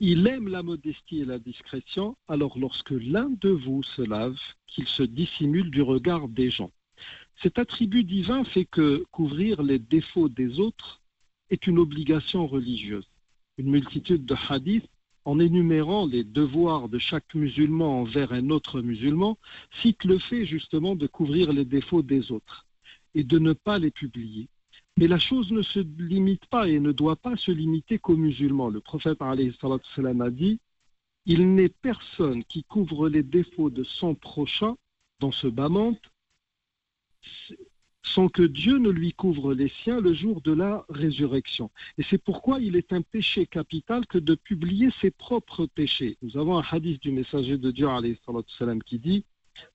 il 0.00 0.26
aime 0.26 0.48
la 0.48 0.62
modestie 0.62 1.20
et 1.20 1.24
la 1.24 1.38
discrétion, 1.38 2.16
alors 2.28 2.58
lorsque 2.58 2.90
l'un 2.90 3.30
de 3.40 3.50
vous 3.50 3.82
se 3.82 4.02
lave, 4.02 4.38
qu'il 4.66 4.88
se 4.88 5.04
dissimule 5.04 5.70
du 5.70 5.80
regard 5.80 6.28
des 6.28 6.50
gens. 6.50 6.72
Cet 7.42 7.58
attribut 7.58 8.04
divin 8.04 8.44
fait 8.44 8.64
que 8.64 9.04
couvrir 9.12 9.62
les 9.62 9.78
défauts 9.78 10.28
des 10.28 10.58
autres 10.58 11.00
est 11.50 11.66
une 11.66 11.78
obligation 11.78 12.46
religieuse. 12.46 13.08
Une 13.58 13.70
multitude 13.70 14.26
de 14.26 14.34
hadiths, 14.48 14.90
en 15.24 15.38
énumérant 15.38 16.06
les 16.06 16.24
devoirs 16.24 16.88
de 16.88 16.98
chaque 16.98 17.34
musulman 17.34 18.00
envers 18.00 18.32
un 18.32 18.50
autre 18.50 18.80
musulman, 18.80 19.38
citent 19.80 20.04
le 20.04 20.18
fait 20.18 20.44
justement 20.44 20.96
de 20.96 21.06
couvrir 21.06 21.52
les 21.52 21.64
défauts 21.64 22.02
des 22.02 22.30
autres 22.30 22.66
et 23.14 23.24
de 23.24 23.38
ne 23.38 23.52
pas 23.52 23.78
les 23.78 23.92
publier. 23.92 24.48
Mais 24.96 25.08
la 25.08 25.18
chose 25.18 25.50
ne 25.50 25.62
se 25.62 25.80
limite 25.98 26.46
pas 26.46 26.68
et 26.68 26.78
ne 26.78 26.92
doit 26.92 27.16
pas 27.16 27.36
se 27.36 27.50
limiter 27.50 27.98
qu'aux 27.98 28.16
musulmans. 28.16 28.68
Le 28.68 28.80
prophète 28.80 29.20
a 29.20 29.34
dit 30.30 30.60
Il 31.26 31.54
n'est 31.54 31.68
personne 31.68 32.44
qui 32.44 32.62
couvre 32.64 33.08
les 33.08 33.24
défauts 33.24 33.70
de 33.70 33.82
son 33.82 34.14
prochain 34.14 34.76
dans 35.20 35.32
ce 35.32 35.48
bas 35.48 35.68
sans 38.04 38.28
que 38.28 38.42
Dieu 38.42 38.78
ne 38.78 38.90
lui 38.90 39.12
couvre 39.12 39.54
les 39.54 39.70
siens 39.82 40.00
le 40.00 40.12
jour 40.12 40.40
de 40.42 40.52
la 40.52 40.84
résurrection. 40.88 41.70
Et 41.98 42.04
c'est 42.08 42.22
pourquoi 42.22 42.60
il 42.60 42.76
est 42.76 42.92
un 42.92 43.02
péché 43.02 43.46
capital 43.46 44.06
que 44.06 44.18
de 44.18 44.34
publier 44.34 44.90
ses 45.00 45.10
propres 45.10 45.66
péchés. 45.66 46.18
Nous 46.22 46.36
avons 46.36 46.58
un 46.58 46.64
hadith 46.70 47.02
du 47.02 47.10
messager 47.10 47.56
de 47.56 47.70
Dieu 47.70 47.88
qui 48.84 48.98
dit 48.98 49.24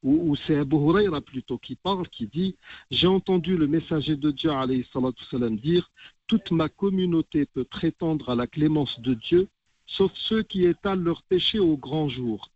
ou, 0.03 0.35
c'est 0.45 0.57
Abu 0.57 0.75
Huraira 0.75 1.21
plutôt 1.21 1.57
qui 1.57 1.75
parle, 1.75 2.07
qui 2.09 2.27
dit 2.27 2.55
J'ai 2.91 3.07
entendu 3.07 3.57
le 3.57 3.67
messager 3.67 4.15
de 4.15 4.31
Dieu 4.31 4.49
wassalam, 4.49 5.57
dire 5.57 5.91
Toute 6.27 6.51
ma 6.51 6.69
communauté 6.69 7.45
peut 7.45 7.63
prétendre 7.63 8.29
à 8.29 8.35
la 8.35 8.47
clémence 8.47 8.99
de 8.99 9.13
Dieu, 9.13 9.47
sauf 9.85 10.11
ceux 10.15 10.43
qui 10.43 10.65
étalent 10.65 11.03
leurs 11.03 11.23
péchés 11.23 11.59
au 11.59 11.77
grand 11.77 12.09
jour. 12.09 12.49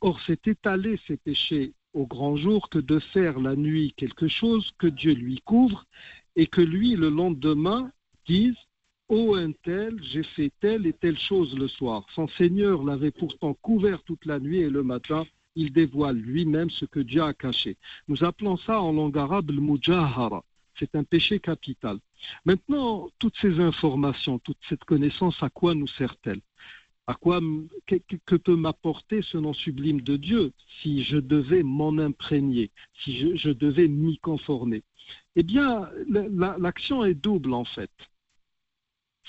Or, 0.00 0.18
c'est 0.26 0.48
étaler 0.48 0.98
ces 1.06 1.16
péchés 1.16 1.72
au 1.92 2.06
grand 2.06 2.36
jour 2.36 2.68
que 2.68 2.78
de 2.78 2.98
faire 2.98 3.38
la 3.40 3.56
nuit 3.56 3.92
quelque 3.96 4.28
chose 4.28 4.70
que 4.78 4.86
Dieu 4.86 5.12
lui 5.12 5.40
couvre 5.44 5.84
et 6.36 6.46
que 6.46 6.60
lui, 6.60 6.94
le 6.96 7.10
lendemain, 7.10 7.90
dise 8.26 8.56
Ô 9.08 9.34
un 9.34 9.50
tel, 9.64 10.00
j'ai 10.04 10.22
fait 10.22 10.52
telle 10.60 10.86
et 10.86 10.92
telle 10.92 11.18
chose 11.18 11.58
le 11.58 11.66
soir. 11.66 12.06
Son 12.14 12.28
Seigneur 12.28 12.84
l'avait 12.84 13.10
pourtant 13.10 13.54
couvert 13.54 14.04
toute 14.04 14.24
la 14.24 14.38
nuit 14.38 14.60
et 14.60 14.70
le 14.70 14.84
matin, 14.84 15.26
il 15.54 15.72
dévoile 15.72 16.16
lui-même 16.16 16.70
ce 16.70 16.84
que 16.84 17.00
Dieu 17.00 17.22
a 17.22 17.34
caché. 17.34 17.76
Nous 18.08 18.24
appelons 18.24 18.56
ça 18.56 18.80
en 18.80 18.92
langue 18.92 19.18
arabe 19.18 19.50
le 19.50 19.60
mujahara. 19.60 20.44
C'est 20.78 20.94
un 20.94 21.04
péché 21.04 21.40
capital. 21.40 21.98
Maintenant, 22.44 23.10
toutes 23.18 23.36
ces 23.40 23.60
informations, 23.60 24.38
toute 24.38 24.58
cette 24.68 24.84
connaissance, 24.84 25.42
à 25.42 25.50
quoi 25.50 25.74
nous 25.74 25.88
sert-elle? 25.88 26.40
À 27.06 27.14
quoi 27.14 27.40
que, 27.86 28.36
peut 28.36 28.56
m'apporter 28.56 29.20
ce 29.22 29.36
nom 29.36 29.52
sublime 29.52 30.00
de 30.00 30.16
Dieu 30.16 30.52
si 30.80 31.02
je 31.02 31.16
devais 31.16 31.62
m'en 31.62 31.98
imprégner, 31.98 32.70
si 33.02 33.36
je, 33.36 33.50
devais 33.50 33.88
m'y 33.88 34.18
conformer? 34.18 34.84
Eh 35.34 35.42
bien, 35.42 35.88
la- 36.08 36.28
la- 36.28 36.56
l'action 36.58 37.04
est 37.04 37.14
double 37.14 37.52
en 37.52 37.64
fait. 37.64 37.90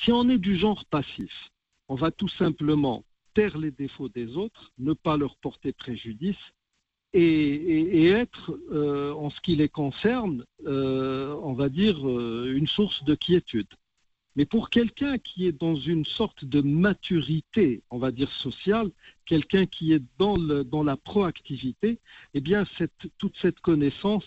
Si 0.04 0.12
on 0.12 0.30
est 0.30 0.38
du 0.38 0.58
genre 0.58 0.86
passif, 0.86 1.34
on 1.88 1.96
va 1.96 2.12
tout 2.12 2.30
simplement 2.30 3.04
taire 3.34 3.58
les 3.58 3.72
défauts 3.72 4.10
des 4.10 4.36
autres, 4.38 4.72
ne 4.78 4.94
pas 4.94 5.18
leur 5.18 5.36
porter 5.38 5.74
préjudice 5.74 6.38
et, 7.14 8.08
être, 8.08 8.58
euh, 8.72 9.14
en 9.14 9.30
ce 9.30 9.42
qui 9.42 9.56
les 9.56 9.70
concerne, 9.70 10.46
euh, 10.66 11.36
on 11.44 11.54
va 11.54 11.70
dire, 11.70 12.08
euh, 12.08 12.54
une 12.56 12.68
source 12.68 13.04
de 13.04 13.16
quiétude. 13.16 13.68
Mais 14.38 14.46
pour 14.46 14.70
quelqu'un 14.70 15.18
qui 15.18 15.46
est 15.46 15.52
dans 15.52 15.76
une 15.76 16.06
sorte 16.06 16.46
de 16.46 16.62
maturité, 16.62 17.84
on 17.90 17.98
va 17.98 18.12
dire 18.12 18.32
sociale, 18.32 18.90
quelqu'un 19.26 19.66
qui 19.66 19.92
est 19.92 20.02
dans, 20.18 20.38
la 20.84 20.96
proactivité, 20.96 22.00
eh 22.34 22.40
bien, 22.40 22.64
toute 23.18 23.36
cette 23.42 23.60
connaissance 23.60 24.24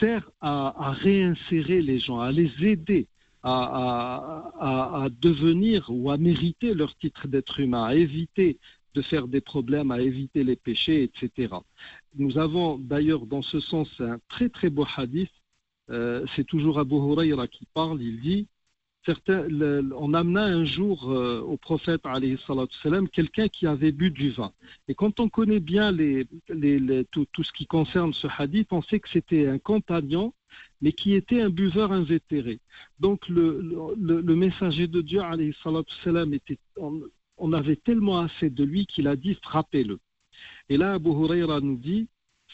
sert 0.00 0.30
à 0.40 0.92
réinsérer 0.92 1.82
les 1.82 1.98
gens, 1.98 2.20
à 2.20 2.32
les 2.32 2.50
aider 2.62 3.06
à, 3.44 5.08
devenir 5.20 5.86
ou 5.90 6.10
à 6.10 6.16
mériter 6.16 6.74
leur 6.74 6.96
titre 6.96 7.28
d'être 7.28 7.60
humain, 7.60 7.84
à 7.84 7.94
éviter 7.94 8.58
de 8.94 9.02
faire 9.02 9.28
des 9.28 9.40
problèmes, 9.40 9.90
à 9.90 10.00
éviter 10.00 10.44
les 10.44 10.56
péchés, 10.56 11.02
etc. 11.02 11.54
Nous 12.16 12.38
avons 12.38 12.78
d'ailleurs 12.78 13.26
dans 13.26 13.42
ce 13.42 13.60
sens 13.60 13.88
un 14.00 14.18
très 14.28 14.48
très 14.48 14.70
beau 14.70 14.86
hadith. 14.96 15.30
Euh, 15.90 16.24
C'est 16.34 16.44
toujours 16.46 16.78
Abu 16.78 16.94
Huraira 16.94 17.46
qui 17.48 17.66
parle. 17.74 18.00
Il 18.00 18.20
dit 18.20 18.46
certains, 19.04 19.42
le- 19.48 19.90
on 19.96 20.14
amena 20.14 20.44
un 20.44 20.64
jour 20.64 21.10
euh, 21.10 21.40
au 21.40 21.56
prophète 21.56 22.02
quelqu'un 23.12 23.48
qui 23.48 23.66
avait 23.66 23.92
bu 23.92 24.10
du 24.10 24.30
vin. 24.30 24.52
Et 24.88 24.94
quand 24.94 25.20
on 25.20 25.28
connaît 25.28 25.60
bien 25.60 25.92
tout, 27.10 27.26
tout 27.32 27.42
ce 27.42 27.52
qui 27.52 27.66
concerne 27.66 28.12
ce 28.14 28.26
hadith, 28.38 28.68
on 28.70 28.82
sait 28.82 29.00
que 29.00 29.08
c'était 29.10 29.46
un 29.48 29.58
compagnon, 29.58 30.32
mais 30.84 30.92
qui 30.92 31.14
était 31.14 31.40
un 31.40 31.48
buveur 31.48 31.92
invétéré. 31.92 32.60
Donc 33.00 33.26
le, 33.30 34.36
messager 34.36 34.86
de 34.86 35.00
Dieu 35.00 35.22
salam, 36.02 36.34
était, 36.34 36.58
on, 36.76 37.00
on 37.38 37.54
avait 37.54 37.76
tellement 37.76 38.18
assez 38.20 38.50
de 38.50 38.62
lui 38.64 38.84
qu'il 38.84 39.08
a 39.08 39.16
dit 39.16 39.34
frappez-le. 39.42 39.98
Et 40.68 40.76
là, 40.76 40.92
Abu 40.92 41.08
Huraira 41.08 41.60
nous 41.60 41.78
dit 41.78 42.06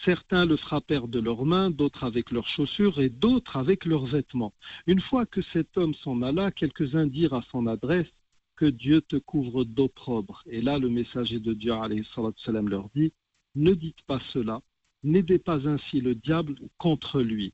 Certains 0.04 0.46
le 0.46 0.56
frappèrent 0.56 1.08
de 1.08 1.18
leurs 1.18 1.44
mains, 1.44 1.70
d'autres 1.72 2.04
avec 2.04 2.30
leurs 2.30 2.46
chaussures 2.46 3.00
et 3.00 3.08
d'autres 3.08 3.56
avec 3.56 3.84
leurs 3.84 4.06
vêtements. 4.06 4.54
Une 4.86 5.00
fois 5.00 5.26
que 5.26 5.42
cet 5.52 5.76
homme 5.76 5.94
s'en 5.94 6.22
alla, 6.22 6.52
quelques-uns 6.52 7.08
dirent 7.08 7.34
à 7.34 7.42
son 7.50 7.66
adresse 7.66 8.06
que 8.54 8.66
Dieu 8.66 9.00
te 9.00 9.16
couvre 9.16 9.64
d'opprobre. 9.64 10.44
Et 10.46 10.62
là, 10.62 10.78
le 10.78 10.88
messager 10.88 11.40
de 11.40 11.52
Dieu 11.52 11.72
alayhi 11.72 12.06
salam, 12.44 12.68
leur 12.68 12.88
dit 12.94 13.12
Ne 13.56 13.74
dites 13.74 14.02
pas 14.06 14.20
cela, 14.32 14.62
n'aidez 15.02 15.40
pas 15.40 15.66
ainsi 15.66 16.00
le 16.00 16.14
diable 16.14 16.54
contre 16.78 17.20
lui. 17.20 17.52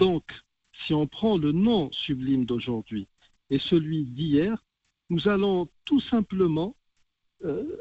Donc, 0.00 0.24
si 0.86 0.94
on 0.94 1.06
prend 1.06 1.36
le 1.36 1.52
nom 1.52 1.92
sublime 1.92 2.46
d'aujourd'hui 2.46 3.06
et 3.50 3.58
celui 3.58 4.04
d'hier, 4.04 4.56
nous 5.10 5.28
allons 5.28 5.68
tout 5.84 6.00
simplement 6.00 6.74
euh, 7.44 7.76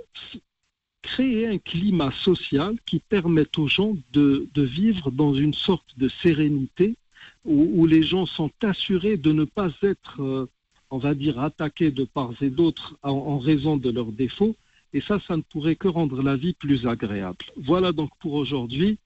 créer 1.02 1.48
un 1.48 1.60
climat 1.60 2.12
social 2.12 2.76
qui 2.86 3.00
permette 3.00 3.58
aux 3.58 3.70
gens 3.70 3.96
de, 4.12 4.50
vivre 4.58 5.12
dans 5.12 5.34
une 5.34 5.54
sorte 5.54 5.98
de 5.98 6.10
sérénité 6.22 6.98
où, 7.46 7.86
les 7.86 8.04
gens 8.04 8.26
sont 8.26 8.52
assurés 8.64 9.16
de 9.16 9.32
ne 9.32 9.46
pas 9.46 9.72
être, 9.82 10.22
euh, 10.22 10.50
on 10.90 10.98
va 10.98 11.14
dire, 11.14 11.40
attaqués 11.40 11.92
de 11.92 12.04
part 12.04 12.34
et 12.42 12.50
d'autre 12.50 12.98
en, 13.02 13.40
raison 13.40 13.78
de 13.78 13.90
leurs 13.90 14.12
défauts. 14.12 14.58
Et 14.92 15.00
ça, 15.00 15.22
ça 15.26 15.38
ne 15.38 15.42
pourrait 15.44 15.78
que 15.78 15.88
rendre 15.88 16.22
la 16.22 16.36
vie 16.36 16.54
plus 16.54 16.86
agréable. 16.86 17.46
Voilà 17.56 17.94
donc 17.94 18.10
pour 18.20 18.34
aujourd'hui 18.34 19.00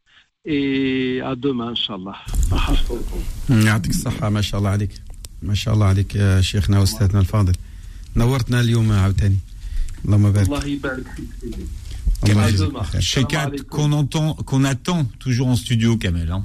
Et 0.47 1.21
à 1.25 1.35
demain, 1.37 1.73
Inch'Allah. 1.75 2.17
يعطيك 3.51 3.91
الصحة 3.91 4.31
ما 4.31 4.41
شاء 4.41 4.59
الله 4.61 4.71
عليك 4.71 4.91
ما 5.43 5.55
شاء 5.55 5.75
الله 5.75 5.87
عليك 5.87 6.15
يا 6.15 6.41
شيخنا 6.41 6.79
واستاذنا 6.81 7.21
الفاضل 7.21 7.53
نورتنا 8.17 8.61
اليوم 8.61 8.93
عاوتاني 8.93 9.37
اللهم 10.05 10.31
بارك 10.33 10.47
الله 10.47 10.65
يبارك 10.67 11.05
فيك 11.17 11.27
سيدي. 11.41 11.65
الله 12.33 12.45
À 12.45 12.49
يجزيك 12.49 12.71
demain. 12.71 12.83
خير. 12.83 13.01
Chez 13.01 13.25
Kat, 13.25 13.43
alaikum. 13.47 13.65
qu'on 13.71 13.93
entend, 13.93 14.35
qu'on 14.35 14.65
attend 14.65 15.05
toujours 15.19 15.49
en 15.49 15.57
studio, 15.57 15.97
Kamel. 15.97 16.31
hein. 16.33 16.45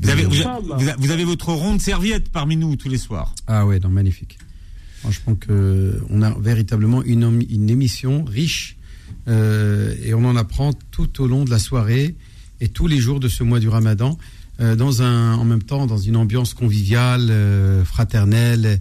Vous, 0.00 0.10
avez, 0.10 0.24
vous, 0.24 0.34
Inch'Allah. 0.34 0.76
vous- 0.78 1.02
vous 1.02 1.10
avez 1.10 1.24
votre 1.24 1.50
ronde 1.52 1.80
serviette 1.80 2.28
parmi 2.30 2.56
nous 2.56 2.76
tous 2.76 2.88
les 2.88 2.98
soirs. 2.98 3.30
Ah 3.46 3.64
ouais, 3.66 3.78
non, 3.80 3.88
magnifique. 3.90 4.38
Franchement 5.00 5.34
que 5.44 5.56
on 6.10 6.20
a 6.22 6.30
véritablement 6.50 7.02
une, 7.02 7.24
om- 7.24 7.46
une 7.58 7.68
émission 7.76 8.24
riche 8.40 8.76
euh, 9.28 9.94
et 10.06 10.12
on 10.14 10.24
en 10.32 10.36
apprend 10.44 10.70
tout 10.96 11.12
au 11.22 11.26
long 11.32 11.42
de 11.44 11.50
la 11.50 11.58
soirée 11.68 12.14
et 12.61 12.67
tous 12.69 12.87
les 12.87 12.97
jours 12.99 13.19
de 13.19 13.27
ce 13.27 13.43
mois 13.43 13.59
du 13.59 13.69
Ramadan 13.69 14.17
euh, 14.59 14.75
dans 14.75 15.01
un 15.01 15.35
en 15.35 15.45
même 15.45 15.63
temps 15.63 15.85
dans 15.87 15.97
une 15.97 16.15
ambiance 16.17 16.53
conviviale, 16.53 17.27
euh, 17.29 17.85
fraternelle 17.85 18.79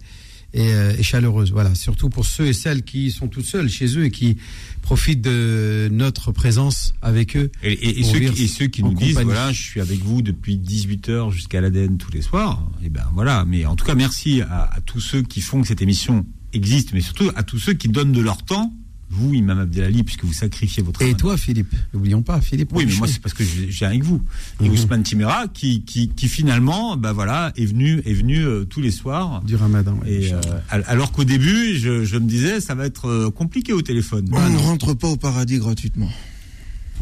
et, 0.55 0.73
euh, 0.73 0.93
et 0.99 1.03
chaleureuse. 1.03 1.53
Voilà, 1.53 1.75
surtout 1.75 2.09
pour 2.09 2.25
ceux 2.27 2.47
et 2.47 2.53
celles 2.53 2.83
qui 2.83 3.11
sont 3.11 3.29
tout 3.29 3.43
seuls 3.43 3.69
chez 3.69 3.97
eux 3.99 4.05
et 4.07 4.11
qui 4.11 4.39
profitent 4.83 5.21
de 5.21 5.89
notre 5.93 6.33
présence 6.33 6.95
avec 7.03 7.37
eux. 7.37 7.51
Et, 7.63 7.73
et- 7.73 7.99
et 7.99 8.03
Pour 8.03 8.11
ceux, 8.13 8.19
qui, 8.21 8.49
ceux 8.49 8.65
nous 8.83 8.95
disent, 8.95 9.15
voilà, 9.27 9.53
je 9.53 9.63
suis 9.63 9.81
avec 9.81 10.01
vous 10.03 10.23
depuis 10.23 10.57
18h 10.57 11.31
jusqu'à 11.31 11.61
l'ADN 11.61 11.99
tous 11.99 12.11
les 12.11 12.23
soirs. 12.23 12.67
Et 12.83 12.89
ben 12.89 13.05
voilà. 13.15 13.45
Mais 13.47 13.67
en 13.67 13.77
tout 13.77 13.85
cas, 13.85 13.95
merci 13.95 14.41
à, 14.43 14.63
à 14.75 14.81
tous 14.81 15.01
ceux 15.01 15.23
qui 15.23 15.41
font 15.43 15.61
que 15.61 15.69
cette 15.69 15.83
émission 15.83 16.25
existe, 16.55 16.95
mais 16.95 17.03
surtout 17.03 17.31
à 17.37 17.43
tous 17.43 17.59
ceux 17.59 17.75
qui 17.75 17.89
donnent 17.89 18.13
de 18.13 18.23
leur 18.23 18.43
temps. 18.43 18.73
Vous, 19.11 19.33
Imam 19.35 19.59
Abdelali, 19.59 20.03
puisque 20.05 20.25
vous 20.25 20.33
sacrifiez 20.35 20.83
votre 20.83 21.01
Et 21.03 21.15
toi, 21.15 21.37
Philippe, 21.39 21.75
n'oublions 21.95 22.21
pas, 22.23 22.41
Philippe. 22.43 22.71
Oui, 22.73 22.85
mais 22.87 22.95
moi 22.97 23.09
c'est 23.09 23.21
parce 23.21 23.35
que 23.35 23.43
viens 23.43 23.89
avec 23.89 24.03
vous. 24.03 24.23
Et 24.63 24.65
Mhm. 24.69 24.73
Ousmane 24.75 25.03
Timera, 25.03 25.49
qui, 25.49 25.83
qui, 25.83 26.09
qui 26.11 26.29
finalement, 26.29 26.97
bah 26.97 27.13
voilà, 27.13 27.53
est 27.57 27.65
venu, 27.65 28.03
est 28.05 28.13
venu 28.13 28.39
euh, 28.45 28.65
tous 28.65 28.81
les 28.83 28.91
soirs. 28.91 29.43
du 29.45 29.57
Ramadan. 29.57 29.99
ouais, 30.03 30.13
Et 30.13 30.33
euh, 30.35 30.41
alors 30.71 31.11
qu'au 31.13 31.25
début, 31.25 31.77
je, 31.79 32.05
je 32.05 32.17
me 32.19 32.29
disais, 32.29 32.61
ça 32.61 32.75
va 32.75 32.85
être 32.87 33.09
euh, 33.09 33.31
compliqué 33.31 33.73
au 33.73 33.81
téléphone. 33.83 34.29
On 34.33 34.51
ne 34.51 34.59
rentre 34.59 34.93
pas 34.95 35.09
au 35.09 35.17
paradis 35.17 35.59
gratuitement. 35.59 36.11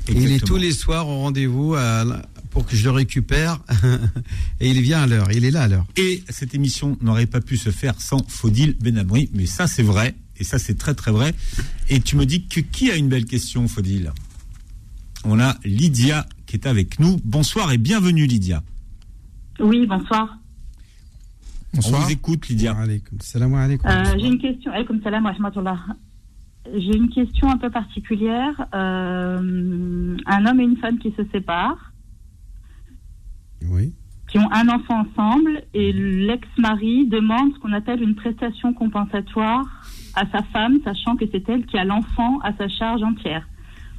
Il 0.08 0.30
est 0.30 0.38
tous 0.44 0.56
les 0.58 0.70
soirs 0.72 1.08
au 1.08 1.18
rendez-vous 1.18 1.74
à 1.74 2.04
la- 2.04 2.22
pour 2.50 2.64
que 2.64 2.76
je 2.76 2.84
le 2.84 2.90
récupère. 2.92 3.60
et 4.60 4.70
il 4.70 4.80
vient 4.80 5.02
à 5.02 5.06
l'heure. 5.06 5.28
Il 5.32 5.44
est 5.44 5.50
là 5.50 5.62
à 5.62 5.68
l'heure. 5.68 5.86
Et 5.96 6.22
cette 6.28 6.54
émission 6.54 6.96
n'aurait 7.02 7.26
pas 7.26 7.40
pu 7.40 7.56
se 7.56 7.70
faire 7.70 8.00
sans 8.00 8.24
Faudil 8.28 8.76
Benamri, 8.80 9.28
mais 9.34 9.46
ça 9.46 9.66
c'est 9.66 9.82
vrai, 9.82 10.14
et 10.38 10.44
ça 10.44 10.58
c'est 10.58 10.76
très 10.78 10.94
très 10.94 11.12
vrai. 11.12 11.34
Et 11.88 12.00
tu 12.00 12.16
me 12.16 12.24
dis 12.26 12.46
que 12.46 12.60
qui 12.60 12.90
a 12.90 12.96
une 12.96 13.08
belle 13.08 13.24
question, 13.26 13.68
Faudil? 13.68 14.12
On 15.24 15.40
a 15.40 15.56
Lydia 15.64 16.26
qui 16.46 16.56
est 16.56 16.66
avec 16.66 16.98
nous. 17.00 17.16
Bonsoir 17.24 17.72
et 17.72 17.78
bienvenue 17.78 18.26
Lydia. 18.26 18.62
Oui, 19.58 19.86
bonsoir. 19.86 20.38
On 21.72 21.78
Bonsoir. 21.78 22.02
vous 22.02 22.10
écoute 22.12 22.48
Lydia. 22.48 22.76
Salam 23.20 23.54
alaykoum. 23.54 23.90
Euh, 23.90 24.14
j'ai 24.18 24.26
une 24.26 24.38
question. 24.38 24.70
Alaykoum 24.72 25.02
salam 25.02 25.24
wa 25.24 25.32
rahmatullah. 25.32 25.78
J'ai 26.74 26.96
une 26.96 27.08
question 27.10 27.50
un 27.50 27.58
peu 27.58 27.70
particulière. 27.70 28.66
Euh, 28.74 30.16
un 30.26 30.46
homme 30.46 30.60
et 30.60 30.64
une 30.64 30.76
femme 30.78 30.98
qui 30.98 31.12
se 31.16 31.22
séparent, 31.32 31.92
Oui. 33.70 33.92
qui 34.28 34.38
ont 34.38 34.50
un 34.52 34.68
enfant 34.68 35.06
ensemble, 35.06 35.62
et 35.74 35.92
l'ex-mari 35.92 37.06
demande 37.08 37.52
ce 37.54 37.58
qu'on 37.60 37.72
appelle 37.72 38.02
une 38.02 38.14
prestation 38.14 38.72
compensatoire 38.74 39.64
à 40.16 40.24
sa 40.32 40.42
femme, 40.52 40.78
sachant 40.84 41.14
que 41.16 41.24
c'est 41.30 41.48
elle 41.48 41.64
qui 41.66 41.78
a 41.78 41.84
l'enfant 41.84 42.40
à 42.42 42.52
sa 42.56 42.68
charge 42.68 43.02
entière. 43.02 43.46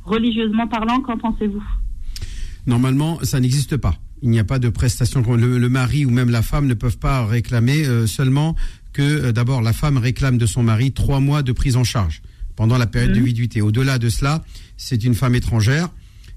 Religieusement 0.03 0.67
parlant, 0.67 0.99
qu'en 1.01 1.17
pensez-vous? 1.17 1.63
Normalement, 2.65 3.19
ça 3.23 3.39
n'existe 3.39 3.77
pas. 3.77 3.95
Il 4.21 4.29
n'y 4.29 4.39
a 4.39 4.43
pas 4.43 4.59
de 4.59 4.69
prestation. 4.69 5.21
Le, 5.35 5.57
le 5.57 5.69
mari 5.69 6.05
ou 6.05 6.09
même 6.09 6.29
la 6.29 6.41
femme 6.41 6.65
ne 6.67 6.73
peuvent 6.73 6.97
pas 6.97 7.25
réclamer 7.25 7.85
euh, 7.85 8.07
seulement 8.07 8.55
que 8.93 9.01
euh, 9.03 9.31
d'abord 9.31 9.61
la 9.61 9.73
femme 9.73 9.97
réclame 9.97 10.37
de 10.37 10.45
son 10.45 10.63
mari 10.63 10.91
trois 10.91 11.19
mois 11.19 11.43
de 11.43 11.51
prise 11.51 11.77
en 11.77 11.83
charge 11.83 12.21
pendant 12.55 12.77
la 12.77 12.87
période 12.87 13.13
de 13.13 13.19
Mhm. 13.19 13.25
viduité. 13.25 13.61
Au-delà 13.61 13.99
de 13.99 14.09
cela, 14.09 14.43
c'est 14.75 15.03
une 15.03 15.13
femme 15.13 15.35
étrangère. 15.35 15.89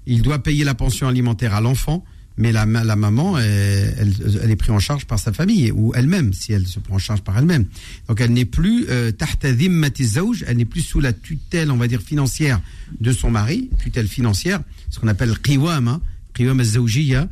Il 0.05 0.21
doit 0.21 0.39
payer 0.39 0.63
la 0.63 0.75
pension 0.75 1.07
alimentaire 1.07 1.53
à 1.55 1.61
l'enfant, 1.61 2.03
mais 2.37 2.51
la, 2.51 2.65
la 2.65 2.95
maman, 2.95 3.37
elle, 3.37 4.15
est 4.49 4.55
prise 4.55 4.71
en 4.71 4.79
charge 4.79 5.05
par 5.05 5.19
sa 5.19 5.33
famille 5.33 5.71
ou 5.71 5.93
elle-même, 5.95 6.33
si 6.33 6.53
elle 6.53 6.65
se 6.65 6.79
prend 6.79 6.95
en 6.95 6.99
charge 6.99 7.21
par 7.21 7.37
elle-même. 7.37 7.65
Donc 8.07 8.21
elle 8.21 8.31
n'est 8.31 8.45
plus 8.45 8.85
euh, 8.89 9.11
elle 9.41 10.57
n'est 10.57 10.65
plus 10.65 10.81
sous 10.81 10.99
la 10.99 11.13
tutelle, 11.13 11.71
on 11.71 11.77
va 11.77 11.87
dire 11.87 12.01
financière 12.01 12.61
de 12.99 13.11
son 13.11 13.31
mari, 13.31 13.69
tutelle 13.83 14.07
financière, 14.07 14.61
ce 14.89 14.99
qu'on 14.99 15.07
appelle 15.07 15.37
qiwam, 15.39 15.87
hein, 15.87 16.01
qiwam 16.33 16.59
al-zawjiyya. 16.59 17.27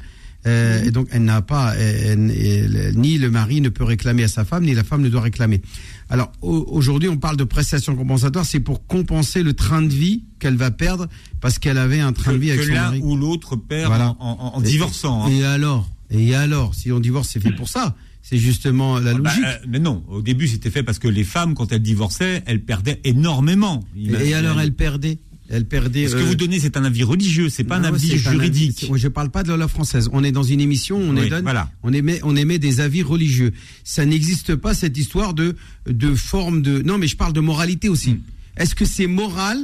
Euh, 0.48 0.86
et 0.86 0.92
donc 0.92 1.08
elle 1.12 1.26
n'a 1.26 1.42
pas, 1.42 1.76
ni 1.76 3.18
le 3.18 3.30
mari 3.30 3.62
ne 3.62 3.70
peut 3.70 3.84
réclamer 3.84 4.24
à 4.24 4.28
sa 4.30 4.46
femme, 4.46 4.64
ni 4.64 4.74
la 4.74 4.84
femme 4.84 5.02
ne 5.02 5.10
doit 5.10 5.22
réclamer. 5.22 5.62
Alors 6.10 6.32
au- 6.42 6.66
aujourd'hui, 6.70 7.08
on 7.10 7.18
parle 7.18 7.38
de 7.38 7.44
prestations 7.44 7.96
compensatoires, 7.96 8.46
c'est 8.46 8.60
pour 8.60 8.86
compenser 8.88 9.44
le 9.44 9.54
train 9.54 9.82
de 9.82 9.94
vie 9.94 10.24
qu'elle 10.40 10.56
va 10.56 10.72
perdre 10.72 11.08
parce 11.40 11.60
qu'elle 11.60 11.78
avait 11.78 12.00
un 12.00 12.14
train 12.14 12.32
Que, 12.32 12.36
de 12.38 12.42
vie 12.42 12.50
avec 12.52 12.62
que 12.62 12.68
son 12.68 12.74
l'un 12.74 12.82
mari. 12.86 13.02
ou 13.04 13.16
l'autre 13.16 13.56
perd 13.56 13.88
Voilà. 13.88 14.16
en, 14.20 14.38
en- 14.40 14.58
en 14.58 14.62
divorçant. 14.62 15.26
hein. 15.26 15.30
Et 15.30 15.44
alors 15.46 15.88
Et 16.10 16.34
alors 16.36 16.74
Si 16.74 16.92
on 16.92 17.00
divorce, 17.00 17.30
c'est 17.32 17.40
fait 17.40 17.52
pour 17.52 17.70
ça. 17.70 17.96
C'est 18.22 18.38
justement 18.38 19.00
la 19.00 19.14
Bah, 19.14 19.20
logique. 19.30 19.44
euh, 19.46 19.66
mais 19.68 19.80
non, 19.80 20.04
au 20.08 20.22
début 20.22 20.48
c'était 20.48 20.70
fait 20.70 20.84
parce 20.84 21.00
que 21.00 21.08
les 21.08 21.24
femmes, 21.24 21.54
quand 21.56 21.72
elles 21.72 21.82
divorçaient, 21.82 22.44
elles 22.48 22.62
perdaient 22.64 23.00
énormément. 23.04 23.84
Et, 23.98 24.34
alors 24.34 24.60
elle 24.60 24.74
perdait. 24.74 25.20
Elle 25.52 25.66
perdait. 25.66 26.08
Ce 26.08 26.14
que 26.16 26.20
euh, 26.22 26.26
vous 26.26 26.36
donnez, 26.36 26.60
c'est 26.60 26.78
un 26.78 26.84
avis 26.84 27.04
religieux, 27.04 27.50
c'est 27.50 27.64
pas 27.64 27.78
un 27.78 27.84
avis 27.84 28.08
c'est 28.20 28.28
un 28.28 28.32
juridique. 28.34 28.88
avis- 28.90 29.00
Je 29.02 29.08
parle 29.08 29.32
pas 29.32 29.42
de 29.44 29.50
la 29.50 29.58
loi 29.58 29.68
française. 29.68 30.08
On 30.14 30.24
est 30.24 30.32
dans 30.32 30.44
une 30.44 30.62
émission, 30.62 30.98
on 30.98 31.16
Oui, 31.18 31.30
voilà. 31.42 31.72
on 31.84 31.92
émet, 31.92 32.20
on 32.24 32.36
émet 32.36 32.60
des 32.60 32.82
avis 32.82 33.02
religieux. 33.02 33.52
Ça 33.84 34.06
n'existe 34.06 34.56
pas 34.56 34.74
cette 34.76 34.98
histoire 34.98 35.34
de 35.34 35.56
de 35.88 36.14
forme 36.14 36.62
de. 36.62 36.82
Non, 36.84 36.98
mais 37.00 37.08
je 37.08 37.18
parle 37.18 37.34
de 37.34 37.40
moralité 37.42 37.90
aussi. 37.90 38.12
Hmm. 38.12 38.22
Est-ce 38.58 38.76
que 38.76 38.86
c'est 38.86 39.08
moral 39.08 39.58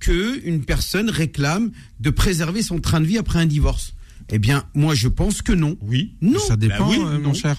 que 0.00 0.40
une 0.46 0.62
personne 0.64 1.10
réclame 1.10 1.70
de 2.00 2.10
préserver 2.10 2.62
son 2.62 2.78
train 2.78 3.00
de 3.00 3.06
vie 3.06 3.18
après 3.18 3.38
un 3.38 3.46
divorce? 3.46 3.94
Eh 4.30 4.38
bien, 4.38 4.64
moi, 4.74 4.94
je 4.94 5.08
pense 5.08 5.40
que 5.40 5.52
non. 5.52 5.78
Oui. 5.80 6.12
Non. 6.20 6.38
Ça 6.38 6.56
dépend, 6.56 6.86
Bah 6.86 6.86
oui, 6.90 6.98
euh, 7.02 7.14
non. 7.18 7.28
mon 7.28 7.34
cher. 7.34 7.56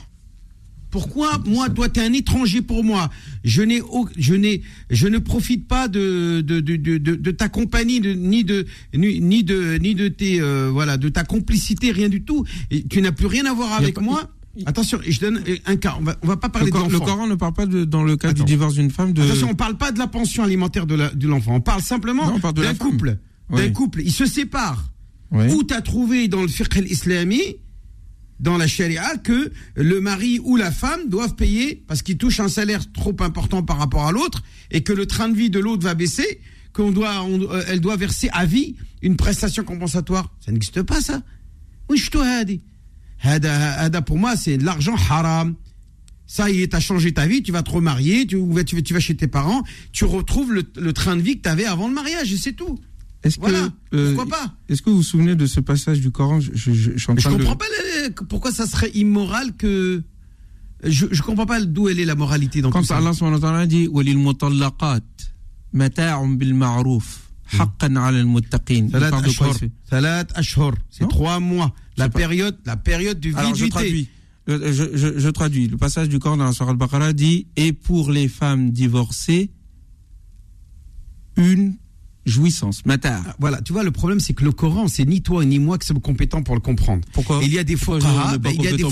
Pourquoi 0.92 1.40
moi, 1.46 1.70
toi, 1.70 1.88
t'es 1.90 2.02
un 2.02 2.14
étranger 2.14 2.62
pour 2.62 2.84
moi. 2.84 3.10
Je 3.44 3.62
n'ai, 3.62 3.82
je 4.18 4.34
n'ai, 4.34 4.64
je 4.90 5.08
ne 5.08 5.20
profite 5.20 5.68
pas 5.68 5.88
de 5.88 6.42
de 6.42 6.60
de 6.60 6.76
de, 6.78 6.98
de- 7.16 7.32
ta 7.32 7.48
compagnie, 7.50 8.00
de, 8.02 8.14
ni 8.14 8.44
de 8.44 8.66
ni, 8.96 9.20
ni 9.22 9.44
de 9.44 9.78
ni 9.78 9.94
de 9.96 10.08
tes 10.08 10.42
euh, 10.42 10.70
voilà 10.72 10.98
de 10.98 11.10
ta 11.10 11.24
complicité, 11.24 11.92
rien 11.92 12.10
du 12.10 12.24
tout. 12.24 12.44
Et 12.72 12.84
tu 12.88 13.02
n'as 13.02 13.12
plus 13.12 13.28
rien 13.28 13.46
à 13.46 13.54
voir 13.54 13.74
avec 13.74 14.02
moi. 14.02 14.30
Attention, 14.66 15.00
je 15.08 15.20
donne 15.20 15.42
un 15.68 15.76
cas. 15.78 15.96
On 16.00 16.04
va 16.04 16.18
on 16.24 16.28
va 16.28 16.36
pas 16.38 16.50
parler 16.50 16.72
Le, 16.72 16.88
de 16.88 16.92
le. 16.92 17.00
Coran 17.00 17.28
ne 17.28 17.36
parle 17.36 17.54
pas 17.54 17.66
de, 17.68 17.86
dans 17.86 18.04
le 18.04 18.18
cas 18.18 18.30
Attends. 18.30 18.44
du 18.44 18.52
divorce 18.52 18.74
d'une 18.74 18.90
femme 18.90 19.14
de. 19.14 19.22
Attention, 19.22 19.50
on 19.52 19.56
parle 19.56 19.78
pas 19.78 19.92
de 19.92 20.00
la 20.00 20.08
pension 20.08 20.44
alimentaire 20.44 20.86
de 20.88 21.28
l'enfant. 21.28 21.54
On 21.56 21.62
parle 21.62 21.82
simplement 21.84 22.38
d'un 22.52 22.74
couple. 22.74 23.18
D'un 23.52 23.70
couple. 23.70 24.02
Ils 24.04 24.12
se 24.12 24.26
séparent. 24.26 24.92
Oui. 25.32 25.46
Où 25.54 25.64
tu 25.64 25.76
as 25.76 25.82
trouvé 25.82 26.28
dans 26.28 26.42
le 26.42 26.48
fiqh 26.48 26.76
islami, 26.90 27.40
dans 28.40 28.58
la 28.58 28.68
charia, 28.68 29.18
que 29.18 29.52
le 29.76 30.00
mari 30.02 30.40
ou 30.44 30.56
la 30.56 30.72
femme 30.72 31.10
doivent 31.10 31.36
payer 31.36 31.84
parce 31.88 32.02
qu'ils 32.02 32.18
touchent 32.18 32.40
un 32.40 32.48
salaire 32.48 32.92
trop 32.94 33.16
important 33.20 33.64
par 33.64 33.78
rapport 33.78 34.06
à 34.08 34.12
l'autre 34.12 34.44
et 34.72 34.82
que 34.82 34.94
le 34.94 35.06
train 35.06 35.30
de 35.30 35.36
vie 35.36 35.50
de 35.50 35.60
l'autre 35.60 35.84
va 35.84 35.94
baisser, 35.94 36.40
qu'on 36.72 36.92
doit, 36.92 37.26
euh, 37.28 37.64
elle 37.68 37.82
doit 37.82 37.98
verser 37.98 38.30
à 38.32 38.46
vie 38.46 38.76
une 39.02 39.16
prestation 39.18 39.64
compensatoire. 39.64 40.34
Ça 40.46 40.52
n'existe 40.52 40.82
pas, 40.84 41.02
ça. 41.02 41.22
Oui, 41.90 41.98
je 41.98 42.10
te 42.10 42.18
pour 44.02 44.18
moi, 44.18 44.38
c'est 44.38 44.58
de 44.58 44.64
l'argent 44.66 44.96
haram. 45.10 45.56
Ça 46.26 46.50
y 46.52 46.62
est, 46.62 46.68
changé 46.80 47.12
ta 47.12 47.26
vie, 47.26 47.42
tu 47.42 47.52
vas 47.52 47.64
te 47.64 47.72
remarier, 47.72 48.28
tu, 48.28 48.38
vas- 48.54 48.64
chez 49.00 49.16
tes 49.16 49.28
parents, 49.28 49.64
tu 49.92 50.06
retrouves 50.06 50.54
le, 50.54 50.64
le 50.78 50.94
train 50.94 51.16
de 51.16 51.22
vie 51.22 51.38
que 51.38 51.42
tu 51.42 51.50
avais 51.50 51.66
avant 51.66 51.88
le 51.88 51.94
mariage 51.96 52.32
et 52.32 52.38
c'est 52.38 52.54
tout. 52.54 52.80
Est-ce 53.24 53.38
que 53.38 53.52
euh, 53.94 54.16
pourquoi 54.16 54.38
pas 54.38 54.54
Est-ce 54.70 54.82
que 54.82 54.90
vous 54.90 54.98
vous 54.98 55.04
souvenez 55.04 55.36
de 55.36 55.46
ce 55.46 55.60
passage 55.60 56.00
du 56.00 56.12
Coran 56.12 56.40
Je, 56.40 56.50
je, 56.54 57.06
comprends 57.06 57.56
pas 57.56 57.66
pourquoi 58.30 58.52
ça 58.52 58.66
serait 58.66 58.92
immoral 58.92 59.56
que 59.58 60.02
je 60.84 61.06
ne 61.06 61.22
comprends 61.22 61.46
pas 61.46 61.62
d'où 61.62 61.90
elle 61.90 62.00
est 62.00 62.06
la 62.06 62.16
moralité 62.16 62.62
dans 62.62 62.70
Quand 62.70 62.80
tout 62.80 62.88
ça. 62.88 62.98
Allah 62.98 63.68
dit 63.68 63.88
walil 63.88 64.18
mutallaqat 64.18 65.02
bil 65.74 66.54
ma'ruf. 66.54 67.26
Hmm. 67.52 67.64
Salat 69.90 70.28
ashhur, 70.36 70.76
c'est 70.92 71.10
trois 71.10 71.40
mois, 71.40 71.74
la 71.98 72.08
période 72.08 72.58
la 72.66 72.78
période 72.78 73.20
du 73.20 73.34
Alors. 73.36 73.56
Je, 73.56 73.66
je, 74.96 75.20
je, 75.20 75.30
traduis. 75.30 75.68
Le 75.68 75.78
passage 75.78 76.10
du 76.10 76.18
Coran 76.18 76.38
dans 76.38 76.46
la 76.46 76.54
Surah 76.54 76.72
Al-Baqarah 76.72 77.14
dit 77.14 77.46
Et 77.56 77.72
pour 77.72 78.12
les 78.12 78.28
femmes 78.28 78.72
divorcées, 78.72 79.52
une 81.38 81.76
jouissance. 82.30 82.86
Mata. 82.86 83.22
Ah, 83.26 83.36
Voilà, 83.40 83.62
tu 83.62 83.74
vois, 83.74 83.84
le 83.84 83.92
problème, 83.92 84.20
c'est 84.20 84.34
que 84.34 84.44
le 84.44 84.52
Coran, 84.52 84.88
c'est 84.88 85.06
ni 85.06 85.22
toi 85.22 85.44
ni 85.46 85.60
moi 85.60 85.78
qui 85.78 85.88
sommes 85.88 86.02
compétents 86.02 86.44
pour 86.44 86.56
le 86.56 86.62
comprendre. 86.62 87.02
Pourquoi 87.14 87.40
Il 87.44 87.54
y 87.54 87.60
a 87.60 87.64
des 87.64 87.76
ben, 88.38 88.52
il 88.54 88.64
y 88.64 88.68
a 88.68 88.72
des 88.72 88.84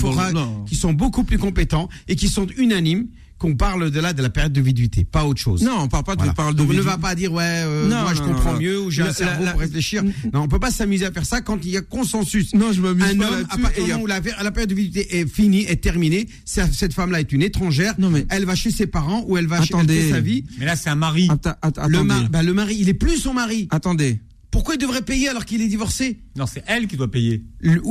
qui 0.66 0.74
sont 0.74 0.92
beaucoup 0.92 1.24
plus 1.24 1.38
compétents 1.38 1.88
et 2.08 2.16
qui 2.16 2.28
sont 2.28 2.46
unanimes 2.56 3.06
qu'on 3.38 3.54
parle 3.54 3.90
de 3.90 4.00
là 4.00 4.12
de 4.12 4.20
la 4.22 4.30
période 4.30 4.52
de 4.52 4.60
viduité, 4.60 5.04
pas 5.04 5.24
autre 5.24 5.40
chose. 5.40 5.62
Non, 5.62 5.78
on 5.82 5.88
parle 5.88 6.04
pas 6.04 6.14
de 6.16 6.20
Voilà. 6.20 6.34
parle 6.34 6.54
de 6.54 6.58
Donc, 6.58 6.70
on 6.70 6.74
ne 6.74 6.80
va 6.80 6.98
pas 6.98 7.14
dire 7.14 7.32
ouais, 7.32 7.42
euh, 7.44 7.88
Non, 7.88 8.02
moi 8.02 8.12
je 8.14 8.20
non, 8.20 8.28
comprends 8.28 8.54
non, 8.54 8.60
mieux 8.60 8.80
ou 8.80 8.90
j'ai 8.90 9.02
un 9.02 9.12
cerveau 9.12 9.40
la- 9.40 9.44
la- 9.46 9.50
pour 9.52 9.60
réfléchir. 9.60 10.02
Non, 10.32 10.40
on 10.42 10.48
peut 10.48 10.58
pas 10.58 10.70
s'amuser 10.70 11.06
à 11.06 11.12
faire 11.12 11.24
ça 11.24 11.40
quand 11.40 11.64
il 11.64 11.70
y 11.70 11.76
a 11.76 11.80
consensus. 11.80 12.52
Non, 12.54 12.72
je 12.72 12.80
m'amuse 12.82 13.04
pas 13.04 13.10
homme, 13.12 13.20
à 13.22 13.30
là-dessus, 13.38 13.60
partir 13.62 13.82
et 13.82 13.86
du 13.86 13.92
moment 13.92 14.02
où 14.04 14.06
la, 14.06 14.20
la 14.42 14.50
période 14.50 14.70
de 14.70 14.74
viduité 14.74 15.18
est 15.20 15.26
finie, 15.32 15.64
est 15.64 15.76
terminée, 15.82 16.28
cette 16.44 16.92
femme-là 16.92 17.20
est 17.20 17.32
une 17.32 17.42
étrangère. 17.42 17.94
Non, 17.98 18.10
mais- 18.10 18.26
Elle 18.28 18.44
va 18.44 18.54
chez 18.54 18.70
ses 18.70 18.86
parents 18.86 19.24
ou 19.28 19.36
elle 19.38 19.46
va 19.46 19.62
chez 19.62 19.68
elle 19.72 19.76
Attendez. 19.80 20.00
fait 20.02 20.10
sa 20.10 20.20
vie. 20.20 20.44
Mais 20.58 20.64
là, 20.66 20.74
c'est 20.76 20.90
un 20.90 20.94
mari. 20.96 21.28
Atta- 21.28 21.58
att- 21.62 21.76
Le, 21.88 21.96
attendez. 21.98 22.04
ma- 22.04 22.28
bah, 22.28 22.42
le 22.42 22.52
mari, 22.54 22.76
il 22.80 22.88
est 22.88 22.94
plus 22.94 23.18
son 23.18 23.34
mari. 23.34 23.68
Attendez. 23.70 24.18
Pourquoi 24.50 24.74
il 24.74 24.78
devrait 24.78 25.02
payer 25.02 25.28
alors 25.28 25.44
qu'il 25.44 25.60
est 25.60 25.68
divorcé 25.68 26.20
Non, 26.36 26.46
c'est 26.46 26.64
elle 26.66 26.86
qui 26.86 26.96
doit 26.96 27.10
payer. 27.10 27.44
Le- 27.60 27.82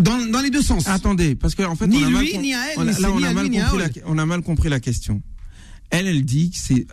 dans, 0.00 0.18
dans 0.30 0.40
les 0.40 0.50
deux 0.50 0.62
sens. 0.62 0.88
Attendez, 0.88 1.34
parce 1.34 1.54
qu'en 1.54 1.72
en 1.72 1.76
fait, 1.76 1.86
Ni 1.86 1.98
on 1.98 2.06
a 2.06 2.10
mal 2.10 2.22
lui, 2.24 2.32
com- 2.32 2.40
ni 2.42 2.54
à 2.54 2.70
elle, 2.72 2.78
on 2.78 2.88
a- 2.88 2.98
là, 3.00 3.12
on 3.12 3.22
a 3.22 3.32
mal 3.34 3.42
lui, 3.44 3.50
ni 3.50 3.60
à 3.60 3.64
compris 3.68 3.84
elle. 3.96 4.02
la- 4.02 4.10
on 4.10 4.18
a 4.18 4.26
mal 4.26 4.42
compris 4.42 4.68
la 4.70 4.80
question. 4.80 5.22
Elle, 5.90 6.06
elle 6.08 6.24
dit 6.24 6.50
que 6.50 6.56
c'est 6.58 6.86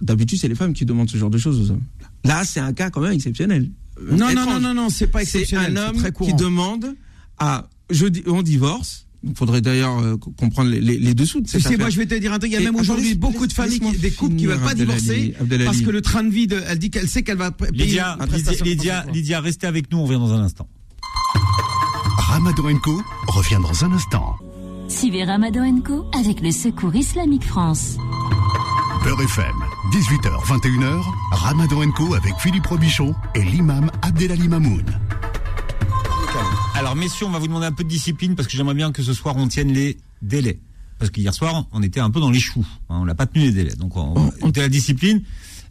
d'habitude 0.00 0.38
c'est 0.38 0.48
les 0.48 0.54
femmes 0.54 0.72
qui 0.74 0.84
demandent 0.86 1.10
ce 1.10 1.16
genre 1.18 1.28
de 1.30 1.38
choses 1.38 1.60
aux 1.60 1.72
hommes. 1.72 1.82
Là, 2.24 2.44
c'est 2.44 2.60
un 2.60 2.72
cas 2.72 2.88
quand 2.90 3.00
même 3.00 3.12
exceptionnel. 3.12 3.68
Euh, 4.00 4.16
Non, 4.16 4.32
non, 4.32 4.46
non, 4.46 4.60
non, 4.60 4.74
non, 4.74 4.88
c'est 4.90 5.08
pas 5.08 5.24
C'est 5.24 5.40
exceptionnel. 5.40 5.76
un 5.76 5.80
c'est 5.82 5.88
homme 5.88 5.96
très 5.96 6.12
qui 6.12 6.34
demande 6.34 6.94
à 7.38 7.68
je 7.90 8.06
dis 8.06 8.22
on 8.26 8.42
divorce. 8.42 9.06
Il 9.24 9.34
faudrait 9.34 9.60
d'ailleurs 9.60 9.98
euh, 9.98 10.16
co- 10.16 10.30
comprendre 10.30 10.70
les, 10.70 10.80
les, 10.80 10.98
les 10.98 11.14
dessous 11.14 11.40
de 11.40 11.46
Tu 11.46 11.52
cette 11.52 11.62
sais, 11.62 11.66
affaire. 11.68 11.78
moi, 11.80 11.90
je 11.90 11.96
vais 11.98 12.06
te 12.06 12.14
dire 12.14 12.32
un 12.32 12.38
truc. 12.38 12.50
Il 12.52 12.54
y 12.54 12.56
a 12.56 12.60
Et 12.60 12.64
même 12.64 12.76
aujourd'hui 12.76 13.14
beaucoup 13.16 13.46
de 13.48 13.52
familles, 13.52 13.80
qui- 13.80 13.98
des 13.98 14.10
couples 14.12 14.34
qui 14.36 14.42
finir, 14.44 14.56
veulent 14.56 14.66
pas 14.68 14.74
divorcer 14.74 15.34
Abdelali. 15.40 15.64
parce 15.64 15.80
que 15.80 15.90
le 15.90 16.00
train 16.02 16.22
de 16.22 16.30
vie, 16.30 16.46
de- 16.46 16.62
elle 16.68 16.78
dit 16.78 16.90
qu'elle 16.90 17.08
sait 17.08 17.22
qu'elle 17.24 17.36
va 17.38 17.50
payer 17.50 17.72
Lydia, 17.72 18.16
Lydia, 18.32 18.52
Lydia. 18.62 19.06
Lydia, 19.12 19.40
restez 19.40 19.66
avec 19.66 19.90
nous, 19.90 19.98
on 19.98 20.04
revient 20.04 20.18
dans 20.20 20.32
un 20.32 20.42
instant. 20.42 20.68
Ramadan 22.16 22.78
Co 22.82 23.02
revient 23.28 23.58
dans 23.62 23.84
un 23.84 23.92
instant. 23.92 24.36
Suivez 24.88 25.24
Ramadan 25.24 25.80
Co 25.80 26.06
avec 26.18 26.40
le 26.40 26.50
Secours 26.52 26.94
Islamique 26.94 27.44
France. 27.44 27.96
Beurre 29.04 29.22
FM, 29.22 29.54
18h, 29.92 30.44
21h, 30.46 31.02
Ramadan 31.32 31.90
Co 31.92 32.14
avec 32.14 32.34
Philippe 32.40 32.66
Robichon 32.66 33.14
et 33.34 33.42
l'imam 33.42 33.90
Abdelali 34.02 34.48
Mamoun. 34.48 34.84
Alors, 36.78 36.94
messieurs, 36.94 37.26
on 37.26 37.30
va 37.30 37.40
vous 37.40 37.48
demander 37.48 37.66
un 37.66 37.72
peu 37.72 37.82
de 37.82 37.88
discipline 37.88 38.36
parce 38.36 38.46
que 38.46 38.56
j'aimerais 38.56 38.74
bien 38.74 38.92
que 38.92 39.02
ce 39.02 39.12
soir 39.12 39.36
on 39.36 39.48
tienne 39.48 39.72
les 39.72 39.98
délais. 40.22 40.60
Parce 41.00 41.10
qu'hier 41.10 41.34
soir, 41.34 41.66
on 41.72 41.82
était 41.82 41.98
un 41.98 42.08
peu 42.08 42.20
dans 42.20 42.30
les 42.30 42.38
choux. 42.38 42.64
hein, 42.88 42.98
on 43.00 43.04
n'a 43.04 43.16
pas 43.16 43.26
tenu 43.26 43.46
les 43.46 43.50
délais. 43.52 43.74
Donc, 43.74 43.96
on, 43.96 44.30
on 44.40 44.48
était 44.48 44.60
la 44.60 44.68
discipline. 44.68 45.22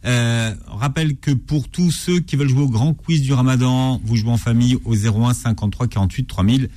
Euh, 0.04 0.54
rappelle 0.66 1.16
que 1.16 1.30
pour 1.30 1.70
tous 1.70 1.92
ceux 1.92 2.20
qui 2.20 2.36
veulent 2.36 2.50
jouer 2.50 2.60
au 2.60 2.68
grand 2.68 2.92
quiz 2.92 3.22
du 3.22 3.32
Ramadan, 3.32 4.02
vous 4.04 4.16
jouez 4.16 4.30
en 4.30 4.36
famille 4.36 4.76
au 4.84 4.94
01 4.94 5.32
53 5.32 5.86
48 5.88 6.26
3000. 6.26 6.68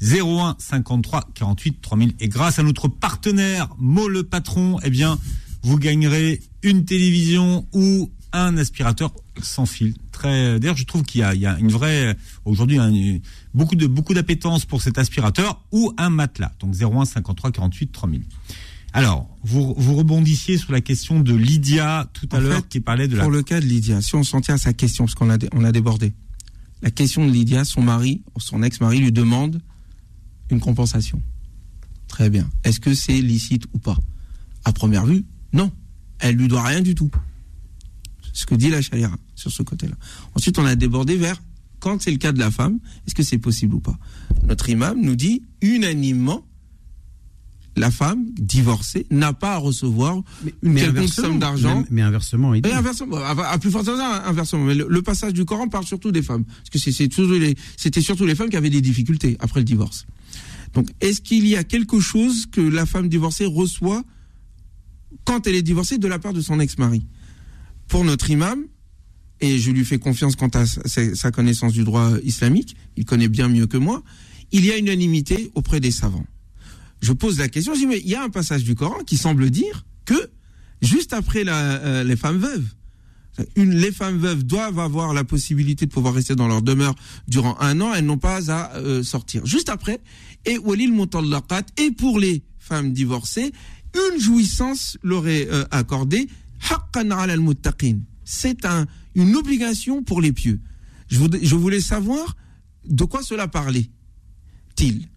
01 0.00 0.54
53 0.58 1.28
48 1.34 1.82
3000. 1.82 2.14
Et 2.20 2.28
grâce 2.28 2.60
à 2.60 2.62
notre 2.62 2.86
partenaire 2.86 3.70
Mo 3.78 4.06
le 4.06 4.22
patron, 4.22 4.78
eh 4.84 4.90
bien, 4.90 5.18
vous 5.64 5.78
gagnerez 5.78 6.40
une 6.62 6.84
télévision 6.84 7.66
ou 7.72 8.08
un 8.32 8.56
aspirateur 8.56 9.12
sans 9.42 9.66
fil. 9.66 9.94
Très. 10.12 10.58
D'ailleurs, 10.60 10.76
je 10.76 10.84
trouve 10.84 11.02
qu'il 11.02 11.20
y 11.20 11.24
a, 11.24 11.34
il 11.34 11.40
y 11.40 11.46
a 11.46 11.58
une 11.58 11.70
vraie 11.70 12.16
aujourd'hui 12.44 12.78
un- 12.78 13.18
beaucoup 13.54 13.74
de 13.76 13.86
beaucoup 13.86 14.14
d'appétence 14.14 14.64
pour 14.64 14.82
cet 14.82 14.98
aspirateur 14.98 15.62
ou 15.72 15.92
un 15.96 16.10
matelas. 16.10 16.52
Donc 16.60 16.74
01 16.74 17.04
53 17.04 17.50
48 17.52 17.92
3000. 17.92 18.22
Alors, 18.92 19.28
vous, 19.44 19.74
vous 19.76 19.94
rebondissiez 19.94 20.58
sur 20.58 20.72
la 20.72 20.80
question 20.80 21.20
de 21.20 21.34
Lydia 21.34 22.08
tout 22.12 22.28
à 22.32 22.40
l'heure 22.40 22.66
qui 22.68 22.80
parlait 22.80 23.06
de 23.08 23.16
la. 23.16 23.22
Pour 23.22 23.30
le 23.32 23.42
cas 23.42 23.60
de 23.60 23.66
Lydia, 23.66 24.00
si 24.00 24.14
on 24.16 24.24
s'en 24.24 24.40
tient 24.40 24.54
à 24.56 24.58
sa 24.58 24.72
question, 24.72 25.04
parce 25.04 25.14
qu'on 25.14 25.30
a, 25.30 25.38
on 25.52 25.62
a 25.64 25.70
débordé. 25.72 26.12
La 26.82 26.90
question 26.90 27.24
de 27.26 27.30
Lydia, 27.30 27.64
son 27.64 27.82
mari, 27.82 28.22
son 28.38 28.62
ex-mari 28.62 28.98
lui 29.00 29.12
demande 29.12 29.60
une 30.50 30.58
compensation. 30.60 31.22
Très 32.08 32.30
bien. 32.30 32.50
Est-ce 32.64 32.80
que 32.80 32.92
c'est 32.94 33.20
licite 33.20 33.64
ou 33.74 33.78
pas? 33.78 33.96
À 34.64 34.72
première 34.72 35.06
vue, 35.06 35.24
non. 35.52 35.70
Elle 36.18 36.34
lui 36.34 36.48
doit 36.48 36.64
rien 36.64 36.80
du 36.80 36.94
tout. 36.96 37.10
Ce 38.32 38.46
que 38.46 38.54
dit 38.54 38.68
la 38.70 38.80
charia 38.82 39.10
sur 39.34 39.50
ce 39.50 39.62
côté-là. 39.62 39.94
Ensuite, 40.34 40.58
on 40.58 40.64
a 40.64 40.76
débordé 40.76 41.16
vers 41.16 41.40
quand 41.80 42.00
c'est 42.02 42.10
le 42.10 42.18
cas 42.18 42.32
de 42.32 42.38
la 42.38 42.50
femme, 42.50 42.78
est-ce 43.06 43.14
que 43.14 43.22
c'est 43.22 43.38
possible 43.38 43.74
ou 43.74 43.80
pas? 43.80 43.98
Notre 44.46 44.68
imam 44.68 45.00
nous 45.00 45.16
dit 45.16 45.42
unanimement 45.62 46.44
la 47.76 47.90
femme 47.90 48.26
divorcée 48.34 49.06
n'a 49.10 49.32
pas 49.32 49.54
à 49.54 49.56
recevoir 49.56 50.22
une 50.62 50.74
quelconque 50.74 50.96
inversement, 50.98 51.26
somme 51.28 51.38
d'argent 51.38 51.78
Mais, 51.82 51.86
mais 51.90 52.02
inversement, 52.02 52.52
il 52.52 52.62
dit. 52.62 52.70
inversement, 52.70 53.16
à, 53.16 53.30
à 53.30 53.58
plus 53.58 53.70
forte 53.70 53.86
raison, 53.86 54.02
inversement. 54.02 54.64
Mais 54.64 54.74
le, 54.74 54.86
le 54.88 55.02
passage 55.02 55.32
du 55.32 55.44
Coran 55.44 55.68
parle 55.68 55.86
surtout 55.86 56.10
des 56.12 56.20
femmes. 56.22 56.44
Parce 56.44 56.68
que 56.70 56.78
c'était 56.78 58.00
surtout 58.02 58.26
les 58.26 58.34
femmes 58.34 58.50
qui 58.50 58.56
avaient 58.56 58.70
des 58.70 58.80
difficultés 58.82 59.36
après 59.40 59.60
le 59.60 59.64
divorce. 59.64 60.06
Donc, 60.74 60.88
est-ce 61.00 61.20
qu'il 61.20 61.46
y 61.46 61.56
a 61.56 61.64
quelque 61.64 62.00
chose 62.00 62.46
que 62.46 62.60
la 62.60 62.86
femme 62.86 63.08
divorcée 63.08 63.46
reçoit 63.46 64.02
quand 65.24 65.46
elle 65.46 65.54
est 65.54 65.62
divorcée 65.62 65.96
de 65.98 66.08
la 66.08 66.18
part 66.18 66.32
de 66.32 66.40
son 66.40 66.60
ex-mari? 66.60 67.06
Pour 67.90 68.04
notre 68.04 68.30
imam, 68.30 68.64
et 69.40 69.58
je 69.58 69.70
lui 69.72 69.84
fais 69.84 69.98
confiance 69.98 70.36
quant 70.36 70.48
à 70.48 70.64
sa, 70.64 70.80
sa- 70.88 71.14
sa 71.14 71.30
connaissance 71.32 71.72
du 71.72 71.82
droit 71.84 72.10
islamique, 72.22 72.76
il 72.96 73.04
connaît 73.04 73.28
bien 73.28 73.48
mieux 73.48 73.66
que 73.66 73.76
moi, 73.76 74.02
il 74.52 74.64
y 74.64 74.70
a 74.70 74.78
unanimité 74.78 75.50
auprès 75.54 75.80
des 75.80 75.90
savants. 75.90 76.24
Je 77.02 77.12
pose 77.12 77.38
la 77.38 77.48
question, 77.48 77.74
je 77.74 77.80
dis, 77.80 77.86
mais 77.86 77.98
il 77.98 78.08
y 78.08 78.14
a 78.14 78.22
un 78.22 78.28
passage 78.30 78.62
du 78.64 78.74
Coran 78.76 79.02
qui 79.04 79.16
semble 79.16 79.50
dire 79.50 79.84
que 80.04 80.30
juste 80.82 81.12
après 81.12 81.42
euh, 81.46 82.04
les 82.04 82.16
femmes 82.16 82.38
veuves, 82.38 82.64
les 83.56 83.90
femmes 83.92 84.18
veuves 84.18 84.44
doivent 84.44 84.78
avoir 84.78 85.12
la 85.14 85.24
possibilité 85.24 85.86
de 85.86 85.90
pouvoir 85.90 86.14
rester 86.14 86.34
dans 86.36 86.46
leur 86.46 86.62
demeure 86.62 86.94
durant 87.26 87.56
un 87.60 87.80
an, 87.80 87.92
elles 87.94 88.04
n'ont 88.04 88.18
pas 88.18 88.52
à 88.52 88.76
euh, 88.76 89.02
sortir. 89.02 89.46
Juste 89.46 89.68
après, 89.68 90.00
et 90.44 90.58
walil 90.58 90.92
mutallaqat, 90.92 91.64
et 91.78 91.90
pour 91.90 92.20
les 92.20 92.42
femmes 92.58 92.92
divorcées, 92.92 93.50
une 94.12 94.20
jouissance 94.20 94.96
leur 95.02 95.26
est 95.26 95.48
euh, 95.50 95.64
accordée. 95.72 96.28
C'est 98.24 98.64
un, 98.64 98.86
une 99.14 99.34
obligation 99.34 100.02
pour 100.04 100.20
les 100.20 100.32
pieux. 100.32 100.60
Je 101.08 101.18
voulais, 101.18 101.40
je 101.42 101.54
voulais 101.56 101.80
savoir 101.80 102.36
de 102.88 103.04
quoi 103.04 103.22
cela 103.22 103.48
parlait-il. 103.48 105.08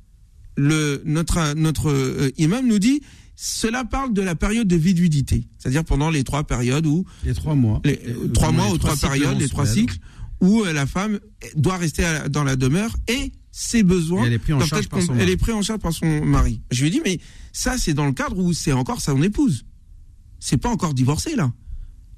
Notre 0.57 1.53
notre 1.55 1.89
euh, 1.89 2.31
imam 2.37 2.67
nous 2.67 2.79
dit 2.79 3.01
cela 3.35 3.83
parle 3.83 4.13
de 4.13 4.21
la 4.21 4.35
période 4.35 4.67
de 4.67 4.75
viduité, 4.75 5.47
c'est-à-dire 5.57 5.83
pendant 5.83 6.11
les 6.11 6.23
trois 6.23 6.43
périodes 6.43 6.85
où 6.85 7.03
Les 7.23 7.33
trois 7.33 7.55
mois. 7.55 7.81
les 7.83 7.99
Euh, 8.07 8.27
trois 8.31 8.47
pendant 8.49 8.57
mois 8.63 8.67
les 8.67 8.73
ou 8.73 8.77
trois 8.77 8.95
périodes, 8.95 9.39
les 9.39 9.49
trois 9.49 9.65
cycles, 9.65 9.97
où 10.41 10.61
euh, 10.63 10.71
la 10.73 10.85
femme 10.85 11.19
doit 11.55 11.77
rester 11.77 12.03
à 12.05 12.29
dans 12.29 12.43
la 12.43 12.55
demeure 12.55 12.95
et 13.07 13.31
ses 13.51 13.81
besoins 13.83 14.23
Et 14.23 14.27
elle 14.27 14.33
est 14.33 14.39
prise 14.39 14.53
en 14.53 14.57
doivent 14.59 14.69
charge 14.69 14.83
être 14.83 14.89
par 14.89 15.01
son 15.01 15.07
com- 15.07 15.15
mari. 15.15 15.27
elle 15.27 15.33
est 15.33 15.37
prise 15.37 15.55
en 15.55 15.61
charge 15.63 15.79
par 15.79 15.93
son 15.93 16.25
mari. 16.25 16.61
Je 16.71 16.83
lui 16.83 16.91
dis 16.91 17.01
mais 17.03 17.19
ça 17.51 17.77
c'est 17.79 17.93
dans 17.95 18.05
le 18.05 18.13
cadre 18.13 18.37
où 18.37 18.53
c'est 18.53 18.71
encore 18.73 19.01
son 19.01 19.21
épouse. 19.23 19.65
C'est 20.45 20.57
pas 20.57 20.67
encore 20.67 20.93
divorcé 20.93 21.37
là. 21.37 21.53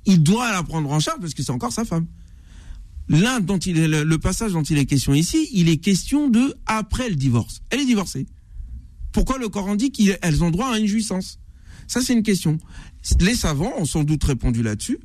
Il 0.07 0.23
doit 0.23 0.51
la 0.51 0.63
prendre 0.63 0.89
en 0.91 0.99
charge 0.99 1.19
parce 1.19 1.35
que 1.35 1.43
c'est 1.43 1.51
encore 1.51 1.71
sa 1.71 1.85
femme. 1.85 2.07
L'un 3.07 3.39
dont 3.39 3.59
il 3.59 3.77
est 3.77 3.87
le, 3.87 4.03
le 4.03 4.17
passage 4.17 4.53
dont 4.53 4.63
il 4.63 4.79
est 4.79 4.87
question 4.87 5.13
ici, 5.13 5.47
il 5.53 5.69
est 5.69 5.77
question 5.77 6.27
de 6.27 6.55
après 6.65 7.07
le 7.07 7.15
divorce. 7.15 7.61
Elle 7.69 7.81
est 7.81 7.85
divorcée. 7.85 8.25
Pourquoi 9.11 9.37
le 9.37 9.47
Coran 9.47 9.75
dit 9.75 9.91
qu'elles 9.91 10.43
ont 10.43 10.49
droit 10.49 10.73
à 10.73 10.79
une 10.79 10.87
jouissance? 10.87 11.37
Ça, 11.87 12.01
c'est 12.01 12.13
une 12.13 12.23
question. 12.23 12.57
Les 13.19 13.35
savants 13.35 13.73
ont 13.77 13.85
sans 13.85 14.03
doute 14.03 14.23
répondu 14.23 14.63
là-dessus. 14.63 14.97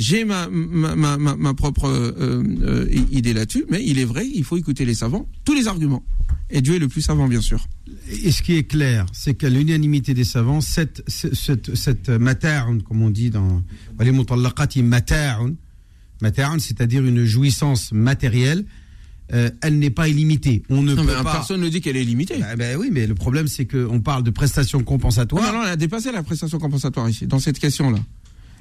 J'ai 0.00 0.24
ma, 0.24 0.48
ma, 0.48 0.94
ma, 0.96 1.36
ma- 1.36 1.52
propre 1.54 1.84
euh, 1.86 2.42
euh, 2.62 2.86
idée 3.12 3.34
là-dessus, 3.34 3.66
mais 3.68 3.82
il 3.84 3.98
est 3.98 4.04
vrai, 4.06 4.26
il 4.26 4.44
faut 4.44 4.56
écouter 4.56 4.86
les 4.86 4.94
savants, 4.94 5.28
tous 5.44 5.52
les 5.54 5.68
arguments. 5.68 6.02
Et 6.48 6.62
Dieu 6.62 6.76
est 6.76 6.78
le 6.78 6.88
plus 6.88 7.02
savant, 7.02 7.28
bien 7.28 7.42
sûr. 7.42 7.66
Et 8.24 8.32
ce 8.32 8.42
qui 8.42 8.54
est 8.56 8.62
clair, 8.64 9.04
c'est 9.12 9.34
qu'à 9.34 9.50
l'unanimité 9.50 10.14
des 10.14 10.24
savants, 10.24 10.62
cette, 10.62 11.02
cette, 11.06 11.74
cette, 11.74 12.08
mata'un, 12.08 12.78
comme 12.80 13.02
on 13.02 13.10
dit 13.10 13.28
dans 13.28 13.62
les 14.00 14.10
mutallaqati 14.10 14.82
mata'un, 14.82 15.54
mata'un, 16.22 16.58
c'est-à-dire 16.58 17.04
une 17.04 17.24
jouissance 17.24 17.92
matérielle, 17.92 18.64
euh, 19.32 19.50
elle 19.60 19.78
n'est 19.78 19.90
pas 19.90 20.08
illimitée. 20.08 20.62
On 20.70 20.82
ne 20.82 20.94
Non, 20.94 21.04
peut 21.04 21.14
mais 21.16 21.22
pas. 21.22 21.32
personne 21.32 21.60
ne 21.60 21.68
dit 21.68 21.80
qu'elle 21.82 21.96
est 21.98 22.04
limitée. 22.04 22.38
Bah, 22.38 22.56
bah 22.56 22.64
oui, 22.78 22.88
mais 22.90 23.06
le 23.06 23.14
problème, 23.14 23.46
c'est 23.48 23.66
qu'on 23.66 24.00
parle 24.00 24.22
de 24.24 24.30
prestations 24.30 24.82
compensatoires. 24.82 25.52
non, 25.52 25.58
non, 25.60 25.64
elle 25.66 25.72
a 25.72 25.76
dépassé 25.76 26.10
la 26.10 26.22
prestation 26.22 26.58
compensatoire 26.58 27.08
ici, 27.08 27.26
dans 27.26 27.38
cette 27.38 27.58
question-là. 27.58 27.98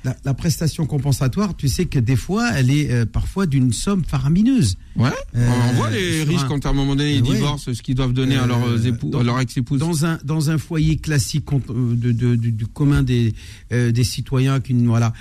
La, 0.03 0.15
la 0.23 0.33
prestation 0.33 0.85
compensatoire, 0.85 1.55
tu 1.57 1.67
sais 1.67 1.85
que 1.85 1.99
des 1.99 2.15
fois, 2.15 2.51
elle 2.55 2.71
est 2.71 2.91
euh, 2.91 3.05
parfois 3.05 3.45
d'une 3.45 3.73
somme 3.73 4.03
faramineuse. 4.05 4.77
Ouais. 4.95 5.09
Euh, 5.35 5.49
on 5.71 5.73
voit 5.75 5.89
les 5.89 6.23
riches 6.23 6.43
un- 6.43 6.47
quand 6.47 6.65
à 6.65 6.69
un 6.69 6.73
moment 6.73 6.95
donné 6.95 7.15
ils 7.15 7.23
Ouais. 7.23 7.35
divorcent, 7.35 7.73
ce 7.73 7.81
qu'ils 7.81 7.95
doivent 7.95 8.13
donner 8.13 8.35
à 8.37 8.47
leurs 8.47 8.63
Euh, 8.67 8.77
époux, 8.83 9.09
dans- 9.09 9.19
à 9.19 9.23
leur 9.23 9.39
ex-épouse. 9.39 9.79
Dans 9.79 10.05
un, 10.05 10.17
dans 10.23 10.49
un 10.49 10.57
foyer 10.57 10.97
classique 10.97 11.45
de, 11.69 12.11
de- 12.11 12.35
du, 12.35 12.51
du 12.51 12.65
commun 12.67 13.03
des, 13.03 13.33
des 13.71 14.03
citoyens, 14.03 14.59
qui, 14.59 14.73
voilà. 14.85 15.13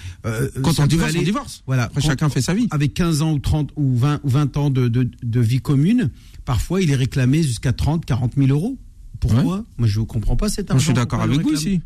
Quand 0.62 0.78
on 0.80 0.86
divorce, 0.86 1.10
aller- 1.10 1.20
on 1.20 1.22
divorce. 1.22 1.62
Voilà, 1.66 1.84
Après, 1.84 2.00
quand- 2.00 2.06
chacun 2.09 2.28
fait 2.28 2.42
sa 2.42 2.55
vie. 2.55 2.68
Avec 2.70 2.94
15 2.94 3.22
ans 3.22 3.32
ou 3.32 3.38
30 3.38 3.70
ou 3.76 3.96
20, 3.96 4.20
ou 4.24 4.28
20 4.28 4.56
ans 4.56 4.70
de, 4.70 4.88
de, 4.88 5.09
de 5.22 5.40
vie 5.40 5.60
commune, 5.60 6.10
parfois 6.44 6.80
il 6.82 6.90
est 6.90 6.96
réclamé 6.96 7.42
jusqu'à 7.42 7.72
30, 7.72 8.05
40 8.06 8.34
000 8.36 8.48
euros. 8.50 8.78
Pourquoi? 9.20 9.64
Moi 9.78 9.88
je 9.88 9.98
ne 10.00 10.05
comprends 10.05 10.36
pas 10.36 10.48
cet 10.48 10.68
Moi, 10.68 10.74
argent. 10.74 10.78
je 10.80 10.84
suis 10.86 10.94
d'accord 10.94 11.20
avec 11.22 11.40
vous 11.40 11.50
aussi. 11.50 11.80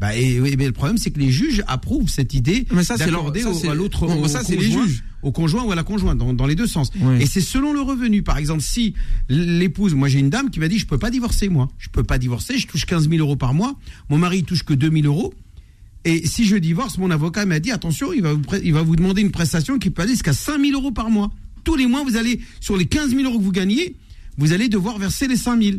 Bah, 0.00 0.16
et, 0.16 0.40
oui, 0.40 0.54
mais 0.56 0.66
le 0.66 0.72
problème, 0.72 0.96
c'est 0.96 1.10
que 1.10 1.18
les 1.18 1.30
juges 1.32 1.64
approuvent 1.66 2.08
cette 2.08 2.32
idée 2.32 2.64
d'accorder 3.10 3.42
à 3.68 3.74
l'autre 3.74 4.06
bon, 4.06 4.22
au 4.22 4.28
ça, 4.28 4.44
c'est 4.44 4.54
les 4.54 4.68
conjoint- 4.68 4.86
juges. 4.86 5.04
au 5.22 5.32
conjoint 5.32 5.64
ou 5.64 5.72
à 5.72 5.74
la 5.74 5.82
conjointe, 5.82 6.16
dans, 6.18 6.32
dans 6.32 6.46
les 6.46 6.54
deux 6.54 6.68
sens. 6.68 6.90
Oui. 7.00 7.20
Et 7.22 7.26
c'est 7.26 7.40
selon 7.40 7.72
le 7.72 7.80
revenu. 7.80 8.22
Par 8.22 8.38
exemple, 8.38 8.62
si 8.62 8.94
l'épouse, 9.28 9.94
moi 9.94 10.06
j'ai 10.08 10.20
une 10.20 10.30
dame 10.30 10.50
qui 10.50 10.60
m'a 10.60 10.68
dit, 10.68 10.78
je 10.78 10.86
peux 10.86 10.98
pas 10.98 11.10
divorcer, 11.10 11.48
moi. 11.48 11.68
Je 11.78 11.88
peux 11.88 12.04
pas 12.04 12.18
divorcer, 12.18 12.58
je 12.58 12.68
touche 12.68 12.86
15 12.86 13.08
000 13.10 13.20
euros 13.20 13.34
par 13.36 13.54
mois. 13.54 13.76
Mon 14.08 14.18
mari 14.18 14.38
il 14.38 14.44
touche 14.44 14.62
que 14.62 14.72
2 14.74 14.88
000 14.90 15.06
euros. 15.06 15.34
Et 16.04 16.24
si 16.28 16.46
je 16.46 16.54
divorce, 16.56 16.96
mon 16.98 17.10
avocat 17.10 17.44
m'a 17.44 17.58
dit, 17.58 17.72
attention, 17.72 18.12
il 18.12 18.22
va 18.22 18.32
vous, 18.34 18.42
il 18.62 18.72
va 18.72 18.82
vous 18.82 18.94
demander 18.94 19.20
une 19.20 19.32
prestation 19.32 19.80
qui 19.80 19.90
peut 19.90 20.02
aller 20.02 20.12
jusqu'à 20.12 20.32
5 20.32 20.60
000 20.60 20.72
euros 20.80 20.92
par 20.92 21.10
mois. 21.10 21.32
Tous 21.64 21.74
les 21.74 21.86
mois, 21.86 22.04
vous 22.04 22.16
allez, 22.16 22.40
sur 22.60 22.76
les 22.76 22.86
15 22.86 23.10
000 23.10 23.22
euros 23.24 23.38
que 23.40 23.44
vous 23.44 23.50
gagnez, 23.50 23.96
vous 24.36 24.52
allez 24.52 24.68
devoir 24.68 24.98
verser 24.98 25.26
les 25.26 25.36
5 25.36 25.60
000. 25.60 25.78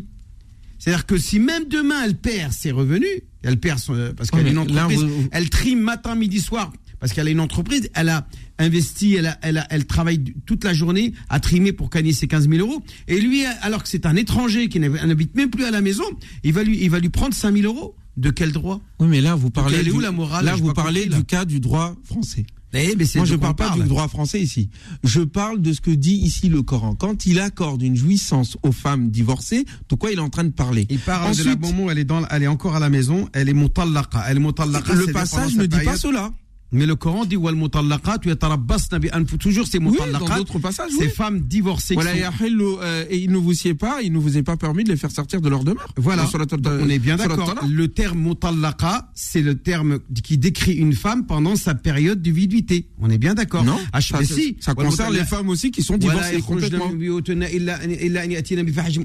C'est-à-dire 0.78 1.06
que 1.06 1.16
si 1.16 1.38
même 1.40 1.64
demain 1.68 2.02
elle 2.04 2.16
perd 2.16 2.52
ses 2.52 2.70
revenus, 2.70 3.22
elle 3.42 3.58
perd 3.58 3.78
son, 3.78 3.94
euh, 3.94 4.12
parce 4.12 4.30
qu'elle 4.30 4.46
une 4.48 4.58
entreprise, 4.58 5.02
vous- 5.02 5.28
elle 5.32 5.50
trime 5.50 5.80
matin, 5.80 6.14
midi, 6.14 6.40
soir, 6.40 6.72
parce 6.98 7.12
qu'elle 7.12 7.28
a 7.28 7.30
une 7.30 7.40
entreprise, 7.40 7.88
elle 7.94 8.08
a 8.10 8.26
investi, 8.58 9.14
elle, 9.14 9.26
a- 9.26 9.38
elle, 9.42 9.58
a- 9.58 9.66
elle 9.70 9.86
travaille 9.86 10.22
toute 10.46 10.64
la 10.64 10.74
journée 10.74 11.12
à 11.28 11.40
trimer 11.40 11.72
pour 11.72 11.88
gagner 11.88 12.12
ses 12.12 12.26
15 12.28 12.48
000 12.48 12.60
euros. 12.66 12.82
Et 13.08 13.20
lui, 13.20 13.44
alors 13.62 13.82
que 13.82 13.88
c'est 13.88 14.04
un 14.06 14.16
étranger 14.16 14.68
qui 14.68 14.78
n'hab- 14.80 15.06
n'habite 15.06 15.34
même 15.34 15.50
plus 15.50 15.64
à 15.64 15.70
la 15.70 15.80
maison, 15.80 16.04
il 16.44 16.52
va 16.52 16.62
lui, 16.62 16.78
il 16.82 16.90
va 16.90 16.98
lui 16.98 17.08
prendre 17.08 17.34
5 17.34 17.54
000 17.56 17.72
euros. 17.72 17.94
De 18.16 18.28
quel 18.28 18.52
droit? 18.52 18.80
Oui, 18.98 19.06
mais 19.08 19.20
là, 19.22 19.34
vous 19.34 19.48
parlez, 19.50 19.78
elle 19.78 19.88
est 19.88 19.92
où 19.92 20.00
la 20.00 20.10
morale? 20.10 20.44
là, 20.44 20.54
vous 20.56 20.74
parlez 20.74 21.02
compris, 21.02 21.10
là. 21.10 21.16
du 21.18 21.24
cas 21.24 21.44
du 21.46 21.58
droit 21.60 21.94
français. 22.04 22.44
Eh, 22.72 22.94
mais 22.96 23.04
Moi, 23.16 23.24
je 23.24 23.34
parle 23.36 23.56
pas 23.56 23.70
du 23.70 23.82
droit 23.82 24.06
français 24.08 24.40
ici. 24.40 24.68
Je 25.02 25.20
parle 25.22 25.60
de 25.60 25.72
ce 25.72 25.80
que 25.80 25.90
dit 25.90 26.14
ici 26.14 26.48
le 26.48 26.62
Coran. 26.62 26.94
Quand 26.94 27.26
il 27.26 27.40
accorde 27.40 27.82
une 27.82 27.96
jouissance 27.96 28.56
aux 28.62 28.72
femmes 28.72 29.10
divorcées, 29.10 29.64
de 29.88 29.94
quoi 29.96 30.12
il 30.12 30.18
est 30.18 30.22
en 30.22 30.30
train 30.30 30.44
de 30.44 30.50
parler 30.50 30.86
Il 30.88 30.98
parle 30.98 31.30
Ensuite, 31.30 31.46
de 31.46 31.50
la 31.50 31.56
moment 31.56 31.84
où 31.84 31.90
elle 31.90 31.98
est, 31.98 32.04
dans, 32.04 32.24
elle 32.28 32.42
est 32.42 32.48
encore 32.48 32.76
à 32.76 32.80
la 32.80 32.88
maison, 32.88 33.28
elle 33.32 33.48
est 33.48 33.54
mutallaqa. 33.54 34.24
Elle 34.28 34.36
est 34.36 34.40
mutallaqa, 34.40 34.94
le 34.94 35.06
passage 35.12 35.56
ne 35.56 35.66
dit 35.66 35.84
pas 35.84 35.96
cela. 35.96 36.30
Mais 36.71 36.87
le 36.87 36.95
Coran 36.95 37.23
dit 37.25 37.37
wal 37.37 37.55
mutallaqat 37.55 38.21
yatarabbasna 38.25 38.97
bi 38.99 39.07
anfu- 39.09 39.37
toujours 39.37 39.65
c'est 39.71 39.77
Oui, 39.77 39.91
mutallaqat. 39.91 40.19
dans 40.27 40.35
d'autres 40.37 40.59
passages, 40.59 40.89
Ces 40.91 41.05
oui. 41.05 41.09
femmes 41.09 41.39
divorcées 41.41 41.93
qui 41.95 42.01
Voilà, 42.01 42.11
sont- 42.11 42.17
et 42.17 42.23
Ahillu, 42.23 42.63
euh, 42.81 43.05
et 43.09 43.17
il 43.19 43.31
ne 43.31 43.37
vous 43.37 43.53
sied 43.53 43.75
pas, 43.75 44.01
il 44.01 44.11
ne 44.11 44.17
vous 44.17 44.35
est 44.37 44.43
pas 44.43 44.57
permis 44.57 44.83
de 44.83 44.89
les 44.89 44.97
faire 44.97 45.11
sortir 45.11 45.39
de 45.41 45.47
leur 45.47 45.63
demeure. 45.63 45.87
Voilà, 45.95 46.25
Sur 46.25 46.39
la- 46.39 46.45
Donc, 46.45 46.59
on 46.65 46.89
est 46.89 46.99
bien 46.99 47.17
sur 47.17 47.29
la 47.29 47.35
d'accord. 47.37 47.53
Torah. 47.53 47.67
Le 47.81 47.87
terme 47.87 48.19
mutallaqa, 48.27 49.09
c'est 49.13 49.41
le 49.43 49.55
terme 49.55 49.99
qui 50.23 50.37
décrit 50.37 50.73
une 50.73 50.93
femme 50.93 51.25
pendant 51.27 51.55
sa 51.55 51.75
période 51.75 52.21
de 52.21 52.31
viduité. 52.31 52.77
On 52.99 53.09
est 53.11 53.19
bien 53.19 53.35
d'accord. 53.35 53.63
Non, 53.63 53.79
Ah, 53.93 54.01
ça, 54.01 54.17
mais 54.19 54.25
ça- 54.25 54.35
si. 54.35 54.57
ça 54.59 54.73
concerne 54.73 55.13
les 55.13 55.23
femmes 55.23 55.49
aussi 55.49 55.69
qui 55.71 55.83
sont 55.83 55.97
divorcées 55.97 56.41
complètement. 56.41 56.89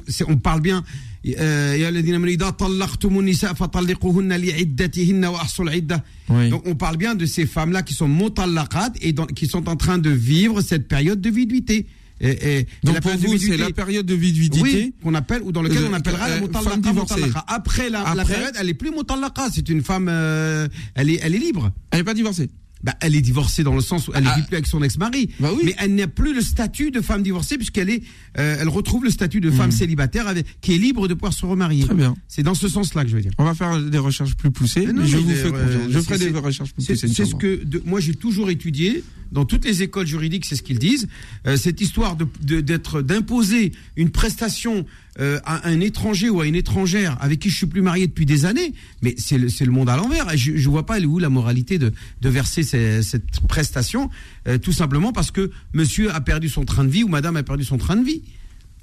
C'est- 0.08 0.24
On 0.28 0.36
parle 0.36 0.60
bien. 0.60 0.82
euh, 1.26 1.76
يا 1.76 1.88
الذين 1.88 2.14
آمنوا 2.14 2.32
إذا 2.34 2.50
طلقتم 2.50 3.18
النساء 3.18 3.52
فطلقوهن 3.54 4.32
لعدتهن 4.32 5.24
وأحصوا 5.24 5.64
العدة. 5.64 6.04
oui. 6.29 6.49
Donc 6.49 6.63
on 6.67 6.75
parle 6.75 6.97
bien 6.97 7.15
de 7.15 7.25
ces 7.25 7.45
femmes-là 7.45 7.83
qui 7.83 7.93
sont 7.93 8.07
mutallaqat 8.07 8.91
et 9.01 9.13
dans- 9.13 9.25
qui 9.27 9.47
sont 9.47 9.67
en 9.69 9.75
train 9.75 9.97
de 9.97 10.09
vivre 10.09 10.61
cette 10.61 10.87
période 10.87 11.21
de 11.21 11.29
viduité. 11.29 11.87
Et, 12.21 12.29
et- 12.29 12.57
et 12.59 12.67
Donc 12.83 12.95
la 12.95 13.01
pour 13.01 13.11
vous, 13.17 13.37
c'est 13.37 13.57
la 13.57 13.71
période 13.71 14.05
de 14.05 14.15
viduité. 14.15 14.61
oui, 14.61 14.93
qu'on 15.03 15.13
appelle 15.15 15.41
ou 15.43 15.51
dans 15.51 15.61
lequel 15.61 15.83
Euh, 15.83 15.87
on 15.89 15.93
appellera 15.93 16.29
la 16.29 16.35
euh, 16.35 16.41
mutallaqa, 16.41 16.69
femme 16.71 16.81
divorcée. 16.81 17.21
Après 17.47 17.89
la, 17.89 18.15
la 18.15 18.23
période, 18.23 18.53
elle 18.57 18.69
est 18.69 18.73
plus 18.73 18.91
mutallaqa, 18.91 19.49
c'est 19.53 19.67
une 19.67 19.83
femme, 19.83 20.07
euh, 20.09 20.67
elle 20.95 21.09
est, 21.09 21.19
elle 21.21 21.35
est 21.35 21.39
libre. 21.39 21.71
Elle 21.91 21.99
n'est 21.99 22.03
pas 22.05 22.13
divorcée. 22.13 22.49
Bah, 22.85 22.93
elle 23.01 23.15
est 23.15 23.21
divorcée 23.21 23.63
dans 23.63 23.73
le 23.73 23.81
sens 23.81 24.07
où 24.07 24.11
elle 24.13 24.23
ne 24.23 24.29
Ah. 24.29 24.35
vit 24.35 24.43
plus 24.43 24.53
avec 24.57 24.67
son 24.67 24.83
ex-mari, 24.83 25.31
Bah 25.39 25.49
oui. 25.55 25.63
mais 25.65 25.75
elle 25.79 25.95
n'a 25.95 26.07
plus 26.07 26.35
le 26.35 26.41
statut 26.41 26.91
de 26.91 27.01
femme 27.01 27.23
divorcée 27.23 27.57
puisqu'elle 27.57 27.89
est, 27.89 28.03
euh, 28.37 28.57
elle 28.61 28.69
retrouve 28.69 29.03
le 29.03 29.09
statut 29.09 29.41
de 29.41 29.49
femme 29.49 29.71
célibataire 29.71 30.27
avec, 30.27 30.45
qui 30.61 30.75
est 30.75 30.77
libre 30.77 31.07
de 31.07 31.15
pouvoir 31.15 31.33
se 31.33 31.45
remarier. 31.47 31.83
Très 31.85 31.95
bien. 31.95 32.15
C'est 32.27 32.43
dans 32.43 32.53
ce 32.53 32.67
sens-là 32.69 33.03
que 33.03 33.09
je 33.09 33.15
veux 33.15 33.23
dire. 33.23 33.31
On 33.39 33.43
va 33.43 33.55
faire 33.55 33.81
des 33.81 33.97
recherches 33.97 34.35
plus 34.35 34.51
poussées. 34.51 34.85
Non, 34.85 35.03
je 35.03 35.17
vous 35.17 35.29
fais 35.33 35.49
confiance. 35.49 35.89
Je 35.89 35.99
ferai 35.99 36.17
des 36.31 36.37
recherches 36.37 36.73
plus 36.73 36.85
poussées. 36.85 37.07
c'est 37.07 37.25
ce 37.25 37.33
que 37.35 37.63
de- 37.63 37.81
moi 37.85 37.99
j'ai 37.99 38.13
toujours 38.13 38.51
étudié 38.51 39.03
dans 39.31 39.45
toutes 39.45 39.65
les 39.65 39.81
écoles 39.81 40.05
juridiques, 40.05 40.45
c'est 40.45 40.55
ce 40.55 40.61
qu'ils 40.61 40.77
disent. 40.79 41.07
Euh, 41.47 41.57
cette 41.57 41.81
histoire 41.81 42.15
de- 42.15 42.61
d'être 42.61 43.01
d'imposer 43.01 43.71
une 43.95 44.11
prestation 44.11 44.85
euh, 45.19 45.39
à 45.45 45.67
un 45.69 45.79
étranger 45.79 46.29
ou 46.29 46.41
à 46.41 46.47
une 46.47 46.55
étrangère 46.55 47.17
avec 47.21 47.39
qui 47.39 47.49
je 47.49 47.55
suis 47.55 47.65
plus 47.67 47.81
marié 47.81 48.07
depuis 48.07 48.25
des 48.25 48.45
années, 48.45 48.73
mais 49.01 49.15
c'est 49.17 49.37
le, 49.37 49.71
monde 49.71 49.89
à 49.89 49.95
l'envers. 49.97 50.33
Et 50.33 50.37
Je, 50.37 50.57
je 50.57 50.69
vois 50.69 50.85
pas 50.85 50.99
où 50.99 51.19
la 51.19 51.29
moralité 51.29 51.77
de, 51.79 51.93
de 52.21 52.29
verser 52.29 52.63
ces- 52.63 53.01
cette 53.03 53.41
prestation, 53.47 54.09
euh, 54.47 54.57
tout 54.57 54.71
simplement 54.73 55.13
parce 55.13 55.31
que 55.31 55.51
Monsieur 55.73 56.13
a 56.13 56.19
perdu 56.21 56.49
son 56.49 56.65
train 56.65 56.83
de 56.83 56.89
vie 56.89 57.03
ou 57.03 57.07
Madame 57.07 57.37
a 57.37 57.43
perdu 57.43 57.63
son 57.63 57.77
train 57.77 57.95
de 57.95 58.03
vie 58.05 58.23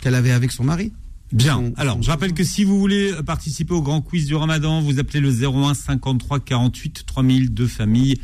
qu'elle 0.00 0.14
avait 0.14 0.32
avec 0.32 0.52
son 0.52 0.64
mari. 0.64 0.92
Bien. 1.32 1.72
Alors, 1.76 2.02
je 2.02 2.10
rappelle 2.10 2.34
que 2.34 2.44
si 2.44 2.62
vous 2.64 2.78
voulez 2.78 3.12
participer 3.24 3.72
au 3.72 3.80
grand 3.80 4.02
quiz 4.02 4.26
du 4.26 4.34
Ramadan, 4.34 4.82
vous 4.82 4.98
appelez 4.98 5.20
le 5.20 5.30
01 5.30 5.72
53 5.74 6.40
48 6.40 7.04
3000. 7.06 7.54
Deux 7.54 7.66
familles 7.66 8.18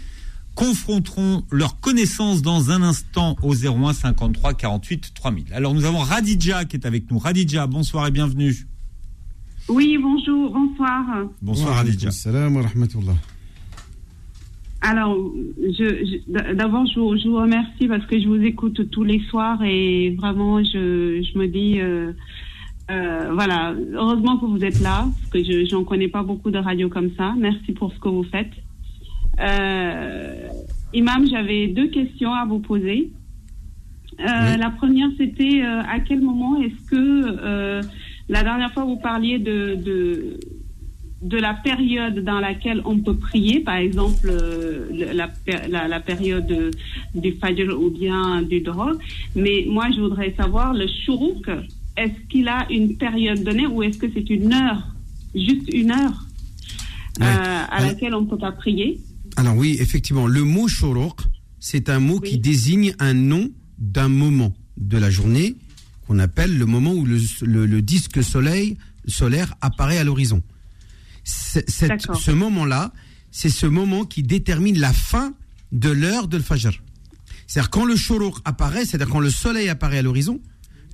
confronteront 0.68 1.44
leurs 1.52 1.78
connaissances 1.78 2.42
dans 2.42 2.70
un 2.72 2.82
instant 2.82 3.36
au 3.44 3.54
01 3.54 3.92
53 3.92 4.54
48 4.54 5.12
3000. 5.14 5.44
Alors, 5.54 5.72
nous 5.72 5.84
avons 5.84 5.98
Radija 6.00 6.64
qui 6.64 6.74
est 6.76 6.84
avec 6.84 7.08
nous. 7.12 7.18
Radija, 7.18 7.68
bonsoir 7.68 8.08
et 8.08 8.10
bienvenue. 8.10 8.52
Oui, 9.68 9.96
bonjour, 10.02 10.50
bonsoir. 10.50 11.04
Bonsoir 11.40 11.76
Radija. 11.76 12.10
salam 12.10 12.56
wa 12.56 12.62
rahmatullah. 12.62 13.14
Alors, 14.80 15.16
je, 15.78 15.84
je- 16.08 16.54
d'abord, 16.54 16.86
je, 16.86 16.98
vous- 16.98 17.16
je 17.16 17.28
vous 17.28 17.36
remercie 17.36 17.86
parce 17.86 18.04
que 18.06 18.20
je 18.20 18.26
vous 18.26 18.42
écoute 18.42 18.90
tous 18.90 19.04
les 19.04 19.20
soirs 19.30 19.62
et 19.62 20.16
vraiment, 20.18 20.58
je, 20.64 21.22
je 21.22 21.38
me 21.38 21.46
dis, 21.46 21.78
euh, 21.80 22.12
euh, 22.90 23.30
voilà, 23.32 23.74
heureusement 23.94 24.38
que 24.38 24.46
vous 24.46 24.64
êtes 24.64 24.80
là, 24.80 25.06
parce 25.30 25.30
que 25.30 25.44
je 25.66 25.72
n'en 25.72 25.84
connais 25.84 26.08
pas 26.08 26.24
beaucoup 26.24 26.50
de 26.50 26.58
radios 26.58 26.88
comme 26.88 27.10
ça. 27.16 27.34
Merci 27.38 27.70
pour 27.72 27.92
ce 27.92 27.98
que 28.00 28.08
vous 28.08 28.24
faites. 28.24 28.50
Euh, 29.40 30.48
Imam, 30.94 31.26
j'avais 31.28 31.68
deux 31.68 31.88
questions 31.88 32.32
à 32.32 32.44
vous 32.44 32.58
poser. 32.60 33.10
Euh, 34.20 34.56
La 34.56 34.70
première, 34.70 35.08
c'était 35.16 35.62
euh, 35.62 35.80
à 35.82 36.00
quel 36.00 36.20
moment 36.20 36.60
est-ce 36.60 36.90
que 36.90 36.96
euh, 36.96 37.82
la 38.28 38.42
dernière 38.42 38.72
fois 38.72 38.84
vous 38.84 38.96
parliez 38.96 39.38
de, 39.38 39.76
de 39.76 40.40
de 41.20 41.36
la 41.36 41.52
période 41.52 42.22
dans 42.22 42.38
laquelle 42.38 42.80
on 42.84 43.00
peut 43.00 43.16
prier, 43.16 43.58
par 43.58 43.74
exemple 43.74 44.28
euh, 44.30 44.86
la, 45.14 45.28
la, 45.68 45.88
la 45.88 45.98
période 46.00 46.46
de- 46.46 46.70
du 47.16 47.32
Fajr 47.32 47.76
ou 47.76 47.90
bien 47.90 48.40
du 48.42 48.60
Drogue. 48.60 48.98
Mais 49.34 49.66
moi, 49.68 49.86
je 49.94 50.00
voudrais 50.00 50.32
savoir, 50.36 50.74
le 50.74 50.86
Shuruk, 50.86 51.48
est-ce 51.96 52.20
qu'il 52.28 52.46
a 52.46 52.66
une 52.70 52.96
période 52.96 53.42
donnée 53.42 53.66
ou 53.66 53.82
est-ce 53.82 53.98
que 53.98 54.06
c'est 54.14 54.30
une 54.30 54.52
heure, 54.52 54.86
juste 55.34 55.68
une 55.74 55.90
heure, 55.90 56.24
euh, 57.20 57.62
à 57.68 57.80
laquelle 57.84 58.14
on 58.14 58.20
ne 58.20 58.26
peut 58.26 58.38
pas 58.38 58.52
prier? 58.52 59.00
Alors 59.38 59.56
oui, 59.56 59.76
effectivement, 59.80 60.26
le 60.26 60.42
mot 60.42 60.66
shoroq, 60.68 61.20
c'est 61.60 61.88
un 61.88 62.00
mot 62.00 62.18
Oui. 62.20 62.30
qui 62.30 62.38
désigne 62.38 62.94
un 62.98 63.14
nom 63.14 63.50
d'un 63.78 64.08
moment 64.08 64.52
de 64.76 64.98
la 64.98 65.10
journée 65.10 65.56
qu'on 66.06 66.18
appelle 66.18 66.56
le 66.58 66.66
moment 66.66 66.92
où 66.92 67.04
le, 67.04 67.18
le- 67.42 67.66
le 67.66 67.82
disque 67.82 68.22
soleil, 68.22 68.76
solaire 69.06 69.54
apparaît 69.60 69.98
à 69.98 70.04
l'horizon. 70.04 70.42
Ce 71.24 72.30
moment-là, 72.30 72.92
c'est 73.30 73.50
ce 73.50 73.66
moment 73.66 74.04
qui 74.04 74.22
détermine 74.22 74.78
la 74.78 74.92
fin 74.92 75.34
de 75.72 75.90
l'heure 75.90 76.26
de 76.28 76.38
Fajr. 76.38 76.72
C'est-à-dire 77.46 77.70
quand 77.70 77.84
le 77.84 77.94
shoroq 77.96 78.38
apparaît, 78.44 78.84
c'est-à-dire 78.86 79.08
quand 79.08 79.20
le 79.20 79.30
soleil 79.30 79.68
apparaît 79.68 79.98
à 79.98 80.02
l'horizon, 80.02 80.40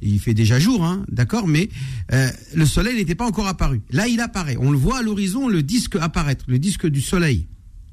il 0.02 0.18
fait 0.20 0.34
déjà 0.34 0.58
jour, 0.58 0.84
hein, 0.84 1.04
d'accord, 1.08 1.46
mais 1.48 1.68
euh, 2.12 2.28
le 2.54 2.66
soleil 2.66 2.96
n'était 2.96 3.14
pas 3.14 3.26
encore 3.26 3.46
apparu. 3.46 3.80
Là, 3.90 4.06
il 4.08 4.20
apparaît. 4.20 4.56
On 4.60 4.70
le 4.70 4.76
voit 4.78 4.98
à 4.98 5.02
l'horizon, 5.02 5.48
le 5.48 5.62
disque 5.62 5.96
apparaître, 5.96 6.44
le 6.48 6.58
disque 6.58 6.86
du 6.86 7.00
soleil. 7.00 7.46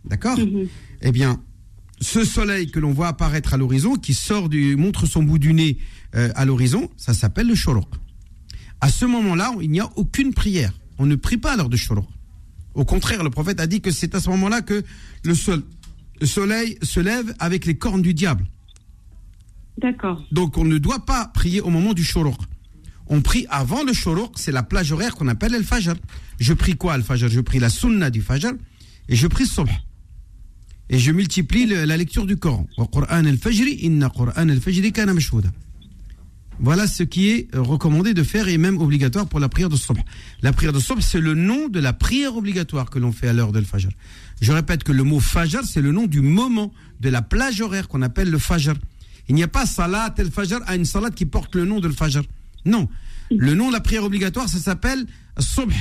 D'accord 0.06 0.38
Mhm. 0.40 0.68
Eh 1.02 1.12
bien, 1.12 1.42
ce 2.00 2.24
soleil 2.26 2.72
que 2.72 2.80
l'on 2.80 2.92
voit 2.92 3.08
apparaître 3.08 3.54
à 3.54 3.58
l'horizon, 3.58 3.96
qui 3.96 4.14
sort 4.14 4.50
du, 4.50 4.76
montre 4.76 5.06
son 5.06 5.24
bout 5.24 5.38
du 5.40 5.54
nez 5.54 5.78
euh, 6.16 6.32
à 6.36 6.46
l'horizon, 6.46 6.90
ça 6.98 7.14
s'appelle 7.14 7.48
le 7.48 7.56
shoroq. 7.56 7.88
À 8.82 8.90
ce 8.90 9.06
moment-là, 9.06 9.54
il 9.62 9.70
n'y 9.70 9.80
a 9.80 9.90
aucune 9.96 10.34
prière. 10.34 10.74
On 10.98 11.06
ne 11.06 11.16
prie 11.16 11.38
pas 11.38 11.54
à 11.54 11.58
l'heure 11.58 11.70
de 11.70 11.78
shoroq. 11.78 12.08
Au 12.74 12.86
contraire, 12.86 13.24
le 13.24 13.30
prophète 13.30 13.60
a 13.60 13.68
dit 13.68 13.82
que 13.82 13.92
c'est 13.92 14.16
à 14.16 14.20
ce 14.20 14.30
moment-là 14.30 14.62
que 14.62 14.84
le, 15.24 15.36
sol- 15.36 15.64
le 16.20 16.26
soleil 16.26 16.78
se 16.82 17.00
lève 17.00 17.34
avec 17.40 17.66
les 17.66 17.78
cornes 17.78 18.02
du 18.02 18.14
diable. 18.14 18.46
D'accord. 19.78 20.24
Donc 20.32 20.58
on 20.58 20.64
ne 20.66 20.78
doit 20.78 21.06
pas 21.06 21.28
prier 21.34 21.62
au 21.62 21.70
moment 21.70 21.94
du 21.94 22.04
shoroq. 22.04 22.38
On 23.08 23.22
prie 23.22 23.46
avant 23.50 23.84
le 23.84 23.94
shoroq, 23.94 24.32
c'est 24.36 24.52
la 24.52 24.64
plage 24.64 24.92
horaire 24.92 25.16
qu'on 25.16 25.28
appelle 25.28 25.54
el 25.54 25.64
fajr. 25.64 25.96
Je 26.40 26.54
prie 26.54 26.76
quoi 26.78 26.94
al 26.94 27.04
fajr? 27.04 27.30
Je 27.30 27.42
prie 27.42 27.60
la 27.60 27.70
sunna 27.70 28.10
du 28.10 28.22
fajr 28.22 28.54
et 29.10 29.16
je 29.16 29.28
prie 29.28 29.46
subh. 29.46 29.70
Et 30.92 31.00
je 31.00 31.12
multiplie 31.12 31.66
la 31.66 31.98
lecture 31.98 32.26
du 32.26 32.36
Coran. 32.38 32.68
Voilà 36.60 36.86
ce 36.86 37.02
qui 37.02 37.30
est 37.30 37.48
euh, 37.56 37.62
recommandé 37.62 38.14
de 38.14 38.22
faire 38.22 38.48
et 38.48 38.58
même 38.60 38.80
obligatoire 38.80 39.26
pour 39.26 39.40
la 39.40 39.50
prière 39.50 39.70
de 39.70 39.76
Subh. 39.76 39.98
La 40.44 40.54
prière 40.54 40.74
de 40.74 40.80
Subh, 40.80 41.00
c'est 41.00 41.22
le 41.22 41.34
nom 41.34 41.70
de 41.70 41.80
la 41.80 41.94
prière 41.94 42.36
obligatoire 42.36 42.90
que 42.90 43.00
l'on 43.00 43.12
fait 43.12 43.28
à 43.28 43.34
l'heure 43.34 43.52
de 43.52 43.62
Fajr. 43.62 43.90
Je 44.42 44.52
répète 44.52 44.84
que 44.84 44.92
le 44.92 45.04
mot 45.04 45.20
Fajr, 45.20 45.62
c'est 45.64 45.82
le 45.82 45.92
nom 45.92 46.06
du 46.06 46.22
moment, 46.22 46.72
de 47.00 47.10
la 47.10 47.24
plage 47.24 47.62
horaire 47.62 47.88
qu'on 47.88 48.04
appelle 48.04 48.30
le 48.30 48.38
Fajr. 48.38 48.76
Il 49.28 49.36
n'y 49.36 49.44
a 49.44 49.48
pas 49.48 49.66
Salat 49.66 50.14
el-Fajr 50.18 50.60
à 50.68 50.76
une 50.76 50.86
salat 50.86 51.10
qui 51.10 51.26
porte 51.26 51.56
le 51.56 51.66
nom 51.66 51.80
de 51.80 51.88
le 51.88 51.94
Fajr. 51.94 52.22
Non. 52.66 52.90
Le 53.32 53.56
nom 53.56 53.70
de 53.70 53.74
la 53.74 53.80
prière 53.80 54.04
obligatoire, 54.04 54.50
ça 54.50 54.60
s'appelle 54.60 55.06
Subh. 55.40 55.72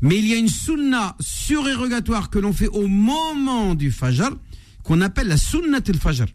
Mais 0.00 0.18
il 0.18 0.28
y 0.28 0.34
a 0.34 0.36
une 0.36 0.48
sunna 0.48 1.16
surérogatoire 1.20 2.30
que 2.30 2.38
l'on 2.38 2.52
fait 2.52 2.68
au 2.68 2.86
moment 2.86 3.74
du 3.74 3.90
Fajr, 3.90 4.30
qu'on 4.84 5.00
appelle 5.00 5.28
la 5.28 5.36
sunnat 5.36 5.80
el-Fajr, 5.86 6.26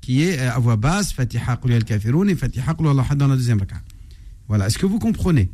qui 0.00 0.22
est 0.22 0.38
euh, 0.38 0.52
à 0.52 0.58
voix 0.58 0.76
basse, 0.76 1.12
Fatiha 1.12 1.58
al-kafirun 1.62 2.26
et 2.28 2.34
Fatiha 2.34 2.64
ahad 2.70 3.18
dans 3.18 3.28
la 3.28 3.36
deuxième 3.36 3.60
raka. 3.60 3.76
Voilà. 4.48 4.66
Est-ce 4.66 4.78
que 4.78 4.86
vous 4.86 4.98
comprenez? 4.98 5.50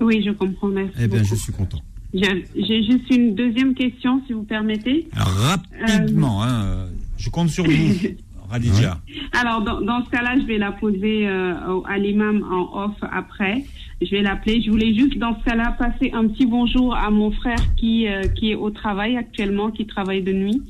Oui, 0.00 0.22
je 0.24 0.30
comprends, 0.30 0.68
merci. 0.68 0.94
Eh 1.00 1.08
bien, 1.08 1.22
je 1.22 1.34
suis 1.34 1.52
content. 1.52 1.80
J'ai 2.12 2.44
j'ai 2.56 2.82
juste 2.82 3.08
une 3.10 3.34
deuxième 3.34 3.74
question, 3.74 4.20
si 4.26 4.32
vous 4.32 4.42
permettez. 4.42 5.08
Alors, 5.14 5.58
rapidement, 5.86 6.42
hein, 6.42 6.64
euh, 6.64 6.90
je 7.16 7.30
compte 7.30 7.50
sur 7.50 7.64
vous, 7.64 7.70
Radija. 8.50 9.00
Alors, 9.32 9.62
dans, 9.62 9.80
dans 9.80 10.04
ce 10.04 10.10
cas-là, 10.10 10.36
je 10.40 10.46
vais 10.46 10.58
la 10.58 10.72
poser 10.72 11.28
euh, 11.28 11.80
à 11.88 11.98
l'imam 11.98 12.42
en 12.50 12.84
off 12.84 12.96
après. 13.00 13.64
Je 14.00 14.10
vais 14.10 14.22
l'appeler. 14.22 14.62
Je 14.62 14.70
voulais 14.70 14.94
juste, 14.94 15.18
dans 15.18 15.38
ce 15.38 15.44
cas-là, 15.44 15.76
passer 15.78 16.10
un 16.14 16.26
petit 16.28 16.46
bonjour 16.46 16.94
à 16.94 17.10
mon 17.10 17.30
frère 17.30 17.74
qui, 17.76 18.08
euh, 18.08 18.22
qui 18.22 18.52
est 18.52 18.54
au 18.54 18.70
travail 18.70 19.16
actuellement, 19.16 19.70
qui 19.70 19.86
travaille 19.86 20.22
de 20.22 20.32
nuit. 20.32 20.62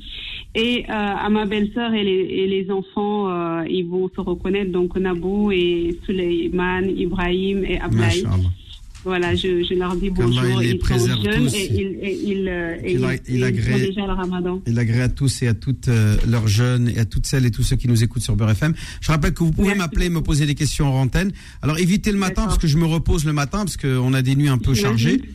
Et 0.53 0.83
euh, 0.89 0.93
à 0.93 1.29
ma 1.29 1.45
belle-sœur 1.45 1.93
et 1.93 2.03
les, 2.03 2.11
et 2.11 2.47
les 2.47 2.69
enfants, 2.69 3.29
euh, 3.29 3.63
ils 3.69 3.87
vont 3.87 4.09
se 4.13 4.19
reconnaître. 4.19 4.71
Donc, 4.71 4.97
Nabou 4.97 5.51
et 5.51 5.97
Suleiman, 6.05 6.83
Ibrahim 6.89 7.63
et 7.63 7.79
Ablaï. 7.79 8.25
Voilà, 9.03 9.33
je, 9.33 9.63
je 9.63 9.73
leur 9.73 9.95
dis 9.95 10.11
bonjour. 10.11 10.43
il 10.61 10.67
les 10.69 10.79
Ils 10.79 10.85
sont 10.99 11.23
jeunes 11.23 11.45
tous. 11.47 11.55
et 11.55 11.71
ils, 11.73 11.97
et 12.01 12.19
ils, 12.23 12.47
euh, 12.47 12.75
et 12.83 12.93
il 13.29 13.43
agrée- 13.43 13.71
font 13.71 13.77
déjà 13.79 14.05
le 14.05 14.13
ramadan. 14.13 14.61
Il 14.67 14.77
agrée 14.77 15.01
à 15.01 15.09
tous 15.09 15.41
et 15.41 15.47
à 15.47 15.55
toutes 15.55 15.87
euh, 15.87 16.17
leurs 16.27 16.47
jeunes 16.47 16.87
et 16.87 16.99
à 16.99 17.05
toutes 17.05 17.25
celles 17.25 17.45
et 17.47 17.51
tous 17.51 17.63
ceux 17.63 17.77
qui 17.77 17.87
nous 17.87 18.03
écoutent 18.03 18.21
sur 18.21 18.35
Beurre 18.35 18.51
FM. 18.51 18.73
Je 19.01 19.11
rappelle 19.11 19.33
que 19.33 19.43
vous 19.43 19.51
pouvez 19.51 19.73
m'appeler, 19.73 20.09
me 20.09 20.15
beaucoup. 20.15 20.25
poser 20.25 20.45
des 20.45 20.53
questions 20.53 20.87
en 20.87 21.01
antenne. 21.01 21.31
Alors 21.63 21.79
évitez 21.79 22.11
le 22.11 22.19
matin 22.19 22.43
parce 22.45 22.59
que 22.59 22.67
je 22.67 22.77
me 22.77 22.85
repose 22.85 23.25
le 23.25 23.33
matin 23.33 23.59
parce 23.59 23.75
qu'on 23.77 24.13
a 24.13 24.21
des 24.21 24.35
nuits 24.35 24.49
un 24.49 24.57
peu 24.59 24.73
chargées. 24.75 25.21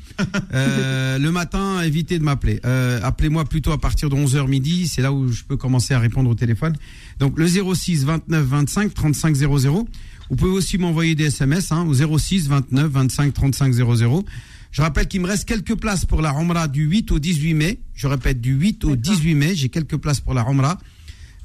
Euh, 0.55 1.19
le 1.19 1.31
matin, 1.31 1.83
évitez 1.83 2.19
de 2.19 2.25
m'appeler. 2.25 2.59
Euh, 2.65 2.99
Appelez-moi 3.03 3.45
plutôt 3.45 3.73
à 3.73 3.79
partir 3.79 4.09
de 4.09 4.15
11h 4.15 4.49
midi. 4.49 4.87
C'est 4.89 5.03
là 5.03 5.13
où 5.13 5.29
je 5.31 5.43
peux 5.45 5.59
commencer 5.59 5.93
à 5.93 5.99
répondre 5.99 6.31
au 6.31 6.35
téléphone. 6.35 6.73
Donc 7.21 7.39
le 7.39 7.47
06 7.47 8.05
29 8.07 8.43
25 8.47 8.95
35 8.95 9.35
00. 9.37 9.87
Vous 10.31 10.37
pouvez 10.37 10.51
aussi 10.51 10.79
m'envoyer 10.79 11.15
des 11.15 11.27
SMS 11.27 11.73
hein, 11.73 11.87
au 11.87 12.19
06 12.19 12.49
29 12.49 12.91
25 12.91 13.33
35 13.33 13.73
00. 13.73 14.25
Je 14.73 14.83
rappelle 14.83 15.07
qu'il 15.07 15.21
me 15.21 15.27
reste 15.27 15.49
quelques 15.49 15.77
places 15.77 16.05
pour 16.05 16.21
la 16.21 16.31
Umrah 16.31 16.69
du 16.69 16.85
8 16.85 17.13
au 17.13 17.19
18 17.19 17.55
mai. 17.55 17.79
Je 17.95 18.07
répète, 18.07 18.41
du 18.41 18.53
8 18.53 18.85
au 18.85 18.97
18 18.97 19.35
mai, 19.35 19.55
j'ai 19.55 19.69
quelques 19.69 19.97
places 19.97 20.21
pour 20.21 20.35
la 20.35 20.43
Umrah. 20.43 20.79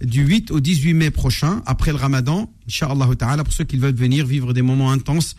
Du 0.03 0.25
8 0.25 0.51
au 0.51 0.59
18 0.59 0.95
mai 0.95 1.11
prochain, 1.11 1.61
après 1.65 1.91
le 1.91 1.97
Ramadan, 1.97 2.51
Inch'Allah 2.67 3.07
ta'ala, 3.17 3.43
pour 3.43 3.53
ceux 3.53 3.63
qui 3.63 3.77
veulent 3.77 3.95
venir 3.95 4.25
vivre 4.25 4.51
des 4.51 4.63
moments 4.63 4.91
intenses, 4.91 5.35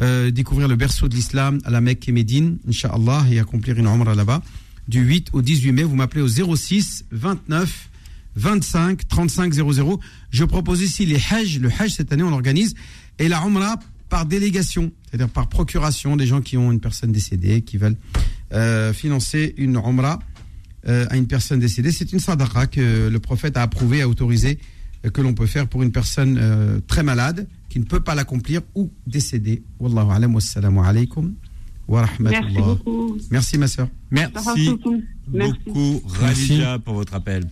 euh, 0.00 0.30
découvrir 0.30 0.68
le 0.68 0.76
berceau 0.76 1.08
de 1.08 1.14
l'islam 1.14 1.58
à 1.64 1.70
la 1.70 1.80
Mecque 1.80 2.08
et 2.08 2.12
Médine, 2.12 2.58
Inch'Allah, 2.68 3.24
et 3.30 3.38
accomplir 3.38 3.78
une 3.78 3.86
Umrah 3.86 4.14
là-bas. 4.14 4.42
Du 4.86 5.00
8 5.00 5.30
au 5.32 5.40
18 5.40 5.72
mai, 5.72 5.82
vous 5.82 5.96
m'appelez 5.96 6.22
au 6.22 6.28
06 6.28 7.06
29 7.10 7.88
25 8.36 9.06
35 9.08 9.52
00. 9.52 10.00
Je 10.30 10.44
propose 10.44 10.82
ici 10.82 11.06
les 11.06 11.20
Hajj. 11.30 11.60
Le 11.60 11.70
Hajj, 11.70 11.92
cette 11.92 12.12
année, 12.12 12.22
on 12.22 12.30
l'organise. 12.30 12.74
Et 13.18 13.28
la 13.28 13.42
Umrah 13.44 13.78
par 14.08 14.26
délégation, 14.26 14.92
c'est-à-dire 15.08 15.30
par 15.30 15.48
procuration, 15.48 16.16
des 16.16 16.26
gens 16.26 16.42
qui 16.42 16.58
ont 16.58 16.70
une 16.70 16.80
personne 16.80 17.12
décédée, 17.12 17.62
qui 17.62 17.78
veulent 17.78 17.96
euh, 18.52 18.92
financer 18.92 19.54
une 19.56 19.76
Umrah 19.76 20.18
euh, 20.88 21.06
à 21.10 21.16
une 21.16 21.26
personne 21.26 21.60
décédée. 21.60 21.92
C'est 21.92 22.12
une 22.12 22.18
sadaqa 22.18 22.66
que 22.66 23.08
le 23.08 23.20
prophète 23.20 23.56
a 23.56 23.62
approuvé, 23.62 24.02
a 24.02 24.08
autorisé, 24.08 24.58
euh, 25.06 25.10
que 25.10 25.20
l'on 25.20 25.32
peut 25.32 25.46
faire 25.46 25.68
pour 25.68 25.82
une 25.82 25.92
personne 25.92 26.38
euh, 26.40 26.80
très 26.86 27.02
malade, 27.02 27.46
qui 27.68 27.78
ne 27.78 27.84
peut 27.84 28.00
pas 28.00 28.14
l'accomplir 28.14 28.62
ou 28.74 28.90
décédée. 29.06 29.62
Wallahu 29.78 30.10
alam, 30.10 30.34
wassalamu 30.34 30.80
alaikum 30.80 31.34
wa 31.88 32.06
Merci 32.18 32.54
beaucoup. 32.56 33.16
Merci 33.30 33.58
ma 33.58 33.68
soeur. 33.68 33.88
Merci 34.10 34.34
Merci. 35.32 35.58
beaucoup, 35.64 36.02
Radija, 36.06 36.78
pour 36.80 36.94
votre 36.94 37.14
appel. 37.14 37.44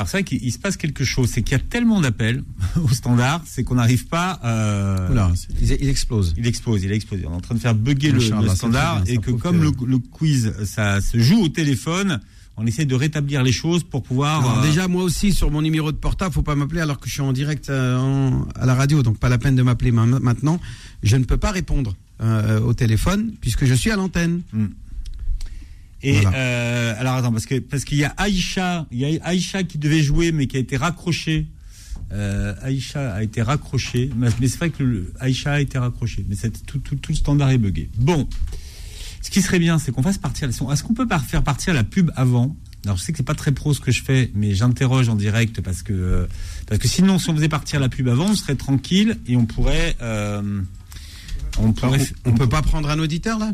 Alors 0.00 0.08
c'est 0.08 0.16
vrai 0.18 0.24
qu'il 0.24 0.42
il 0.42 0.50
se 0.52 0.58
passe 0.58 0.76
quelque 0.76 1.04
chose, 1.04 1.30
c'est 1.32 1.42
qu'il 1.42 1.52
y 1.56 1.60
a 1.60 1.62
tellement 1.64 2.00
d'appels 2.00 2.42
au 2.82 2.88
standard, 2.88 3.42
c'est 3.46 3.62
qu'on 3.64 3.74
n'arrive 3.76 4.06
pas. 4.06 4.40
Euh, 4.44 5.10
Oula, 5.10 5.30
il, 5.60 5.70
il 5.80 5.88
explose. 5.88 6.34
il 6.36 6.46
explose, 6.46 6.82
il 6.82 6.92
explose. 6.92 7.20
On 7.26 7.32
est 7.32 7.36
en 7.36 7.40
train 7.40 7.54
de 7.54 7.60
faire 7.60 7.74
bugger 7.74 8.12
le, 8.12 8.18
le 8.42 8.48
standard 8.56 9.02
bien, 9.02 9.14
et 9.14 9.18
que 9.18 9.30
comme 9.32 9.58
que- 9.60 9.84
le, 9.84 9.90
le 9.92 9.98
quiz, 9.98 10.52
ça 10.64 11.00
se 11.00 11.18
joue 11.18 11.40
au 11.42 11.48
téléphone, 11.48 12.20
on 12.56 12.66
essaie 12.66 12.84
de 12.84 12.94
rétablir 12.94 13.42
les 13.42 13.52
choses 13.52 13.84
pour 13.84 14.02
pouvoir. 14.02 14.40
Alors, 14.40 14.58
euh, 14.58 14.66
déjà, 14.66 14.88
moi 14.88 15.02
aussi, 15.02 15.32
sur 15.32 15.50
mon 15.50 15.62
numéro 15.62 15.92
de 15.92 15.96
portable, 15.96 16.34
faut 16.34 16.42
pas 16.42 16.54
m'appeler 16.56 16.80
alors 16.80 16.98
que 16.98 17.08
je 17.08 17.12
suis 17.14 17.22
en 17.22 17.32
direct 17.32 17.70
euh, 17.70 17.96
en- 17.98 18.46
à 18.54 18.66
la 18.66 18.74
radio, 18.74 19.02
donc 19.02 19.18
pas 19.18 19.28
la 19.28 19.38
peine 19.38 19.54
de 19.56 19.62
m'appeler 19.62 19.92
ma- 19.92 20.06
maintenant. 20.06 20.60
Je 21.02 21.16
ne 21.16 21.24
peux 21.24 21.36
pas 21.38 21.50
répondre 21.52 21.94
euh, 22.22 22.60
au 22.60 22.74
téléphone 22.74 23.32
puisque 23.40 23.64
je 23.66 23.74
suis 23.74 23.90
à 23.90 23.96
l'antenne. 23.96 24.42
Et 26.02 26.12
Voilà. 26.20 26.36
euh, 26.36 26.94
alors 26.98 27.14
attends 27.14 27.32
parce 27.32 27.46
que 27.46 27.58
parce 27.58 27.84
qu'il 27.84 27.98
y 27.98 28.04
a 28.04 28.14
Aïcha, 28.16 28.86
il 28.90 28.98
y 28.98 29.18
a 29.18 29.24
Aïcha 29.24 29.62
qui 29.64 29.78
devait 29.78 30.02
jouer 30.02 30.32
mais 30.32 30.46
qui 30.46 30.56
a 30.56 30.60
été 30.60 30.76
raccrochée. 30.76 31.46
Euh, 32.12 32.54
Aïcha 32.62 33.14
a 33.14 33.22
été 33.22 33.40
raccrochée, 33.40 34.10
mais, 34.16 34.30
c'est 34.40 34.56
vrai 34.56 34.70
que 34.70 34.82
le, 34.82 35.12
Aïcha 35.20 35.52
a 35.52 35.60
été 35.60 35.78
raccrochée, 35.78 36.24
mais 36.28 36.34
c'est 36.34 36.50
tout, 36.66 36.78
tout, 36.78 36.96
tout 36.96 37.12
le 37.12 37.16
standard 37.16 37.50
est 37.50 37.58
buggé. 37.58 37.88
Bon, 37.98 38.28
ce 39.22 39.30
qui 39.30 39.42
serait 39.42 39.60
bien, 39.60 39.78
c'est 39.78 39.92
qu'on 39.92 40.02
fasse 40.02 40.18
partir. 40.18 40.48
Est-ce 40.48 40.82
qu'on 40.82 40.94
peut 40.94 41.06
faire 41.28 41.44
partir 41.44 41.72
la 41.72 41.84
pub 41.84 42.10
avant? 42.16 42.56
Alors 42.84 42.96
je 42.96 43.02
sais 43.02 43.12
que 43.12 43.18
c'est 43.18 43.22
pas 43.22 43.34
très 43.34 43.52
pro 43.52 43.74
ce 43.74 43.80
que 43.80 43.92
je 43.92 44.02
fais, 44.02 44.30
mais 44.34 44.54
j'interroge 44.54 45.08
en 45.08 45.14
direct 45.14 45.60
parce 45.60 45.82
que 45.82 45.92
euh, 45.92 46.26
parce 46.66 46.80
que 46.80 46.88
sinon 46.88 47.18
si 47.18 47.28
on 47.28 47.34
faisait 47.34 47.48
partir 47.48 47.78
la 47.78 47.90
pub 47.90 48.08
avant, 48.08 48.30
on 48.30 48.34
serait 48.34 48.54
tranquille 48.56 49.18
et 49.26 49.36
on 49.36 49.44
pourrait 49.44 49.96
euh, 50.00 50.62
on 51.58 51.72
pourrait 51.72 52.00
On, 52.24 52.30
on 52.30 52.34
peut 52.34 52.48
pas 52.48 52.62
prendre 52.62 52.88
un 52.88 52.98
auditeur 52.98 53.38
là? 53.38 53.52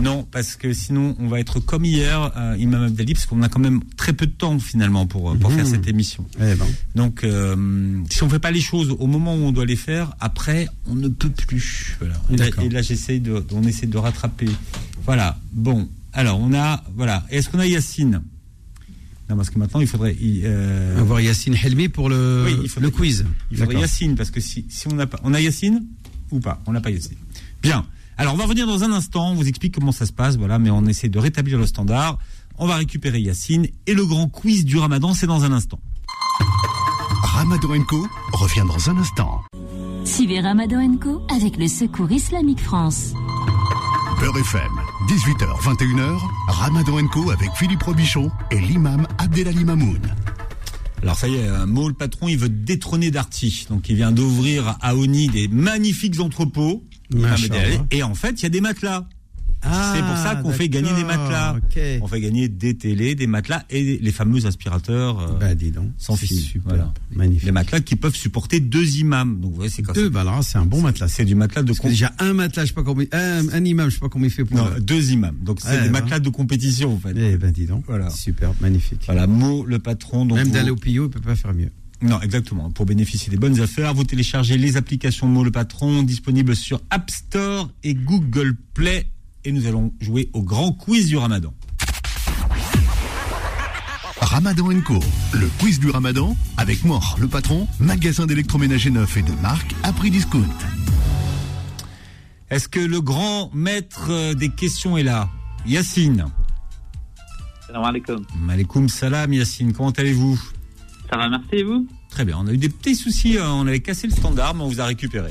Non, 0.00 0.26
parce 0.30 0.56
que 0.56 0.72
sinon 0.72 1.16
on 1.18 1.28
va 1.28 1.40
être 1.40 1.58
comme 1.60 1.84
hier, 1.84 2.32
euh, 2.36 2.56
Imam 2.58 2.82
Abdali, 2.84 3.14
parce 3.14 3.26
qu'on 3.26 3.42
a 3.42 3.48
quand 3.48 3.58
même 3.60 3.80
très 3.96 4.12
peu 4.12 4.26
de 4.26 4.32
temps 4.32 4.58
finalement 4.58 5.06
pour, 5.06 5.30
euh, 5.32 5.34
pour 5.36 5.52
faire 5.52 5.66
cette 5.66 5.88
émission. 5.88 6.24
Eh 6.38 6.54
ben. 6.54 6.66
Donc 6.94 7.24
euh, 7.24 8.00
si 8.10 8.22
on 8.22 8.28
fait 8.28 8.38
pas 8.38 8.50
les 8.50 8.60
choses 8.60 8.94
au 8.98 9.06
moment 9.06 9.34
où 9.34 9.38
on 9.40 9.52
doit 9.52 9.66
les 9.66 9.76
faire, 9.76 10.14
après 10.20 10.68
on 10.86 10.94
ne 10.94 11.08
peut 11.08 11.30
plus. 11.30 11.96
Voilà. 11.98 12.14
Et 12.30 12.36
là, 12.36 12.44
D'accord. 12.46 12.64
et 12.64 12.68
là, 12.68 12.82
j'essaye 12.82 13.20
de, 13.20 13.44
on 13.52 13.62
essaie 13.64 13.86
de 13.86 13.98
rattraper. 13.98 14.48
Voilà. 15.04 15.38
Bon, 15.52 15.88
alors 16.12 16.38
on 16.40 16.52
a, 16.54 16.82
voilà. 16.94 17.24
Est-ce 17.30 17.48
qu'on 17.48 17.58
a 17.58 17.66
Yacine? 17.66 18.22
Non, 19.30 19.36
parce 19.36 19.50
que 19.50 19.58
maintenant 19.58 19.80
il 19.80 19.86
faudrait. 19.86 20.16
euh, 20.22 20.94
On 20.94 20.98
va 20.98 21.04
voir 21.04 21.20
Yacine 21.20 21.56
Helmi 21.62 21.88
pour 21.88 22.08
le, 22.08 22.44
Oui, 22.46 22.56
il 22.62 22.68
faudrait- 22.68 22.90
le 22.90 22.94
quiz. 22.94 23.24
il 23.50 23.56
faudrait. 23.56 23.80
Yacine, 23.80 24.14
parce 24.14 24.30
que 24.30 24.40
si, 24.40 24.64
si 24.68 24.86
on 24.88 24.94
n'a 24.94 25.06
pas. 25.06 25.18
On 25.24 25.32
a 25.34 25.40
Yacine 25.40 25.84
ou 26.30 26.40
pas? 26.40 26.60
On 26.66 26.72
n'a 26.72 26.80
pas 26.80 26.90
Yacine. 26.90 27.16
Bien. 27.62 27.84
Alors, 28.18 28.34
on 28.34 28.36
va 28.36 28.44
revenir 28.44 28.66
dans 28.66 28.84
un 28.84 28.92
instant. 28.92 29.30
On 29.30 29.34
vous 29.34 29.48
explique 29.48 29.74
comment 29.74 29.92
ça 29.92 30.06
se 30.06 30.12
passe. 30.12 30.36
Voilà, 30.36 30.58
mais 30.58 30.70
on 30.70 30.84
essaie 30.86 31.08
de 31.08 31.18
rétablir 31.18 31.58
le 31.58 31.66
standard. 31.66 32.18
On 32.58 32.66
va 32.66 32.76
récupérer 32.76 33.20
Yacine. 33.20 33.66
Et 33.86 33.94
le 33.94 34.04
grand 34.04 34.28
quiz 34.28 34.64
du 34.64 34.78
ramadan, 34.78 35.14
c'est 35.14 35.26
dans 35.26 35.44
un 35.44 35.52
instant. 35.52 35.80
Ramadan 37.22 37.82
Co 37.88 38.06
revient 38.32 38.64
dans 38.66 38.90
un 38.90 38.98
instant. 38.98 39.42
Suivez 40.04 40.40
Ramadan 40.40 40.96
Co 40.98 41.22
avec 41.34 41.56
le 41.56 41.66
Secours 41.68 42.10
Islamique 42.10 42.60
France. 42.60 43.14
Beurre 44.20 44.38
FM, 44.38 44.70
18h, 45.08 45.60
21h, 45.62 46.20
Ramadan 46.48 47.06
Co 47.08 47.30
avec 47.30 47.50
Philippe 47.56 47.82
Robichon 47.82 48.30
et 48.50 48.60
l'imam 48.60 49.06
Abdelali 49.18 49.64
Mamoun. 49.64 50.00
Alors, 51.02 51.16
ça 51.16 51.26
y 51.26 51.34
est, 51.34 51.48
euh, 51.48 51.66
Mo, 51.66 51.88
le 51.88 51.94
patron, 51.94 52.28
il 52.28 52.38
veut 52.38 52.48
détrôner 52.48 53.10
Darty. 53.10 53.66
Donc, 53.68 53.88
il 53.88 53.96
vient 53.96 54.12
d'ouvrir 54.12 54.76
à 54.80 54.94
Oni 54.94 55.26
des 55.26 55.48
magnifiques 55.48 56.20
entrepôts. 56.20 56.84
Machallah. 57.14 57.84
Et 57.90 58.02
en 58.02 58.14
fait, 58.14 58.40
il 58.40 58.42
y 58.42 58.46
a 58.46 58.50
des 58.50 58.60
matelas. 58.60 59.06
Ah, 59.64 59.92
c'est 59.94 60.02
pour 60.02 60.16
ça 60.16 60.34
qu'on 60.42 60.50
fait 60.50 60.68
gagner 60.68 60.92
des 60.94 61.04
matelas. 61.04 61.54
ok. 61.56 61.80
On 62.00 62.08
fait 62.08 62.20
gagner 62.20 62.48
des 62.48 62.74
télés, 62.76 63.14
des 63.14 63.28
matelas 63.28 63.62
et 63.70 63.96
les 64.02 64.10
fameux 64.10 64.44
aspirateurs. 64.46 65.20
euh, 65.20 65.38
Bah 65.38 65.54
dis 65.54 65.70
donc, 65.70 65.86
sans 65.98 66.16
fil. 66.16 66.36
super, 66.36 66.62
Voilà. 66.64 66.92
magnifique. 67.12 67.44
Les 67.44 67.52
matelas 67.52 67.78
qui 67.78 67.94
peuvent 67.94 68.16
supporter 68.16 68.58
deux 68.58 68.96
imams. 68.98 69.38
Donc, 69.40 69.50
vous 69.52 69.56
voyez, 69.58 69.70
c'est 69.70 69.82
Deux, 69.94 70.08
bah 70.08 70.24
c'est 70.42 70.58
un 70.58 70.66
bon 70.66 70.80
matelas. 70.80 71.06
C'est 71.06 71.24
du 71.24 71.36
matelas 71.36 71.62
de 71.62 71.68
Parce 71.68 71.78
que 71.78 71.82
com- 71.82 71.90
déjà 71.92 72.12
un 72.18 72.32
matelas, 72.32 72.64
je 72.64 72.68
sais 72.70 72.74
pas 72.74 72.82
combien, 72.82 73.06
un, 73.12 73.48
un 73.50 73.64
imam, 73.64 73.88
je 73.88 73.94
sais 73.94 74.00
pas 74.00 74.08
combien 74.08 74.26
il 74.26 74.32
fait 74.32 74.44
pour. 74.44 74.56
Non, 74.56 74.68
deux 74.80 75.12
imams. 75.12 75.36
Donc, 75.40 75.60
c'est 75.60 75.68
Ouais, 75.68 75.82
des 75.82 75.90
bah. 75.90 76.00
matelas 76.00 76.18
de 76.18 76.28
compétition, 76.30 76.94
en 76.94 76.98
fait. 76.98 77.14
Eh 77.16 77.36
ben 77.36 77.52
dis 77.52 77.66
donc, 77.66 77.84
Voilà. 77.86 78.10
super, 78.10 78.52
magnifique. 78.60 79.02
Voilà, 79.06 79.28
Mo, 79.28 79.64
le 79.64 79.78
patron. 79.78 80.26
Donc 80.26 80.38
Même 80.38 80.50
d'aller 80.50 80.70
au 80.70 80.76
Pio, 80.76 81.04
il 81.04 81.10
peut 81.10 81.20
pas 81.20 81.36
faire 81.36 81.54
mieux. 81.54 81.70
Non, 82.02 82.20
exactement. 82.20 82.70
Pour 82.70 82.84
bénéficier 82.84 83.30
des 83.30 83.36
bonnes 83.36 83.60
affaires, 83.60 83.94
vous 83.94 84.04
téléchargez 84.04 84.58
les 84.58 84.76
applications 84.76 85.28
Mo 85.28 85.44
le 85.44 85.52
Patron 85.52 86.02
disponibles 86.02 86.56
sur 86.56 86.80
App 86.90 87.10
Store 87.10 87.70
et 87.84 87.94
Google 87.94 88.56
Play. 88.74 89.06
Et 89.44 89.52
nous 89.52 89.66
allons 89.66 89.92
jouer 90.00 90.28
au 90.32 90.42
grand 90.42 90.72
quiz 90.72 91.06
du 91.06 91.16
Ramadan. 91.16 91.54
Ramadan 94.20 94.80
Co. 94.80 94.98
Le 95.32 95.48
quiz 95.58 95.78
du 95.78 95.90
Ramadan 95.90 96.36
avec 96.56 96.84
Mort, 96.84 97.16
le 97.20 97.28
patron, 97.28 97.68
magasin 97.78 98.26
d'électroménager 98.26 98.90
neuf 98.90 99.16
et 99.16 99.22
de 99.22 99.32
marque 99.42 99.74
à 99.82 99.92
prix 99.92 100.10
discount. 100.10 100.48
Est-ce 102.50 102.68
que 102.68 102.80
le 102.80 103.00
grand 103.00 103.50
maître 103.54 104.08
euh, 104.10 104.34
des 104.34 104.48
questions 104.48 104.96
est 104.96 105.02
là? 105.02 105.28
Yacine. 105.66 106.26
Salam 107.66 107.84
alaikum. 107.84 108.24
Malekoum 108.36 108.88
salam 108.88 109.32
Yacine, 109.32 109.72
comment 109.72 109.90
allez-vous? 109.90 110.40
Ça 111.12 111.18
va, 111.18 111.28
merci 111.28 111.48
et 111.52 111.62
vous 111.62 111.86
Très 112.08 112.24
bien, 112.24 112.38
on 112.40 112.46
a 112.46 112.52
eu 112.52 112.56
des 112.56 112.70
petits 112.70 112.94
soucis, 112.96 113.36
euh, 113.36 113.46
on 113.46 113.66
avait 113.66 113.80
cassé 113.80 114.06
le 114.06 114.14
standard, 114.14 114.54
mais 114.54 114.62
on 114.62 114.68
vous 114.68 114.80
a 114.80 114.86
récupéré. 114.86 115.30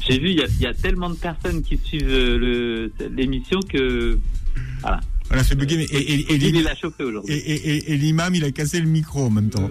J'ai 0.00 0.18
vu, 0.18 0.30
il 0.30 0.36
y, 0.38 0.42
a- 0.42 0.46
il 0.48 0.60
y 0.60 0.66
a 0.66 0.74
tellement 0.74 1.10
de 1.10 1.14
personnes 1.14 1.62
qui 1.62 1.78
suivent 1.78 2.08
euh, 2.08 2.88
l'émission 3.16 3.60
que. 3.60 4.18
Voilà. 4.80 5.00
On 5.30 5.34
a 5.36 5.44
fait 5.44 5.54
bugger, 5.54 5.76
mais 5.76 5.84
et, 5.84 6.12
et- 6.12 6.32
et 6.32 6.48
Il 6.48 6.62
l'a 6.64 6.74
chauffé 6.74 7.04
aujourd'hui. 7.04 7.32
et- 7.32 7.38
et- 7.52 7.76
et- 7.76 7.92
et 7.92 7.96
l'imam, 7.96 8.34
il 8.34 8.42
a 8.44 8.50
cassé 8.50 8.80
le 8.80 8.86
micro 8.88 9.24
en 9.26 9.30
même 9.30 9.48
temps. 9.48 9.70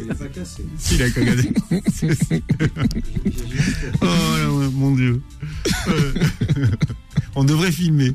il 0.00 0.08
n'est 0.08 0.14
pas 0.14 0.26
cassé. 0.26 0.64
Si, 0.76 0.96
il 0.96 1.02
a 1.04 1.10
cassé. 1.10 1.52
oh 4.02 4.04
là, 4.04 4.68
mon 4.72 4.94
Dieu. 4.96 5.22
Euh, 5.88 6.12
on 7.36 7.44
devrait 7.44 7.70
filmer. 7.72 8.12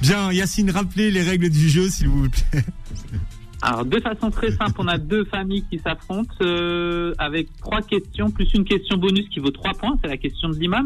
Bien, 0.00 0.32
Yacine, 0.32 0.70
rappelez 0.70 1.10
les 1.10 1.22
règles 1.22 1.50
du 1.50 1.68
jeu, 1.68 1.90
s'il 1.90 2.06
vous 2.08 2.28
plaît. 2.30 2.64
Alors, 3.66 3.86
de 3.86 3.98
façon 3.98 4.30
très 4.30 4.50
simple, 4.52 4.74
on 4.76 4.88
a 4.88 4.98
deux 4.98 5.24
familles 5.24 5.64
qui 5.70 5.78
s'affrontent 5.78 6.34
euh, 6.42 7.14
avec 7.18 7.48
trois 7.56 7.80
questions, 7.80 8.30
plus 8.30 8.46
une 8.52 8.64
question 8.64 8.98
bonus 8.98 9.26
qui 9.30 9.40
vaut 9.40 9.50
trois 9.50 9.72
points, 9.72 9.96
c'est 10.02 10.08
la 10.10 10.18
question 10.18 10.50
de 10.50 10.56
l'imam. 10.56 10.84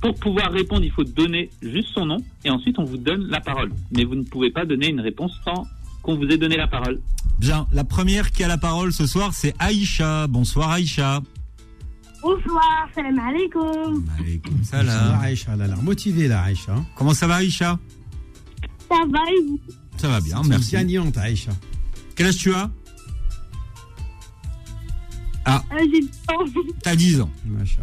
Pour 0.00 0.14
pouvoir 0.14 0.50
répondre, 0.50 0.82
il 0.84 0.90
faut 0.90 1.04
donner 1.04 1.50
juste 1.60 1.88
son 1.92 2.06
nom 2.06 2.16
et 2.46 2.50
ensuite 2.50 2.78
on 2.78 2.84
vous 2.84 2.96
donne 2.96 3.26
la 3.28 3.40
parole. 3.40 3.70
Mais 3.94 4.04
vous 4.04 4.14
ne 4.14 4.22
pouvez 4.24 4.50
pas 4.50 4.64
donner 4.64 4.88
une 4.88 5.00
réponse 5.00 5.32
sans 5.44 5.66
qu'on 6.02 6.16
vous 6.16 6.24
ait 6.24 6.38
donné 6.38 6.56
la 6.56 6.66
parole. 6.66 6.98
Bien, 7.38 7.66
la 7.74 7.84
première 7.84 8.30
qui 8.32 8.42
a 8.42 8.48
la 8.48 8.58
parole 8.58 8.92
ce 8.94 9.06
soir, 9.06 9.34
c'est 9.34 9.54
Aïcha. 9.58 10.26
Bonsoir 10.28 10.70
Aïcha. 10.70 11.20
Bonsoir, 12.22 12.88
salam 12.94 13.18
alaikum. 13.18 14.04
Ça, 14.62 14.78
salam. 14.78 15.20
Aïcha, 15.20 15.52
elle 15.54 15.62
a 15.62 15.66
l'air 15.66 15.82
motivée, 15.82 16.26
là, 16.26 16.42
Aïcha. 16.42 16.74
Comment 16.96 17.12
ça 17.12 17.26
va 17.26 17.34
Aïcha? 17.36 17.78
Ça 18.88 18.96
va 19.10 19.20
et 19.30 19.42
vous? 19.46 19.60
Ça 19.98 20.08
va 20.08 20.20
bien, 20.20 20.38
C'est 20.38 20.42
une 20.44 20.48
merci. 20.48 20.72
gagnante, 20.72 21.18
Aïcha. 21.18 21.52
Quel 22.14 22.26
âge 22.26 22.36
tu 22.36 22.54
as? 22.54 22.70
Euh, 25.48 25.58
J'ai 25.80 26.00
du 26.00 26.06
temps. 26.26 26.44
T'as 26.82 26.94
10 26.96 27.20
ans. 27.22 27.30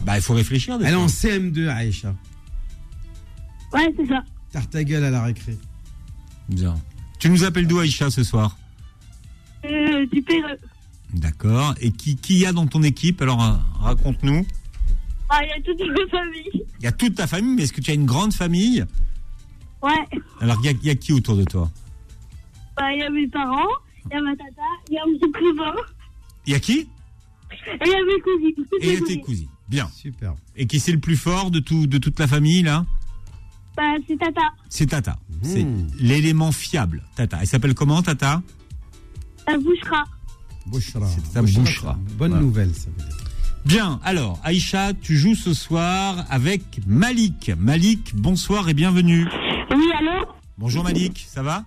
Bah, 0.06 0.18
il 0.18 0.22
faut 0.22 0.34
réfléchir. 0.34 0.78
Elle 0.82 0.94
est 0.94 0.96
en 0.96 1.08
CM2, 1.08 1.68
Aïcha. 1.68 2.16
Ouais, 3.74 3.94
c'est 3.98 4.08
ça. 4.08 4.24
Tarte 4.52 4.70
ta 4.72 4.84
gueule 4.84 5.04
à 5.04 5.10
la 5.10 5.24
récré. 5.24 5.58
Bien. 6.48 6.76
Tu 7.20 7.30
nous 7.30 7.44
appelles 7.44 7.68
d'où 7.68 7.80
Aïcha 7.80 8.10
ce 8.10 8.24
soir? 8.24 8.58
Euh, 9.66 10.06
du 10.08 10.22
Péreux. 10.22 10.58
D'accord. 11.14 11.76
Et 11.82 11.92
qui 11.92 12.16
qui 12.16 12.40
y 12.40 12.46
a 12.46 12.54
dans 12.54 12.66
ton 12.68 12.82
équipe? 12.84 13.22
Alors 13.22 13.44
euh, 13.44 13.52
raconte-nous. 13.80 14.46
Ah, 15.30 15.42
il 15.44 15.50
y 15.50 15.52
a 15.52 15.62
toute 15.62 15.80
une 15.80 16.10
famille. 16.10 16.66
Il 16.80 16.84
y 16.84 16.88
a 16.88 16.92
toute 16.92 17.16
ta 17.16 17.28
famille, 17.28 17.56
mais 17.56 17.64
est-ce 17.64 17.74
que 17.74 17.82
tu 17.82 17.92
as 17.92 17.94
une 17.96 18.06
grande 18.06 18.34
famille? 18.34 18.86
Ouais. 19.84 20.08
Alors 20.40 20.58
il 20.64 20.72
y, 20.82 20.88
y 20.88 20.90
a 20.90 20.96
qui 20.96 21.12
autour 21.14 21.36
de 21.36 21.44
toi? 21.44 21.70
Bah, 22.78 22.94
il 22.94 23.00
y 23.00 23.04
a 23.04 23.10
mes 23.10 23.28
parents, 23.28 23.68
il 24.06 24.14
y 24.14 24.18
a 24.18 24.22
ma 24.22 24.36
tata, 24.36 24.62
il 24.90 24.94
y 24.94 24.98
a 24.98 25.02
mon 25.06 25.32
cousin, 25.32 25.74
Il 26.46 26.54
y 26.54 26.56
a 26.56 26.60
qui? 26.60 26.80
Et 26.80 26.88
il 27.86 27.88
y 27.88 27.94
a 27.94 28.06
mes 28.06 28.22
cousines. 28.22 28.66
Et 28.82 28.88
il 28.88 28.94
y 28.94 28.98
a 28.98 29.06
tes 29.06 29.20
cousines. 29.22 29.50
Bien. 29.68 29.88
Super. 29.96 30.34
Et 30.56 30.66
qui 30.68 30.80
c'est 30.80 30.92
le 30.92 31.00
plus 31.00 31.16
fort 31.18 31.52
de 31.52 31.60
tout 31.60 31.88
de 31.88 31.98
toute 31.98 32.20
la 32.20 32.28
famille 32.28 32.62
là? 32.64 32.86
Bah, 33.78 33.84
c'est 34.08 34.18
tata. 34.18 34.42
C'est 34.68 34.88
Tata. 34.88 35.18
C'est 35.42 35.64
Mmh. 35.64 35.88
l'élément 36.00 36.52
fiable. 36.52 37.04
Tata. 37.16 37.38
Elle 37.42 37.48
s'appelle 37.48 37.74
comment 37.76 38.02
Tata? 38.02 38.42
La 39.48 39.58
bouchera. 39.58 40.04
Bouchra. 40.66 41.08
C'est 41.08 41.34
ta 41.34 41.42
bouchra. 41.42 41.98
c'est 42.08 42.18
Bonne 42.18 42.32
Voilà. 42.32 42.44
nouvelle, 42.46 42.74
ça 42.76 42.90
veut 42.90 43.04
dire. 43.06 43.16
Bien. 43.66 44.00
Alors 44.04 44.40
Aïcha, 44.44 44.94
tu 44.94 45.16
joues 45.18 45.36
ce 45.36 45.54
soir 45.54 46.26
avec 46.30 46.82
Malik. 46.88 47.52
Malik, 47.58 48.16
bonsoir 48.16 48.70
et 48.70 48.74
bienvenue. 48.74 49.28
Oui, 49.72 49.86
allô? 49.98 50.26
Bonjour 50.58 50.84
Malik, 50.84 51.26
ça 51.30 51.42
va? 51.42 51.64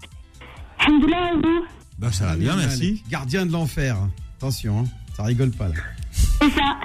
Alhamdoulilah, 0.80 1.32
et 1.32 1.36
vous? 1.36 1.64
Bah 2.03 2.11
ça 2.11 2.27
va 2.27 2.37
bien, 2.37 2.57
merci. 2.57 3.03
Gardien 3.09 3.47
de 3.47 3.53
l'enfer. 3.53 3.97
Attention, 4.39 4.81
hein, 4.81 4.85
ça 5.16 5.23
rigole 5.23 5.53
pas, 5.53 5.69
là. 5.69 5.74
C'est 6.11 6.51
ça. 6.51 6.77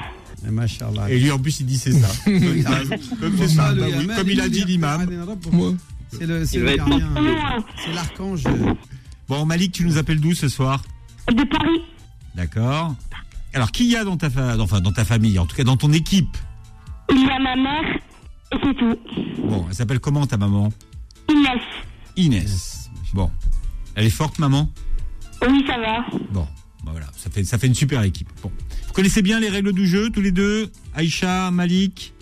Eh, 0.47 0.51
Machallah. 0.51 1.09
Et 1.09 1.17
lui 1.19 1.31
en 1.31 1.39
plus 1.39 1.59
il 1.59 1.65
dit 1.65 1.77
c'est 1.79 1.91
ça. 1.91 2.07
Comme 2.25 2.61
ça, 2.61 2.79
comme 3.19 3.37
c'est 3.37 3.47
ça. 3.47 3.73
le 3.73 3.81
Bah 3.81 3.87
oui, 3.87 3.93
Yaman, 4.01 4.15
comme 4.15 4.29
il 4.29 4.39
a 4.41 4.47
dit 4.47 4.63
l'imam. 4.63 5.09
C'est 6.11 6.25
le, 6.27 6.75
gardien. 6.75 7.09
Euh, 7.17 7.61
C'est 7.83 7.93
l'archange. 7.93 8.43
Bon 9.27 9.43
Malik, 9.45 9.71
tu 9.71 9.83
nous 9.85 9.97
appelles 9.97 10.19
d'où 10.21 10.35
ce 10.35 10.47
soir 10.47 10.83
De 11.27 11.43
Paris. 11.43 11.81
D'accord. 12.35 12.95
Alors 13.55 13.71
qui 13.71 13.87
y 13.87 13.95
a 13.95 14.03
dans 14.03 14.17
ta 14.17 14.29
fa- 14.29 14.55
enfin 14.59 14.79
dans 14.81 14.91
ta 14.91 15.03
famille, 15.03 15.39
en 15.39 15.47
tout 15.47 15.55
cas 15.55 15.63
dans 15.63 15.77
ton 15.77 15.91
équipe 15.91 16.37
Il 17.09 17.25
y 17.25 17.29
a 17.31 17.39
ma 17.39 17.55
mère, 17.55 17.95
et 18.53 18.57
c'est 18.63 18.77
tout. 18.77 18.95
Bon, 19.47 19.65
elle 19.67 19.73
s'appelle 19.75 19.99
comment 19.99 20.27
ta 20.27 20.37
maman 20.37 20.71
Inès. 21.27 21.61
Inès. 22.15 22.89
Bon. 23.15 23.31
Elle 23.95 24.05
est 24.05 24.11
forte 24.11 24.37
maman 24.37 24.69
Oui, 25.41 25.63
ça 25.67 25.77
va. 25.77 26.05
Bon. 26.31 26.47
Bah 26.83 26.91
voilà, 26.91 27.07
ça 27.17 27.29
fait 27.29 27.43
ça 27.43 27.57
fait 27.57 27.67
une 27.67 27.75
super 27.75 28.01
équipe. 28.03 28.29
Bon. 28.41 28.51
Vous 28.87 28.93
connaissez 28.93 29.21
bien 29.21 29.39
les 29.39 29.49
règles 29.49 29.73
du 29.73 29.85
jeu 29.85 30.09
tous 30.09 30.21
les 30.21 30.31
deux? 30.31 30.71
Aïcha, 30.95 31.51
Malik? 31.51 32.13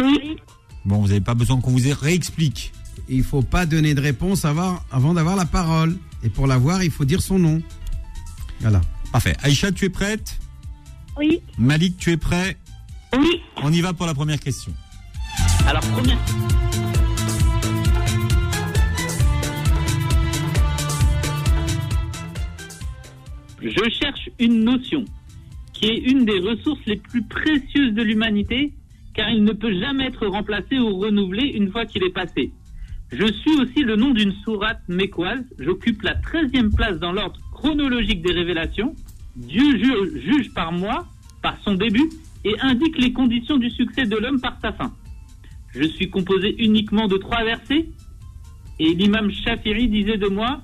Oui. 0.00 0.36
Bon, 0.84 0.98
vous 0.98 1.08
n'avez 1.08 1.20
pas 1.20 1.34
besoin 1.34 1.60
qu'on 1.60 1.70
vous 1.70 1.94
réexplique. 2.00 2.72
Il 3.08 3.22
faut 3.22 3.42
pas 3.42 3.66
donner 3.66 3.94
de 3.94 4.00
réponse 4.00 4.44
avant, 4.44 4.80
avant 4.90 5.14
d'avoir 5.14 5.36
la 5.36 5.46
parole. 5.46 5.96
Et 6.24 6.30
pour 6.30 6.46
l'avoir, 6.46 6.82
il 6.82 6.90
faut 6.90 7.04
dire 7.04 7.22
son 7.22 7.38
nom. 7.38 7.62
Voilà. 8.60 8.80
Parfait. 9.12 9.36
Aïcha, 9.42 9.70
tu 9.72 9.84
es 9.84 9.90
prête? 9.90 10.38
Oui. 11.16 11.42
Malik, 11.58 11.96
tu 11.98 12.10
es 12.10 12.16
prêt? 12.16 12.56
Oui. 13.16 13.42
On 13.62 13.72
y 13.72 13.80
va 13.80 13.92
pour 13.92 14.06
la 14.06 14.14
première 14.14 14.40
question. 14.40 14.72
Alors, 15.66 15.82
première. 15.82 16.18
Je 23.62 23.90
cherche 23.90 24.28
une 24.38 24.64
notion 24.64 25.04
qui 25.72 25.86
est 25.86 25.98
une 25.98 26.24
des 26.24 26.38
ressources 26.38 26.84
les 26.86 26.96
plus 26.96 27.22
précieuses 27.22 27.92
de 27.94 28.02
l'humanité, 28.02 28.72
car 29.14 29.30
il 29.30 29.44
ne 29.44 29.52
peut 29.52 29.78
jamais 29.78 30.06
être 30.06 30.26
remplacé 30.26 30.78
ou 30.78 30.96
renouvelé 30.98 31.48
une 31.48 31.70
fois 31.70 31.86
qu'il 31.86 32.02
est 32.04 32.10
passé. 32.12 32.52
Je 33.10 33.26
suis 33.30 33.54
aussi 33.60 33.82
le 33.82 33.96
nom 33.96 34.10
d'une 34.12 34.32
sourate 34.44 34.80
mécoise. 34.88 35.44
J'occupe 35.58 36.02
la 36.02 36.14
13e 36.14 36.74
place 36.74 36.98
dans 36.98 37.12
l'ordre 37.12 37.38
chronologique 37.52 38.22
des 38.22 38.32
révélations. 38.32 38.94
Dieu 39.36 39.76
ju- 39.78 40.20
juge 40.20 40.52
par 40.54 40.72
moi, 40.72 41.06
par 41.42 41.56
son 41.62 41.74
début, 41.74 42.08
et 42.44 42.54
indique 42.60 42.98
les 42.98 43.12
conditions 43.12 43.58
du 43.58 43.70
succès 43.70 44.06
de 44.06 44.16
l'homme 44.16 44.40
par 44.40 44.58
sa 44.60 44.72
fin. 44.72 44.92
Je 45.74 45.84
suis 45.84 46.10
composé 46.10 46.54
uniquement 46.62 47.06
de 47.06 47.16
trois 47.16 47.44
versets. 47.44 47.86
Et 48.78 48.94
l'imam 48.94 49.30
Shafiri 49.30 49.88
disait 49.88 50.16
de 50.18 50.28
moi, 50.28 50.62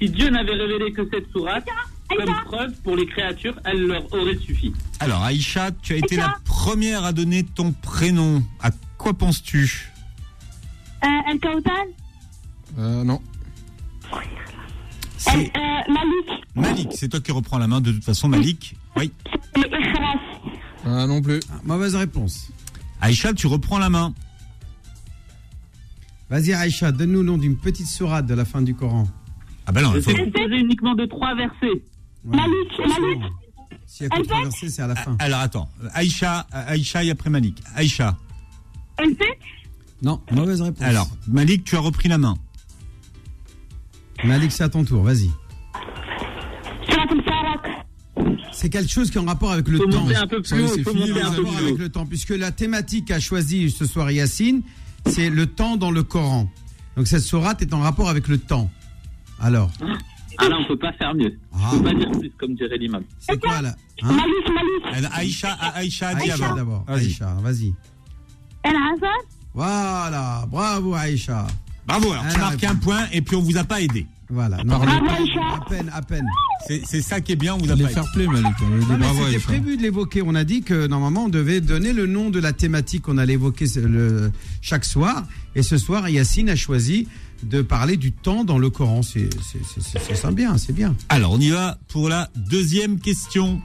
si 0.00 0.08
Dieu 0.08 0.28
n'avait 0.30 0.54
révélé 0.54 0.92
que 0.92 1.02
cette 1.10 1.30
sourate, 1.30 1.68
comme 2.16 2.34
preuve 2.44 2.72
pour 2.82 2.96
les 2.96 3.06
créatures, 3.06 3.54
elle 3.64 3.86
leur 3.86 4.12
aurait 4.12 4.36
suffi. 4.36 4.72
Alors 5.00 5.22
Aïcha, 5.22 5.70
tu 5.82 5.94
as 5.94 5.96
été 5.96 6.16
la 6.16 6.36
première 6.44 7.04
à 7.04 7.12
donner 7.12 7.44
ton 7.44 7.72
prénom. 7.72 8.42
À 8.60 8.70
quoi 8.98 9.14
penses-tu? 9.14 9.90
Euh, 11.04 11.06
El 11.30 11.40
Kautal 11.40 11.74
euh, 12.78 13.04
non. 13.04 13.20
C'est 15.16 15.32
El, 15.32 15.50
euh, 15.56 15.92
Malik 15.92 16.44
Malik, 16.54 16.88
c'est 16.92 17.08
toi 17.08 17.20
qui 17.20 17.32
reprends 17.32 17.58
la 17.58 17.66
main 17.66 17.80
de 17.80 17.92
toute 17.92 18.04
façon, 18.04 18.28
Malik. 18.28 18.76
Oui. 18.96 19.12
Ikhlas. 19.56 20.18
Ah, 20.86 21.06
non 21.06 21.20
plus. 21.20 21.40
Ah, 21.50 21.60
mauvaise 21.64 21.94
réponse. 21.94 22.50
Aïcha, 23.00 23.32
tu 23.32 23.46
reprends 23.46 23.78
la 23.78 23.90
main. 23.90 24.14
Vas-y, 26.28 26.52
Aïcha, 26.52 26.92
donne-nous 26.92 27.20
le 27.20 27.26
nom 27.26 27.38
d'une 27.38 27.56
petite 27.56 27.86
sourate 27.88 28.26
de 28.26 28.34
la 28.34 28.44
fin 28.44 28.62
du 28.62 28.74
Coran. 28.74 29.08
Ah 29.66 29.72
ben 29.72 29.82
non, 29.82 29.92
Je 29.92 29.98
il 29.98 30.02
faut... 30.02 30.10
suis 30.10 30.24
composé 30.24 30.56
uniquement 30.56 30.94
de 30.94 31.06
trois 31.06 31.34
versets. 31.34 31.82
Ouais. 32.24 32.36
Malik, 32.36 32.78
Malik. 32.78 33.32
Que 33.98 34.22
trois 34.22 34.42
versets, 34.42 34.68
c'est 34.68 34.82
à 34.82 34.86
la 34.86 34.94
fin. 34.96 35.16
Alors 35.18 35.40
attends, 35.40 35.68
Aïcha, 35.94 36.46
Aïcha 36.52 37.04
et 37.04 37.10
après 37.10 37.28
Malik. 37.30 37.60
Aïcha. 37.74 38.16
El 38.98 39.16
fait 39.16 39.38
Non, 40.02 40.20
mauvaise 40.30 40.60
réponse. 40.60 40.82
Alors, 40.82 41.08
Malik, 41.26 41.64
tu 41.64 41.76
as 41.76 41.80
repris 41.80 42.08
la 42.08 42.18
main. 42.18 42.36
Malik, 44.24 44.52
c'est 44.52 44.62
à 44.64 44.68
ton 44.68 44.84
tour, 44.84 45.02
vas-y. 45.02 45.30
C'est 48.52 48.68
quelque 48.68 48.90
chose 48.90 49.10
qui 49.10 49.16
est 49.16 49.20
en 49.20 49.24
rapport 49.24 49.52
avec 49.52 49.68
le 49.68 49.78
Faut 49.78 49.86
temps. 49.86 50.06
un 50.08 50.26
peu 50.26 50.42
plus 50.42 50.68
c'est 50.68 50.84
fini, 50.88 51.10
un 51.10 51.28
en 51.28 51.32
peu 51.32 51.42
rapport 51.42 51.54
plus 51.54 51.64
avec 51.64 51.78
le 51.78 51.88
temps, 51.88 52.04
puisque 52.06 52.30
la 52.30 52.52
thématique 52.52 53.06
qu'a 53.06 53.20
choisi 53.20 53.70
ce 53.70 53.86
soir 53.86 54.10
Yacine, 54.10 54.62
c'est 55.06 55.30
le 55.30 55.46
temps 55.46 55.76
dans 55.76 55.90
le 55.90 56.02
Coran. 56.02 56.50
Donc 56.96 57.06
cette 57.06 57.22
sourate 57.22 57.62
est 57.62 57.72
en 57.72 57.80
rapport 57.80 58.10
avec 58.10 58.28
le 58.28 58.36
temps. 58.36 58.70
Alors, 59.40 59.70
Ah 60.42 60.48
là, 60.48 60.56
on 60.60 60.66
peut 60.66 60.78
pas 60.78 60.92
faire 60.94 61.14
mieux. 61.14 61.38
Ah. 61.52 61.70
On 61.72 61.78
peut 61.78 61.84
pas 61.84 61.94
dire 61.94 62.10
plus, 62.12 62.30
comme 62.38 62.54
dirait 62.54 62.78
l'imam. 62.78 63.02
c'est 63.18 63.38
quoi 63.40 63.60
là 63.62 63.74
hein 64.02 64.08
Malik. 64.12 64.94
Elle- 64.94 65.08
Aïcha, 65.12 65.52
Aïcha 65.74 66.08
a 66.08 66.14
dit 66.14 66.30
Aïcha 66.30 66.46
avant. 66.46 66.54
d'abord. 66.56 66.84
Aïcha, 66.88 67.34
vas-y. 67.42 67.74
El 68.62 68.74
Hassan. 68.76 69.08
Voilà, 69.54 70.46
bravo 70.50 70.94
Aïcha. 70.94 71.46
Bravo, 71.86 72.12
alors 72.12 72.24
tu 72.32 72.38
marques 72.38 72.64
un 72.64 72.76
point 72.76 73.06
et 73.12 73.20
puis 73.20 73.36
on 73.36 73.42
vous 73.42 73.56
a 73.58 73.64
pas 73.64 73.80
aidé. 73.80 74.06
Voilà. 74.32 74.58
Non, 74.62 74.78
Parle- 74.78 74.88
à 74.90 75.68
peine, 75.68 75.90
à 75.92 76.02
peine. 76.02 76.26
C'est 76.68 77.02
ça 77.02 77.20
qui 77.20 77.32
est 77.32 77.36
bien, 77.36 77.54
on 77.54 77.58
vous 77.58 77.70
a 77.72 77.74
Les 77.74 77.82
pas 77.82 77.88
fair 77.90 78.04
play, 78.14 78.28
Malik. 78.28 78.46
On 78.62 78.68
lui 78.76 78.84
dit 78.84 78.86
Non, 78.90 78.92
mais 78.96 78.98
bravo, 79.06 79.22
c'était 79.24 79.34
Aïcha. 79.36 79.46
prévu 79.48 79.76
de 79.76 79.82
l'évoquer. 79.82 80.22
On 80.24 80.34
a 80.36 80.44
dit 80.44 80.62
que 80.62 80.86
normalement 80.86 81.24
on 81.24 81.28
devait 81.28 81.60
donner 81.60 81.92
le 81.92 82.06
nom 82.06 82.30
de 82.30 82.38
la 82.38 82.52
thématique 82.52 83.02
qu'on 83.02 83.18
allait 83.18 83.32
évoquer 83.32 83.64
le- 83.76 84.30
chaque 84.62 84.84
soir. 84.84 85.24
Et 85.56 85.62
ce 85.64 85.78
soir, 85.78 86.08
Yacine 86.08 86.48
a 86.48 86.54
choisi 86.54 87.08
de 87.42 87.62
parler 87.62 87.96
du 87.96 88.12
temps 88.12 88.44
dans 88.44 88.58
le 88.58 88.70
Coran. 88.70 89.02
C'est 89.02 89.30
c'est- 89.42 89.64
c'est- 89.64 89.80
c'est- 89.80 89.98
c'est 89.98 90.14
ça 90.14 90.30
bien, 90.30 90.56
c'est 90.58 90.72
bien. 90.72 90.94
Alors, 91.08 91.32
on 91.32 91.38
y 91.40 91.50
va 91.50 91.78
pour 91.88 92.08
la 92.08 92.28
deuxième 92.36 93.00
question. 93.00 93.60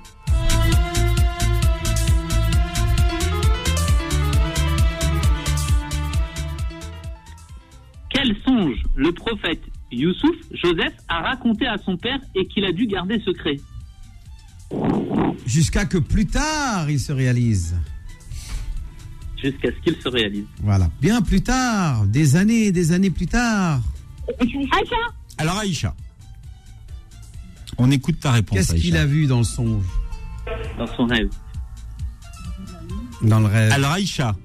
Quel 8.10 8.36
songe 8.46 8.78
le 8.96 9.12
prophète 9.12 9.62
Youssouf, 9.92 10.36
Joseph, 10.52 10.94
a 11.08 11.22
raconté 11.22 11.66
à 11.68 11.78
son 11.78 11.98
père 11.98 12.20
et 12.36 12.48
qu'il 12.48 12.66
a 12.66 12.72
dû 12.72 12.88
garder 12.88 13.20
secret? 13.22 13.58
Jusqu'à 15.46 15.86
que 15.86 15.98
plus 15.98 16.26
tard 16.26 16.90
il 16.90 17.00
se 17.00 17.12
réalise. 17.12 17.76
Jusqu'à 19.52 19.70
ce 19.72 19.80
qu'il 19.84 20.02
se 20.02 20.08
réalise 20.10 20.46
Voilà. 20.64 20.90
Bien 21.02 21.22
plus 21.22 21.42
tard, 21.42 22.06
des 22.06 22.36
années 22.36 22.66
et 22.66 22.72
des 22.72 22.92
années 22.92 23.10
plus 23.12 23.28
tard. 23.28 23.82
Aïcha, 24.40 24.96
Alors, 25.38 25.58
Aïcha, 25.58 25.96
on 27.78 27.92
écoute 27.92 28.20
ta 28.20 28.32
réponse. 28.32 28.58
Qu'est-ce 28.58 28.76
qu'il 28.76 28.98
a 28.98 29.06
vu 29.06 29.28
dans 29.28 29.40
le 29.40 29.44
songe 29.44 29.84
dans 30.78 30.88
son 30.96 31.06
rêve 31.06 31.30
Dans 33.22 33.40
le 33.40 33.46
rêve. 33.48 33.72
Alors, 33.72 33.92
Aïcha, 33.92 34.36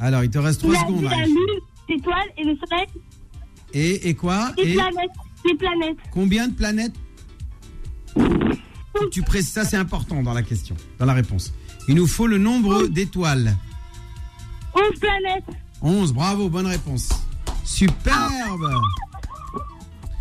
Alors, 0.00 0.24
il 0.24 0.30
te 0.30 0.38
reste 0.38 0.62
il 0.62 0.70
trois 0.70 0.80
a 0.82 0.86
vu 0.86 0.92
secondes. 0.96 1.10
la 1.10 1.24
lune, 1.24 1.36
l'étoile 1.88 2.28
et 2.38 2.44
le 2.44 2.56
soleil, 2.56 2.86
Et, 3.74 4.08
et 4.08 4.14
quoi 4.14 4.52
les 4.56 4.70
Et 4.70 4.74
planètes, 4.74 5.10
les 5.46 5.54
planètes. 5.56 5.96
combien 6.10 6.48
de 6.48 6.54
planètes 6.54 6.94
Tu 9.12 9.22
précises, 9.22 9.52
ça 9.52 9.64
c'est 9.64 9.76
important 9.76 10.22
dans 10.22 10.34
la 10.34 10.42
question, 10.42 10.76
dans 10.98 11.06
la 11.06 11.14
réponse. 11.14 11.52
Il 11.88 11.94
nous 11.94 12.06
faut 12.06 12.26
le 12.26 12.38
nombre 12.38 12.86
d'étoiles. 12.88 13.56
11 14.92 14.98
planètes. 15.00 15.44
11, 15.82 16.12
bravo, 16.12 16.48
bonne 16.48 16.66
réponse. 16.66 17.08
Superbe 17.64 18.32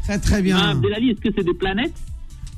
Très 0.04 0.20
très 0.20 0.38
Ah, 0.38 0.42
bien. 0.42 0.58
Abdelali, 0.58 1.10
est-ce 1.12 1.20
que 1.22 1.30
c'est 1.36 1.44
des 1.44 1.54
planètes? 1.54 1.94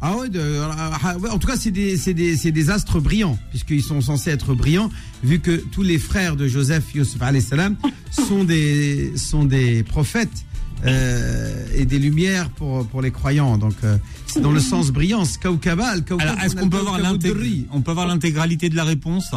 Ah 0.02 0.16
ouais, 0.16 0.30
de- 0.30 0.62
ah, 0.78 1.18
ouais, 1.18 1.30
en 1.30 1.40
tout 1.40 1.48
cas 1.48 1.58
c'est 1.58 1.72
des, 1.72 1.98
c'est 1.98 2.14
des, 2.14 2.38
c'est 2.38 2.52
des 2.52 2.70
astres 2.70 3.00
brillants, 3.02 3.38
puisqu'ils 3.50 3.82
sont 3.84 4.00
censés 4.00 4.30
être 4.30 4.54
brillants, 4.54 4.90
vu 5.24 5.40
que 5.40 5.58
tous 5.58 5.82
les 5.82 5.98
frères 6.00 6.38
de 6.38 6.48
Joseph, 6.48 6.94
Yusuf 6.94 7.22
alayhi 7.22 7.42
salam, 7.44 7.76
sont 8.12 8.46
des, 8.46 9.18
sont 9.18 9.44
des 9.44 9.84
prophètes 9.84 10.46
euh, 10.86 11.66
et 11.76 11.86
des 11.86 12.00
lumières 12.00 12.50
pour, 12.52 12.88
pour 12.88 13.02
les 13.02 13.12
croyants. 13.12 13.58
Donc 13.58 13.74
euh, 13.84 13.98
c'est 14.26 14.40
dans 14.42 14.54
le 14.54 14.62
sens 14.62 14.92
brillance. 14.92 15.38
Kaukaba, 15.38 15.88
al 15.88 16.06
kaukab, 16.06 16.30
alors 16.30 16.44
est-ce 16.44 16.56
qu'on 16.56 16.70
peut 16.70 16.78
avoir 16.78 18.08
l'intégralité 18.08 18.70
de 18.70 18.76
la 18.78 18.86
réponse? 18.86 19.32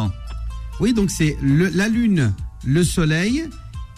Oui, 0.79 0.93
donc 0.93 1.09
c'est 1.11 1.35
le- 1.41 1.69
la 1.73 1.89
Lune, 1.89 2.33
le 2.65 2.83
Soleil 2.83 3.49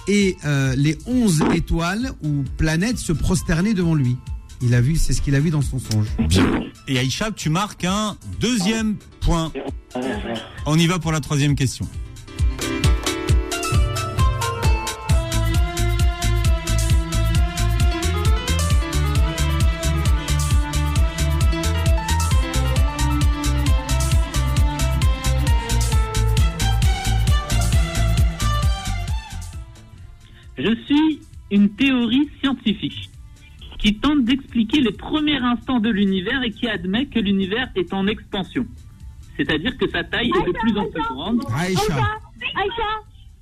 et 0.08 0.38
euh, 0.46 0.76
les 0.76 0.98
11 1.06 1.46
étoiles 1.54 2.12
ou 2.24 2.44
planètes 2.58 2.98
se 2.98 3.12
prosterner 3.12 3.74
devant 3.74 3.96
lui. 3.96 4.18
Il 4.62 4.74
a 4.74 4.82
vu, 4.82 4.96
c'est 4.96 5.14
ce 5.14 5.22
qu'il 5.22 5.36
a 5.36 5.40
vu 5.40 5.50
dans 5.50 5.62
son 5.62 5.80
songe. 5.80 6.08
Et 6.88 6.98
Aïcha, 6.98 7.32
tu 7.32 7.50
marques 7.50 7.84
un 7.84 8.18
deuxième 8.40 8.96
point. 9.20 9.52
On 10.66 10.78
y 10.78 10.88
va 10.88 11.00
pour 11.00 11.12
la 11.12 11.20
troisième 11.20 11.56
question. 11.56 11.88
Je 30.66 30.76
suis 30.86 31.22
une 31.52 31.70
théorie 31.70 32.28
scientifique 32.40 33.12
qui 33.78 33.94
tente 34.00 34.26
d'expliquer 34.26 34.82
les 34.82 34.92
premiers 34.92 35.38
instants 35.38 35.80
de 35.80 35.90
l'univers 35.90 36.42
et 36.42 36.50
qui 36.50 36.68
admet 36.68 37.06
que 37.06 37.20
l'univers 37.20 37.68
est 37.76 37.94
en 37.94 38.08
expansion. 38.08 38.66
C'est-à-dire 39.38 39.78
que 39.78 39.88
sa 39.92 40.04
taille 40.04 40.30
est 40.30 40.48
de 40.48 40.58
plus 40.58 40.76
en 40.76 40.86
plus 40.90 41.04
grande 41.14 41.44
Aïcha. 41.54 41.82
Aïcha, 42.56 42.90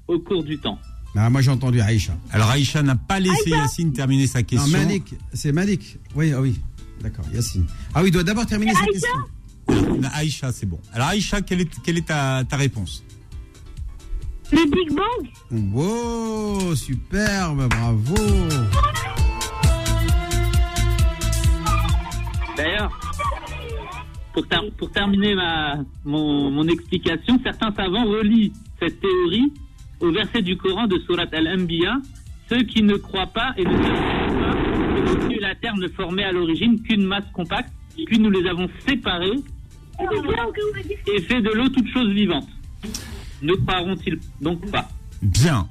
au 0.07 0.19
cours 0.19 0.43
du 0.43 0.57
temps. 0.57 0.77
Ah, 1.15 1.29
moi 1.29 1.41
j'ai 1.41 1.51
entendu 1.51 1.79
Aïcha. 1.79 2.17
Alors 2.31 2.49
Aïcha 2.49 2.81
n'a 2.81 2.95
pas 2.95 3.21
laissé 3.21 3.51
Yacine 3.51 3.93
terminer 3.93 4.27
sa 4.27 4.39
Non, 4.39 4.45
question. 4.45 4.77
Malik, 4.77 5.13
c'est 5.31 5.53
Malik. 5.53 5.99
Oui, 6.15 6.33
ah 6.35 6.41
oui. 6.41 6.59
D'accord, 7.01 7.25
Yacine. 7.33 7.65
Ah 7.93 8.01
oui, 8.01 8.09
il 8.09 8.11
doit 8.11 8.23
d'abord 8.23 8.45
terminer 8.45 8.73
sa 8.73 8.85
question. 8.85 10.09
Aïcha, 10.13 10.51
c'est 10.51 10.65
bon. 10.65 10.79
Alors 10.91 11.07
Aïcha, 11.07 11.41
quelle 11.41 11.61
est, 11.61 11.81
quelle 11.83 11.99
est 11.99 12.07
ta, 12.07 12.43
ta 12.43 12.57
réponse? 12.57 13.01
Le 14.53 14.69
Big 14.69 14.89
Bang. 14.95 15.71
Wow, 15.73 16.75
superbe, 16.75 17.67
bravo. 17.69 18.15
D'ailleurs, 22.55 22.91
pour, 24.33 24.47
ter- 24.47 24.71
pour 24.77 24.91
terminer 24.91 25.35
ma, 25.35 25.77
mon, 26.05 26.51
mon 26.51 26.67
explication, 26.67 27.39
certains 27.43 27.71
savants 27.73 28.05
relient 28.05 28.53
cette 28.79 28.99
théorie 28.99 29.51
au 29.99 30.11
verset 30.11 30.41
du 30.41 30.57
Coran 30.57 30.87
de 30.87 30.99
Surat 30.99 31.25
Al-Anbiya 31.31 31.97
Ceux 32.49 32.63
qui 32.63 32.83
ne 32.83 32.95
croient 32.95 33.27
pas 33.27 33.53
et 33.57 33.63
ne 33.63 33.71
savent 33.71 33.83
pas 33.83 34.53
que 34.53 35.01
le 35.01 35.21
ciel 35.21 35.31
et 35.37 35.39
la 35.39 35.55
terre 35.55 35.75
ne 35.77 35.87
formaient 35.87 36.25
à 36.25 36.31
l'origine 36.31 36.81
qu'une 36.83 37.05
masse 37.05 37.25
compacte, 37.33 37.71
puis 38.05 38.19
nous 38.19 38.29
les 38.29 38.47
avons 38.47 38.67
séparés 38.87 39.39
et 41.07 41.21
fait 41.21 41.41
de 41.41 41.49
l'eau 41.51 41.69
toute 41.69 41.87
chose 41.89 42.09
vivante. 42.11 42.47
Ne 43.43 43.53
croiront-ils 43.55 44.19
donc 44.41 44.69
pas 44.71 44.89
Bien. 45.21 45.67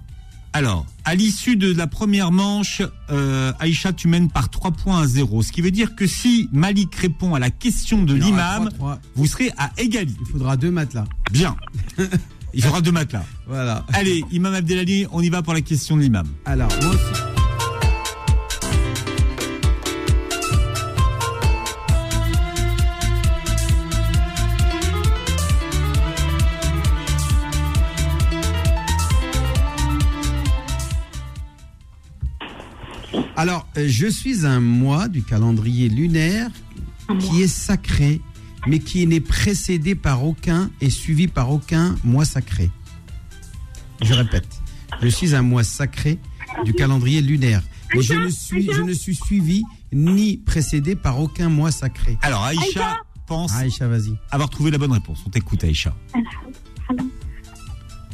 Alors, 0.55 0.87
à 1.07 1.15
l'issue 1.15 1.57
de 1.57 1.73
la 1.73 1.87
première 1.87 2.31
manche, 2.31 2.83
euh, 3.11 3.53
Aïcha, 3.59 3.95
tu 3.95 4.07
mènes 4.07 4.31
par 4.31 4.51
3 4.51 4.73
points 4.73 5.03
à 5.03 5.07
0. 5.07 5.43
Ce 5.43 5.51
qui 5.51 5.63
veut 5.63 5.71
dire 5.71 5.97
que 5.97 6.07
si 6.07 6.49
Malik 6.53 6.95
répond 6.95 7.35
à 7.35 7.39
la 7.39 7.51
question 7.51 8.03
de 8.03 8.15
l'imam, 8.15 8.69
vous 9.15 9.27
serez 9.27 9.51
à 9.57 9.71
égalité. 9.79 10.19
Il 10.21 10.31
faudra 10.31 10.59
deux 10.59 10.71
matelas. 10.71 11.07
Bien. 11.31 11.57
Il 12.55 12.63
faudra 12.63 12.83
deux 12.83 12.93
matelas. 12.93 13.25
Voilà. 13.47 13.87
Allez, 13.95 14.23
Imam 14.31 14.53
Abdelali, 14.53 15.07
on 15.11 15.23
y 15.23 15.31
va 15.31 15.41
pour 15.41 15.55
la 15.55 15.63
question 15.63 15.97
de 15.97 16.03
l'imam. 16.03 16.29
Alors, 16.45 16.69
moi 16.83 16.91
aussi. 16.91 17.32
Alors, 33.43 33.67
euh, 33.77 33.89
je 33.89 34.07
suis 34.07 34.47
un 34.47 34.61
mois 34.61 35.09
du 35.09 35.25
calendrier 35.25 35.89
lunaire 35.89 36.49
qui 37.19 37.43
est 37.43 37.49
sacré, 37.49 38.21
mais 38.69 38.79
qui 38.79 39.05
n'est 39.05 39.19
précédé 39.19 39.97
par 39.97 40.25
aucun 40.25 40.71
et 40.81 40.91
suivi 40.91 41.27
par 41.27 41.51
aucun 41.51 41.97
mois 42.05 42.25
sacré. 42.25 42.71
Je 44.01 44.15
répète, 44.15 44.47
je 45.03 45.09
suis 45.09 45.35
un 45.35 45.43
mois 45.43 45.65
sacré 45.65 46.21
du 46.65 46.73
calendrier 46.73 47.21
lunaire, 47.21 47.65
mais 47.93 48.03
je 48.03 48.15
ne 48.15 48.29
suis, 48.29 48.71
je 48.73 48.81
ne 48.81 48.93
suis 48.93 49.17
suivi 49.17 49.65
ni 49.93 50.37
précédé 50.37 50.95
par 50.95 51.19
aucun 51.19 51.49
mois 51.49 51.73
sacré. 51.73 52.19
Alors, 52.23 52.45
Aïcha 52.45 52.99
pense 53.27 53.53
Aïcha, 53.57 53.89
vas-y. 53.89 54.17
avoir 54.31 54.51
trouvé 54.51 54.71
la 54.71 54.79
bonne 54.79 54.93
réponse. 54.93 55.21
On 55.27 55.31
t'écoute, 55.31 55.65
Aïcha. 55.65 55.97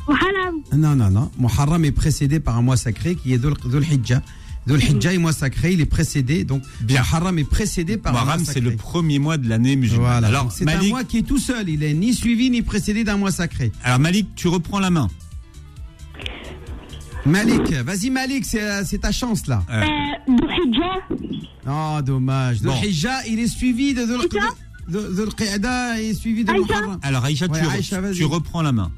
Muharram. 0.08 0.62
Non, 0.74 0.96
non, 0.96 1.10
non. 1.10 1.30
Muharram 1.38 1.84
est 1.84 1.92
précédé 1.92 2.40
par 2.40 2.56
un 2.56 2.62
mois 2.62 2.78
sacré 2.78 3.14
qui 3.14 3.34
est 3.34 3.38
Dhul 3.38 3.84
Hijjah. 3.84 4.22
Dhul 4.68 4.82
Hijjah 4.84 5.14
est 5.14 5.18
mois 5.18 5.32
sacré, 5.32 5.72
il 5.72 5.80
est 5.80 5.86
précédé. 5.86 6.44
Donc, 6.44 6.62
Bien. 6.82 7.00
Muharram 7.02 7.38
est 7.38 7.44
précédé 7.48 7.96
par 7.96 8.12
un 8.14 8.20
Muharram, 8.22 8.42
mois 8.42 8.52
c'est 8.52 8.60
le 8.60 8.76
premier 8.76 9.18
mois 9.18 9.36
de 9.38 9.48
l'année 9.48 9.74
musulmane. 9.76 10.06
Voilà. 10.20 10.28
Alors, 10.28 10.52
c'est 10.52 10.62
un 10.62 10.66
Malik, 10.76 10.90
mois 10.90 11.04
qui 11.04 11.18
est 11.18 11.22
tout 11.22 11.38
seul. 11.38 11.68
Il 11.68 11.82
est 11.82 11.94
ni 11.94 12.12
suivi 12.14 12.50
ni 12.50 12.62
précédé 12.62 13.02
d'un 13.02 13.16
mois 13.16 13.32
sacré. 13.32 13.72
alors 13.82 13.98
Malik, 13.98 14.28
tu 14.36 14.46
reprends 14.48 14.78
la 14.78 14.90
main. 14.90 15.08
Malik, 17.26 17.72
vas-y 17.84 18.10
Malik, 18.10 18.44
c'est 18.46 18.84
c'est 18.84 18.98
ta 18.98 19.12
chance 19.12 19.46
là. 19.46 19.62
Euh, 19.70 19.82
Euh. 20.28 21.14
Oh, 21.70 22.00
dommage. 22.02 22.60
Dhul 22.60 22.70
Bon. 22.70 22.80
Hijjah, 22.82 23.26
il 23.26 23.38
est 23.40 23.48
suivi 23.48 23.92
de 23.94 24.04
Dhul 24.04 24.20
Aïcha 24.20 24.48
de- 24.88 25.14
Dhul 25.14 25.34
Qa'da 25.34 26.00
et 26.00 26.14
suivi 26.14 26.44
de 26.44 26.50
Aïcha 26.52 26.74
alors, 27.02 27.24
Aïcha, 27.24 27.46
Ouais, 27.46 27.58
tu, 27.60 27.66
re- 27.66 27.70
Aïcha, 27.70 28.00
vas-y. 28.00 28.14
tu 28.16 28.24
reprends 28.24 28.62
la 28.62 28.72
main. 28.72 28.90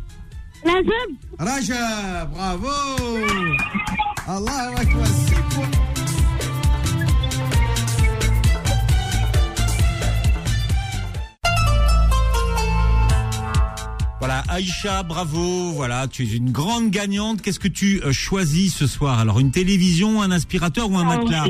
Rajab. 0.65 1.11
Rajab, 1.39 2.31
bravo. 2.33 2.69
Allah 4.29 4.73
Akbar, 4.77 5.09
Voilà, 14.19 14.43
Aïcha, 14.49 15.03
bravo. 15.03 15.73
Voilà, 15.73 16.07
tu 16.07 16.25
es 16.25 16.37
une 16.37 16.51
grande 16.51 16.91
gagnante. 16.91 17.41
Qu'est-ce 17.41 17.59
que 17.59 17.69
tu 17.69 18.03
euh, 18.05 18.13
choisis 18.13 18.75
ce 18.75 18.87
soir? 18.87 19.19
Alors, 19.19 19.41
une 19.41 19.51
télévision, 19.51 20.21
un 20.21 20.31
aspirateur 20.31 20.91
ou 20.91 20.99
un 20.99 21.09
Ah, 21.09 21.17
matelas? 21.17 21.47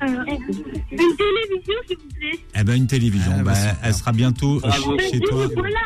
Euh, 0.00 0.06
une 0.06 1.16
télévision, 1.16 1.74
s'il 1.88 1.98
vous 1.98 2.08
plaît. 2.18 2.38
Eh 2.54 2.62
ben 2.64 2.76
une 2.76 2.86
télévision, 2.86 3.32
Ah, 3.38 3.42
bah, 3.42 3.52
bah, 3.52 3.58
elle 3.82 3.94
sera 3.94 4.12
bientôt 4.12 4.60
euh, 4.64 4.70
chez 5.00 5.10
chez 5.10 5.20
toi 5.20 5.46
Voilà. 5.56 5.80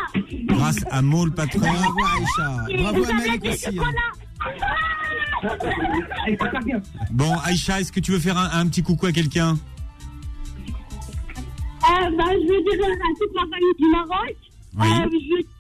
grâce 0.46 0.84
à 0.90 1.00
Maul 1.02 1.32
Patron. 1.32 1.60
Bravo 1.60 2.04
Aïcha. 2.04 2.66
Bravo 2.82 3.04
des 3.40 3.48
aussi. 3.48 3.78
hein. 3.78 3.82
Bon, 7.10 7.36
Aïcha, 7.44 7.80
est-ce 7.80 7.90
que 7.92 8.00
tu 8.00 8.12
veux 8.12 8.18
faire 8.18 8.36
un, 8.38 8.50
un 8.60 8.66
petit 8.68 8.82
coucou 8.82 9.06
à 9.06 9.12
quelqu'un? 9.12 9.54
Euh, 9.54 9.56
bah, 12.16 12.24
je 12.30 12.46
veux 12.46 12.62
dire 12.62 12.84
à 12.84 12.86
toute 13.18 13.34
ma 13.34 13.40
famille 13.42 13.74
du 13.78 13.88
Maroc. 13.90 14.36
Oui. 14.78 14.88
Euh, 14.88 15.08
je 15.10 15.34
veux 15.34 15.42
dire 15.42 15.50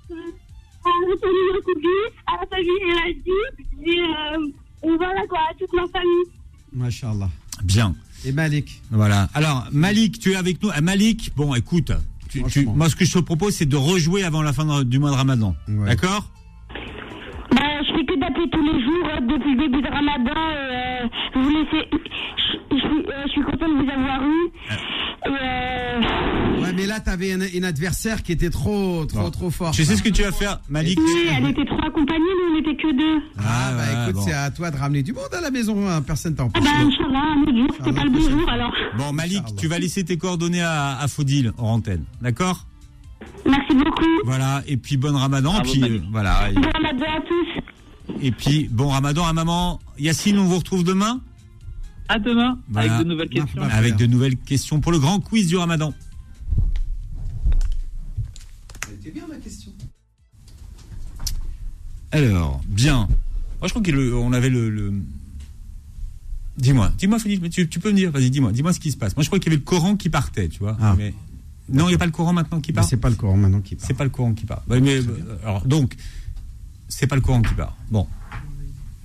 à 0.84 0.88
la 1.08 1.16
famille 1.16 1.48
Yacoubi, 1.54 1.98
à 2.26 2.32
la 2.40 2.46
famille 2.46 2.80
Eladi. 2.90 3.40
Et, 3.84 4.00
euh, 4.00 4.46
et 4.92 4.96
voilà 4.96 5.22
quoi, 5.28 5.40
à 5.50 5.52
toute 5.58 5.72
ma 5.72 5.86
famille. 5.88 6.26
Masha'Allah. 6.72 7.30
Bien. 7.64 7.94
Et 8.24 8.32
Malik 8.32 8.80
Voilà. 8.90 9.28
Alors, 9.34 9.66
Malik, 9.72 10.18
tu 10.20 10.32
es 10.32 10.36
avec 10.36 10.62
nous. 10.62 10.70
Ah, 10.74 10.80
Malik, 10.80 11.32
bon, 11.36 11.54
écoute, 11.54 11.92
tu- 12.28 12.66
moi, 12.66 12.88
ce 12.88 12.96
que 12.96 13.04
je 13.04 13.12
te 13.12 13.18
propose, 13.18 13.54
c'est 13.54 13.66
de 13.68 13.76
rejouer 13.76 14.22
avant 14.24 14.42
la 14.42 14.52
fin 14.52 14.64
de- 14.64 14.84
du 14.84 14.98
mois 14.98 15.10
de 15.10 15.16
Ramadan. 15.16 15.54
Ouais. 15.68 15.86
D'accord? 15.88 16.24
Bah, 17.50 17.58
je 17.86 17.92
fais 17.94 18.04
que 18.06 18.18
d'appeler 18.18 18.48
tous 18.50 18.62
les 18.62 18.82
jours 18.82 19.08
euh, 19.12 19.20
depuis 19.20 19.54
le 19.54 19.60
début 19.68 19.82
de 19.82 19.88
Ramadan. 19.88 20.32
Euh, 20.36 21.08
vous 21.34 21.50
laissez. 21.50 21.86
Je, 21.92 22.76
je 22.76 22.80
suis- 22.80 23.06
euh, 23.08 23.22
je 23.26 23.30
suis 23.32 23.42
content 23.42 23.68
de 23.68 23.74
vous 23.84 23.90
avoir 23.90 24.22
eu. 24.22 24.50
Mais 26.82 26.88
là, 26.88 27.00
t'avais 27.00 27.32
un, 27.32 27.40
un 27.40 27.62
adversaire 27.62 28.22
qui 28.22 28.32
était 28.32 28.50
trop, 28.50 29.04
trop, 29.06 29.20
Bon. 29.20 29.30
trop 29.30 29.50
fort. 29.50 29.70
Tu 29.70 29.84
sais 29.84 29.96
ce 29.96 30.02
que 30.02 30.08
tu 30.08 30.22
vas 30.22 30.32
faire, 30.32 30.60
Malik 30.68 30.98
oui, 30.98 31.26
elle 31.30 31.46
était 31.50 31.64
trop 31.64 31.78
accompagnée, 31.86 32.18
nous 32.18 32.52
on 32.52 32.56
n'était 32.56 32.76
que 32.82 32.92
deux. 32.96 33.22
Ah, 33.38 33.70
bah 33.72 33.76
ouais, 33.78 34.02
écoute, 34.02 34.14
bon. 34.16 34.22
c'est 34.26 34.32
à 34.32 34.50
toi 34.50 34.70
de 34.70 34.76
ramener 34.76 35.02
du 35.02 35.12
monde 35.12 35.32
à 35.36 35.40
la 35.40 35.50
maison, 35.50 35.88
hein, 35.88 36.02
personne 36.02 36.34
t'en 36.34 36.50
Ah 36.54 36.60
bah, 36.60 36.70
Inch'Allah, 36.80 37.22
un 37.36 37.42
autre 37.42 37.56
jour, 37.56 37.68
c'était 37.78 37.92
pas 37.92 38.04
le 38.04 38.10
bon 38.10 38.28
jour 38.30 38.48
alors. 38.50 38.72
Bon, 38.98 39.12
Malik, 39.12 39.44
tu 39.56 39.68
vas 39.68 39.78
laisser 39.78 40.04
tes 40.04 40.16
coordonnées 40.16 40.62
à, 40.62 40.98
à 40.98 41.06
Faudil 41.08 41.52
en 41.58 41.68
antenne. 41.74 42.02
D'accord? 42.20 42.66
Merci 43.48 43.74
beaucoup. 43.74 44.04
Voilà. 44.24 44.62
Et 44.66 44.76
puis, 44.76 44.96
bon 44.96 45.16
Ramadan. 45.16 45.60
Puis, 45.62 45.78
Malik. 45.80 46.02
euh, 46.02 46.04
voilà. 46.10 46.50
Bon 46.54 46.60
Ramadan 46.74 47.06
à 47.16 47.20
tous. 47.20 48.14
et 48.20 48.30
puis, 48.32 48.68
bon 48.70 48.88
Ramadan 48.88 49.24
à 49.26 49.32
maman. 49.32 49.78
Yacine, 49.98 50.38
on 50.38 50.44
vous 50.44 50.58
retrouve 50.58 50.82
demain? 50.84 51.20
À 52.08 52.18
demain, 52.18 52.58
Voilà. 52.68 52.94
avec 52.94 53.06
de 53.06 53.10
nouvelles 53.12 53.28
questions. 53.30 53.62
Avec 53.62 53.96
de 53.96 54.06
nouvelles 54.06 54.36
questions 54.36 54.80
pour 54.80 54.92
le 54.92 54.98
grand 54.98 55.20
quiz 55.20 55.46
du 55.48 55.56
Ramadan. 55.56 55.94
C'était 58.84 58.98
bien 59.12 59.26
ma 59.28 59.36
question. 59.36 59.72
Alors, 62.10 62.60
bien. 62.68 63.08
Moi, 63.60 63.68
je 63.68 63.74
crois 63.74 63.82
qu'on 63.82 64.32
avait 64.32 64.50
le. 64.50 64.70
le- 64.70 64.92
Dis-moi, 66.58 66.92
dis-moi, 66.98 67.18
Félix, 67.18 67.40
mais 67.40 67.48
tu, 67.48 67.66
tu 67.66 67.78
peux 67.80 67.90
me 67.90 67.96
dire, 67.96 68.10
vas-y, 68.10 68.28
dis-moi, 68.30 68.52
dis-moi 68.52 68.74
ce 68.74 68.80
qui 68.80 68.90
se 68.92 68.96
passe. 68.98 69.16
Moi, 69.16 69.22
je 69.22 69.28
crois 69.30 69.38
qu'il 69.38 69.50
y 69.50 69.54
avait 69.54 69.60
le 69.60 69.64
Coran 69.64 69.96
qui 69.96 70.10
partait, 70.10 70.48
tu 70.48 70.58
vois. 70.58 70.76
Ah. 70.80 70.94
Mais... 70.98 71.14
Non, 71.70 71.86
il 71.86 71.92
n'y 71.92 71.94
a 71.94 71.98
pas 71.98 72.04
le 72.06 72.12
Coran 72.12 72.34
maintenant 72.34 72.60
qui 72.60 72.72
part. 72.74 72.84
c'est 72.84 72.98
pas 72.98 73.08
le 73.08 73.14
Coran 73.16 73.36
maintenant 73.38 73.62
qui 73.62 73.74
parle. 73.74 73.86
C'est 73.86 73.94
pas 73.94 74.04
le 74.04 74.10
Coran 74.10 74.34
qui 74.34 74.44
part. 74.44 74.62
Mais, 74.68 74.96
euh, 74.98 75.02
alors, 75.44 75.66
donc, 75.66 75.96
c'est 76.88 77.06
pas 77.06 77.14
le 77.16 77.22
Coran 77.22 77.40
qui 77.40 77.54
part. 77.54 77.74
Bon. 77.90 78.06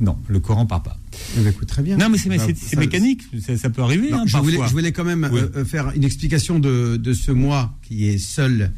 Non, 0.02 0.18
le 0.28 0.40
Coran 0.42 0.66
part 0.66 0.84
pas. 0.84 0.98
Eh 1.38 1.42
ben, 1.42 1.48
écoute, 1.52 1.70
très 1.70 1.82
bien. 1.84 1.96
Non, 1.98 2.10
mais 2.10 2.18
c'est 2.18 2.28
Bah, 2.30 2.36
c'est- 2.38 2.58
c'est 2.58 2.76
ça- 2.76 2.80
mécanique. 2.82 3.24
Ça, 3.40 3.56
ça 3.58 3.70
peut 3.70 3.82
arriver, 3.82 4.12
Non, 4.12 4.20
hein, 4.20 4.24
je, 4.26 4.38
voulais, 4.38 4.58
je 4.68 4.72
voulais 4.72 4.92
quand 4.92 5.06
même 5.06 5.28
Oui. 5.32 5.40
euh, 5.40 5.50
euh, 5.58 5.66
faire 5.66 5.92
une 5.96 6.04
explication 6.04 6.60
de, 6.60 6.98
de 6.98 7.14
ce 7.14 7.32
mois 7.32 7.74
qui 7.84 8.08
est 8.10 8.18
seul 8.18 8.74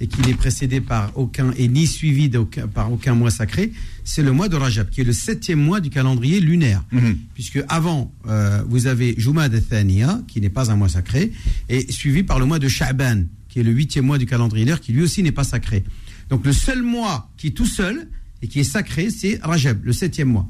et 0.00 0.06
qui 0.06 0.20
n'est 0.22 0.34
précédé 0.34 0.80
par 0.80 1.16
aucun 1.16 1.52
et 1.56 1.68
ni 1.68 1.86
suivi 1.86 2.30
par 2.72 2.92
aucun 2.92 3.14
mois 3.14 3.30
sacré. 3.30 3.72
C'est 4.04 4.22
le 4.22 4.32
mois 4.32 4.48
de 4.48 4.56
Rajab, 4.56 4.90
qui 4.90 5.00
est 5.00 5.04
le 5.04 5.12
septième 5.12 5.60
mois 5.60 5.80
du 5.80 5.90
calendrier 5.90 6.40
lunaire. 6.40 6.84
Mhm. 6.92 7.18
Puisque 7.34 7.60
avant, 7.68 8.12
euh, 8.26 8.62
vous 8.68 8.86
avez 8.86 9.14
Jumad 9.16 9.54
al-Thaniya, 9.54 10.20
qui 10.28 10.40
n'est 10.40 10.50
pas 10.50 10.70
un 10.70 10.76
mois 10.76 10.88
sacré, 10.88 11.32
et 11.68 11.90
suivi 11.90 12.22
par 12.22 12.38
le 12.38 12.46
mois 12.46 12.58
de 12.58 12.68
Sha'ban, 12.68 13.24
qui 13.48 13.60
est 13.60 13.62
le 13.62 13.72
huitième 13.72 14.04
mois 14.04 14.18
du 14.18 14.26
calendrier 14.26 14.64
lunaire, 14.64 14.80
qui 14.80 14.92
lui 14.92 15.02
aussi 15.02 15.22
n'est 15.22 15.32
pas 15.32 15.44
sacré. 15.44 15.84
Donc 16.28 16.44
le 16.44 16.52
seul 16.52 16.82
mois 16.82 17.30
qui 17.36 17.48
est 17.48 17.50
tout 17.50 17.66
seul 17.66 18.08
et 18.42 18.48
qui 18.48 18.60
est 18.60 18.64
sacré, 18.64 19.10
c'est 19.10 19.38
Rajab, 19.42 19.84
le 19.84 19.92
septième 19.92 20.28
mois. 20.28 20.48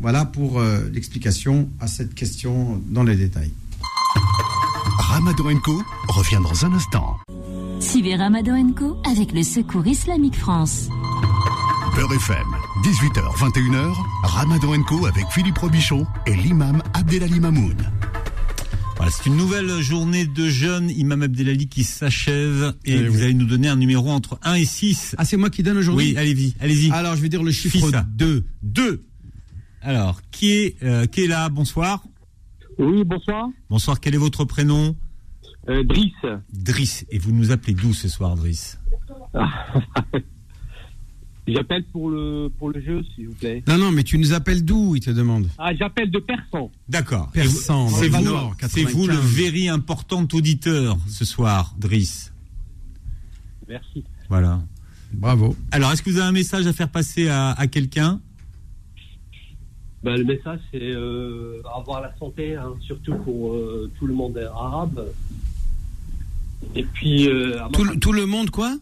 Voilà 0.00 0.24
pour 0.24 0.58
euh, 0.58 0.88
l'explication 0.92 1.70
à 1.80 1.86
cette 1.86 2.14
question 2.14 2.82
dans 2.88 3.02
les 3.02 3.16
détails. 3.16 3.52
Ramadan 4.98 5.58
Co 5.60 5.82
revient 6.08 6.40
dans 6.42 6.64
un 6.66 6.72
instant. 6.72 7.16
Suivez 7.80 8.16
Ramadan 8.16 8.72
Co 8.72 8.96
avec 9.04 9.32
le 9.32 9.42
Secours 9.42 9.86
Islamique 9.86 10.36
France. 10.36 10.88
Beurre 11.94 12.12
FM, 12.14 12.46
18h, 12.84 13.36
21h, 13.38 13.94
Ramadan 14.24 14.82
Co 14.82 15.06
avec 15.06 15.24
Philippe 15.30 15.58
Robichon 15.58 16.06
et 16.26 16.34
l'imam 16.34 16.82
Abdelali 16.94 17.40
Mamoun. 17.40 17.76
Voilà, 18.96 19.10
c'est 19.12 19.26
une 19.26 19.36
nouvelle 19.36 19.68
journée 19.80 20.24
de 20.26 20.48
jeûne, 20.48 20.88
Imam 20.90 21.22
Abdelali, 21.22 21.68
qui 21.68 21.84
s'achève. 21.84 22.74
Et 22.86 22.94
Eh 22.94 23.08
vous 23.08 23.16
oui. 23.18 23.22
allez 23.24 23.34
nous 23.34 23.44
donner 23.44 23.68
un 23.68 23.76
numéro 23.76 24.08
entre 24.10 24.38
1 24.42 24.54
et 24.54 24.64
6. 24.64 25.14
Ah, 25.18 25.24
c'est 25.26 25.36
moi 25.36 25.50
qui 25.50 25.62
donne 25.62 25.76
aujourd'hui 25.76 26.12
oui, 26.12 26.16
allez-y, 26.16 26.54
allez-y. 26.60 26.90
Alors, 26.92 27.14
je 27.14 27.20
vais 27.20 27.28
dire 27.28 27.42
le 27.42 27.50
chiffre 27.52 27.76
Fissa. 27.78 28.06
2. 28.14 28.44
2. 28.62 29.04
Alors, 29.82 30.20
qui 30.30 30.50
est, 30.52 30.76
euh, 30.82 31.04
qui 31.06 31.24
est 31.24 31.26
là? 31.26 31.48
Bonsoir. 31.50 32.04
Oui, 32.78 33.04
bonsoir. 33.04 33.48
Bonsoir, 33.68 34.00
quel 34.00 34.14
est 34.14 34.18
votre 34.18 34.44
prénom? 34.46 34.96
Euh, 35.68 35.82
Driss. 35.84 36.12
Driss. 36.52 37.04
Et 37.10 37.18
vous 37.18 37.32
nous 37.32 37.50
appelez 37.50 37.74
d'où 37.74 37.92
ce 37.92 38.08
soir, 38.08 38.36
Driss? 38.36 38.78
J'appelle 41.48 41.84
pour 41.92 42.10
le, 42.10 42.48
pour 42.58 42.70
le 42.70 42.80
jeu, 42.80 43.04
s'il 43.14 43.28
vous 43.28 43.34
plaît. 43.34 43.62
Non, 43.68 43.78
non, 43.78 43.92
mais 43.92 44.02
tu 44.02 44.18
nous 44.18 44.32
appelles 44.32 44.64
d'où, 44.64 44.96
il 44.96 45.00
te 45.00 45.10
demande? 45.10 45.48
Ah, 45.58 45.72
j'appelle 45.74 46.10
de 46.10 46.18
Persan. 46.18 46.72
D'accord. 46.88 47.30
Persan, 47.32 47.88
C'est 47.88 48.08
vous, 48.08 48.16
c'est 48.68 48.82
vous 48.82 49.06
le 49.06 49.14
95. 49.14 49.32
very 49.32 49.68
important 49.68 50.26
auditeur 50.32 50.96
ce 51.06 51.24
soir, 51.24 51.72
Driss. 51.78 52.32
Merci. 53.68 54.04
Voilà. 54.28 54.60
Bravo. 55.12 55.54
Alors, 55.70 55.92
est-ce 55.92 56.02
que 56.02 56.10
vous 56.10 56.16
avez 56.18 56.26
un 56.28 56.32
message 56.32 56.66
à 56.66 56.72
faire 56.72 56.88
passer 56.90 57.28
à, 57.28 57.52
à 57.52 57.68
quelqu'un? 57.68 58.20
Ben, 60.02 60.16
le 60.16 60.24
message, 60.24 60.58
c'est 60.72 60.82
euh, 60.82 61.60
avoir 61.76 62.00
la 62.00 62.12
santé, 62.18 62.56
hein, 62.56 62.74
surtout 62.80 63.14
pour 63.18 63.54
euh, 63.54 63.90
tout 63.98 64.06
le 64.08 64.14
monde 64.14 64.36
arabe. 64.38 65.06
Et 66.74 66.84
puis, 66.84 67.28
euh, 67.28 67.58
Tout, 67.72 67.84
le- 67.84 67.90
femme- 67.90 68.00
tout 68.00 68.12
le 68.12 68.26
monde, 68.26 68.50
quoi 68.50 68.76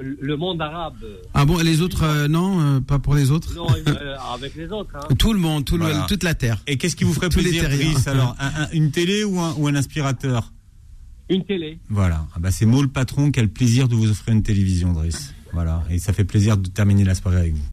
le 0.00 0.36
monde 0.36 0.60
arabe. 0.60 0.96
Ah 1.32 1.44
bon, 1.44 1.60
et 1.60 1.64
les 1.64 1.80
autres, 1.80 2.02
euh, 2.02 2.26
non, 2.26 2.60
euh, 2.60 2.80
pas 2.80 2.98
pour 2.98 3.14
les 3.14 3.30
autres 3.30 3.54
Non, 3.54 3.66
euh, 3.86 4.16
avec 4.34 4.56
les 4.56 4.68
autres. 4.72 4.90
Hein. 4.96 5.14
Tout 5.16 5.32
le 5.32 5.38
monde, 5.38 5.64
tout 5.64 5.76
le- 5.76 5.84
Voilà. 5.84 6.06
toute 6.08 6.24
la 6.24 6.34
Terre. 6.34 6.60
Et 6.66 6.76
qu'est-ce 6.76 6.96
qui 6.96 7.04
vous 7.04 7.12
ferait 7.12 7.28
Tous 7.28 7.40
plaisir. 7.40 7.64
Driss 7.68 8.06
Alors, 8.08 8.34
un- 8.40 8.62
un- 8.64 8.68
une 8.72 8.90
télé 8.90 9.22
ou 9.22 9.38
un, 9.38 9.54
ou 9.58 9.68
un 9.68 9.74
aspirateur 9.76 10.52
Une 11.28 11.44
télé. 11.44 11.78
Voilà. 11.88 12.26
Ah 12.34 12.38
bah, 12.40 12.50
c'est 12.50 12.66
Maud 12.66 12.82
le 12.82 12.88
patron 12.88 13.30
qui 13.30 13.38
a 13.38 13.42
le 13.42 13.48
plaisir 13.50 13.86
de 13.86 13.94
vous 13.94 14.10
offrir 14.10 14.34
une 14.34 14.42
télévision, 14.42 14.92
Driss. 14.92 15.34
Voilà. 15.52 15.84
Et 15.90 15.98
ça 15.98 16.12
fait 16.12 16.24
plaisir 16.24 16.56
de 16.56 16.68
terminer 16.68 17.04
la 17.04 17.14
soirée 17.14 17.36
avec 17.38 17.54
vous. 17.54 17.62